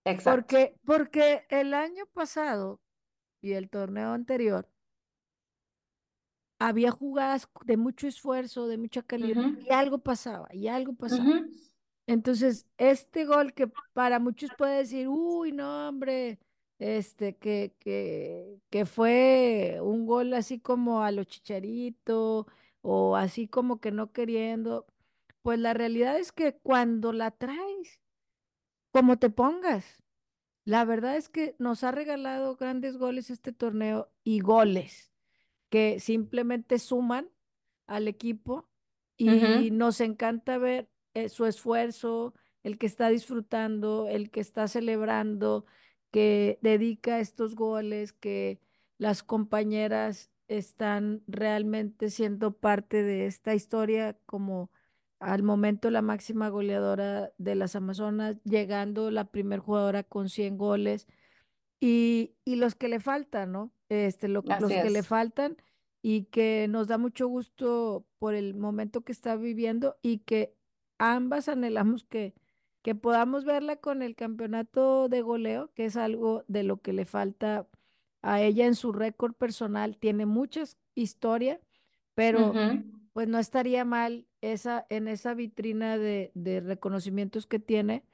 Exacto. 0.05 0.41
Porque, 0.41 0.76
porque 0.84 1.47
el 1.51 1.74
año 1.74 2.07
pasado 2.07 2.80
y 3.47 3.55
el 3.55 3.70
torneo 3.70 4.12
anterior 4.12 4.68
había 6.59 6.90
jugadas 6.90 7.49
de 7.64 7.76
mucho 7.76 8.07
esfuerzo, 8.09 8.66
de 8.68 8.78
mucha 8.78 9.03
calidad, 9.03 9.53
y 9.59 9.72
algo 9.72 9.99
pasaba, 9.99 10.49
y 10.53 10.68
algo 10.68 10.94
pasaba. 10.94 11.42
Entonces, 12.07 12.66
este 12.78 13.24
gol 13.26 13.55
que 13.55 13.68
para 13.94 14.18
muchos 14.20 14.53
puede 14.53 14.78
decir, 14.78 15.09
uy, 15.09 15.53
no, 15.53 15.88
hombre, 15.88 16.38
este, 16.78 17.36
que, 17.36 17.74
que, 17.80 18.61
que 18.70 18.86
fue 18.86 19.78
un 19.82 20.07
gol 20.07 20.34
así 20.34 20.61
como 20.61 21.03
a 21.03 21.12
lo 21.12 21.24
chicharito, 21.24 22.47
o 22.82 23.16
así 23.16 23.49
como 23.49 23.80
que 23.80 23.90
no 23.92 24.12
queriendo, 24.12 24.86
pues 25.42 25.59
la 25.59 25.74
realidad 25.74 26.18
es 26.18 26.32
que 26.32 26.55
cuando 26.62 27.12
la 27.12 27.30
traes, 27.32 28.01
como 28.92 29.18
te 29.18 29.30
pongas, 29.30 30.03
la 30.67 30.85
verdad 30.85 31.17
es 31.17 31.29
que 31.29 31.55
nos 31.61 31.85
ha 31.85 31.93
regalado 31.93 32.57
grandes 32.57 32.97
goles 32.99 33.31
este 33.31 33.53
torneo 33.53 34.11
y 34.25 34.41
goles 34.41 35.12
que 35.71 36.01
simplemente 36.01 36.81
suman 36.81 37.31
al 37.87 38.09
equipo 38.09 38.69
y 39.17 39.71
nos 39.71 40.01
encanta 40.01 40.59
ver 40.59 40.91
eh, 41.14 41.29
su 41.29 41.47
esfuerzo, 41.47 42.35
el 42.64 42.79
que 42.79 42.87
está 42.87 43.09
disfrutando, 43.09 44.09
el 44.09 44.31
que 44.31 44.41
está 44.41 44.67
celebrando, 44.67 45.67
que 46.11 46.59
dedica 46.62 47.21
estos 47.21 47.55
goles, 47.55 48.12
que 48.12 48.61
las 48.99 49.23
compañeras 49.23 50.33
están 50.49 51.23
realmente 51.29 52.11
siendo 52.11 52.59
parte 52.59 53.05
de 53.05 53.27
esta 53.27 53.55
historia 53.55 54.19
como 54.27 54.71
al 55.19 55.43
momento 55.43 55.91
la 55.91 56.03
máxima 56.03 56.49
goleadora 56.49 57.33
de 57.39 57.55
las 57.55 57.77
Amazonas, 57.77 58.37
llegando 58.45 59.11
la 59.11 59.25
primer 59.27 59.61
jugadora 59.61 60.03
con 60.03 60.29
100 60.29 60.59
goles 60.59 61.07
y, 61.81 62.35
y 62.45 62.57
los 62.57 62.75
que 62.75 62.89
le 62.89 63.01
faltan, 63.01 63.53
¿no? 63.53 63.73
Este, 63.89 64.29
los 64.29 64.45
que 64.45 64.91
le 64.91 65.03
faltan 65.03 65.57
y 66.03 66.25
que 66.25 66.67
nos 66.69 66.89
da 66.89 66.99
mucho 66.99 67.29
gusto 67.29 68.07
por 68.19 68.35
el 68.35 68.55
momento 68.55 69.03
que 69.03 69.12
está 69.12 69.37
viviendo 69.37 69.97
y 70.03 70.19
que 70.19 70.55
ambas 70.99 71.49
anhelamos 71.49 72.05
que, 72.05 72.35
que 72.83 72.95
podamos 72.95 73.45
verla 73.45 73.77
con 73.77 74.03
el 74.03 74.14
campeonato 74.14 75.09
de 75.09 75.23
goleo, 75.23 75.73
que 75.75 75.87
es 75.87 75.97
algo 75.97 76.45
de 76.49 76.62
lo 76.62 76.81
que 76.81 76.93
le 76.93 77.05
falta 77.07 77.67
a 78.23 78.41
ella 78.43 78.67
en 78.67 78.75
su 78.75 78.93
récord 78.93 79.35
personal. 79.35 79.97
Tiene 79.99 80.27
mucha 80.27 80.62
historia, 80.95 81.61
pero 82.14 82.53
pues 83.12 83.29
no 83.29 83.39
estaría 83.39 83.85
mal 83.85 84.26
esa, 84.41 84.87
en 84.91 85.09
esa 85.09 85.34
vitrina 85.34 85.99
de, 85.99 86.32
de 86.34 86.61
reconocimientos 86.61 87.47
que 87.47 87.59
tiene. 87.59 88.05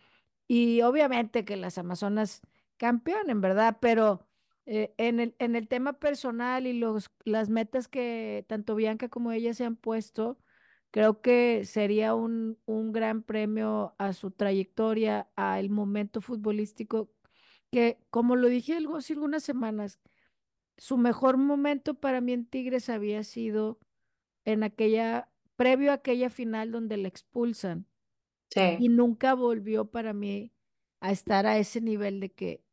Y 0.48 0.82
obviamente 0.82 1.44
que 1.44 1.56
las 1.56 1.78
Amazonas 1.78 2.42
campeonen, 2.76 3.40
¿verdad? 3.40 3.78
Pero 3.80 4.28
eh, 4.66 4.94
en 4.98 5.20
el, 5.20 5.34
en 5.38 5.56
el 5.56 5.68
tema 5.68 5.94
personal 5.94 6.66
y 6.66 6.74
los, 6.74 7.10
las 7.24 7.48
metas 7.50 7.88
que 7.88 8.44
tanto 8.48 8.74
Bianca 8.74 9.08
como 9.08 9.32
ella 9.32 9.54
se 9.54 9.64
han 9.64 9.76
puesto, 9.76 10.38
creo 10.90 11.20
que 11.22 11.64
sería 11.64 12.14
un, 12.14 12.58
un 12.66 12.92
gran 12.92 13.22
premio 13.22 13.94
a 13.98 14.12
su 14.12 14.30
trayectoria, 14.30 15.28
al 15.36 15.70
momento 15.70 16.20
futbolístico, 16.20 17.10
que 17.70 17.98
como 18.10 18.36
lo 18.36 18.48
dije 18.48 18.74
algo, 18.76 18.96
hace 18.96 19.14
algunas 19.14 19.42
semanas, 19.44 20.00
su 20.76 20.98
mejor 20.98 21.36
momento 21.38 21.94
para 21.94 22.20
mí 22.20 22.32
en 22.32 22.46
Tigres 22.46 22.88
había 22.90 23.24
sido 23.24 23.78
en 24.44 24.62
aquella, 24.64 25.31
previo 25.62 25.92
a 25.92 25.94
aquella 25.94 26.28
final 26.28 26.72
donde 26.72 26.96
la 26.96 27.06
expulsan. 27.06 27.86
Y 28.80 28.88
nunca 28.88 29.34
volvió 29.34 29.90
para 29.92 30.12
mí 30.12 30.52
a 31.00 31.12
estar 31.12 31.46
a 31.46 31.56
ese 31.56 31.80
nivel 31.80 32.18
de 32.18 32.32
que 32.32 32.64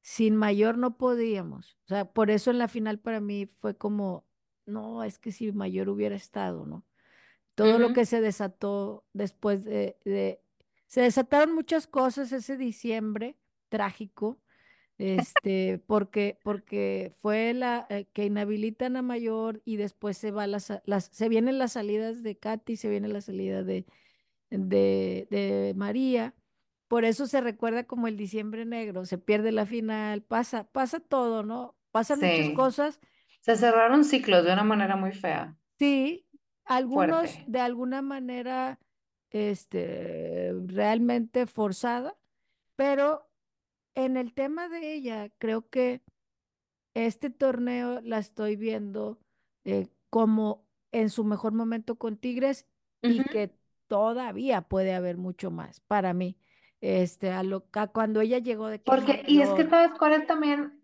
sin 0.00 0.36
mayor 0.36 0.78
no 0.78 0.96
podíamos. 0.96 1.76
O 1.84 1.88
sea, 1.88 2.04
por 2.04 2.30
eso 2.30 2.52
en 2.52 2.58
la 2.58 2.68
final 2.68 3.00
para 3.00 3.20
mí 3.20 3.50
fue 3.58 3.76
como, 3.76 4.24
no, 4.64 5.02
es 5.02 5.18
que 5.18 5.32
si 5.32 5.50
mayor 5.50 5.88
hubiera 5.88 6.14
estado, 6.14 6.66
¿no? 6.66 6.86
Todo 7.56 7.80
lo 7.80 7.92
que 7.92 8.06
se 8.06 8.20
desató 8.20 9.04
después 9.12 9.64
de, 9.64 9.98
de, 10.04 10.40
se 10.86 11.00
desataron 11.00 11.52
muchas 11.54 11.88
cosas 11.88 12.32
ese 12.32 12.56
diciembre 12.56 13.36
trágico, 13.68 14.40
este, 15.02 15.82
porque, 15.86 16.38
porque 16.42 17.12
fue 17.18 17.54
la 17.54 17.86
eh, 17.90 18.06
que 18.12 18.24
inhabilitan 18.26 18.96
a 18.96 19.02
Mayor 19.02 19.62
y 19.64 19.76
después 19.76 20.16
se 20.18 20.30
va 20.30 20.46
las, 20.46 20.72
las, 20.84 21.10
se 21.12 21.28
vienen 21.28 21.58
las 21.58 21.72
salidas 21.72 22.22
de 22.22 22.38
Katy, 22.38 22.76
se 22.76 22.88
viene 22.88 23.08
la 23.08 23.20
salida 23.20 23.62
de, 23.62 23.86
de, 24.50 25.26
de 25.30 25.74
María 25.76 26.34
por 26.92 27.06
eso 27.06 27.26
se 27.26 27.40
recuerda 27.40 27.84
como 27.84 28.06
el 28.06 28.18
diciembre 28.18 28.66
negro, 28.66 29.06
se 29.06 29.16
pierde 29.16 29.50
la 29.50 29.64
final, 29.64 30.20
pasa, 30.20 30.64
pasa 30.64 31.00
todo, 31.00 31.42
¿no? 31.42 31.74
Pasan 31.90 32.18
muchas 32.18 32.50
cosas. 32.50 33.00
Se 33.40 33.56
cerraron 33.56 34.04
ciclos 34.04 34.44
de 34.44 34.52
una 34.52 34.62
manera 34.62 34.94
muy 34.94 35.12
fea. 35.12 35.56
Sí, 35.78 36.26
algunos 36.66 37.30
de 37.46 37.60
alguna 37.60 38.02
manera, 38.02 38.78
este, 39.30 40.52
realmente 40.66 41.46
forzada, 41.46 42.14
pero 42.76 43.26
en 43.94 44.16
el 44.16 44.32
tema 44.34 44.68
de 44.68 44.94
ella, 44.94 45.30
creo 45.38 45.68
que 45.68 46.02
este 46.94 47.30
torneo 47.30 48.00
la 48.02 48.18
estoy 48.18 48.56
viendo 48.56 49.18
eh, 49.64 49.88
como 50.10 50.64
en 50.92 51.10
su 51.10 51.24
mejor 51.24 51.52
momento 51.52 51.96
con 51.96 52.16
Tigres 52.16 52.66
y 53.00 53.24
que 53.24 53.54
todavía 53.86 54.62
puede 54.62 54.94
haber 54.94 55.16
mucho 55.16 55.50
más 55.50 55.80
para 55.80 56.12
mí 56.12 56.36
este, 56.82 57.30
a 57.30 57.42
lo, 57.42 57.64
cuando 57.92 58.20
ella 58.20 58.38
llegó 58.38 58.66
de 58.66 58.80
Porque, 58.80 59.24
y 59.26 59.40
es 59.40 59.50
que 59.50 59.68
sabes 59.68 59.92
cuál 59.98 60.12
es 60.14 60.26
también, 60.26 60.82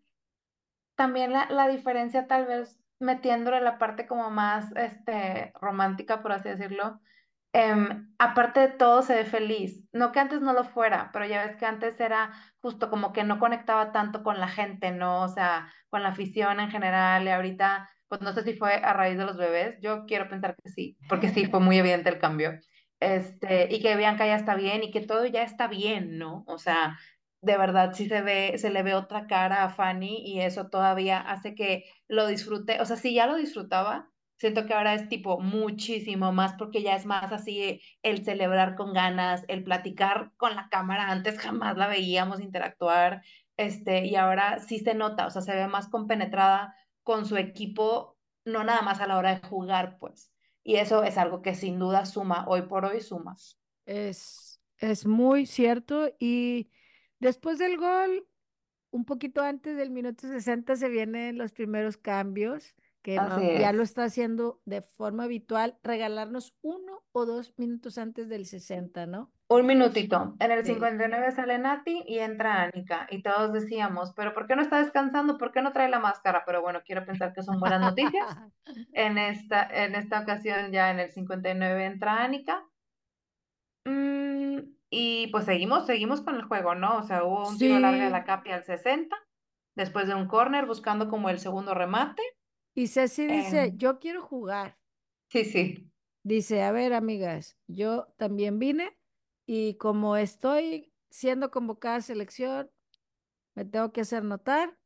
también 0.95 1.33
la, 1.33 1.51
la 1.51 1.69
diferencia 1.69 2.27
tal 2.27 2.47
vez 2.47 2.79
metiéndole 3.01 3.61
la 3.61 3.79
parte 3.79 4.07
como 4.07 4.31
más, 4.31 4.71
este, 4.77 5.53
romántica, 5.61 6.23
por 6.23 6.33
así 6.33 6.49
decirlo, 6.49 7.01
em, 7.53 8.15
aparte 8.19 8.61
de 8.61 8.69
todo 8.69 9.03
se 9.03 9.15
ve 9.15 9.25
feliz, 9.25 9.85
no 9.93 10.13
que 10.13 10.21
antes 10.21 10.41
no 10.41 10.53
lo 10.53 10.65
fuera, 10.65 11.11
pero 11.13 11.27
ya 11.27 11.47
ves 11.47 11.57
que 11.57 11.67
antes 11.67 11.99
era 12.01 12.33
justo 12.61 12.91
como 12.91 13.13
que 13.13 13.25
no 13.25 13.39
conectaba 13.39 13.93
tanto 13.93 14.23
con 14.23 14.39
la 14.41 14.49
gente, 14.49 14.91
¿no? 14.91 15.23
O 15.23 15.29
sea, 15.29 15.73
con 15.89 16.03
la 16.03 16.11
afición 16.11 16.61
en 16.61 16.71
general, 16.71 17.25
y 17.25 17.31
ahorita, 17.31 17.89
pues 18.09 18.21
no 18.21 18.33
sé 18.33 18.43
si 18.45 18.55
fue 18.55 18.75
a 18.75 18.93
raíz 18.93 19.19
de 19.19 19.25
los 19.25 19.37
bebés, 19.37 19.79
yo 19.81 20.07
quiero 20.07 20.29
pensar 20.29 20.57
que 20.63 20.71
sí, 20.71 20.99
porque 21.09 21.29
sí, 21.31 21.47
fue 21.47 21.61
muy 21.61 21.79
evidente 21.79 22.09
el 22.11 22.19
cambio 22.19 22.59
este, 23.01 23.73
y 23.75 23.81
que 23.81 23.97
Bianca 23.97 24.27
ya 24.27 24.37
está 24.37 24.55
bien 24.55 24.83
y 24.83 24.91
que 24.91 25.01
todo 25.01 25.25
ya 25.27 25.43
está 25.43 25.69
bien, 25.69 26.19
¿no? 26.19 26.45
O 26.47 26.59
sea, 26.59 26.99
de 27.41 27.57
verdad 27.57 27.93
sí 27.95 28.09
se 28.09 28.23
ve, 28.23 28.59
se 28.59 28.71
le 28.71 28.83
ve 28.83 28.95
otra 28.95 29.27
cara 29.27 29.65
a 29.65 29.71
Fanny 29.71 30.23
y 30.25 30.41
eso 30.41 30.69
todavía 30.69 31.21
hace 31.21 31.55
que 31.55 31.85
lo 32.09 32.27
disfrute, 32.27 32.81
o 32.81 32.85
sea, 32.85 32.97
si 32.97 33.15
ya 33.15 33.27
lo 33.27 33.37
disfrutaba, 33.37 34.11
siento 34.39 34.67
que 34.67 34.75
ahora 34.75 34.95
es 34.95 35.09
tipo 35.09 35.41
muchísimo 35.41 36.33
más 36.33 36.55
porque 36.55 36.83
ya 36.83 36.97
es 36.97 37.07
más 37.07 37.33
así 37.33 37.81
el 38.03 38.25
celebrar 38.25 38.77
con 38.77 38.93
ganas, 38.93 39.45
el 39.49 39.65
platicar 39.65 40.33
con 40.37 40.55
la 40.55 40.69
cámara, 40.71 41.11
antes 41.11 41.39
jamás 41.39 41.77
la 41.77 41.89
veíamos 41.89 42.41
interactuar, 42.41 43.23
este, 43.57 44.07
y 44.07 44.15
ahora 44.17 44.61
sí 44.61 44.79
se 44.79 44.95
nota, 44.95 45.27
o 45.27 45.31
sea, 45.31 45.43
se 45.43 45.55
ve 45.55 45.67
más 45.67 45.89
compenetrada 45.89 46.75
con 47.03 47.27
su 47.27 47.37
equipo, 47.37 48.17
no 48.45 48.65
nada 48.65 48.83
más 48.83 49.01
a 49.01 49.07
la 49.07 49.19
hora 49.19 49.35
de 49.35 49.47
jugar, 49.47 49.99
pues. 49.99 50.33
Y 50.63 50.77
eso 50.77 51.03
es 51.03 51.19
algo 51.19 51.43
que 51.43 51.55
sin 51.55 51.79
duda 51.79 52.07
suma, 52.07 52.45
hoy 52.47 52.63
por 52.63 52.85
hoy 52.85 53.01
suma. 53.01 53.35
Es, 53.85 54.61
es 54.77 55.07
muy 55.07 55.47
cierto. 55.47 56.11
Y 56.19 56.71
después 57.19 57.59
del 57.59 57.79
gol, 57.79 58.29
un 58.91 59.05
poquito 59.05 59.43
antes 59.43 59.77
del 59.77 59.91
minuto 59.91 60.29
60 60.29 60.77
se 60.77 60.89
vienen 60.89 61.39
los 61.39 61.53
primeros 61.53 61.97
cambios, 61.97 62.75
que 63.17 63.59
ya 63.61 63.73
lo 63.73 63.83
está 63.83 64.05
haciendo 64.05 64.61
de 64.65 64.83
forma 64.83 65.25
habitual, 65.25 65.79
regalarnos 65.83 66.55
uno 66.63 67.03
o 67.13 67.25
dos 67.25 67.55
minutos 67.57 67.99
antes 67.99 68.29
del 68.29 68.47
60, 68.47 69.07
¿no? 69.07 69.33
Un 69.49 69.65
minutito. 69.65 70.37
En 70.41 70.51
el 70.51 70.65
59 70.65 71.33
sale 71.33 71.59
Nati 71.59 72.05
y 72.07 72.19
entra 72.19 72.65
Anika. 72.65 73.07
Y 73.11 73.23
todos 73.23 73.53
decíamos, 73.53 74.13
pero 74.15 74.35
¿por 74.35 74.47
qué 74.47 74.57
no 74.57 74.63
está 74.63 74.83
descansando? 74.83 75.39
¿Por 75.39 75.53
qué 75.53 75.63
no 75.63 75.73
trae 75.73 75.89
la 75.89 76.01
máscara? 76.01 76.43
Pero 76.45 76.61
bueno, 76.61 76.83
quiero 76.85 77.07
pensar 77.07 77.33
que 77.33 77.43
son 77.43 77.59
buenas 77.59 77.81
noticias. 77.81 78.37
en, 78.93 79.17
esta, 79.17 79.63
en 79.63 79.95
esta 79.95 80.21
ocasión 80.21 80.71
ya 80.71 80.91
en 80.91 81.01
el 81.01 81.11
59 81.11 81.85
entra 81.87 82.23
Anika. 82.23 82.63
Mm, 83.87 84.59
y 84.91 85.29
pues 85.29 85.47
seguimos, 85.47 85.87
seguimos 85.87 86.21
con 86.21 86.35
el 86.35 86.43
juego, 86.43 86.75
¿no? 86.75 86.99
O 86.99 87.03
sea, 87.05 87.25
hubo 87.25 87.49
un 87.49 87.57
tiro 87.57 87.79
largo 87.79 88.03
de 88.03 88.11
la 88.11 88.25
Capi 88.25 88.51
al 88.51 88.65
60. 88.65 89.17
después 89.75 90.09
de 90.09 90.15
un 90.15 90.27
corner, 90.27 90.67
buscando 90.67 91.09
como 91.09 91.31
el 91.31 91.39
segundo 91.39 91.73
remate. 91.73 92.23
Y 92.79 92.87
Ceci 92.87 93.27
dice, 93.27 93.73
Em, 93.73 93.77
yo 93.77 93.99
quiero 93.99 94.23
jugar. 94.23 94.79
sí, 95.29 95.45
sí. 95.45 95.91
Dice, 96.23 96.63
a 96.63 96.73
ver, 96.73 96.93
amigas, 96.93 97.59
yo 97.67 98.07
también 98.19 98.59
vine 98.59 98.97
y 99.47 99.75
como 99.79 100.17
estoy 100.17 100.93
siendo 101.11 101.51
convocada 101.51 101.97
a 101.97 102.01
selección, 102.03 102.71
me 103.55 103.65
tengo 103.65 103.93
que 103.93 104.03
hacer 104.03 104.25
notar. 104.25 104.79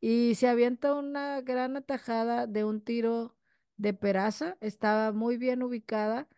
Y 0.00 0.34
se 0.36 0.48
avienta 0.48 0.94
una 0.94 1.40
gran 1.42 1.76
atajada 1.76 2.46
de 2.46 2.64
un 2.64 2.82
tiro 2.82 3.36
de 3.76 3.94
Peraza, 3.94 4.56
estaba 4.60 5.12
muy 5.12 5.36
bien 5.38 5.62
ubicada 5.62 6.28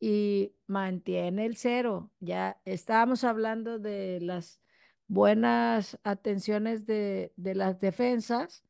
y 0.00 0.56
mantiene 0.66 1.46
el 1.46 1.56
cero. 1.56 2.12
Ya 2.20 2.60
estábamos 2.64 3.24
hablando 3.24 3.78
de 3.78 4.20
las 4.22 4.62
buenas 5.08 5.98
atenciones 6.04 6.86
de, 6.86 7.32
de 7.36 7.54
las 7.56 7.80
defensas. 7.80 8.64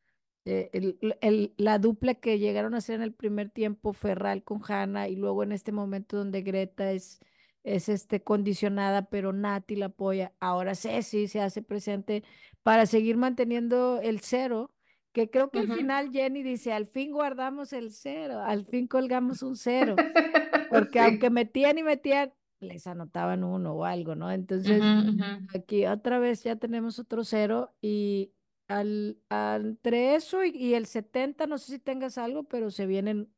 Eh, 0.44 0.70
el- 0.72 0.98
el- 1.20 1.54
la 1.56 1.78
dupla 1.78 2.14
que 2.14 2.38
llegaron 2.38 2.74
a 2.74 2.78
hacer 2.78 2.96
en 2.96 3.02
el 3.02 3.12
primer 3.14 3.50
tiempo, 3.50 3.92
Ferral 3.92 4.42
con 4.42 4.60
Hanna, 4.66 5.08
y 5.08 5.16
luego 5.16 5.42
en 5.42 5.52
este 5.52 5.72
momento 5.72 6.16
donde 6.16 6.42
Greta 6.42 6.92
es, 6.92 7.20
es 7.62 7.88
este, 7.88 8.22
condicionada, 8.22 9.10
pero 9.10 9.32
Nati 9.32 9.76
la 9.76 9.86
apoya. 9.86 10.32
Ahora 10.40 10.74
Ceci 10.74 11.28
se 11.28 11.40
hace 11.40 11.62
presente 11.62 12.24
para 12.62 12.86
seguir 12.86 13.16
manteniendo 13.16 14.00
el 14.02 14.20
cero, 14.20 14.72
que 15.12 15.28
creo 15.30 15.50
que 15.50 15.58
al 15.60 15.72
final 15.72 16.10
Jenny 16.12 16.42
dice, 16.42 16.72
al 16.72 16.86
fin 16.86 17.12
guardamos 17.12 17.72
el 17.72 17.90
cero, 17.92 18.40
al 18.40 18.64
fin 18.66 18.86
colgamos 18.86 19.42
un 19.42 19.56
cero, 19.56 19.96
porque 20.70 20.98
Sí. 21.00 21.04
aunque 21.04 21.30
metían 21.30 21.78
y 21.78 21.82
metían, 21.82 22.32
les 22.60 22.86
anotaban 22.86 23.42
uno 23.44 23.72
o 23.74 23.84
algo, 23.84 24.14
¿no? 24.14 24.30
Entonces, 24.30 24.82
Ujú, 24.82 25.10
ujú. 25.22 25.46
aquí 25.54 25.86
otra 25.86 26.18
vez 26.18 26.44
ya 26.44 26.56
tenemos 26.56 26.98
otro 26.98 27.24
cero 27.24 27.74
y 27.80 28.32
al, 28.70 29.18
al- 29.30 29.66
entre 29.66 30.14
eso 30.16 30.44
y, 30.44 30.50
y 30.56 30.74
el 30.74 30.86
70, 30.86 31.46
no 31.46 31.58
sé 31.58 31.72
si 31.74 31.78
tengas 31.78 32.18
algo, 32.18 32.44
pero 32.44 32.70
se 32.70 32.86
vienen 32.86 33.32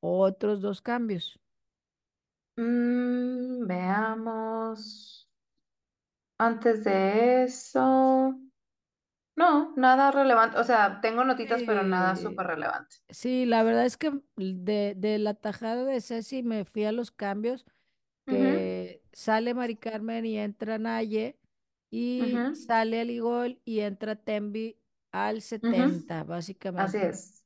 otros 0.00 0.62
dos 0.62 0.82
cambios. 0.82 1.40
Mm, 2.56 3.66
veamos. 3.66 5.26
Antes 6.38 6.82
de 6.82 7.44
eso, 7.44 8.34
no, 9.36 9.74
nada 9.76 10.10
relevante. 10.12 10.58
O 10.58 10.64
sea, 10.64 11.00
tengo 11.00 11.24
notitas, 11.24 11.62
pero 11.64 11.82
nada 11.84 12.14
Sí, 12.14 12.16
súper 12.16 12.46
relevante. 12.48 12.96
sí, 13.10 13.46
la 13.46 13.64
verdad 13.64 13.86
es 13.86 13.98
que 13.98 14.12
de, 14.36 14.94
de 14.96 15.18
la 15.20 15.34
tajada 15.34 15.84
de 15.84 16.00
Ceci 16.02 16.42
me 16.44 16.64
fui 16.66 16.84
a 16.86 16.92
los 16.92 17.10
cambios. 17.12 17.66
Ujú, 18.26 18.70
que 18.80 19.02
sale 19.14 19.54
Mari 19.54 19.76
Carmen 19.78 20.26
y 20.26 20.38
entra 20.38 20.78
Naye 20.78 21.39
y 21.90 22.44
ujú, 22.44 22.44
sale 22.52 23.00
Aligol 23.00 23.60
y 23.64 23.80
entra 23.80 24.16
Tembi 24.16 24.78
al 25.12 25.42
ujú. 25.62 26.02
70, 26.02 26.24
Así 26.76 26.98
básicamente. 26.98 26.98
es, 26.98 27.44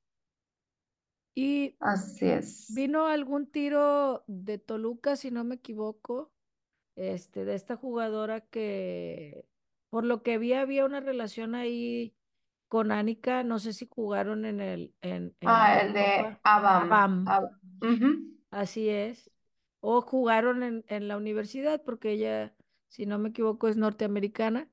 Y 1.34 1.78
así 1.80 2.26
es. 2.30 2.52
vino 2.68 3.06
algún 3.08 3.46
tiro 3.50 4.24
de 4.26 4.58
Toluca, 4.58 5.16
si 5.16 5.30
no 5.30 5.44
me 5.44 5.56
equivoco, 5.56 6.32
este, 6.96 7.44
de 7.44 7.54
esta 7.54 7.76
jugadora 7.76 8.42
que, 8.42 9.46
por 9.90 10.04
lo 10.04 10.22
que 10.22 10.38
vi, 10.38 10.54
había 10.54 10.86
una 10.86 11.00
relación 11.00 11.54
ahí 11.54 12.16
con 12.68 12.92
Anika, 12.92 13.44
no 13.44 13.58
sé 13.60 13.72
si 13.74 13.88
jugaron 13.90 14.44
en 14.46 14.60
el, 14.60 14.94
en, 15.02 15.36
en 15.40 15.56
Ah, 15.56 15.80
el 15.80 15.92
de. 15.94 16.38
Abam. 16.44 17.14
Abam. 17.24 17.50
Así 18.50 18.88
es. 18.88 19.30
O 19.80 20.00
jugaron 20.00 20.62
en, 20.62 20.84
en 20.88 21.08
la 21.08 21.16
universidad, 21.16 21.82
porque 21.84 22.12
ella, 22.12 22.54
si 22.94 23.06
no 23.06 23.18
me 23.18 23.30
equivoco, 23.30 23.68
es 23.68 23.76
norteamericana, 23.76 24.68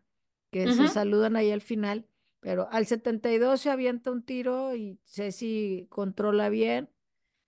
que 0.52 0.70
se 0.70 0.88
saludan 0.88 1.36
ahí 1.36 1.52
al 1.52 1.62
final. 1.62 2.08
Pero 2.40 2.68
al 2.72 2.86
72 2.86 3.62
se 3.62 3.72
avienta 3.72 4.12
un 4.12 4.24
tiro 4.24 4.76
y 4.76 5.00
Ceci 5.06 5.88
controla 5.90 6.50
bien. 6.50 6.90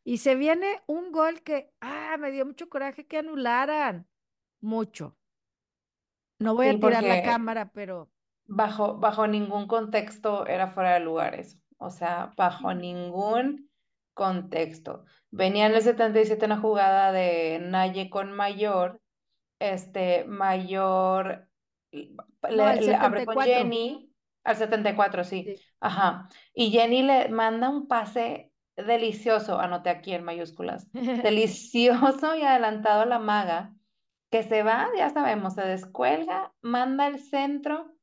Y 0.03 0.17
se 0.19 0.35
viene 0.35 0.81
un 0.87 1.11
gol 1.11 1.43
que, 1.43 1.71
ah, 1.81 2.17
me 2.19 2.31
dio 2.31 2.45
mucho 2.45 2.69
coraje 2.69 3.05
que 3.07 3.19
anularan. 3.19 4.07
Mucho. 4.61 5.17
No 6.39 6.55
voy 6.55 6.67
Sí, 6.67 6.75
a 6.77 6.79
tirar 6.79 7.03
la 7.03 7.21
cámara, 7.21 7.71
pero 7.71 8.11
bajo, 8.45 8.97
bajo 8.97 9.27
ningún 9.27 9.67
contexto 9.67 10.45
era 10.47 10.69
fuera 10.73 10.95
de 10.95 10.99
lugar 11.01 11.35
eso. 11.35 11.57
O 11.77 11.89
sea, 11.91 12.33
bajo 12.37 12.73
ningún 12.73 13.69
contexto. 14.13 15.05
Venía 15.31 15.67
en 15.67 15.75
el 15.75 15.81
77 15.81 16.45
una 16.45 16.59
jugada 16.59 17.11
de 17.11 17.59
Naye 17.61 18.09
con 18.09 18.31
Mayor 18.31 19.01
este, 19.63 20.25
Mayor 20.25 21.47
no, 21.93 22.73
le, 22.73 22.95
abre 22.95 23.25
con 23.25 23.35
74. 23.35 23.43
Jenny, 23.43 24.11
al 24.43 24.55
74 24.57 25.23
sí, 25.23 25.43
Sí. 25.43 25.55
ajá, 25.79 26.27
y 26.53 26.71
Jenny 26.71 27.03
le 27.03 27.29
manda 27.29 27.69
un 27.69 27.87
pase 27.87 28.51
delicioso, 28.75 29.59
anoté 29.59 29.89
aquí 29.89 30.13
en 30.13 30.23
mayúsculas, 30.23 30.91
delicioso 31.31 32.35
y 32.35 32.41
adelantado 32.41 33.03
a 33.03 33.05
la 33.05 33.19
maga, 33.19 33.73
que 34.31 34.43
se 34.43 34.63
va, 34.63 34.89
ya 34.97 35.09
sabemos, 35.11 35.53
se 35.53 35.61
descuelga, 35.61 36.51
manda 36.61 37.07
el 37.07 37.19
centro, 37.19 37.93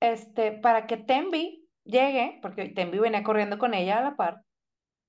este, 0.00 0.52
para 0.52 0.86
que 0.86 0.96
Tembi 0.96 1.68
llegue, 1.84 2.38
porque 2.40 2.68
Tembi 2.68 2.98
venía 2.98 3.22
corriendo 3.24 3.58
con 3.58 3.74
ella 3.74 3.98
a 3.98 4.02
la 4.02 4.16
par, 4.16 4.42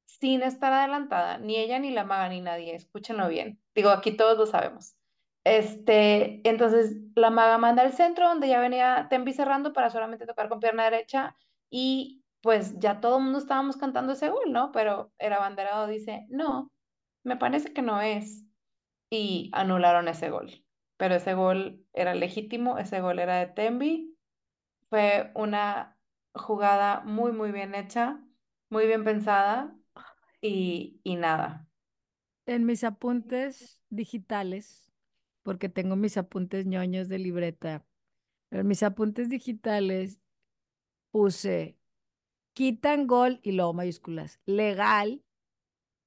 sin 0.05 0.41
estar 0.41 0.73
adelantada, 0.73 1.37
ni 1.37 1.57
ella, 1.57 1.79
ni 1.79 1.91
la 1.91 2.03
maga, 2.03 2.29
ni 2.29 2.41
nadie, 2.41 2.75
escúchenlo 2.75 3.27
bien. 3.29 3.61
Digo, 3.75 3.89
aquí 3.89 4.17
todos 4.17 4.37
lo 4.37 4.45
sabemos. 4.47 4.95
Este, 5.43 6.47
entonces 6.47 6.95
la 7.15 7.29
maga 7.29 7.57
manda 7.57 7.83
al 7.83 7.93
centro 7.93 8.27
donde 8.29 8.47
ya 8.47 8.59
venía 8.61 9.07
Tembi 9.09 9.33
cerrando 9.33 9.73
para 9.73 9.89
solamente 9.89 10.25
tocar 10.25 10.49
con 10.49 10.59
pierna 10.59 10.85
derecha 10.85 11.35
y 11.69 12.23
pues 12.41 12.79
ya 12.79 13.01
todo 13.01 13.17
el 13.17 13.23
mundo 13.25 13.39
estábamos 13.39 13.77
cantando 13.77 14.13
ese 14.13 14.29
gol, 14.29 14.51
¿no? 14.51 14.71
Pero 14.71 15.13
el 15.17 15.33
abanderado 15.33 15.87
dice, 15.87 16.25
no, 16.29 16.71
me 17.23 17.37
parece 17.37 17.73
que 17.73 17.81
no 17.81 18.01
es. 18.01 18.45
Y 19.09 19.51
anularon 19.53 20.07
ese 20.07 20.29
gol. 20.29 20.65
Pero 20.97 21.15
ese 21.15 21.33
gol 21.35 21.85
era 21.93 22.15
legítimo, 22.15 22.77
ese 22.79 23.01
gol 23.01 23.19
era 23.19 23.37
de 23.39 23.47
Tembi. 23.47 24.17
Fue 24.89 25.31
una 25.35 25.99
jugada 26.35 27.01
muy, 27.01 27.31
muy 27.33 27.51
bien 27.51 27.75
hecha, 27.75 28.21
muy 28.69 28.87
bien 28.87 29.03
pensada 29.03 29.75
y, 30.41 31.01
y 31.03 31.15
nada. 31.17 31.67
En 32.45 32.65
mis 32.65 32.83
apuntes 32.85 33.81
digitales, 33.89 34.92
porque 35.43 35.69
tengo 35.69 35.95
mis 35.95 36.17
apuntes 36.17 36.65
ñoños 36.65 37.09
de 37.09 37.19
libreta, 37.19 37.85
pero 38.49 38.61
en 38.61 38.67
mis 38.67 38.83
apuntes 38.83 39.29
digitales 39.29 40.19
puse 41.11 41.77
quitan 42.53 43.07
gol 43.07 43.39
y 43.43 43.51
luego 43.51 43.73
mayúsculas, 43.73 44.39
legal, 44.45 45.23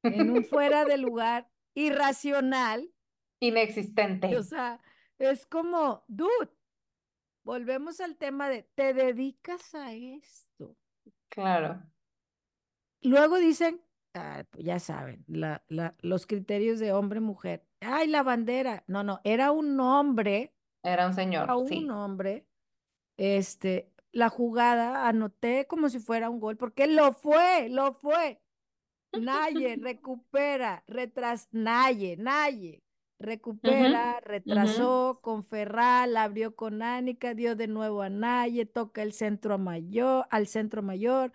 en 0.03 0.30
un 0.30 0.45
fuera 0.45 0.84
de 0.84 0.97
lugar 0.97 1.51
irracional. 1.74 2.91
O 3.43 3.47
Inexistente, 3.47 4.43
sea, 4.43 4.80
es 5.18 5.47
como, 5.47 6.05
dude, 6.09 6.51
volvemos 7.45 8.01
al 8.01 8.16
tema 8.16 8.49
de, 8.49 8.62
te 8.74 8.95
dedicas 8.95 9.74
a 9.74 9.93
esto. 9.93 10.76
claro. 11.28 11.82
Luego 13.03 13.39
dicen, 13.39 13.86
ah, 14.17 14.45
pues 14.51 14.64
ya 14.64 14.79
saben, 14.79 15.25
la, 15.29 15.64
la, 15.69 15.95
los 16.01 16.27
criterios 16.27 16.79
de 16.79 16.93
hombre-mujer. 16.93 17.67
Ay, 17.81 18.09
la 18.09 18.23
bandera. 18.23 18.85
No, 18.87 19.03
no, 19.05 19.21
era 19.25 19.53
un 19.53 19.79
hombre, 19.81 20.55
Era 20.83 21.07
un 21.07 21.12
era 21.12 21.12
señor, 21.12 21.51
un 21.53 21.69
sí. 21.69 21.89
hombre. 21.91 22.47
Este, 23.17 23.93
la 24.12 24.29
jugada 24.29 25.09
anoté 25.09 25.67
como 25.67 25.89
si 25.89 25.99
fuera 26.01 26.31
un 26.31 26.41
gol, 26.41 26.57
porque 26.57 26.87
lo 26.87 27.12
fue, 27.12 27.69
lo 27.71 27.95
fue. 27.95 28.41
Naye 29.12 29.77
recupera, 29.81 30.85
retras, 30.87 31.49
Naye, 31.53 32.17
Naye 32.17 32.83
recupera, 33.19 34.21
retrasó 34.21 35.21
con 35.23 35.43
Ferral, 35.45 36.17
abrió 36.17 36.55
con 36.55 36.83
Ánica, 36.83 37.35
dio 37.35 37.57
de 37.57 37.67
nuevo 37.69 38.03
a 38.03 38.11
Naye, 38.11 38.67
toca 38.67 39.03
el 39.03 39.12
centro 39.12 39.59
mayor, 39.59 40.27
al 40.31 40.47
centro 40.47 40.83
mayor, 40.83 41.33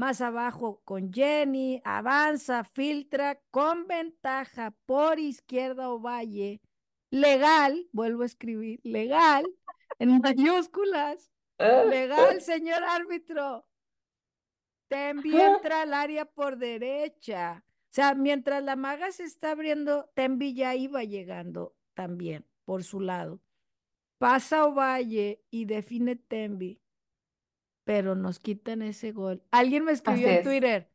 más 0.00 0.22
abajo 0.22 0.80
con 0.86 1.12
Jenny, 1.12 1.82
avanza, 1.84 2.64
filtra 2.64 3.38
con 3.50 3.86
ventaja 3.86 4.74
por 4.86 5.18
izquierda 5.18 5.90
o 5.90 6.00
valle, 6.00 6.62
legal, 7.10 7.86
vuelvo 7.92 8.22
a 8.22 8.26
escribir, 8.26 8.80
legal, 8.82 9.44
en 9.98 10.18
mayúsculas, 10.22 11.30
legal, 11.58 12.40
señor 12.40 12.82
árbitro. 12.82 13.66
Tembi 14.88 15.38
entra 15.38 15.82
al 15.82 15.92
área 15.92 16.24
por 16.24 16.56
derecha. 16.56 17.62
O 17.66 17.92
sea, 17.92 18.14
mientras 18.14 18.64
la 18.64 18.76
maga 18.76 19.12
se 19.12 19.24
está 19.24 19.50
abriendo, 19.50 20.10
Tembi 20.14 20.54
ya 20.54 20.74
iba 20.74 21.04
llegando 21.04 21.76
también 21.92 22.46
por 22.64 22.84
su 22.84 23.00
lado. 23.00 23.42
Pasa 24.16 24.64
Ovalle 24.64 25.42
y 25.50 25.66
define 25.66 26.16
Tembi, 26.16 26.80
pero 27.90 28.14
nos 28.14 28.38
quitan 28.38 28.82
ese 28.82 29.10
gol. 29.10 29.42
Alguien 29.50 29.84
me 29.84 29.90
escribió 29.90 30.28
Así 30.28 30.32
en 30.34 30.38
es. 30.38 30.44
Twitter, 30.44 30.92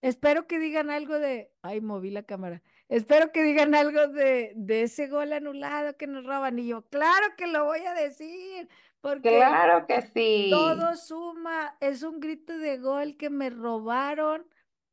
Espero 0.00 0.46
que 0.46 0.60
digan 0.60 0.88
algo 0.88 1.18
de, 1.18 1.50
ay, 1.62 1.80
moví 1.80 2.10
la 2.12 2.22
cámara. 2.22 2.62
Espero 2.88 3.32
que 3.32 3.42
digan 3.42 3.74
algo 3.74 4.06
de, 4.06 4.52
de 4.54 4.82
ese 4.82 5.08
gol 5.08 5.32
anulado 5.32 5.96
que 5.96 6.06
nos 6.06 6.24
roban. 6.24 6.60
Y 6.60 6.68
yo, 6.68 6.82
claro 6.90 7.26
que 7.36 7.48
lo 7.48 7.64
voy 7.64 7.80
a 7.80 7.92
decir, 7.94 8.68
porque 9.00 9.28
Claro 9.30 9.84
que 9.88 10.02
sí. 10.14 10.46
todo 10.52 10.94
suma. 10.94 11.76
Es 11.80 12.04
un 12.04 12.20
grito 12.20 12.56
de 12.56 12.78
gol 12.78 13.16
que 13.16 13.30
me 13.30 13.50
robaron 13.50 14.46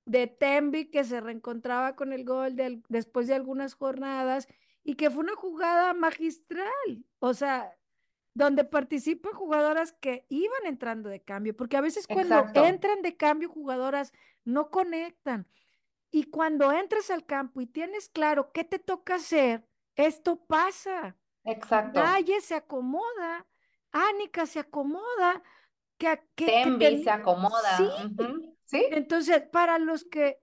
de 0.05 0.25
Tembi, 0.25 0.89
que 0.89 1.03
se 1.03 1.21
reencontraba 1.21 1.95
con 1.95 2.11
el 2.11 2.25
gol 2.25 2.55
de 2.55 2.81
después 2.89 3.27
de 3.27 3.35
algunas 3.35 3.75
jornadas 3.75 4.47
y 4.83 4.95
que 4.95 5.11
fue 5.11 5.23
una 5.23 5.35
jugada 5.35 5.93
magistral. 5.93 7.05
O 7.19 7.35
sea, 7.35 7.77
donde 8.35 8.65
participan 8.65 9.33
jugadoras 9.33 9.93
que 9.93 10.25
iban 10.29 10.65
entrando 10.65 11.09
de 11.09 11.23
cambio, 11.23 11.55
porque 11.55 11.77
a 11.77 11.81
veces 11.81 12.05
cuando 12.05 12.35
Exacto. 12.35 12.65
entran 12.65 13.01
de 13.01 13.15
cambio 13.15 13.49
jugadoras 13.49 14.13
no 14.43 14.69
conectan. 14.69 15.47
Y 16.11 16.25
cuando 16.25 16.71
entras 16.71 17.09
al 17.09 17.25
campo 17.25 17.61
y 17.61 17.65
tienes 17.65 18.09
claro 18.09 18.51
qué 18.51 18.65
te 18.65 18.77
toca 18.77 19.15
hacer, 19.15 19.65
esto 19.95 20.45
pasa. 20.45 21.15
Exacto. 21.45 22.01
Nadie 22.01 22.41
se 22.41 22.55
acomoda, 22.55 23.47
Ánica 23.91 24.45
se 24.45 24.59
acomoda, 24.59 25.41
que, 25.97 26.21
que, 26.35 26.45
que 26.45 26.63
Tembi 26.63 27.03
se 27.03 27.09
acomoda. 27.09 27.77
Sí. 27.77 27.89
¿Sí? 28.65 28.85
Entonces, 28.91 29.43
para 29.43 29.79
los 29.79 30.03
que 30.03 30.41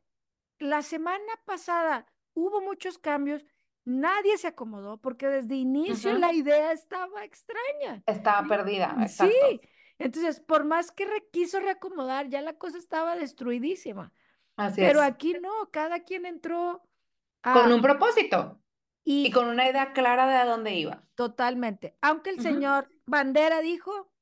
la 0.58 0.80
semana 0.80 1.32
pasada 1.44 2.06
hubo 2.32 2.62
muchos 2.62 2.96
cambios, 2.96 3.44
nadie 3.84 4.38
se 4.38 4.48
acomodó 4.48 4.98
porque 5.00 5.28
desde 5.28 5.56
inicio 5.56 6.12
la 6.18 6.32
idea 6.32 6.72
estaba 6.72 7.24
extraña. 7.24 8.02
Estaba 8.06 8.42
Sí, 8.42 8.48
perdida. 8.48 8.96
Sí, 9.08 9.32
Exacto. 9.32 9.60
entonces 9.98 10.40
por 10.40 10.64
más 10.64 10.92
que 10.92 11.06
re- 11.06 11.28
quiso 11.32 11.60
reacomodar, 11.60 12.28
ya 12.28 12.42
la 12.42 12.54
cosa 12.58 12.78
estaba 12.78 13.16
destruidísima. 13.16 14.12
Así 14.56 14.80
Pero 14.80 15.02
es. 15.02 15.02
aquí 15.02 15.34
no, 15.34 15.70
cada 15.70 16.00
quien 16.04 16.26
entró 16.26 16.82
Con 17.52 17.72
un 17.72 17.80
propósito 17.82 18.60
y 19.04 19.26
y 19.26 19.30
con 19.30 19.48
una 19.48 19.68
idea 19.68 19.92
clara 19.92 20.26
de 20.28 20.36
a 20.36 20.44
dónde 20.46 20.74
iba. 20.74 21.06
totalmente. 21.14 21.96
Aunque 22.00 22.30
el 22.30 22.40
señor 22.40 22.88
Bandera 23.06 23.60
dijo, 23.60 24.12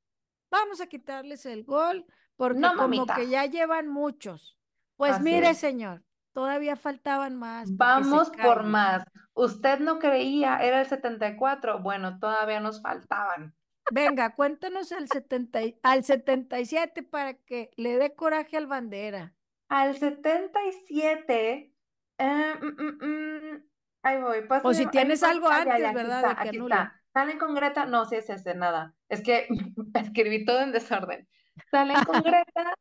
vamos 0.51 0.81
a 0.81 0.87
quitarles 0.89 1.47
el 1.47 1.65
gol 1.65 2.07
porque 2.37 2.61
No, 2.61 2.71
como 2.77 2.83
mamita. 2.83 3.15
que 3.17 3.29
ya 3.29 3.47
llevan 3.47 3.89
muchos. 3.89 4.59
Pues 4.97 5.13
Así 5.17 5.25
mire, 5.25 5.51
es. 5.51 5.59
señor, 5.59 6.05
todavía 6.33 6.77
faltaban 6.77 7.37
más 7.37 7.75
Vamos 7.77 8.31
por 8.43 8.65
más. 8.65 9.05
Usted 9.41 9.79
no 9.81 9.99
creía, 9.99 10.59
era 10.59 10.81
el 10.81 10.87
74. 10.87 11.81
Bueno, 11.81 12.19
todavía 12.19 12.61
nos 12.61 12.83
faltaban. 12.83 13.55
Venga, 13.91 14.35
cuéntanos 14.35 14.93
al 14.93 15.09
70, 15.09 15.63
y- 15.63 15.79
al 15.83 16.05
77 16.05 17.03
para 17.03 17.35
que 17.35 17.71
le 17.77 17.97
dé 17.97 18.15
coraje 18.15 18.57
al 18.57 18.67
Bandera. 18.67 19.35
Al 19.69 19.97
77, 19.97 21.73
eh, 22.19 22.55
mm, 22.61 22.83
mm, 22.83 23.53
mm, 23.55 23.65
ahí 24.03 24.21
voy. 24.21 24.39
O 24.41 24.47
pásale- 24.49 24.75
si 24.75 24.83
ahí 24.83 24.91
tienes 24.91 25.21
voy. 25.21 25.31
algo 25.31 25.49
Ah, 25.49 25.57
antes, 25.63 25.79
ya, 25.81 25.93
¿verdad? 25.93 26.17
está, 26.19 26.29
De 26.29 26.35
que 26.37 26.49
aquí 26.49 26.57
anulen. 26.59 26.79
está. 26.79 27.03
¿Salen 27.13 27.39
con 27.39 27.55
Greta? 27.55 27.87
No, 27.87 28.05
sí 28.05 28.17
es 28.17 28.31
ese, 28.31 28.55
nada. 28.55 28.95
Es 29.09 29.23
que 29.23 29.49
escribí 29.95 30.45
todo 30.45 30.61
en 30.61 30.73
desorden. 30.73 31.29
Salen 31.71 32.05
con 32.05 32.23
Greta, 32.25 32.75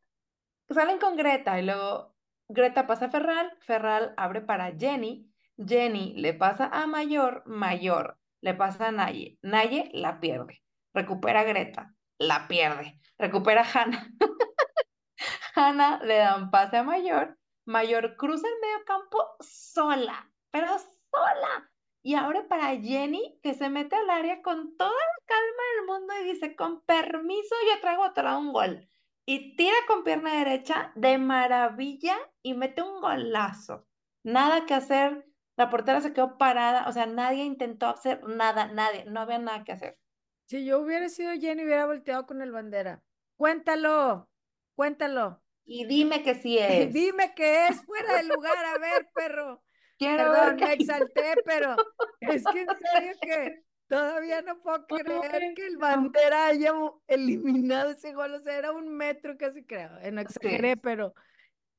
salen 0.69 0.99
con 0.99 1.15
Greta 1.17 1.59
y 1.59 1.65
luego 1.65 2.15
Greta 2.49 2.85
pasa 2.87 3.05
a 3.05 3.09
Ferral, 3.09 3.51
Ferral 3.61 4.13
abre 4.17 4.41
para 4.41 4.71
Jenny, 4.77 5.31
Jenny 5.65 6.13
le 6.15 6.33
pasa 6.33 6.69
a 6.71 6.87
Mayor, 6.87 7.43
Mayor 7.45 8.17
le 8.41 8.53
pasa 8.53 8.87
a 8.87 8.91
Naye, 8.91 9.37
Naye 9.41 9.89
la 9.93 10.19
pierde, 10.19 10.63
recupera 10.93 11.41
a 11.41 11.43
Greta, 11.43 11.93
la 12.17 12.47
pierde, 12.47 12.99
recupera 13.17 13.61
a 13.61 13.65
Hannah, 13.65 14.07
Hannah 15.55 15.99
le 16.03 16.17
dan 16.17 16.49
pase 16.51 16.77
a 16.77 16.83
Mayor, 16.83 17.37
Mayor 17.65 18.15
cruza 18.15 18.47
el 18.47 18.59
medio 18.61 18.85
campo 18.85 19.35
sola, 19.41 20.31
pero 20.51 20.67
sola, 21.11 21.69
y 22.01 22.15
abre 22.15 22.43
para 22.43 22.75
Jenny 22.79 23.39
que 23.43 23.53
se 23.53 23.69
mete 23.69 23.95
al 23.95 24.09
área 24.09 24.41
con 24.41 24.77
toda 24.77 24.91
la 24.91 25.25
calma 25.25 25.63
del 25.75 25.85
mundo 25.85 26.13
y 26.21 26.33
dice, 26.33 26.55
con 26.55 26.81
permiso 26.85 27.55
yo 27.67 27.81
traigo 27.81 28.05
atrás 28.05 28.37
un 28.37 28.53
gol 28.53 28.87
y 29.25 29.55
tira 29.55 29.75
con 29.87 30.03
pierna 30.03 30.37
derecha 30.39 30.91
de 30.95 31.17
maravilla 31.17 32.17
y 32.41 32.55
mete 32.55 32.81
un 32.81 32.99
golazo. 32.99 33.85
Nada 34.23 34.65
que 34.65 34.73
hacer, 34.73 35.28
la 35.59 35.69
portera 35.69 35.99
se 35.99 36.13
quedó 36.13 36.37
parada, 36.37 36.87
o 36.87 36.93
sea, 36.93 37.05
nadie 37.05 37.43
intentó 37.43 37.87
hacer 37.87 38.23
nada, 38.23 38.67
nadie, 38.67 39.03
no 39.03 39.19
había 39.19 39.39
nada 39.39 39.65
que 39.65 39.73
hacer. 39.73 39.97
Si 40.45 40.63
yo 40.63 40.79
hubiera 40.79 41.09
sido 41.09 41.33
Jenny, 41.33 41.65
hubiera 41.65 41.85
volteado 41.85 42.25
con 42.25 42.41
el 42.41 42.53
Bandera. 42.53 43.03
Cuéntalo, 43.35 44.29
cuéntalo. 44.73 45.43
Y 45.65 45.83
dime 45.85 46.23
que 46.23 46.35
sí 46.35 46.57
es. 46.61 46.93
Dime 46.93 47.33
que 47.35 47.67
es 47.67 47.83
fuera 47.85 48.15
de 48.15 48.23
lugar. 48.23 48.55
A 48.57 48.77
ver, 48.79 49.09
perro. 49.13 49.61
Quiero 49.97 50.31
Perdón, 50.31 50.55
me 50.55 50.73
exalté, 50.73 51.33
pero 51.43 51.75
es 52.21 52.43
que 52.45 52.61
en 52.61 52.67
serio 52.79 53.13
que 53.21 53.63
todavía 53.89 54.41
no 54.41 54.61
puedo 54.61 54.87
creer 54.87 55.53
que 55.55 55.67
el 55.67 55.75
Bandera 55.75 56.45
haya 56.45 56.71
eliminado 57.07 57.89
ese 57.89 58.13
gol. 58.13 58.33
O 58.33 58.39
sea, 58.39 58.57
era 58.57 58.71
un 58.71 58.95
metro 58.95 59.37
casi 59.37 59.65
creo. 59.65 59.89
Eh, 59.99 60.11
No 60.13 60.21
exageré, 60.21 60.75
Sí. 60.75 60.79
pero 60.81 61.13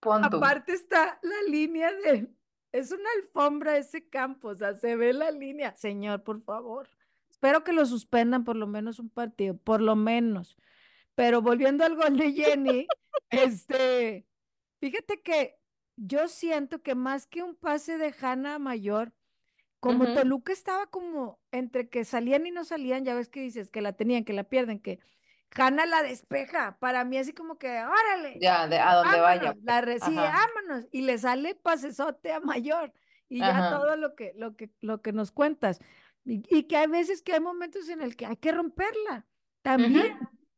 aparte 0.03 0.74
está 0.74 1.18
la 1.22 1.43
línea 1.49 1.91
de... 1.93 2.28
Es 2.73 2.93
una 2.93 3.09
alfombra 3.16 3.77
ese 3.77 4.09
campo, 4.09 4.49
o 4.49 4.55
sea, 4.55 4.77
se 4.77 4.97
ve 4.97 5.12
la 5.12 5.31
línea. 5.31 5.75
Señor, 5.77 6.23
por 6.23 6.43
favor. 6.43 6.89
Espero 7.31 7.64
que 7.64 7.73
lo 7.73 7.85
suspendan 7.87 8.45
por 8.45 8.57
lo 8.57 8.66
menos 8.66 8.99
un 8.99 9.09
partido, 9.09 9.57
por 9.57 9.81
lo 9.81 9.97
menos. 9.97 10.57
Pero 11.14 11.43
volviendo 11.43 11.85
al 11.85 11.97
gol 11.97 12.16
de 12.16 12.33
Jenny, 12.33 12.87
este, 13.31 14.27
fíjate 14.79 15.21
que 15.23 15.59
yo 15.97 16.29
siento 16.29 16.83
que 16.83 16.95
más 16.95 17.27
que 17.27 17.43
un 17.43 17.57
pase 17.57 17.99
de 17.99 18.14
Hanna 18.21 18.59
Mayor, 18.59 19.12
como. 19.81 20.12
Toluca 20.12 20.53
estaba 20.53 20.87
como 20.87 21.41
entre 21.51 21.89
que 21.89 22.05
salían 22.05 22.47
y 22.47 22.51
no 22.51 22.64
salían, 22.64 23.05
ya 23.05 23.14
ves 23.14 23.29
que 23.29 23.41
dices 23.41 23.71
que 23.71 23.81
la 23.81 23.95
tenían, 23.95 24.25
que 24.25 24.35
la 24.35 24.45
pierden, 24.45 24.79
que 24.79 25.01
Hanna 25.57 25.86
la 25.86 26.03
despeja. 26.03 26.78
Para 26.78 27.05
mí 27.05 27.18
así 27.18 27.32
como 27.32 27.59
que, 27.59 27.68
órale, 27.68 28.38
Ya, 28.40 28.66
de 28.66 28.78
a 28.78 28.94
donde 28.94 29.20
vaya. 29.20 29.40
vámonos, 29.42 29.64
la 29.64 29.80
recibe, 29.80 30.16
vámonos, 30.16 30.88
y 30.92 31.03
le 31.03 31.18
sale 31.18 31.55
pasesote 31.55 32.32
a 32.32 32.40
Mayor, 32.40 32.92
y 33.28 33.40
ya 33.40 33.51
Ajá. 33.51 33.70
todo 33.70 33.96
lo 33.96 34.14
que, 34.14 34.32
lo 34.36 34.57
que, 34.57 34.70
lo 34.80 35.03
que 35.03 35.12
nos 35.12 35.32
cuentas. 35.32 35.80
Y, 36.24 36.42
y 36.55 36.64
que 36.64 36.76
hay 36.76 36.86
veces 36.86 37.22
que 37.22 37.32
hay 37.32 37.40
momentos 37.40 37.88
en 37.88 38.03
el 38.03 38.16
que 38.16 38.26
hay 38.26 38.36
que 38.36 38.53
romperla. 38.53 39.26
También, 39.62 40.07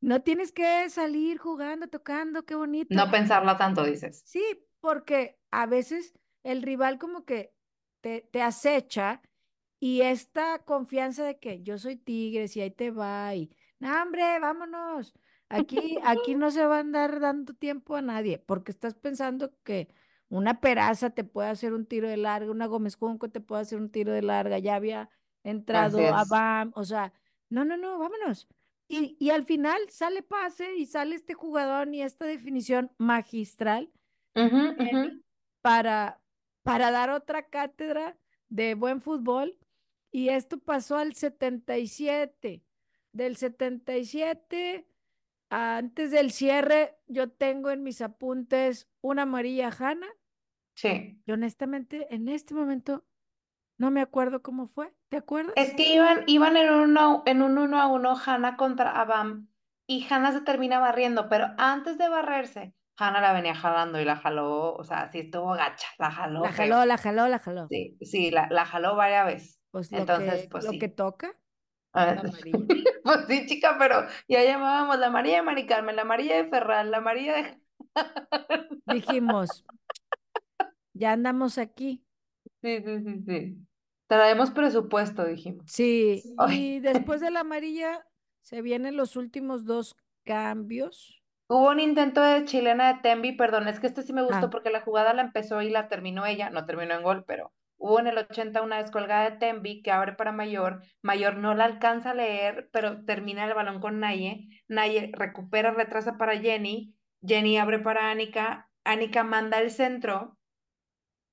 no 0.01 0.22
tienes 0.22 0.53
que 0.53 0.88
salir 0.90 1.38
jugando, 1.38 1.88
tocando, 1.88 2.45
qué 2.45 2.55
bonito. 2.55 2.95
No 2.95 3.11
pensarla 3.11 3.57
tanto, 3.57 3.84
dices. 3.84 4.22
Sí, 4.24 4.43
porque 4.80 5.38
a 5.51 5.66
veces 5.66 6.12
el 6.43 6.62
rival 6.62 6.99
como 6.99 7.24
que 7.24 7.53
te, 8.01 8.28
te 8.32 8.43
acecha 8.43 9.22
y 9.80 10.03
esta 10.03 10.61
confianza 10.61 11.24
de 11.24 11.38
que 11.38 11.62
yo 11.62 11.78
soy 11.78 11.97
Tigres 11.97 12.57
y 12.57 12.61
ahí 12.61 12.70
te 12.70 12.90
va 12.90 13.34
y, 13.34 13.51
no, 13.83 14.03
hombre, 14.03 14.39
vámonos. 14.39 15.12
Aquí, 15.49 15.99
aquí 16.05 16.35
no 16.37 16.53
se 16.53 16.64
va 16.64 16.76
a 16.76 16.80
andar 16.80 17.18
dando 17.18 17.53
tiempo 17.53 17.97
a 17.97 18.03
nadie, 18.03 18.39
porque 18.39 18.70
estás 18.70 18.95
pensando 18.95 19.53
que 19.64 19.89
una 20.28 20.61
Peraza 20.61 21.11
te 21.11 21.24
puede 21.24 21.49
hacer 21.49 21.74
un 21.74 21.85
tiro 21.87 22.09
de 22.09 22.16
larga, 22.16 22.53
una 22.53 22.66
Gómez 22.66 22.95
Junco 22.95 23.28
te 23.28 23.41
puede 23.41 23.62
hacer 23.62 23.80
un 23.80 23.91
tiro 23.91 24.12
de 24.12 24.22
larga, 24.22 24.61
ya 24.61 24.76
había 24.76 25.11
entrado 25.43 25.99
a. 26.14 26.24
BAM, 26.24 26.70
o 26.76 26.85
sea, 26.85 27.12
no, 27.51 27.64
no, 27.64 27.76
no, 27.76 27.99
vámonos. 27.99 28.47
Y, 28.87 29.16
y 29.18 29.30
al 29.30 29.45
final 29.45 29.80
sale 29.91 30.22
pase 30.22 30.76
y 30.76 30.87
sale 30.87 31.16
este 31.16 31.35
jugador 31.35 31.93
y 31.93 32.03
esta 32.03 32.24
definición 32.24 32.93
magistral 32.99 33.91
para, 35.61 36.20
para 36.62 36.91
dar 36.93 37.11
otra 37.11 37.49
cátedra 37.49 38.16
de 38.49 38.74
buen 38.76 39.01
fútbol. 39.01 39.59
Y 40.12 40.28
esto 40.28 40.59
pasó 40.59 40.99
al 40.99 41.14
77. 41.14 42.62
Del 43.13 43.37
77, 43.37 44.89
antes 45.51 46.11
del 46.11 46.31
cierre, 46.33 46.97
yo 47.07 47.31
tengo 47.31 47.71
en 47.71 47.83
mis 47.83 48.01
apuntes 48.01 48.89
una 49.03 49.23
amarilla 49.23 49.71
Hanna. 49.79 50.07
Sí. 50.75 51.23
Y 51.27 51.33
honestamente, 51.33 52.07
en 52.15 52.29
este 52.29 52.55
momento, 52.55 53.05
no 53.79 53.91
me 53.91 54.01
acuerdo 54.01 54.43
cómo 54.43 54.67
fue. 54.67 54.95
¿Te 55.11 55.19
acuerdas? 55.19 55.53
Es 55.57 55.75
que 55.75 55.95
iban, 55.95 56.25
iban 56.27 56.57
en 56.57 56.73
uno, 56.73 57.23
en 57.27 57.43
un 57.43 57.59
uno 57.59 57.81
a 57.81 57.87
uno 57.89 58.17
Hannah 58.17 58.57
contra 58.57 58.99
Abam 58.99 59.49
y 59.87 60.07
Hannah 60.09 60.33
se 60.33 60.41
termina 60.41 60.79
barriendo, 60.79 61.29
pero 61.29 61.49
antes 61.59 61.99
de 61.99 62.09
barrerse, 62.09 62.75
Hannah 62.97 63.21
la 63.21 63.33
venía 63.33 63.55
jalando 63.55 64.01
y 64.01 64.05
la 64.05 64.17
jaló, 64.17 64.75
o 64.75 64.85
sea, 64.85 65.11
sí 65.13 65.21
estuvo 65.21 65.53
gacha, 65.53 65.89
la 65.99 66.11
jaló 66.11 66.41
La 66.41 66.53
feo. 66.53 66.75
jaló, 66.75 66.85
la 66.87 66.97
jaló, 66.97 67.29
la 67.29 67.39
jaló. 67.39 67.69
Sí, 67.69 67.99
sí, 68.01 68.31
la, 68.31 68.49
la 68.51 68.65
jaló 68.65 68.97
varias 68.97 69.27
veces. 69.27 69.61
Pues 69.71 69.93
Entonces, 69.93 70.43
que, 70.43 70.49
pues 70.49 70.65
lo 70.65 70.71
sí. 70.73 70.79
que 70.79 70.89
toca, 70.89 71.35
Ah, 71.93 72.07
la 72.14 72.20
amarilla. 72.22 72.66
Pues 73.05 73.26
sí, 73.26 73.47
chica, 73.47 73.76
pero 73.78 74.07
ya 74.28 74.45
llamábamos 74.45 74.99
la 74.99 75.09
amarilla 75.09 75.36
de 75.36 75.43
Mari 75.43 75.66
Carmen, 75.66 75.97
la 75.97 76.03
amarilla 76.03 76.36
de 76.36 76.49
Ferran, 76.49 76.90
la 76.90 76.99
amarilla 76.99 77.34
de... 77.34 77.61
Dijimos, 78.86 79.64
ya 80.95 81.12
andamos 81.12 81.59
aquí. 81.59 82.05
Sí, 82.62 82.82
sí, 82.84 83.01
sí, 83.05 83.22
sí. 83.26 83.66
Traemos 84.07 84.51
presupuesto, 84.51 85.24
dijimos. 85.24 85.64
Sí, 85.66 86.22
Ay. 86.38 86.76
y 86.76 86.80
después 86.80 87.20
de 87.20 87.30
la 87.30 87.40
amarilla 87.40 88.07
se 88.40 88.62
vienen 88.62 88.97
los 88.97 89.16
últimos 89.16 89.64
dos 89.64 89.97
cambios. 90.24 91.22
Hubo 91.49 91.70
un 91.70 91.80
intento 91.80 92.22
de 92.22 92.45
chilena 92.45 92.93
de 92.95 93.01
Tembi, 93.01 93.32
perdón, 93.32 93.68
es 93.68 93.80
que 93.80 93.86
este 93.86 94.03
sí 94.03 94.12
me 94.12 94.22
gustó 94.22 94.47
Ah, 94.47 94.51
porque 94.51 94.70
la 94.70 94.80
jugada 94.80 95.12
la 95.12 95.22
empezó 95.22 95.61
y 95.61 95.70
la 95.70 95.88
terminó 95.88 96.24
ella, 96.24 96.51
no 96.51 96.64
terminó 96.64 96.95
en 96.95 97.03
gol, 97.03 97.24
pero 97.26 97.53
hubo 97.83 97.99
en 97.99 98.07
el 98.07 98.16
80 98.16 98.62
una 98.62 98.78
descolgada 98.78 99.28
de 99.28 99.37
Tembi 99.39 99.83
que 99.83 99.91
abre 99.91 100.12
para 100.12 100.30
Mayor, 100.30 100.83
Mayor 101.03 101.37
no 101.37 101.53
la 101.55 101.64
alcanza 101.64 102.12
a 102.12 102.14
leer, 102.14 102.70
pero 102.72 103.05
termina 103.05 103.45
el 103.45 103.55
balón 103.55 103.80
con 103.80 103.99
Naye, 103.99 104.49
Naye 104.68 105.11
recupera, 105.12 105.72
retrasa 105.72 106.16
para 106.16 106.39
Jenny, 106.39 106.95
Jenny 107.26 107.59
abre 107.59 107.80
para 107.80 108.11
Anika, 108.11 108.70
Anika 108.85 109.24
manda 109.24 109.59
el 109.61 109.70
centro 109.72 110.39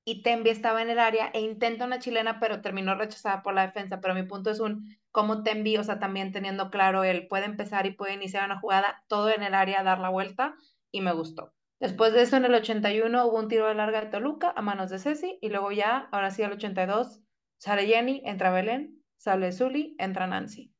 y 0.03 0.23
Tembi 0.23 0.49
estaba 0.49 0.81
en 0.81 0.89
el 0.89 0.97
área 0.97 1.29
e 1.33 1.41
intenta 1.41 1.85
una 1.85 1.99
chilena, 1.99 2.39
pero 2.39 2.61
terminó 2.61 2.95
rechazada 2.95 3.43
por 3.43 3.53
la 3.53 3.67
defensa. 3.67 4.01
Pero 4.01 4.15
mi 4.15 4.23
punto 4.23 4.49
es 4.49 4.59
un, 4.59 4.97
como 5.11 5.43
Tembi, 5.43 5.77
o 5.77 5.83
sea, 5.83 5.99
también 5.99 6.31
teniendo 6.31 6.71
claro, 6.71 7.03
él 7.03 7.27
puede 7.27 7.45
empezar 7.45 7.85
y 7.85 7.91
puede 7.91 8.15
iniciar 8.15 8.45
una 8.45 8.59
jugada, 8.59 9.03
todo 9.07 9.29
en 9.29 9.43
el 9.43 9.53
área, 9.53 9.83
dar 9.83 9.99
la 9.99 10.09
vuelta, 10.09 10.55
y 10.91 11.01
me 11.01 11.13
gustó. 11.13 11.53
Después 11.79 12.11
de 12.13 12.23
eso, 12.23 12.35
en 12.35 12.45
el 12.45 12.53
81 12.53 13.25
hubo 13.25 13.39
un 13.39 13.47
tiro 13.47 13.67
de 13.67 13.75
larga 13.75 14.01
de 14.01 14.07
Toluca 14.07 14.51
a 14.55 14.61
manos 14.61 14.89
de 14.89 14.99
Ceci, 14.99 15.39
y 15.41 15.49
luego 15.49 15.71
ya, 15.71 16.09
ahora 16.11 16.29
sí, 16.31 16.43
al 16.43 16.51
82, 16.53 17.21
sale 17.57 17.85
Jenny, 17.87 18.21
entra 18.25 18.51
Belén, 18.51 19.01
sale 19.17 19.51
Zully, 19.51 19.95
entra 19.97 20.27
Nancy. 20.27 20.73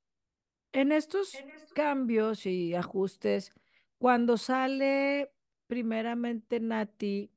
En 0.74 0.91
estos 0.91 1.32
cambios 1.74 2.45
y 2.45 2.76
ajustes, 2.76 3.54
cuando 3.97 4.38
sale 4.38 5.32
primeramente 5.68 6.60
Nati 6.60 7.32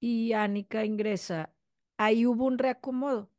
y 0.00 0.32
Anika 0.32 0.84
ingresa, 0.84 1.54
ahí 1.98 2.26
hubo 2.26 2.46
un 2.46 2.58
reacomodo 2.58 3.30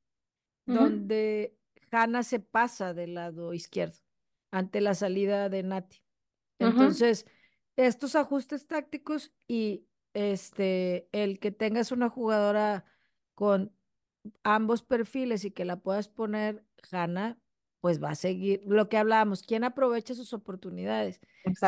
donde 0.66 1.56
Hanna 1.92 2.24
se 2.24 2.40
pasa 2.40 2.94
del 2.94 3.16
lado 3.16 3.54
izquierdo 3.54 3.98
ante 4.52 4.82
la 4.82 4.94
salida 4.94 5.50
de 5.50 5.64
Nati. 5.64 6.02
Entonces, 6.60 7.26
estos 7.76 8.16
ajustes 8.16 8.68
tácticos 8.68 9.34
y 9.48 9.88
este, 10.14 11.10
el 11.12 11.40
que 11.40 11.52
tengas 11.52 11.92
una 11.92 12.10
jugadora 12.10 12.86
con 13.34 13.76
ambos 14.44 14.82
perfiles 14.82 15.46
y 15.46 15.52
que 15.52 15.66
la 15.66 15.78
puedas 15.78 16.08
poner, 16.08 16.66
Hanna, 16.92 17.40
pues 17.82 18.02
va 18.02 18.12
a 18.12 18.16
seguir 18.16 18.62
lo 18.66 18.90
que 18.90 18.98
hablábamos, 18.98 19.44
¿quién 19.44 19.64
aprovecha 19.64 20.16
sus 20.16 20.34
oportunidades? 20.34 21.20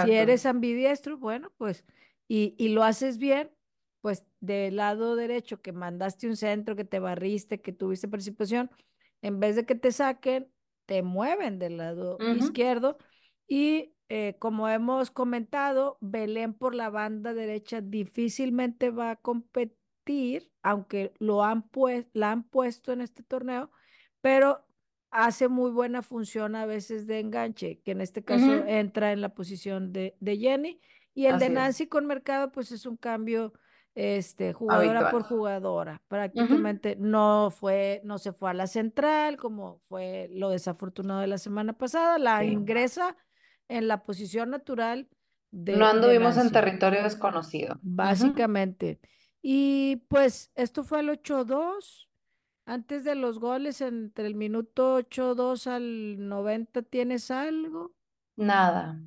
Si 0.04 0.12
eres 0.14 0.46
ambidiestro, 0.46 1.18
bueno, 1.18 1.52
pues, 1.58 1.86
y, 2.28 2.56
y 2.58 2.70
lo 2.70 2.84
haces 2.84 3.18
bien, 3.18 3.52
pues 4.02 4.26
del 4.40 4.78
lado 4.78 5.16
derecho 5.16 5.62
que 5.62 5.74
mandaste 5.74 6.28
un 6.28 6.38
centro, 6.38 6.76
que 6.76 6.86
te 6.86 7.00
barriste, 7.00 7.62
que 7.62 7.74
tuviste 7.74 8.08
participación, 8.08 8.72
en 9.22 9.40
vez 9.40 9.56
de 9.56 9.66
que 9.66 9.76
te 9.76 9.92
saquen, 9.92 10.52
te 10.86 11.04
mueven 11.04 11.60
del 11.60 11.78
lado 11.78 12.18
izquierdo 12.38 12.98
y 13.48 13.94
eh, 14.10 14.36
como 14.40 14.70
hemos 14.70 15.12
comentado, 15.12 15.98
Belén 16.02 16.54
por 16.54 16.76
la 16.76 16.90
banda 16.90 17.34
derecha 17.34 17.82
difícilmente 17.82 18.90
va 18.92 19.12
a 19.12 19.16
competir, 19.18 20.52
aunque 20.64 21.14
lo 21.20 21.44
han 21.44 21.70
la 22.14 22.32
han 22.32 22.44
puesto 22.44 22.92
en 22.94 23.02
este 23.02 23.24
torneo, 23.24 23.72
pero 24.22 24.66
hace 25.12 25.48
muy 25.48 25.72
buena 25.72 26.02
función 26.04 26.56
a 26.56 26.66
veces 26.66 27.08
de 27.08 27.20
enganche, 27.20 27.82
que 27.82 27.92
en 27.92 28.02
este 28.02 28.24
caso 28.24 28.64
ujú, 28.64 28.68
entra 28.68 29.12
en 29.12 29.22
la 29.22 29.30
posición 29.34 29.94
de, 29.94 30.16
de 30.20 30.38
Jenny. 30.38 30.82
Y 31.14 31.26
el 31.28 31.40
de 31.40 31.50
Así 31.50 31.56
es, 31.56 31.68
Nancy 31.68 31.88
con 31.88 32.06
Mercado, 32.06 32.52
pues 32.52 32.72
es 32.72 32.86
un 32.86 32.98
cambio 32.98 33.54
este, 33.96 34.54
jugadora 34.54 35.08
por 35.10 35.24
habitual. 35.24 35.24
jugadora. 35.24 36.04
Ujú, 36.34 36.58
Prácticamente 36.58 36.96
no 37.00 37.50
fue, 37.52 38.02
no 38.04 38.18
se 38.20 38.34
fue 38.34 38.52
a 38.52 38.54
la 38.54 38.68
central, 38.68 39.38
como 39.38 39.82
fue 39.88 40.30
lo 40.34 40.50
desafortunado 40.50 41.22
de 41.22 41.28
la 41.28 41.38
semana 41.40 41.74
pasada, 41.74 42.20
la 42.20 42.44
Sí. 42.44 42.46
ingresa 42.46 43.16
en 43.70 43.88
la 43.88 44.04
posición 44.04 44.50
natural 44.52 45.10
No 45.82 45.86
de, 45.86 45.92
de 45.92 45.92
anduvimos 45.92 46.36
en 46.38 46.52
territorio 46.52 47.04
desconocido. 47.04 47.80
Básicamente. 47.82 49.00
Y 49.42 49.98
pues 50.10 50.52
esto 50.56 50.84
fue 50.84 51.00
el 51.02 51.10
8-2. 51.10 52.10
Antes 52.66 53.04
de 53.06 53.16
los 53.16 53.40
goles, 53.40 53.82
entre 53.82 54.28
el 54.28 54.36
minuto 54.36 54.96
8-2 54.98 55.68
al 55.68 56.28
90, 56.28 56.82
¿tienes 56.84 57.32
algo? 57.32 57.96
Nada, 58.38 59.00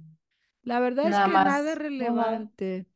La 0.63 0.81
verdad 0.81 1.09
es 1.09 1.11
que 1.11 1.11
nada 1.11 1.29
más. 1.29 1.57
Relevante. 1.77 2.87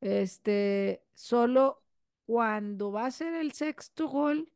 Este, 0.00 1.04
solo 1.14 1.84
cuando 2.26 2.92
va 2.92 3.06
a 3.06 3.10
ser 3.10 3.34
el 3.34 3.52
sexto 3.52 4.08
gol, 4.08 4.52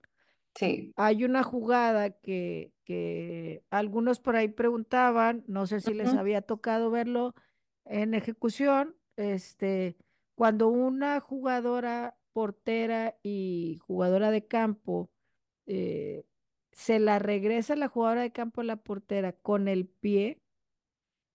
Sí. 0.54 0.94
hay 0.96 1.24
una 1.24 1.44
jugada 1.44 2.10
que, 2.10 2.73
que 2.84 3.64
algunos 3.70 4.20
por 4.20 4.36
ahí 4.36 4.48
preguntaban, 4.48 5.44
no 5.46 5.66
sé 5.66 5.80
si 5.80 5.94
les 5.94 6.14
había 6.14 6.42
tocado 6.42 6.90
verlo 6.90 7.34
en 7.84 8.14
ejecución, 8.14 8.96
este, 9.16 9.96
cuando 10.36 10.68
una 10.68 11.20
jugadora 11.20 12.16
portera 12.32 13.16
y 13.22 13.78
jugadora 13.86 14.30
de 14.30 14.46
campo 14.46 15.10
eh, 15.66 16.24
se 16.72 16.98
la 16.98 17.18
regresa 17.18 17.76
la 17.76 17.88
jugadora 17.88 18.22
de 18.22 18.32
campo 18.32 18.60
a 18.60 18.64
la 18.64 18.76
portera 18.76 19.32
con 19.32 19.68
el 19.68 19.86
pie 19.86 20.40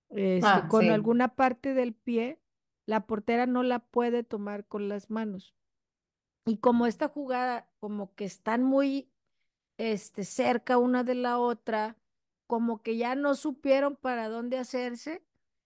este, 0.09 0.45
Ah, 0.47 0.67
con 0.69 0.81
sí. 0.81 0.89
alguna 0.89 1.35
parte 1.35 1.73
del 1.73 1.93
pie, 1.93 2.39
la 2.85 3.05
portera 3.05 3.45
no 3.45 3.63
la 3.63 3.79
puede 3.79 4.23
tomar 4.23 4.65
con 4.65 4.89
las 4.89 5.09
manos. 5.09 5.53
Y 6.45 6.57
como 6.57 6.87
esta 6.87 7.07
jugada, 7.07 7.69
como 7.79 8.15
que 8.15 8.25
están 8.25 8.63
muy 8.63 9.11
este, 9.79 10.25
cerca 10.25 10.77
una 10.77 11.05
de 11.05 11.15
la 11.15 11.39
otra, 11.39 11.97
como 12.47 12.83
que 12.83 12.97
ya 12.97 13.15
no 13.15 13.33
supieron 13.33 13.95
para 13.95 14.27
dónde 14.27 14.57
hacerse 14.57 15.23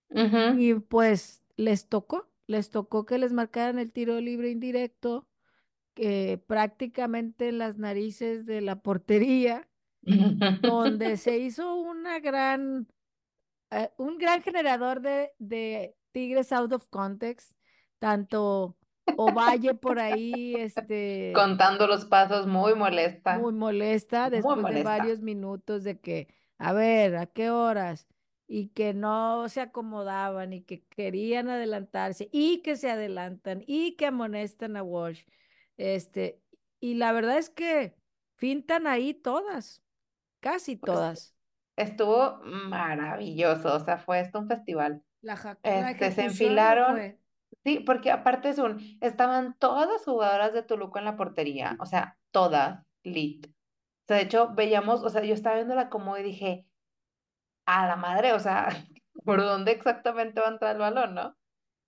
y 0.09 0.75
pues 0.75 1.43
les 1.55 1.89
tocó, 1.89 2.29
les 2.45 2.69
tocó 2.69 3.05
que 3.05 3.17
les 3.17 3.33
marcaran 3.33 3.79
el 3.79 3.91
tiro 3.91 4.21
libre 4.21 4.51
indirecto, 4.51 5.27
que 5.95 6.39
prácticamente 6.45 7.49
en 7.49 7.57
las 7.57 7.79
narices 7.79 8.45
de 8.45 8.61
la 8.61 8.81
portería, 8.83 9.67
donde 10.61 11.17
se 11.17 11.37
hizo 11.39 11.75
una 11.75 12.19
gran 12.19 12.87
eh, 13.71 13.89
un 13.97 14.19
gran 14.19 14.43
generador 14.43 15.01
de, 15.01 15.31
de 15.39 15.95
tigres 16.11 16.51
out 16.51 16.71
of 16.73 16.87
context, 16.89 17.57
tanto 17.97 18.77
Ovalle 19.15 19.73
por 19.75 19.99
ahí, 19.99 20.57
este, 20.57 21.33
Contando 21.33 21.85
los 21.87 22.05
pasos, 22.05 22.47
muy 22.47 22.75
muy 23.27 23.53
molesta, 23.53 23.53
molesta 23.53 24.29
muy 24.31 24.55
después 24.55 24.67
de 24.67 24.77
molesta. 24.77 24.79
varios 24.79 25.21
minutos 25.21 25.83
de 25.83 25.99
que, 25.99 26.27
a 26.57 26.73
ver, 26.73 27.15
¿a 27.17 27.25
qué 27.27 27.49
horas? 27.49 28.07
Y 28.47 28.69
que 28.69 28.93
no 28.93 29.47
se 29.49 29.61
acomodaban 29.61 30.53
y 30.53 30.61
que 30.63 30.85
querían 30.87 31.49
adelantarse 31.49 32.29
y 32.31 32.61
que 32.61 32.75
se 32.75 32.91
adelantan 32.91 33.63
y 33.67 33.95
que 33.95 34.07
amonestan 34.07 34.77
a 34.77 34.83
Walsh. 34.83 35.23
Este, 35.77 36.41
y 36.79 36.95
la 36.95 37.11
verdad 37.13 37.37
es 37.37 37.49
que 37.49 37.95
fintan 38.35 38.85
ahí 38.87 39.13
todas, 39.13 39.81
casi 40.41 40.77
Pues 40.79 40.91
todas. 40.91 41.35
estuvo 41.77 42.39
maravilloso, 42.43 43.75
o 43.75 43.79
sea, 43.79 43.97
fue 43.99 44.21
esto 44.21 44.39
un 44.39 44.47
festival. 44.49 45.03
La, 45.21 45.35
ja- 45.37 45.57
la 45.63 45.91
Este, 45.91 46.11
se 46.11 46.25
enfilaron. 46.25 47.13
Sí, 47.63 47.79
porque 47.79 48.11
aparte 48.11 48.49
es 48.49 48.59
un, 48.59 48.79
estaban 49.01 49.55
todas 49.59 49.89
las 49.89 50.03
jugadoras 50.03 50.53
de 50.53 50.63
Toluca 50.63 50.99
en 50.99 51.05
la 51.05 51.17
portería, 51.17 51.77
o 51.79 51.85
sea, 51.85 52.17
todas, 52.31 52.83
lit. 53.03 53.47
O 53.47 54.05
sea, 54.07 54.17
de 54.17 54.23
hecho, 54.23 54.53
veíamos, 54.53 55.03
o 55.03 55.09
sea, 55.09 55.23
yo 55.23 55.33
estaba 55.33 55.55
viendo 55.55 55.75
la 55.75 55.89
como 55.89 56.17
y 56.17 56.23
dije, 56.23 56.65
a 57.65 57.87
la 57.87 57.95
madre, 57.95 58.33
o 58.33 58.39
sea, 58.39 58.67
¿por 59.25 59.41
dónde 59.41 59.71
exactamente 59.71 60.41
va 60.41 60.47
a 60.47 60.51
entrar 60.51 60.75
el 60.75 60.81
balón, 60.81 61.15
no? 61.15 61.35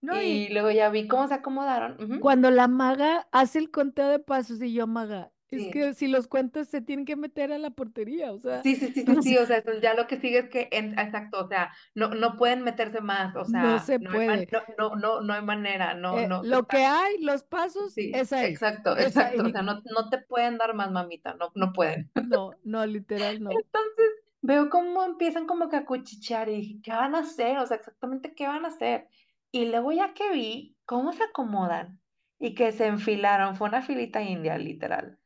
No, 0.02 0.22
Y 0.22 0.26
y, 0.26 0.50
luego 0.50 0.70
ya 0.72 0.90
vi 0.90 1.08
cómo 1.08 1.28
se 1.28 1.34
acomodaron. 1.34 2.20
Cuando 2.20 2.52
la 2.52 2.68
maga 2.68 3.28
hace 3.32 3.58
el 3.58 3.72
conteo 3.72 4.08
de 4.08 4.20
pasos 4.20 4.62
y 4.62 4.72
yo, 4.74 4.86
maga, 4.86 5.32
es 5.58 5.68
que 5.68 5.94
si 5.94 6.08
los 6.08 6.28
cuentas 6.28 6.68
se 6.70 6.82
tienen 6.82 7.06
que 7.06 7.16
meter 7.16 7.52
a 7.52 7.58
la 7.58 7.72
portería, 7.72 8.32
o 8.34 8.40
sea, 8.40 8.64
sí, 8.64 8.76
sí, 8.76 8.92
sí, 8.94 9.06
sí, 9.06 9.22
se, 9.22 9.22
sí, 9.22 9.38
o 9.38 9.46
sea, 9.46 9.64
ya 9.82 9.94
lo 9.94 10.08
que 10.08 10.18
sigue 10.20 10.40
es 10.40 10.50
que, 10.50 10.70
exacto, 10.72 11.46
o 11.46 11.48
sea, 11.48 11.72
no, 11.94 12.10
no 12.10 12.38
pueden 12.38 12.64
meterse 12.64 13.02
más, 13.02 13.36
o 13.36 13.46
sea, 13.46 13.80
se 13.80 14.00
no 14.00 14.12
hay, 14.12 14.18
man- 14.28 14.40
puede. 14.40 14.50
no, 14.52 14.62
no, 14.78 14.96
no, 14.96 15.22
no 15.22 15.34
hay 15.34 15.42
manera, 15.44 15.94
no, 15.94 16.18
Eh, 16.20 16.28
no, 16.28 16.44
lo 16.44 16.68
que 16.68 16.78
hay, 16.84 17.18
los 17.22 17.44
pasos, 17.44 17.94
sí, 17.94 18.12
es 18.14 18.34
ahí, 18.34 18.54
exacto, 18.54 18.98
exacto, 18.98 19.44
o 19.46 19.50
sea, 19.50 19.62
no, 19.62 19.82
no 19.86 20.10
te 20.10 20.18
pueden 20.20 20.58
dar 20.58 20.74
más, 20.74 20.92
mamita, 20.92 21.36
no, 21.36 21.52
no 21.56 21.74
pueden. 21.74 22.12
No, 22.16 22.54
no, 22.64 22.86
literal, 22.86 23.42
no. 23.42 23.52
Entonces, 23.52 24.06
veo 24.42 24.70
cómo 24.70 25.04
empiezan 25.04 25.48
como 25.48 25.70
que 25.70 25.78
a 25.78 25.86
cuchichear 25.86 26.50
y 26.50 26.56
dije, 26.62 26.82
¿qué 26.84 26.92
van 26.92 27.16
a 27.16 27.20
hacer? 27.20 27.58
O 27.60 27.66
sea, 27.68 27.78
exactamente 27.78 28.34
qué 28.36 28.48
van 28.48 28.66
a 28.66 28.70
hacer. 28.70 29.08
Y 29.52 29.66
luego 29.68 29.92
ya 29.92 30.14
que 30.14 30.32
vi 30.32 30.78
cómo 30.86 31.14
se 31.14 31.24
acomodan 31.24 32.02
y 32.40 32.54
que 32.56 32.72
se 32.72 32.88
enfilaron, 32.88 33.56
fue 33.56 33.70
una 33.70 33.82
filita 33.82 34.22
india, 34.22 34.58
literal. 34.58 35.20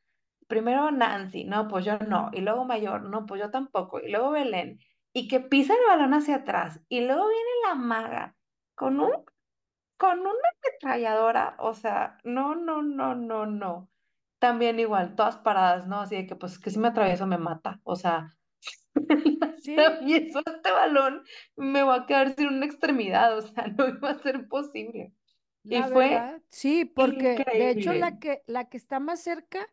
Primero 0.50 0.90
Nancy, 0.90 1.44
no, 1.44 1.68
pues 1.68 1.86
yo 1.86 1.98
no. 2.00 2.30
Y 2.34 2.42
luego 2.42 2.66
Mayor, 2.66 3.02
no, 3.04 3.24
pues 3.26 3.40
yo 3.40 3.50
tampoco. 3.50 4.00
Y 4.00 4.10
luego 4.10 4.32
Belén. 4.32 4.80
Y 5.14 5.28
que 5.28 5.40
pisa 5.40 5.74
el 5.74 5.80
balón 5.88 6.12
hacia 6.14 6.36
atrás. 6.36 6.80
Y 6.88 7.00
luego 7.00 7.26
viene 7.28 7.50
la 7.68 7.74
maga 7.76 8.36
con 8.74 9.00
un, 9.00 9.12
con 9.96 10.20
una 10.20 10.30
ametralladora. 10.30 11.56
O 11.58 11.74
sea, 11.74 12.18
no, 12.24 12.54
no, 12.54 12.82
no, 12.82 13.14
no, 13.14 13.46
no. 13.46 13.90
También 14.38 14.80
igual, 14.80 15.16
todas 15.16 15.38
paradas, 15.38 15.86
¿no? 15.86 16.00
Así 16.00 16.16
de 16.16 16.26
que 16.26 16.36
pues 16.36 16.58
que 16.58 16.70
si 16.70 16.78
me 16.78 16.88
atravieso 16.88 17.26
me 17.26 17.38
mata. 17.38 17.80
O 17.84 17.96
sea, 17.96 18.36
Sí. 19.60 19.76
Y 20.02 20.14
eso 20.14 20.40
este 20.44 20.70
balón, 20.70 21.22
me 21.56 21.82
voy 21.82 21.98
a 21.98 22.06
quedar 22.06 22.34
sin 22.34 22.48
una 22.48 22.66
extremidad, 22.66 23.36
o 23.36 23.42
sea, 23.42 23.66
no 23.78 23.88
iba 23.88 24.10
a 24.10 24.18
ser 24.18 24.48
posible. 24.48 25.12
La 25.62 25.78
y 25.78 25.82
fue 25.90 26.08
verdad, 26.08 26.42
sí, 26.48 26.84
porque 26.86 27.44
de 27.52 27.70
hecho 27.70 27.92
la 27.92 28.08
increíble. 28.08 28.42
que, 28.46 28.52
la 28.52 28.68
que 28.70 28.78
está 28.78 28.98
más 28.98 29.22
cerca 29.22 29.68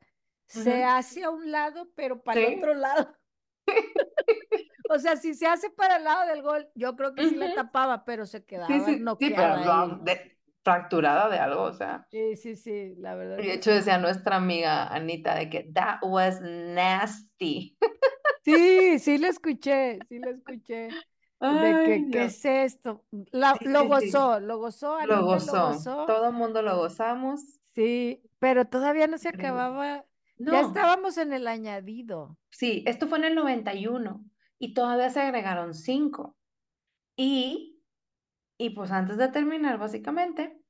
se 0.48 0.84
hace 0.84 1.24
a 1.24 1.30
un 1.30 1.52
lado, 1.52 1.91
pero 1.95 2.24
para 2.24 2.40
el 2.40 2.45
otro 2.45 2.74
lado. 2.74 3.15
O 4.90 4.99
sea, 4.99 5.18
si 5.18 5.34
se 5.34 5.48
hace 5.48 5.69
para 5.69 5.98
el 5.98 6.03
lado 6.03 6.28
del 6.28 6.41
gol, 6.41 6.69
yo 6.76 6.95
creo 6.95 7.14
que 7.14 7.24
sí 7.26 7.36
la 7.36 7.49
Ujú. 7.49 7.53
tapaba, 7.53 8.06
pero 8.06 8.26
se 8.26 8.45
quedaba 8.45 8.78
sí, 8.78 8.98
sí, 9.19 9.34
no, 9.60 9.98
de- 10.03 10.38
fracturada 10.64 11.30
de 11.30 11.40
algo, 11.40 11.64
o 11.64 11.74
sea. 11.74 12.07
Sí, 12.11 12.36
sí, 12.38 12.56
sí, 12.56 12.95
la 12.98 13.15
verdad 13.15 13.40
Y 13.40 13.48
de 13.48 13.53
hecho 13.53 13.72
decía 13.72 13.98
nuestra 13.99 14.36
amiga 14.38 14.88
Anita 14.88 15.36
de 15.36 15.49
que 15.49 15.72
that 15.74 15.99
was 16.02 16.41
nasty. 16.41 17.78
Sí, 18.44 18.99
sí 18.99 19.18
lo 19.18 19.28
escuché, 19.28 20.03
sí 20.07 20.19
lo 20.19 20.32
escuché. 20.32 20.98
De 21.48 21.82
que, 21.82 22.10
¿qué 22.10 22.26
es 22.26 22.44
esto? 22.45 23.06
La, 23.32 23.60
Sí, 23.60 23.65
lo 23.65 23.86
sí, 23.86 23.91
sí. 23.91 24.22
gozó, 24.22 24.40
lo 24.40 24.57
gozó, 24.60 24.95
Lo 24.99 25.24
Anita 25.24 25.40
lo 25.40 25.60
gozó. 25.60 25.60
gozó. 25.60 26.06
Todo 26.06 26.28
el 26.30 26.34
mundo 26.34 26.61
lo 26.61 26.78
gozamos. 26.78 27.41
Sí, 27.76 28.24
pero 28.40 28.65
todavía 28.68 29.07
no 29.07 29.18
se 29.18 29.30
Increíble. 29.30 29.68
Acababa. 30.38 30.51
Ya 30.51 30.59
No, 30.59 30.68
estábamos 30.68 31.18
en 31.18 31.31
el 31.34 31.47
añadido. 31.47 32.38
sí, 32.49 32.84
esto 32.88 33.07
fue 33.07 33.18
en 33.19 33.26
el 33.26 33.35
91 33.35 34.26
y 34.59 34.73
todavía 34.73 35.09
se 35.09 35.22
agregaron 35.22 35.73
cinco. 35.73 36.38
Y, 37.18 37.81
y 38.57 38.72
pues 38.72 38.91
antes 38.91 39.18
de 39.18 39.30
terminar, 39.30 39.80
básicamente, 39.80 40.61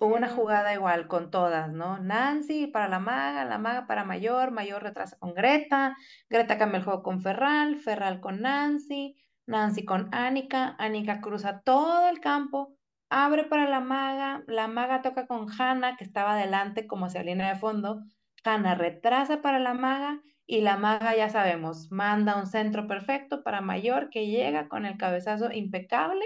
hubo 0.00 0.16
una 0.16 0.28
jugada 0.30 0.74
igual 0.74 1.08
con 1.08 1.30
todas, 1.30 1.70
¿no? 1.72 1.98
Nancy 2.00 2.68
para 2.68 2.88
la 2.88 3.00
maga, 3.00 3.44
la 3.46 3.58
maga 3.58 3.86
para 3.86 4.04
Mayor, 4.04 4.52
Mayor 4.52 4.82
retrasa 4.82 5.18
con 5.18 5.34
Greta, 5.34 5.96
Greta 6.30 6.58
cambia 6.58 6.78
el 6.78 6.84
juego 6.84 7.02
con 7.02 7.20
Ferral, 7.22 7.76
Ferral 7.78 8.20
con 8.20 8.42
Nancy, 8.42 9.16
Nancy 9.46 9.84
con 9.84 10.14
Annika, 10.14 10.76
Annika 10.78 11.20
cruza 11.20 11.62
todo 11.62 12.08
el 12.08 12.20
campo, 12.20 12.76
abre 13.10 13.44
para 13.44 13.68
la 13.68 13.80
maga, 13.80 14.44
la 14.48 14.68
maga 14.68 15.02
toca 15.02 15.26
con 15.26 15.48
Hannah, 15.50 15.96
que 15.96 16.04
estaba 16.04 16.34
adelante 16.34 16.86
como 16.86 17.06
hacia 17.06 17.22
línea 17.24 17.50
de 17.54 17.60
fondo, 17.60 18.02
Hannah 18.44 18.74
retrasa 18.74 19.42
para 19.42 19.58
la 19.58 19.74
maga 19.74 20.22
y 20.46 20.60
la 20.62 20.76
maga, 20.76 21.16
ya 21.16 21.28
sabemos, 21.30 21.90
manda 21.92 22.36
un 22.36 22.46
centro 22.46 22.86
perfecto 22.88 23.42
para 23.44 23.60
Mayor 23.60 24.10
que 24.10 24.26
llega 24.28 24.68
con 24.68 24.84
el 24.86 24.96
cabezazo 24.98 25.52
impecable 25.52 26.24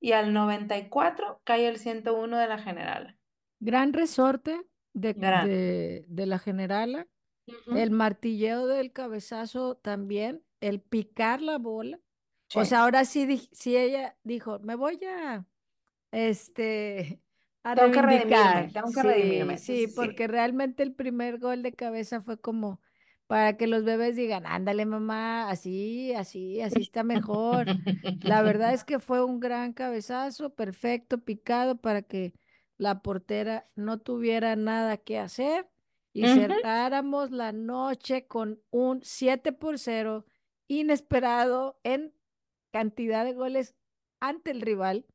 y 0.00 0.12
al 0.12 0.32
94 0.32 1.40
cae 1.44 1.68
el 1.68 1.78
101 1.78 2.38
de 2.38 2.48
la 2.48 2.58
general. 2.58 3.18
gran 3.60 3.92
resorte 3.92 4.62
de, 4.92 5.14
Gran. 5.14 5.46
de, 5.46 6.04
de 6.08 6.26
la 6.26 6.38
generala, 6.38 7.06
el 7.46 7.90
martilleo 7.90 8.66
del 8.66 8.92
cabezazo 8.92 9.76
también, 9.76 10.44
el 10.60 10.80
picar 10.80 11.42
la 11.42 11.58
bola. 11.58 12.00
O 12.52 12.64
Sí. 12.64 12.68
sea, 12.68 12.82
ahora 12.82 13.04
sí, 13.04 13.48
sí 13.52 13.76
ella 13.76 14.18
dijo, 14.24 14.58
me 14.60 14.74
voy 14.76 15.00
a, 15.04 15.46
este, 16.12 17.22
a 17.62 17.74
Tengo 17.74 17.90
que 17.92 18.02
reivindicar. 18.02 18.72
tengo 18.72 18.92
que 18.92 19.02
Sí, 19.02 19.08
redimirme. 19.08 19.58
Sí, 19.58 19.86
porque 19.88 20.26
realmente 20.28 20.82
el 20.82 20.94
primer 20.94 21.38
gol 21.38 21.62
de 21.62 21.72
cabeza 21.74 22.22
fue 22.22 22.40
como 22.40 22.80
para 23.26 23.56
que 23.56 23.66
los 23.66 23.84
bebés 23.84 24.16
digan, 24.16 24.46
ándale 24.46 24.86
mamá, 24.86 25.50
así, 25.50 26.12
así, 26.14 26.60
así 26.62 26.80
está 26.82 27.04
mejor. 27.04 27.72
La 28.22 28.42
verdad 28.42 28.72
es 28.74 28.84
que 28.84 28.98
fue 29.00 29.24
un 29.24 29.40
gran 29.40 29.72
cabezazo, 29.72 30.54
perfecto, 30.54 31.18
picado 31.24 31.80
para 31.80 32.02
que 32.02 32.34
la 32.78 33.02
portera 33.02 33.64
no 33.76 33.98
tuviera 34.00 34.56
nada 34.56 34.96
que 34.98 35.18
hacer 35.18 35.68
y 36.12 36.28
cerráramos 36.28 37.30
la 37.30 37.52
noche 37.52 38.26
con 38.26 38.62
un 38.70 39.02
7 39.04 39.52
por 39.52 39.78
0 39.78 40.26
inesperado 40.68 41.80
en 41.84 42.14
cantidad 42.72 43.24
de 43.24 43.34
goles 43.34 43.74
ante 44.20 44.50
el 44.50 44.60
rival 44.60 45.06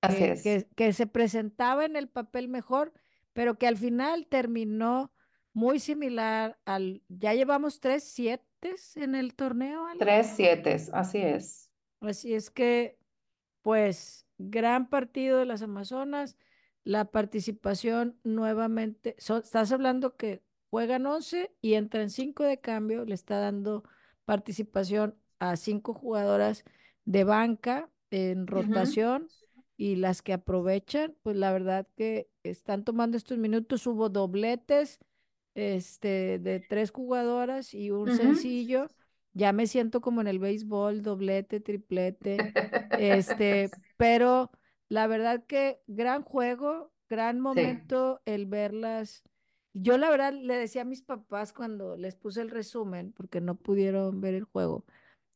Así 0.00 0.16
que, 0.16 0.32
es. 0.32 0.42
que, 0.42 0.68
que 0.76 0.92
se 0.92 1.06
presentaba 1.06 1.84
en 1.84 1.96
el 1.96 2.08
papel 2.08 2.48
mejor, 2.48 2.92
pero 3.32 3.58
que 3.58 3.66
al 3.66 3.76
final 3.76 4.26
terminó 4.28 5.12
muy 5.52 5.78
similar 5.80 6.58
al, 6.64 7.02
ya 7.08 7.34
llevamos 7.34 7.80
tres 7.80 8.04
siete 8.04 8.46
en 8.96 9.14
el 9.14 9.34
torneo. 9.34 9.86
Tres 9.98 10.32
siete, 10.36 10.76
así 10.92 11.18
es. 11.18 11.70
Así 12.00 12.34
es 12.34 12.50
que, 12.50 12.98
pues, 13.62 14.26
gran 14.38 14.88
partido 14.88 15.38
de 15.38 15.46
las 15.46 15.62
Amazonas, 15.62 16.36
la 16.84 17.06
participación 17.10 18.18
nuevamente, 18.24 19.16
so- 19.18 19.38
estás 19.38 19.72
hablando 19.72 20.16
que 20.16 20.42
juegan 20.70 21.06
11 21.06 21.54
y 21.60 21.74
entran 21.74 22.10
5 22.10 22.44
de 22.44 22.60
cambio, 22.60 23.04
le 23.04 23.14
está 23.14 23.38
dando 23.38 23.84
participación 24.24 25.16
a 25.40 25.56
cinco 25.56 25.94
jugadoras 25.94 26.64
de 27.04 27.24
banca 27.24 27.90
en 28.10 28.46
rotación 28.46 29.30
y 29.80 29.96
las 29.96 30.20
que 30.22 30.34
aprovechan, 30.34 31.16
pues 31.22 31.36
la 31.36 31.52
verdad 31.52 31.88
que 31.96 32.28
están 32.42 32.84
tomando 32.84 33.16
estos 33.16 33.38
minutos, 33.38 33.86
hubo 33.86 34.10
dobletes 34.10 34.98
este, 35.54 36.38
de 36.38 36.60
tres 36.60 36.90
jugadoras 36.90 37.72
y 37.74 37.90
un 37.90 38.10
sencillo. 38.10 38.92
Ya 39.32 39.52
me 39.52 39.66
siento 39.66 40.00
como 40.02 40.20
en 40.20 40.26
el 40.28 40.38
béisbol, 40.38 41.02
doblete, 41.02 41.60
triplete, 41.60 42.46
este, 42.94 43.72
pero 43.96 44.50
la 44.90 45.06
verdad 45.06 45.44
que 45.46 45.80
gran 45.86 46.22
juego, 46.24 46.92
gran 47.08 47.40
Sí. 47.54 47.62
momento 47.64 48.20
el 48.26 48.46
verlas. 48.46 49.22
Yo 49.72 49.96
la 49.98 50.10
verdad 50.10 50.34
le 50.34 50.56
decía 50.58 50.82
a 50.82 50.84
mis 50.84 51.00
papás 51.02 51.52
cuando 51.54 51.96
les 51.96 52.16
puse 52.16 52.42
el 52.42 52.50
resumen, 52.50 53.12
porque 53.12 53.40
no 53.40 53.54
pudieron 53.56 54.20
ver 54.20 54.34
el 54.34 54.44
juego, 54.44 54.84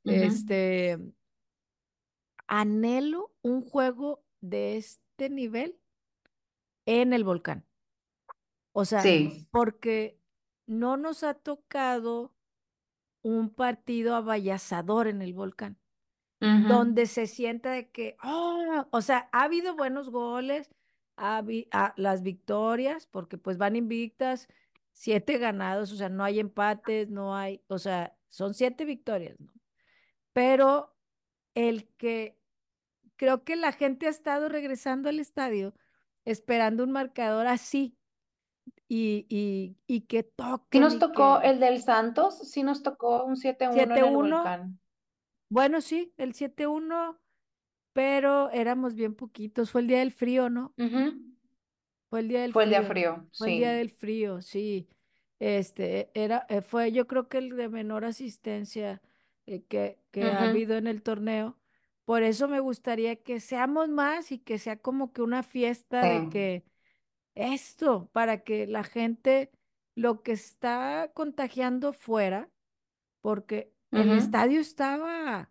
este, 0.06 0.98
anhelo 2.48 3.32
un 3.42 3.62
juego 3.62 4.24
de 4.44 4.76
este 4.76 5.30
nivel 5.30 5.78
en 6.86 7.12
el 7.12 7.24
volcán. 7.24 7.64
O 8.72 8.84
sea, 8.84 9.00
Sí. 9.00 9.46
porque 9.50 10.20
no 10.66 10.96
nos 10.96 11.22
ha 11.22 11.34
tocado 11.34 12.34
un 13.22 13.50
partido 13.54 14.14
avallazador 14.14 15.08
en 15.08 15.22
el 15.22 15.32
volcán, 15.32 15.78
donde 16.40 17.06
se 17.06 17.26
sienta 17.26 17.70
de 17.70 17.88
que, 17.88 18.18
oh, 18.22 18.86
o 18.90 19.00
sea, 19.00 19.30
ha 19.32 19.44
habido 19.44 19.74
buenos 19.76 20.10
goles, 20.10 20.68
ha 21.16 21.42
ah, 21.70 21.94
las 21.96 22.22
victorias, 22.22 23.06
porque 23.06 23.38
pues 23.38 23.56
van 23.56 23.76
invictas, 23.76 24.46
siete 24.92 25.38
ganados, 25.38 25.90
o 25.90 25.96
sea, 25.96 26.10
no 26.10 26.22
hay 26.22 26.38
empates, 26.40 27.08
no 27.08 27.34
hay, 27.34 27.62
o 27.68 27.78
sea, 27.78 28.14
son 28.28 28.52
siete 28.52 28.84
victorias, 28.84 29.40
¿no? 29.40 29.52
Pero 30.34 30.94
el 31.54 31.88
que 31.96 32.38
creo 33.16 33.44
que 33.44 33.56
la 33.56 33.72
gente 33.72 34.06
ha 34.06 34.10
estado 34.10 34.48
regresando 34.48 35.08
al 35.08 35.20
estadio 35.20 35.74
esperando 36.24 36.84
un 36.84 36.92
marcador 36.92 37.46
así 37.46 37.96
y, 38.88 39.26
y, 39.28 39.76
y 39.86 40.02
que 40.02 40.22
Sí 40.22 40.28
toquen 40.36 40.80
nos 40.80 40.98
tocó 40.98 41.40
que 41.40 41.48
el 41.48 41.60
del 41.60 41.82
Santos, 41.82 42.38
sí 42.50 42.62
nos 42.62 42.82
tocó 42.82 43.24
un 43.24 43.36
7-1 43.36 43.72
en 43.72 43.90
el 43.92 43.98
7-1, 43.98 44.12
volcán. 44.12 44.80
bueno, 45.48 45.80
sí, 45.80 46.12
el 46.16 46.34
7-1, 46.34 47.18
pero 47.92 48.50
éramos 48.50 48.94
bien 48.94 49.14
poquitos, 49.14 49.70
fue 49.70 49.82
el 49.82 49.86
día 49.88 49.98
del 49.98 50.12
frío, 50.12 50.50
¿no? 50.50 50.74
Fue 52.10 52.20
el 52.20 52.28
día 52.28 52.42
del 52.42 52.52
Fue 52.52 52.64
el 52.64 52.70
día 52.70 52.82
frío, 52.82 53.14
frío, 53.16 53.28
fue 53.32 53.52
el 53.52 53.58
día 53.58 53.70
sí. 53.72 53.76
del 53.76 53.90
frío, 53.90 54.42
sí. 54.42 54.88
Este, 55.40 56.10
era, 56.14 56.46
eh, 56.48 56.62
fue 56.62 56.92
yo 56.92 57.06
creo 57.06 57.28
que 57.28 57.38
el 57.38 57.56
de 57.56 57.68
menor 57.68 58.04
asistencia 58.04 59.02
eh, 59.46 59.62
que, 59.64 59.98
que 60.10 60.24
ha 60.24 60.48
habido 60.48 60.76
en 60.76 60.86
el 60.86 61.02
torneo. 61.02 61.58
Por 62.04 62.22
eso 62.22 62.48
me 62.48 62.60
gustaría 62.60 63.16
que 63.16 63.40
seamos 63.40 63.88
más 63.88 64.30
y 64.32 64.38
que 64.38 64.58
sea 64.58 64.76
como 64.76 65.12
que 65.12 65.22
una 65.22 65.42
fiesta 65.42 66.02
de 66.02 66.28
que 66.28 66.64
esto, 67.34 68.08
para 68.12 68.42
que 68.44 68.66
la 68.66 68.84
gente 68.84 69.50
lo 69.96 70.22
que 70.22 70.32
está 70.32 71.10
contagiando 71.14 71.92
fuera, 71.92 72.50
porque 73.20 73.72
el 73.90 74.10
estadio 74.12 74.60
estaba 74.60 75.50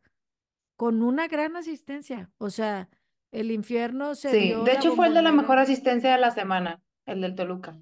con 0.76 1.02
una 1.02 1.28
gran 1.28 1.56
asistencia, 1.56 2.32
o 2.38 2.50
sea, 2.50 2.90
el 3.32 3.52
infierno 3.52 4.16
se 4.16 4.30
Sí, 4.32 4.54
de 4.64 4.74
hecho 4.74 4.96
fue 4.96 5.08
el 5.08 5.14
de 5.14 5.22
la 5.22 5.32
mejor 5.32 5.58
asistencia 5.60 6.12
de 6.12 6.20
la 6.20 6.32
semana, 6.32 6.84
el 7.06 7.22
del 7.22 7.36
Toluca. 7.36 7.80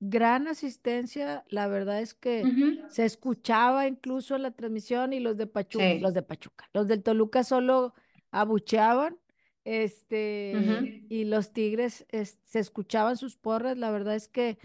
gran 0.00 0.48
asistencia, 0.48 1.44
la 1.48 1.68
verdad 1.68 2.00
es 2.00 2.14
que 2.14 2.52
se 2.88 3.04
escuchaba 3.04 3.86
incluso 3.86 4.36
en 4.36 4.42
la 4.42 4.50
transmisión 4.50 5.12
y 5.12 5.20
los 5.20 5.36
de 5.36 5.46
Pachuca, 5.46 5.94
los 6.00 6.14
de 6.14 6.22
Pachuca, 6.22 6.68
los 6.72 6.88
del 6.88 7.02
Toluca 7.02 7.44
solo 7.44 7.94
abucheaban, 8.32 9.18
este, 9.64 10.68
y 11.08 11.24
los 11.26 11.52
Tigres 11.54 12.06
es- 12.10 12.40
se 12.44 12.60
escuchaban 12.60 13.16
sus 13.18 13.36
porras, 13.36 13.78
la 13.78 13.90
verdad 13.92 14.16
es 14.16 14.28
que 14.28 14.58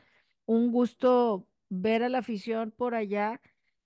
un 0.47 0.71
gusto 0.73 1.47
ver 1.69 2.03
a 2.03 2.09
la 2.09 2.19
afición 2.19 2.71
por 2.71 2.95
allá. 2.95 3.41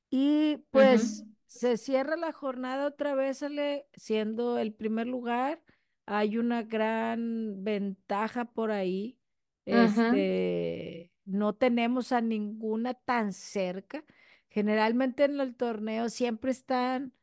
Y 0.09 0.57
pues 0.71 1.25
se 1.47 1.77
cierra 1.77 2.15
la 2.17 2.31
jornada 2.33 2.87
otra 2.87 3.15
vez, 3.15 3.43
Ale, 3.43 3.87
siendo 3.95 4.59
el 4.59 4.73
primer 4.73 5.07
lugar, 5.07 5.63
hay 6.05 6.37
una 6.37 6.63
gran 6.63 7.63
ventaja 7.63 8.45
por 8.45 8.71
ahí. 8.71 9.17
Este, 9.65 11.11
no 11.25 11.53
tenemos 11.55 12.11
a 12.11 12.21
ninguna 12.21 12.93
tan 12.93 13.33
cerca. 13.33 14.03
Generalmente 14.49 15.23
en 15.25 15.39
el 15.39 15.55
torneo 15.55 16.09
siempre 16.09 16.51
están 16.51 17.13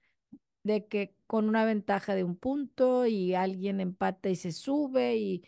de 0.68 0.86
que 0.86 1.16
con 1.26 1.48
una 1.48 1.64
ventaja 1.64 2.14
de 2.14 2.24
un 2.24 2.36
punto 2.36 3.06
y 3.06 3.34
alguien 3.34 3.80
empata 3.80 4.28
y 4.28 4.36
se 4.36 4.52
sube 4.52 5.16
y 5.16 5.42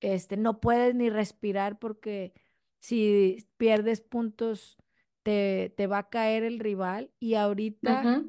este, 0.00 0.36
no 0.36 0.60
puedes 0.60 0.94
ni 0.94 1.10
respirar 1.10 1.78
porque 1.78 2.32
si 2.80 3.46
pierdes 3.56 4.00
puntos 4.00 4.78
te, 5.22 5.74
te 5.76 5.86
va 5.86 5.98
a 5.98 6.08
caer 6.08 6.44
el 6.44 6.58
rival 6.60 7.10
y 7.20 7.34
ahorita 7.34 8.24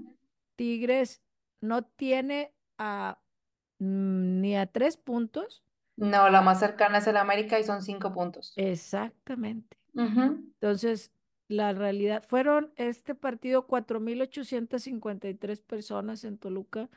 Tigres 0.56 1.22
no 1.62 1.84
tiene 1.84 2.54
a, 2.78 3.20
mm, 3.80 4.42
ni 4.42 4.58
a 4.58 4.66
tres 4.66 4.98
puntos. 4.98 5.64
No, 5.96 6.30
la 6.30 6.42
más 6.42 6.60
cercana 6.60 6.98
es 6.98 7.08
el 7.08 7.18
América 7.18 7.60
y 7.60 7.64
son 7.64 7.82
cinco 7.82 8.12
puntos. 8.12 8.54
Exactamente. 8.58 9.78
Entonces, 9.96 11.13
la 11.48 11.74
realidad, 11.74 12.24
fueron 12.24 12.72
este 12.76 13.16
partido 13.16 13.68
4.853 13.68 15.62
personas 15.62 16.24
en 16.24 16.38
Toluca. 16.38 16.90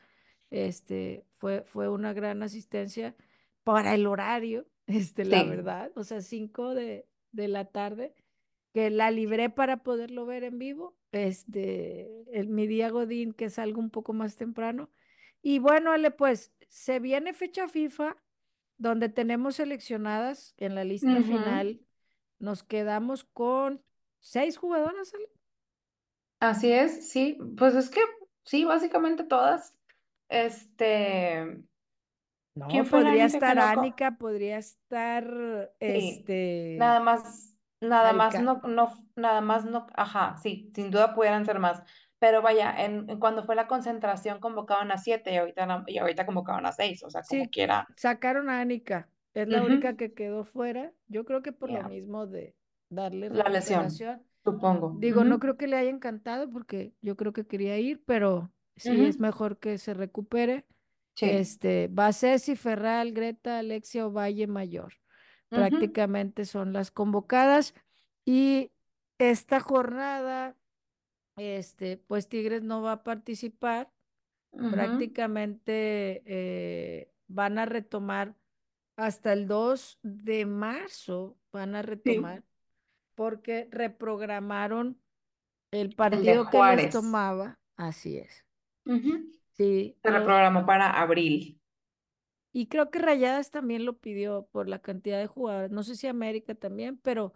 Este, 0.49 1.25
fue, 1.33 1.63
fue 1.63 1.89
una 1.89 2.13
gran 2.13 2.41
asistencia 2.43 3.15
para 3.63 3.93
el 3.95 4.07
horario, 4.07 4.65
este, 4.87 5.25
la 5.25 5.43
verdad, 5.43 5.91
o 5.95 6.03
sea, 6.03 6.21
5 6.21 6.73
de, 6.73 7.05
de 7.31 7.47
la 7.47 7.65
tarde, 7.65 8.13
que 8.73 8.89
la 8.89 9.11
libré 9.11 9.49
para 9.49 9.83
poderlo 9.83 10.25
ver 10.25 10.43
en 10.43 10.59
vivo, 10.59 10.95
este, 11.11 12.23
el, 12.31 12.47
mi 12.49 12.67
día 12.67 12.89
Godín, 12.89 13.33
que 13.33 13.45
es 13.45 13.59
algo 13.59 13.79
un 13.79 13.89
poco 13.89 14.13
más 14.13 14.35
temprano. 14.35 14.89
Y 15.41 15.59
bueno, 15.59 15.91
Ale, 15.91 16.11
pues 16.11 16.53
se 16.67 16.99
viene 16.99 17.33
fecha 17.33 17.67
FIFA, 17.67 18.15
donde 18.77 19.09
tenemos 19.09 19.55
seleccionadas 19.55 20.53
en 20.57 20.75
la 20.75 20.83
lista 20.83 21.21
final, 21.23 21.81
nos 22.39 22.63
quedamos 22.63 23.23
con 23.23 23.81
seis 24.19 24.57
jugadoras, 24.57 25.13
Ale. 25.13 25.29
Así 26.39 26.71
es, 26.71 27.09
sí, 27.09 27.37
pues 27.57 27.75
es 27.75 27.89
que 27.89 28.01
sí, 28.43 28.65
básicamente 28.65 29.23
todas. 29.23 29.75
Este, 30.29 31.63
no, 32.57 32.67
podría 32.89 33.25
estar 33.25 33.57
Anika, 33.59 34.17
podría 34.17 34.57
estar 34.57 35.71
este 35.79 36.75
nada 36.79 36.99
más, 36.99 37.55
nada 37.79 38.13
más 38.13 38.41
no, 38.41 38.61
no, 38.67 38.91
nada 39.15 39.41
más 39.41 39.65
no, 39.65 39.87
ajá, 39.95 40.37
sí, 40.41 40.71
sin 40.75 40.91
duda 40.91 41.13
pudieran 41.13 41.45
ser 41.45 41.59
más. 41.59 41.81
Pero 42.19 42.41
vaya, 42.41 42.73
en, 42.83 43.19
cuando 43.19 43.43
fue 43.43 43.55
la 43.55 43.67
concentración 43.67 44.39
convocaban 44.39 44.91
a 44.91 44.97
siete 44.97 45.31
y 45.31 45.37
ahorita, 45.37 45.83
y 45.85 45.99
ahorita 45.99 46.25
convocaban 46.25 46.65
a 46.65 46.71
seis, 46.71 47.03
o 47.03 47.11
sea, 47.11 47.21
como 47.21 47.47
quiera. 47.49 47.87
Sacaron 47.95 48.49
a 48.49 48.59
Anika, 48.59 49.07
es 49.35 49.47
la 49.47 49.61
única 49.61 49.95
que 49.95 50.13
quedó 50.13 50.43
fuera. 50.43 50.91
Yo 51.07 51.25
creo 51.25 51.43
que 51.43 51.51
por 51.51 51.69
lo 51.69 51.83
mismo 51.87 52.25
de 52.25 52.55
darle 52.89 53.29
la 53.29 53.49
lesión, 53.49 53.89
supongo. 54.43 54.95
Digo, 54.99 55.23
no 55.23 55.39
creo 55.39 55.57
que 55.57 55.67
le 55.67 55.77
haya 55.77 55.89
encantado 55.89 56.49
porque 56.49 56.93
yo 57.01 57.15
creo 57.15 57.33
que 57.33 57.45
quería 57.45 57.77
ir, 57.77 58.03
pero 58.05 58.51
sí 58.75 59.05
es 59.05 59.19
mejor 59.19 59.57
que 59.59 59.77
se 59.77 59.93
recupere. 59.93 60.65
Este, 61.19 61.87
va 61.87 62.13
Ceci, 62.13 62.55
Ferral, 62.55 63.11
Greta, 63.11 63.59
Alexia 63.59 64.05
Ovalle 64.05 64.47
Mayor. 64.47 64.93
Prácticamente 65.49 66.45
son 66.45 66.73
las 66.73 66.91
convocadas. 66.91 67.73
Y 68.25 68.71
esta 69.17 69.59
jornada, 69.59 70.55
este, 71.37 71.97
pues 71.97 72.27
Tigres 72.27 72.61
no 72.61 72.81
va 72.81 72.91
a 72.93 73.03
participar. 73.03 73.91
Prácticamente 74.51 76.23
eh, 76.25 77.11
van 77.27 77.59
a 77.59 77.65
retomar 77.65 78.35
hasta 78.95 79.33
el 79.33 79.47
2 79.47 79.99
de 80.01 80.45
marzo, 80.45 81.37
van 81.51 81.75
a 81.75 81.83
retomar, 81.83 82.43
porque 83.17 83.67
reprogramaron 83.71 85.01
el 85.71 85.95
partido 85.95 86.47
que 86.51 86.75
les 86.75 86.91
tomaba. 86.91 87.59
Así 87.75 88.19
es. 88.19 88.45
Sí. 89.53 89.97
Se 90.03 90.11
reprogramó 90.11 90.67
para 90.67 90.91
abril. 90.91 91.59
Y 92.53 92.67
creo 92.67 92.91
que 92.91 92.99
Rayadas 92.99 93.49
también 93.49 93.85
lo 93.85 93.97
pidió 93.97 94.47
por 94.51 94.69
la 94.69 94.79
cantidad 94.79 95.17
de 95.17 95.25
jugadores. 95.25 95.71
No 95.71 95.81
sé 95.81 95.95
si 95.95 96.05
América 96.05 96.53
también, 96.53 96.99
pero 96.99 97.33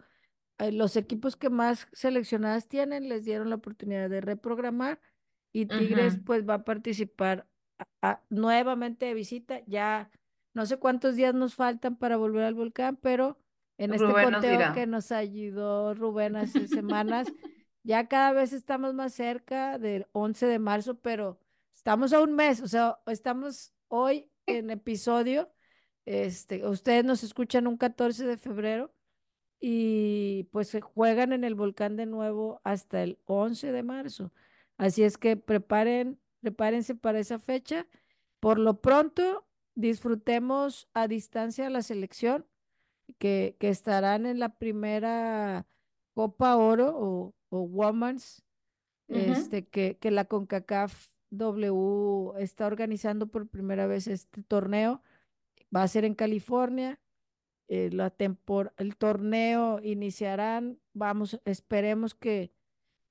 eh, 0.58 0.70
los 0.70 0.96
equipos 0.96 1.36
que 1.36 1.50
más 1.50 1.88
seleccionadas 1.92 2.68
tienen 2.68 3.08
les 3.08 3.24
dieron 3.24 3.50
la 3.50 3.56
oportunidad 3.56 4.08
de 4.08 4.20
reprogramar 4.20 5.00
y 5.52 5.66
Tigres 5.66 6.16
pues 6.24 6.48
va 6.48 6.54
a 6.54 6.64
participar 6.64 7.48
nuevamente 8.30 9.06
de 9.06 9.14
visita. 9.14 9.62
Ya 9.66 10.12
no 10.54 10.64
sé 10.64 10.78
cuántos 10.78 11.16
días 11.16 11.34
nos 11.34 11.56
faltan 11.56 11.96
para 11.96 12.16
volver 12.16 12.44
al 12.44 12.54
volcán, 12.54 12.96
pero 12.96 13.36
en 13.78 13.94
este 13.94 14.06
conteo 14.06 14.72
que 14.74 14.86
nos 14.86 15.12
ayudó 15.12 15.94
Rubén 15.94 16.36
hace 16.36 16.68
semanas, 16.68 17.32
ya 17.82 18.06
cada 18.08 18.32
vez 18.32 18.52
estamos 18.52 18.94
más 18.94 19.12
cerca 19.12 19.78
del 19.78 20.06
11 20.12 20.46
de 20.46 20.58
marzo, 20.58 20.98
pero 21.00 21.38
Estamos 21.82 22.12
a 22.12 22.20
un 22.20 22.36
mes, 22.36 22.60
o 22.60 22.68
sea, 22.68 23.00
estamos 23.06 23.74
hoy 23.88 24.30
en 24.46 24.70
episodio, 24.70 25.52
este, 26.04 26.64
ustedes 26.64 27.04
nos 27.04 27.24
escuchan 27.24 27.66
un 27.66 27.76
14 27.76 28.24
de 28.24 28.36
febrero 28.36 28.94
y 29.58 30.44
pues 30.52 30.68
se 30.68 30.80
juegan 30.80 31.32
en 31.32 31.42
el 31.42 31.56
volcán 31.56 31.96
de 31.96 32.06
nuevo 32.06 32.60
hasta 32.62 33.02
el 33.02 33.18
11 33.24 33.72
de 33.72 33.82
marzo. 33.82 34.32
Así 34.76 35.02
es 35.02 35.18
que 35.18 35.36
preparen, 35.36 36.20
prepárense 36.40 36.94
para 36.94 37.18
esa 37.18 37.40
fecha. 37.40 37.88
Por 38.38 38.60
lo 38.60 38.80
pronto, 38.80 39.44
disfrutemos 39.74 40.88
a 40.94 41.08
distancia 41.08 41.68
la 41.68 41.82
selección 41.82 42.46
que, 43.18 43.56
que 43.58 43.68
estarán 43.68 44.26
en 44.26 44.38
la 44.38 44.56
primera 44.56 45.66
Copa 46.14 46.56
Oro 46.56 46.94
o, 46.96 47.34
o 47.48 47.60
Women's, 47.60 48.44
este, 49.08 49.66
que, 49.66 49.98
que 49.98 50.10
la 50.10 50.24
CONCACAF 50.24 51.10
W 51.30 52.32
está 52.38 52.66
organizando 52.66 53.26
por 53.26 53.48
primera 53.48 53.86
vez 53.86 54.06
este 54.06 54.42
torneo. 54.42 55.02
Va 55.74 55.82
a 55.82 55.88
ser 55.88 56.04
en 56.04 56.14
California. 56.14 57.00
Eh, 57.68 57.90
la 57.92 58.12
el 58.76 58.96
torneo 58.96 59.80
iniciarán. 59.82 60.78
Vamos, 60.92 61.40
esperemos 61.44 62.14
que 62.14 62.52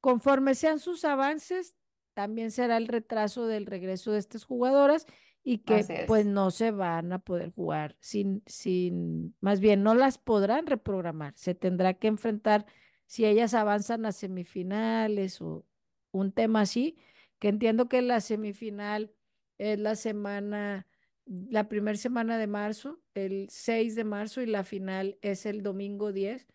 conforme 0.01 0.55
sean 0.55 0.79
sus 0.79 1.03
avances, 1.03 1.75
también 2.13 2.51
será 2.51 2.77
el 2.77 2.87
retraso 2.87 3.47
del 3.47 3.65
regreso 3.65 4.11
de 4.11 4.19
estas 4.19 4.43
jugadoras 4.43 5.07
y 5.43 5.59
que 5.59 6.05
pues 6.07 6.26
no 6.26 6.51
se 6.51 6.72
van 6.72 7.13
a 7.13 7.19
poder 7.19 7.51
jugar 7.51 7.95
sin, 7.99 8.43
sin, 8.45 9.35
más 9.41 9.59
bien 9.59 9.84
no 9.84 9.95
las 9.95 10.18
podrán 10.18 10.68
reprogramar. 10.68 11.34
Se 11.35 11.55
tendrá 11.55 11.95
que 11.95 12.07
enfrentar 12.07 12.65
si 13.07 13.26
ellas 13.26 13.53
avanzan 13.53 14.05
a 14.05 14.11
semifinales 14.11 15.41
o 15.41 15.65
un 16.11 16.31
tema 16.31 16.61
así 16.61 16.97
que 17.41 17.47
entiendo 17.47 17.89
que 17.89 18.03
la 18.03 18.22
semifinal 18.22 19.11
es 19.57 19.80
la 19.80 19.95
semana, 19.95 20.88
la 21.26 21.68
primera 21.68 21.97
semana 21.97 22.38
de 22.38 22.45
marzo, 22.45 23.01
el 23.15 23.47
6 23.49 23.95
de 23.95 24.03
marzo, 24.03 24.43
y 24.43 24.45
la 24.45 24.63
final 24.63 25.18
es 25.23 25.47
el 25.47 25.63
domingo 25.63 26.11
10. 26.11 26.47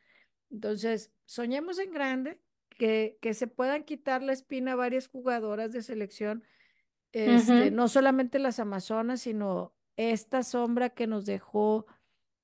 Entonces, 0.48 1.10
soñemos 1.24 1.80
en 1.80 1.90
grande, 1.90 2.40
que, 2.68 3.18
que 3.20 3.34
se 3.34 3.48
puedan 3.48 3.82
quitar 3.82 4.22
la 4.22 4.32
espina 4.32 4.72
a 4.72 4.76
varias 4.76 5.08
jugadoras 5.08 5.72
de 5.72 5.82
selección, 5.82 6.44
este, 7.24 7.70
no 7.70 7.88
solamente 7.88 8.38
las 8.38 8.60
Amazonas, 8.60 9.22
sino 9.22 9.72
esta 9.96 10.42
sombra 10.42 10.90
que 10.90 11.06
nos 11.06 11.24
dejó 11.24 11.86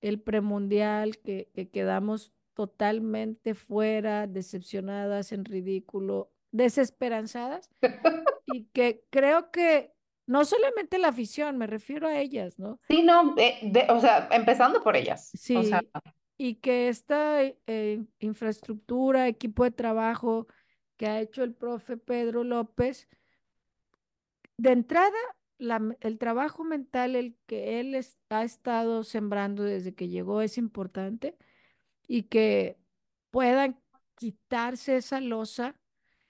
el 0.01 0.21
premundial, 0.21 1.19
que, 1.19 1.51
que 1.55 1.69
quedamos 1.69 2.33
totalmente 2.55 3.55
fuera, 3.55 4.27
decepcionadas, 4.27 5.33
en 5.33 5.45
ridículo, 5.45 6.31
desesperanzadas 6.51 7.71
y 8.47 8.65
que 8.67 9.05
creo 9.11 9.51
que 9.51 9.93
no 10.27 10.45
solamente 10.45 10.99
la 10.99 11.09
afición, 11.09 11.59
me 11.59 11.67
refiero 11.67 12.07
a 12.07 12.19
ellas, 12.19 12.59
¿no? 12.59 12.79
Sí, 12.89 13.03
no, 13.03 13.35
o 13.89 14.01
sea, 14.01 14.29
empezando 14.31 14.83
por 14.83 14.97
ellas. 14.97 15.31
Sí, 15.35 15.71
y 16.39 16.57
que 16.57 16.89
esta 16.89 17.43
eh, 17.43 18.03
infraestructura, 18.21 19.29
equipo 19.29 19.65
de 19.65 19.71
trabajo 19.71 20.47
que 20.97 21.07
ha 21.07 21.21
hecho 21.21 21.43
el 21.43 21.55
profe 21.55 21.97
Pedro 21.97 22.45
López, 22.45 23.09
de 24.57 24.73
entrada, 24.73 25.19
el 26.01 26.19
trabajo 26.19 26.65
mental, 26.65 27.15
el 27.17 27.37
que 27.47 27.81
él 27.81 27.99
ha 28.31 28.45
estado 28.45 29.05
sembrando 29.05 29.63
desde 29.63 29.95
que 29.95 30.09
llegó 30.09 30.43
es 30.43 30.59
importante 30.59 31.37
y 32.07 32.25
que 32.25 32.77
puedan 33.31 33.81
quitarse 34.17 34.97
esa 34.97 35.21
losa 35.21 35.77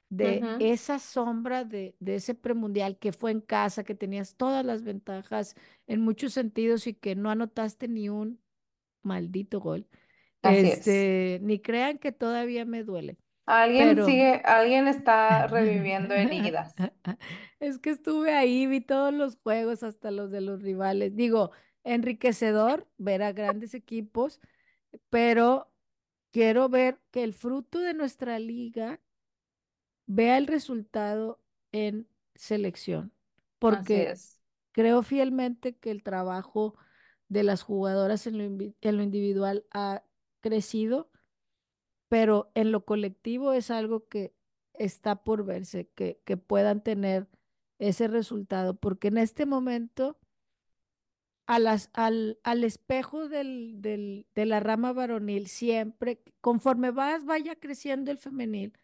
de 0.08 0.42
esa 0.60 0.98
sombra 0.98 1.64
de, 1.64 1.96
de, 1.98 2.16
ese 2.16 2.34
premundial 2.34 2.98
que 2.98 3.12
fue 3.12 3.30
en 3.30 3.40
casa, 3.40 3.82
que 3.82 3.94
tenías 3.94 4.36
todas 4.36 4.64
las 4.64 4.82
ventajas 4.82 5.56
en 5.86 6.02
muchos 6.02 6.34
sentidos 6.34 6.86
y 6.86 6.92
que 6.92 7.14
no 7.14 7.30
anotaste 7.30 7.88
ni 7.88 8.10
un 8.10 8.38
maldito 9.02 9.60
gol. 9.60 9.88
este, 10.42 11.38
Ni 11.42 11.60
crean 11.60 11.96
que 11.96 12.12
todavía 12.12 12.66
me 12.66 12.84
duele. 12.84 13.16
Alguien 13.46 14.04
sigue, 14.04 14.42
alguien 14.44 14.88
está 14.88 15.46
reviviendo 15.48 16.14
heridas. 16.16 16.74
Es 17.60 17.78
que 17.78 17.90
estuve 17.90 18.34
ahí, 18.34 18.66
vi 18.66 18.80
todos 18.80 19.12
los 19.12 19.36
juegos, 19.38 19.82
hasta 19.82 20.10
los 20.10 20.30
de 20.30 20.40
los 20.40 20.62
rivales. 20.62 21.16
Digo, 21.16 21.52
enriquecedor 21.84 22.88
ver 22.98 23.22
a 23.22 23.32
grandes 23.32 23.74
equipos, 23.74 24.40
pero 25.10 25.72
quiero 26.32 26.68
ver 26.70 27.00
que 27.12 27.24
el 27.24 27.34
fruto 27.34 27.80
de 27.80 27.94
nuestra 27.94 28.38
liga 28.40 29.00
vea 30.06 30.38
el 30.38 30.46
resultado 30.46 31.40
en 31.72 32.08
selección, 32.34 33.12
porque 33.58 34.20
creo 34.72 35.02
fielmente 35.02 35.76
que 35.76 35.90
el 35.90 36.02
trabajo 36.02 36.76
de 37.28 37.44
las 37.44 37.62
jugadoras 37.62 38.26
en 38.26 38.38
lo, 38.38 38.44
en 38.80 38.96
lo 38.96 39.02
individual 39.02 39.66
ha 39.72 40.04
crecido, 40.40 41.10
pero 42.12 42.52
en 42.54 42.72
lo 42.72 42.84
colectivo 42.84 43.54
es 43.54 43.70
algo 43.70 44.06
que 44.06 44.34
está 44.74 45.24
por 45.24 45.46
verse, 45.46 45.88
que, 45.94 46.20
que 46.26 46.36
puedan 46.36 46.82
tener 46.82 47.26
ese 47.78 48.06
resultado, 48.06 48.74
porque 48.76 49.08
en 49.08 49.16
este 49.16 49.46
momento 49.46 50.18
a 51.46 51.56
al, 51.94 52.38
al 52.42 52.64
espejo 52.64 53.30
del, 53.30 53.80
del, 53.80 54.26
de 54.34 54.44
la 54.44 54.60
rama 54.60 54.92
varonil, 54.92 55.46
siempre, 55.46 56.22
conforme 56.42 56.90
vas, 56.90 57.24
vaya 57.24 57.56
creciendo 57.56 58.10
el 58.10 58.18
femenil, 58.18 58.74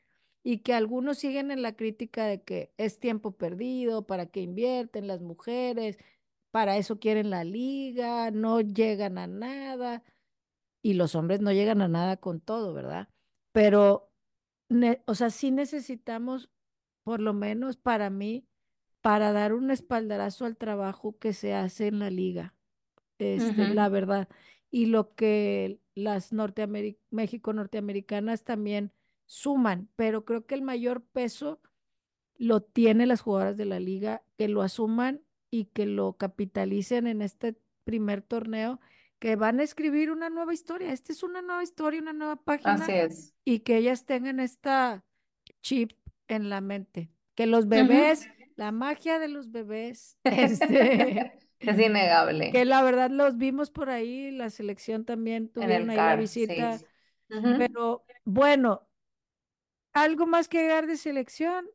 y 0.43 0.61
que 0.61 0.73
algunos 0.73 1.19
siguen 1.19 1.51
en 1.51 1.61
la 1.61 1.77
crítica 1.77 2.25
de 2.25 2.43
que 2.43 2.73
es 2.79 2.99
tiempo 2.99 3.33
perdido, 3.33 4.07
para 4.07 4.25
que 4.25 4.41
invierten 4.41 5.07
las 5.07 5.21
mujeres, 5.21 5.99
para 6.51 6.79
eso 6.79 6.99
quieren 6.99 7.29
la 7.29 7.45
liga, 7.45 8.31
no 8.31 8.63
llegan 8.63 9.19
a 9.19 9.27
nada, 9.27 10.03
y 10.83 10.95
los 10.95 11.15
hombres 11.15 11.43
no 11.43 11.53
llegan 11.53 11.83
a 11.83 11.89
nada 11.89 12.17
con 12.17 12.41
todo, 12.41 12.73
¿verdad? 12.73 13.09
Pero, 13.53 14.11
o 15.07 15.15
sea, 15.15 15.31
sí 15.31 15.51
necesitamos, 15.51 16.51
por 17.03 17.21
lo 17.21 17.33
menos 17.33 17.77
para 17.77 18.11
mí, 18.11 18.47
para 19.01 19.33
dar 19.33 19.55
un 19.55 19.71
espaldarazo 19.71 20.45
al 20.45 20.57
trabajo 20.57 21.19
que 21.19 21.33
se 21.33 21.55
hace 21.55 21.87
en 21.87 21.99
la 21.99 22.11
liga, 22.11 22.55
este, 23.19 23.75
la 23.75 23.89
verdad. 23.89 24.29
Y 24.71 24.87
lo 24.87 25.15
que 25.15 25.81
las 25.95 26.31
México 27.11 27.53
norteamericanas 27.53 28.45
también 28.45 28.93
suman, 29.27 29.89
pero 29.97 30.25
creo 30.25 30.47
que 30.47 30.55
el 30.55 30.63
mayor 30.63 31.03
peso 31.03 31.61
lo 32.37 32.61
tienen 32.63 33.09
las 33.09 33.21
jugadoras 33.21 33.57
de 33.57 33.65
la 33.65 33.81
liga, 33.81 34.23
que 34.37 34.49
lo 34.49 34.63
asuman 34.63 35.23
y 35.51 35.67
que 35.67 35.87
lo 35.87 36.17
capitalicen 36.17 37.07
en 37.07 37.23
este 37.23 37.57
primer 37.85 38.23
torneo, 38.23 38.81
que 39.19 39.37
van 39.37 39.61
a 39.61 39.63
escribir 39.63 40.11
una 40.11 40.31
nueva 40.31 40.55
historia. 40.55 40.93
Esta 40.93 41.13
es 41.13 41.23
una 41.23 41.43
nueva 41.43 41.63
historia, 41.63 42.01
una 42.01 42.13
nueva 42.13 42.37
página. 42.37 42.75
Así 42.75 42.93
es. 42.93 43.35
Y 43.45 43.61
que 43.61 43.77
ellas 43.77 44.05
tengan 44.05 44.41
esta 44.41 45.05
chip 45.63 45.93
en 46.29 46.51
la 46.51 46.61
mente. 46.61 47.11
Que 47.35 47.47
los 47.47 47.69
bebés, 47.69 48.29
la 48.57 48.73
magia 48.73 49.19
de 49.19 49.29
los 49.29 49.51
bebés, 49.51 50.19
este, 50.25 51.33
es 51.61 51.79
innegable. 51.79 52.53
Que 52.53 52.65
la 52.65 52.83
verdad 52.83 53.11
los 53.11 53.37
vimos 53.37 53.71
por 53.71 53.91
ahí, 53.91 54.31
la 54.31 54.51
selección 54.51 55.05
también 55.05 55.49
tuvieron 55.49 55.91
ahí 55.91 55.97
la 55.97 56.17
visita. 56.17 56.79
Pero 57.29 58.05
bueno, 58.25 58.89
¿algo 59.93 60.27
más 60.27 60.49
que 60.49 60.59
agregar 60.59 60.87
de 60.87 60.97
selección? 60.97 61.67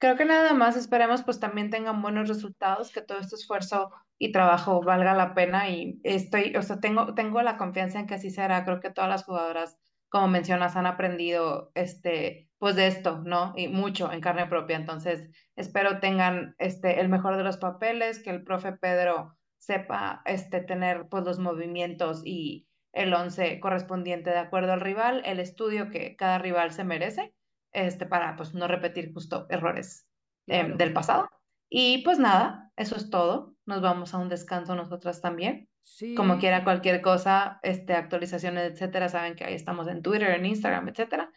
Creo 0.00 0.16
que 0.16 0.24
nada 0.24 0.54
más 0.54 0.78
esperemos 0.78 1.22
pues 1.24 1.40
también 1.40 1.68
tengan 1.68 2.00
buenos 2.00 2.26
resultados, 2.26 2.90
que 2.90 3.02
todo 3.02 3.18
este 3.18 3.36
esfuerzo 3.36 3.90
y 4.18 4.32
trabajo 4.32 4.80
valga 4.82 5.12
la 5.12 5.34
pena 5.34 5.68
y 5.68 6.00
estoy, 6.04 6.56
o 6.56 6.62
sea, 6.62 6.80
tengo, 6.80 7.14
tengo 7.14 7.42
la 7.42 7.58
confianza 7.58 8.00
en 8.00 8.06
que 8.06 8.14
así 8.14 8.30
será. 8.30 8.64
Creo 8.64 8.80
que 8.80 8.88
todas 8.88 9.10
las 9.10 9.24
jugadoras, 9.24 9.78
como 10.08 10.28
mencionas, 10.28 10.74
han 10.74 10.86
aprendido 10.86 11.70
este, 11.74 12.48
pues 12.56 12.76
de 12.76 12.86
esto, 12.86 13.20
¿no? 13.26 13.52
Y 13.56 13.68
mucho 13.68 14.10
en 14.10 14.22
carne 14.22 14.46
propia. 14.46 14.76
Entonces, 14.76 15.28
espero 15.54 16.00
tengan 16.00 16.54
este, 16.56 16.98
el 17.00 17.10
mejor 17.10 17.36
de 17.36 17.44
los 17.44 17.58
papeles, 17.58 18.22
que 18.22 18.30
el 18.30 18.42
profe 18.42 18.72
Pedro 18.72 19.36
sepa 19.58 20.22
este, 20.24 20.62
tener 20.62 21.08
pues 21.10 21.24
los 21.24 21.38
movimientos 21.38 22.22
y 22.24 22.66
el 22.94 23.12
once 23.12 23.60
correspondiente 23.60 24.30
de 24.30 24.38
acuerdo 24.38 24.72
al 24.72 24.80
rival, 24.80 25.20
el 25.26 25.40
estudio 25.40 25.90
que 25.90 26.16
cada 26.16 26.38
rival 26.38 26.72
se 26.72 26.84
merece 26.84 27.34
este, 27.72 28.06
para 28.06 28.36
pues 28.36 28.54
no 28.54 28.68
repetir 28.68 29.12
justo 29.12 29.46
errores 29.48 30.06
em, 30.46 30.76
del 30.76 30.92
pasado. 30.92 31.28
Y 31.68 31.98
pues 31.98 32.18
nada, 32.18 32.72
eso 32.76 32.96
es 32.96 33.10
todo. 33.10 33.54
Nos 33.64 33.80
vamos 33.80 34.12
a 34.12 34.18
un 34.18 34.28
descanso 34.28 34.74
nosotras 34.74 35.20
también. 35.20 35.68
Como 36.16 36.38
quiera 36.38 36.62
cualquier 36.62 37.00
cosa, 37.00 37.58
este, 37.62 37.94
actualizaciones, 37.94 38.72
etcétera, 38.72 39.08
saben 39.08 39.34
que 39.34 39.44
ahí 39.44 39.54
estamos 39.54 39.88
en 39.88 40.02
Twitter, 40.02 40.30
en 40.30 40.46
Instagram, 40.46 40.88
etcétera. 40.88 41.32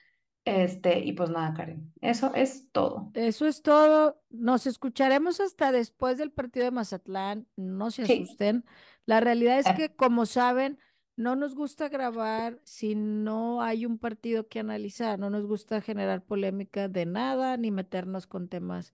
Este, 0.45 0.99
y 0.99 1.13
pues 1.13 1.29
nada, 1.29 1.53
Karen, 1.53 1.93
eso 2.01 2.33
es 2.35 2.69
todo. 2.71 3.11
Eso 3.13 3.47
es 3.47 3.61
todo. 3.61 4.21
Nos 4.29 4.67
escucharemos 4.67 5.39
hasta 5.39 5.71
después 5.71 6.17
del 6.17 6.31
partido 6.31 6.65
de 6.65 6.71
Mazatlán. 6.71 7.47
No 7.55 7.91
se 7.91 8.03
asusten. 8.03 8.65
La 9.05 9.21
realidad 9.21 9.59
es 9.59 9.67
eh. 9.67 9.73
que, 9.77 9.95
como 9.95 10.25
saben, 10.25 10.79
no 11.15 11.35
nos 11.35 11.55
gusta 11.55 11.89
grabar 11.89 12.59
si 12.63 12.95
no 12.95 13.61
hay 13.61 13.85
un 13.85 13.97
partido 13.97 14.47
que 14.47 14.59
analizar, 14.59 15.19
no 15.19 15.29
nos 15.29 15.45
gusta 15.45 15.81
generar 15.81 16.23
polémica 16.23 16.87
de 16.87 17.05
nada 17.05 17.57
ni 17.57 17.71
meternos 17.71 18.27
con 18.27 18.47
temas 18.47 18.93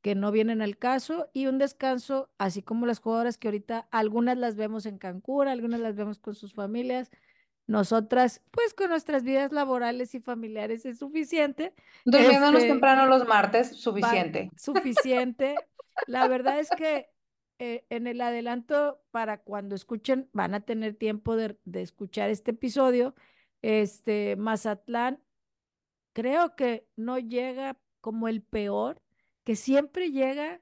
que 0.00 0.14
no 0.14 0.30
vienen 0.30 0.62
al 0.62 0.78
caso 0.78 1.28
y 1.32 1.46
un 1.46 1.58
descanso, 1.58 2.30
así 2.38 2.62
como 2.62 2.86
las 2.86 3.00
jugadoras 3.00 3.36
que 3.36 3.48
ahorita 3.48 3.88
algunas 3.90 4.38
las 4.38 4.54
vemos 4.56 4.86
en 4.86 4.98
Cancún, 4.98 5.48
algunas 5.48 5.80
las 5.80 5.96
vemos 5.96 6.18
con 6.18 6.34
sus 6.34 6.54
familias, 6.54 7.10
nosotras 7.66 8.42
pues 8.50 8.72
con 8.74 8.90
nuestras 8.90 9.24
vidas 9.24 9.52
laborales 9.52 10.14
y 10.14 10.20
familiares 10.20 10.86
es 10.86 10.98
suficiente. 10.98 11.74
Durmiéndonos 12.04 12.62
este, 12.62 12.68
temprano 12.70 13.06
los 13.06 13.26
martes, 13.26 13.76
suficiente. 13.76 14.50
Suficiente. 14.56 15.56
La 16.06 16.28
verdad 16.28 16.60
es 16.60 16.70
que 16.70 17.10
eh, 17.58 17.84
en 17.90 18.06
el 18.06 18.20
adelanto, 18.20 19.02
para 19.10 19.42
cuando 19.42 19.74
escuchen, 19.74 20.28
van 20.32 20.54
a 20.54 20.60
tener 20.60 20.94
tiempo 20.94 21.36
de, 21.36 21.56
escuchar 21.74 22.30
este 22.30 22.52
episodio. 22.52 23.14
Este, 23.62 24.36
Mazatlán, 24.36 25.20
creo 26.12 26.54
que 26.54 26.86
no 26.96 27.18
llega 27.18 27.78
como 28.00 28.28
el 28.28 28.42
peor, 28.42 29.02
que 29.44 29.56
siempre 29.56 30.10
llega 30.10 30.60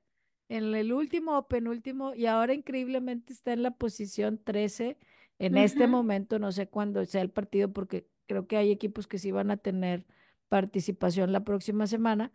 en 0.49 0.75
el 0.75 0.93
último 0.93 1.37
o 1.39 1.49
penúltimo 1.49 2.15
y 2.15 2.27
ahora 2.27 2.55
increíblemente 2.55 3.33
está 3.33 3.53
en 3.53 3.63
la 3.63 3.73
posición 3.73 4.39
13 4.43 4.97
en 5.39 5.59
este 5.59 5.87
momento, 5.87 6.39
no 6.39 6.51
sé 6.53 6.69
cuándo 6.69 7.05
sea 7.05 7.21
el 7.21 7.31
partido 7.31 7.73
porque 7.73 8.09
creo 8.27 8.47
que 8.47 8.57
hay 8.57 8.71
equipos 8.71 9.07
que 9.07 9.19
sí 9.19 9.33
van 9.33 9.51
a 9.51 9.59
tener 9.59 10.07
participación 10.49 11.33
la 11.33 11.45
próxima 11.45 11.87
semana, 11.87 12.33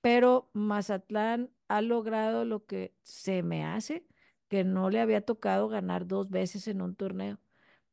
pero 0.00 0.50
Mazatlán 0.52 1.50
ha 1.70 1.82
logrado 1.82 2.44
lo 2.44 2.66
que 2.66 2.94
se 3.02 3.42
me 3.42 3.64
hace, 3.64 4.06
que 4.48 4.64
no 4.64 4.90
le 4.90 5.00
había 5.00 5.22
tocado 5.24 5.68
ganar 5.68 6.06
dos 6.06 6.30
veces 6.30 6.68
en 6.68 6.82
un 6.82 6.96
torneo. 6.96 7.38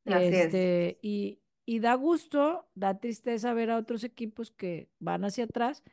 este, 0.06 1.00
y, 1.02 1.42
y 1.66 1.80
da 1.80 1.96
gusto, 1.96 2.70
da 2.76 3.00
tristeza 3.00 3.54
ver 3.54 3.72
a 3.72 3.78
otros 3.78 4.04
equipos 4.04 4.52
que 4.52 4.90
van 5.00 5.26
hacia 5.26 5.46
atrás. 5.46 5.84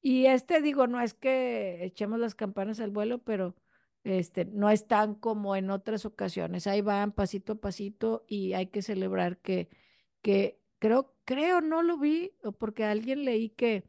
Y 0.00 0.26
este, 0.26 0.60
digo, 0.62 0.86
no 0.86 1.00
es 1.00 1.14
que 1.14 1.84
echemos 1.84 2.18
las 2.18 2.34
campanas 2.34 2.80
al 2.80 2.90
vuelo, 2.90 3.22
pero 3.22 3.54
este, 4.04 4.44
no 4.46 4.70
están 4.70 5.14
como 5.14 5.56
en 5.56 5.70
otras 5.70 6.04
ocasiones. 6.06 6.66
Ahí 6.66 6.80
van 6.80 7.12
pasito 7.12 7.54
a 7.54 7.56
pasito 7.60 8.24
y 8.28 8.54
hay 8.54 8.66
que 8.68 8.82
celebrar 8.82 9.38
que, 9.38 9.68
que 10.22 10.60
creo, 10.78 11.14
creo, 11.24 11.60
no 11.60 11.82
lo 11.82 11.98
vi, 11.98 12.32
porque 12.58 12.84
alguien 12.84 13.24
leí 13.24 13.50
que 13.50 13.84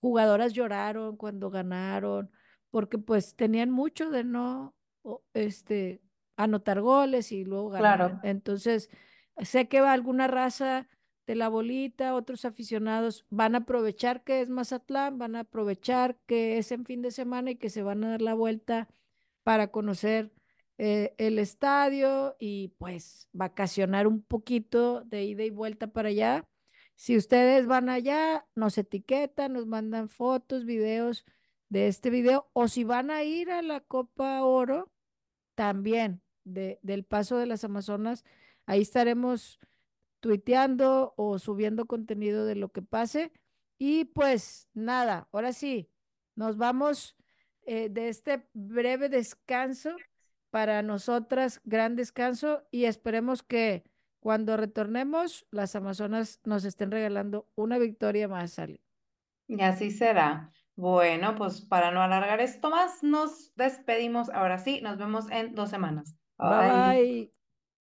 jugadoras 0.00 0.52
lloraron 0.52 1.16
cuando 1.16 1.50
ganaron, 1.50 2.30
porque 2.70 2.98
pues 2.98 3.36
tenían 3.36 3.70
mucho 3.70 4.10
de 4.10 4.24
no 4.24 4.74
este, 5.34 6.00
anotar 6.36 6.80
goles 6.80 7.32
y 7.32 7.44
luego 7.44 7.70
ganar. 7.70 7.96
Claro. 7.96 8.20
Entonces, 8.22 8.90
sé 9.38 9.68
que 9.68 9.80
va 9.80 9.92
alguna 9.92 10.26
raza 10.26 10.88
de 11.26 11.34
la 11.34 11.48
bolita, 11.48 12.14
otros 12.14 12.44
aficionados 12.44 13.26
van 13.30 13.54
a 13.54 13.58
aprovechar 13.58 14.22
que 14.22 14.40
es 14.40 14.48
Mazatlán, 14.48 15.18
van 15.18 15.34
a 15.34 15.40
aprovechar 15.40 16.16
que 16.26 16.58
es 16.58 16.70
en 16.70 16.84
fin 16.84 17.02
de 17.02 17.10
semana 17.10 17.50
y 17.50 17.56
que 17.56 17.68
se 17.68 17.82
van 17.82 18.04
a 18.04 18.10
dar 18.10 18.22
la 18.22 18.34
vuelta 18.34 18.88
para 19.42 19.68
conocer 19.72 20.32
eh, 20.78 21.14
el 21.18 21.38
estadio 21.38 22.36
y 22.38 22.68
pues 22.78 23.28
vacacionar 23.32 24.06
un 24.06 24.22
poquito 24.22 25.02
de 25.02 25.24
ida 25.24 25.42
y 25.44 25.50
vuelta 25.50 25.88
para 25.88 26.10
allá. 26.10 26.44
Si 26.94 27.16
ustedes 27.16 27.66
van 27.66 27.88
allá, 27.88 28.46
nos 28.54 28.78
etiquetan, 28.78 29.52
nos 29.52 29.66
mandan 29.66 30.08
fotos, 30.08 30.64
videos 30.64 31.24
de 31.68 31.88
este 31.88 32.10
video, 32.10 32.48
o 32.52 32.68
si 32.68 32.84
van 32.84 33.10
a 33.10 33.22
ir 33.24 33.50
a 33.50 33.62
la 33.62 33.80
Copa 33.80 34.42
Oro, 34.44 34.90
también 35.54 36.22
de, 36.44 36.78
del 36.82 37.04
paso 37.04 37.38
de 37.38 37.46
las 37.46 37.64
Amazonas, 37.64 38.24
ahí 38.66 38.82
estaremos 38.82 39.58
tuiteando 40.20 41.14
o 41.16 41.38
subiendo 41.38 41.86
contenido 41.86 42.46
de 42.46 42.56
lo 42.56 42.70
que 42.70 42.82
pase. 42.82 43.32
Y 43.78 44.06
pues 44.06 44.68
nada, 44.74 45.28
ahora 45.32 45.52
sí, 45.52 45.90
nos 46.34 46.56
vamos 46.56 47.16
eh, 47.62 47.88
de 47.90 48.08
este 48.08 48.48
breve 48.52 49.08
descanso 49.08 49.96
para 50.50 50.82
nosotras, 50.82 51.60
gran 51.64 51.96
descanso, 51.96 52.62
y 52.70 52.84
esperemos 52.84 53.42
que 53.42 53.84
cuando 54.20 54.56
retornemos, 54.56 55.46
las 55.50 55.76
Amazonas 55.76 56.40
nos 56.44 56.64
estén 56.64 56.90
regalando 56.90 57.48
una 57.54 57.78
victoria 57.78 58.28
más, 58.28 58.58
Ali. 58.58 58.80
Y 59.46 59.60
así 59.60 59.90
será. 59.90 60.52
Bueno, 60.76 61.34
pues 61.36 61.62
para 61.62 61.90
no 61.90 62.02
alargar 62.02 62.40
esto 62.40 62.70
más, 62.70 63.02
nos 63.02 63.54
despedimos. 63.56 64.28
Ahora 64.30 64.58
sí, 64.58 64.80
nos 64.82 64.98
vemos 64.98 65.30
en 65.30 65.54
dos 65.54 65.70
semanas. 65.70 66.16
bye. 66.38 66.98
bye. 66.98 67.35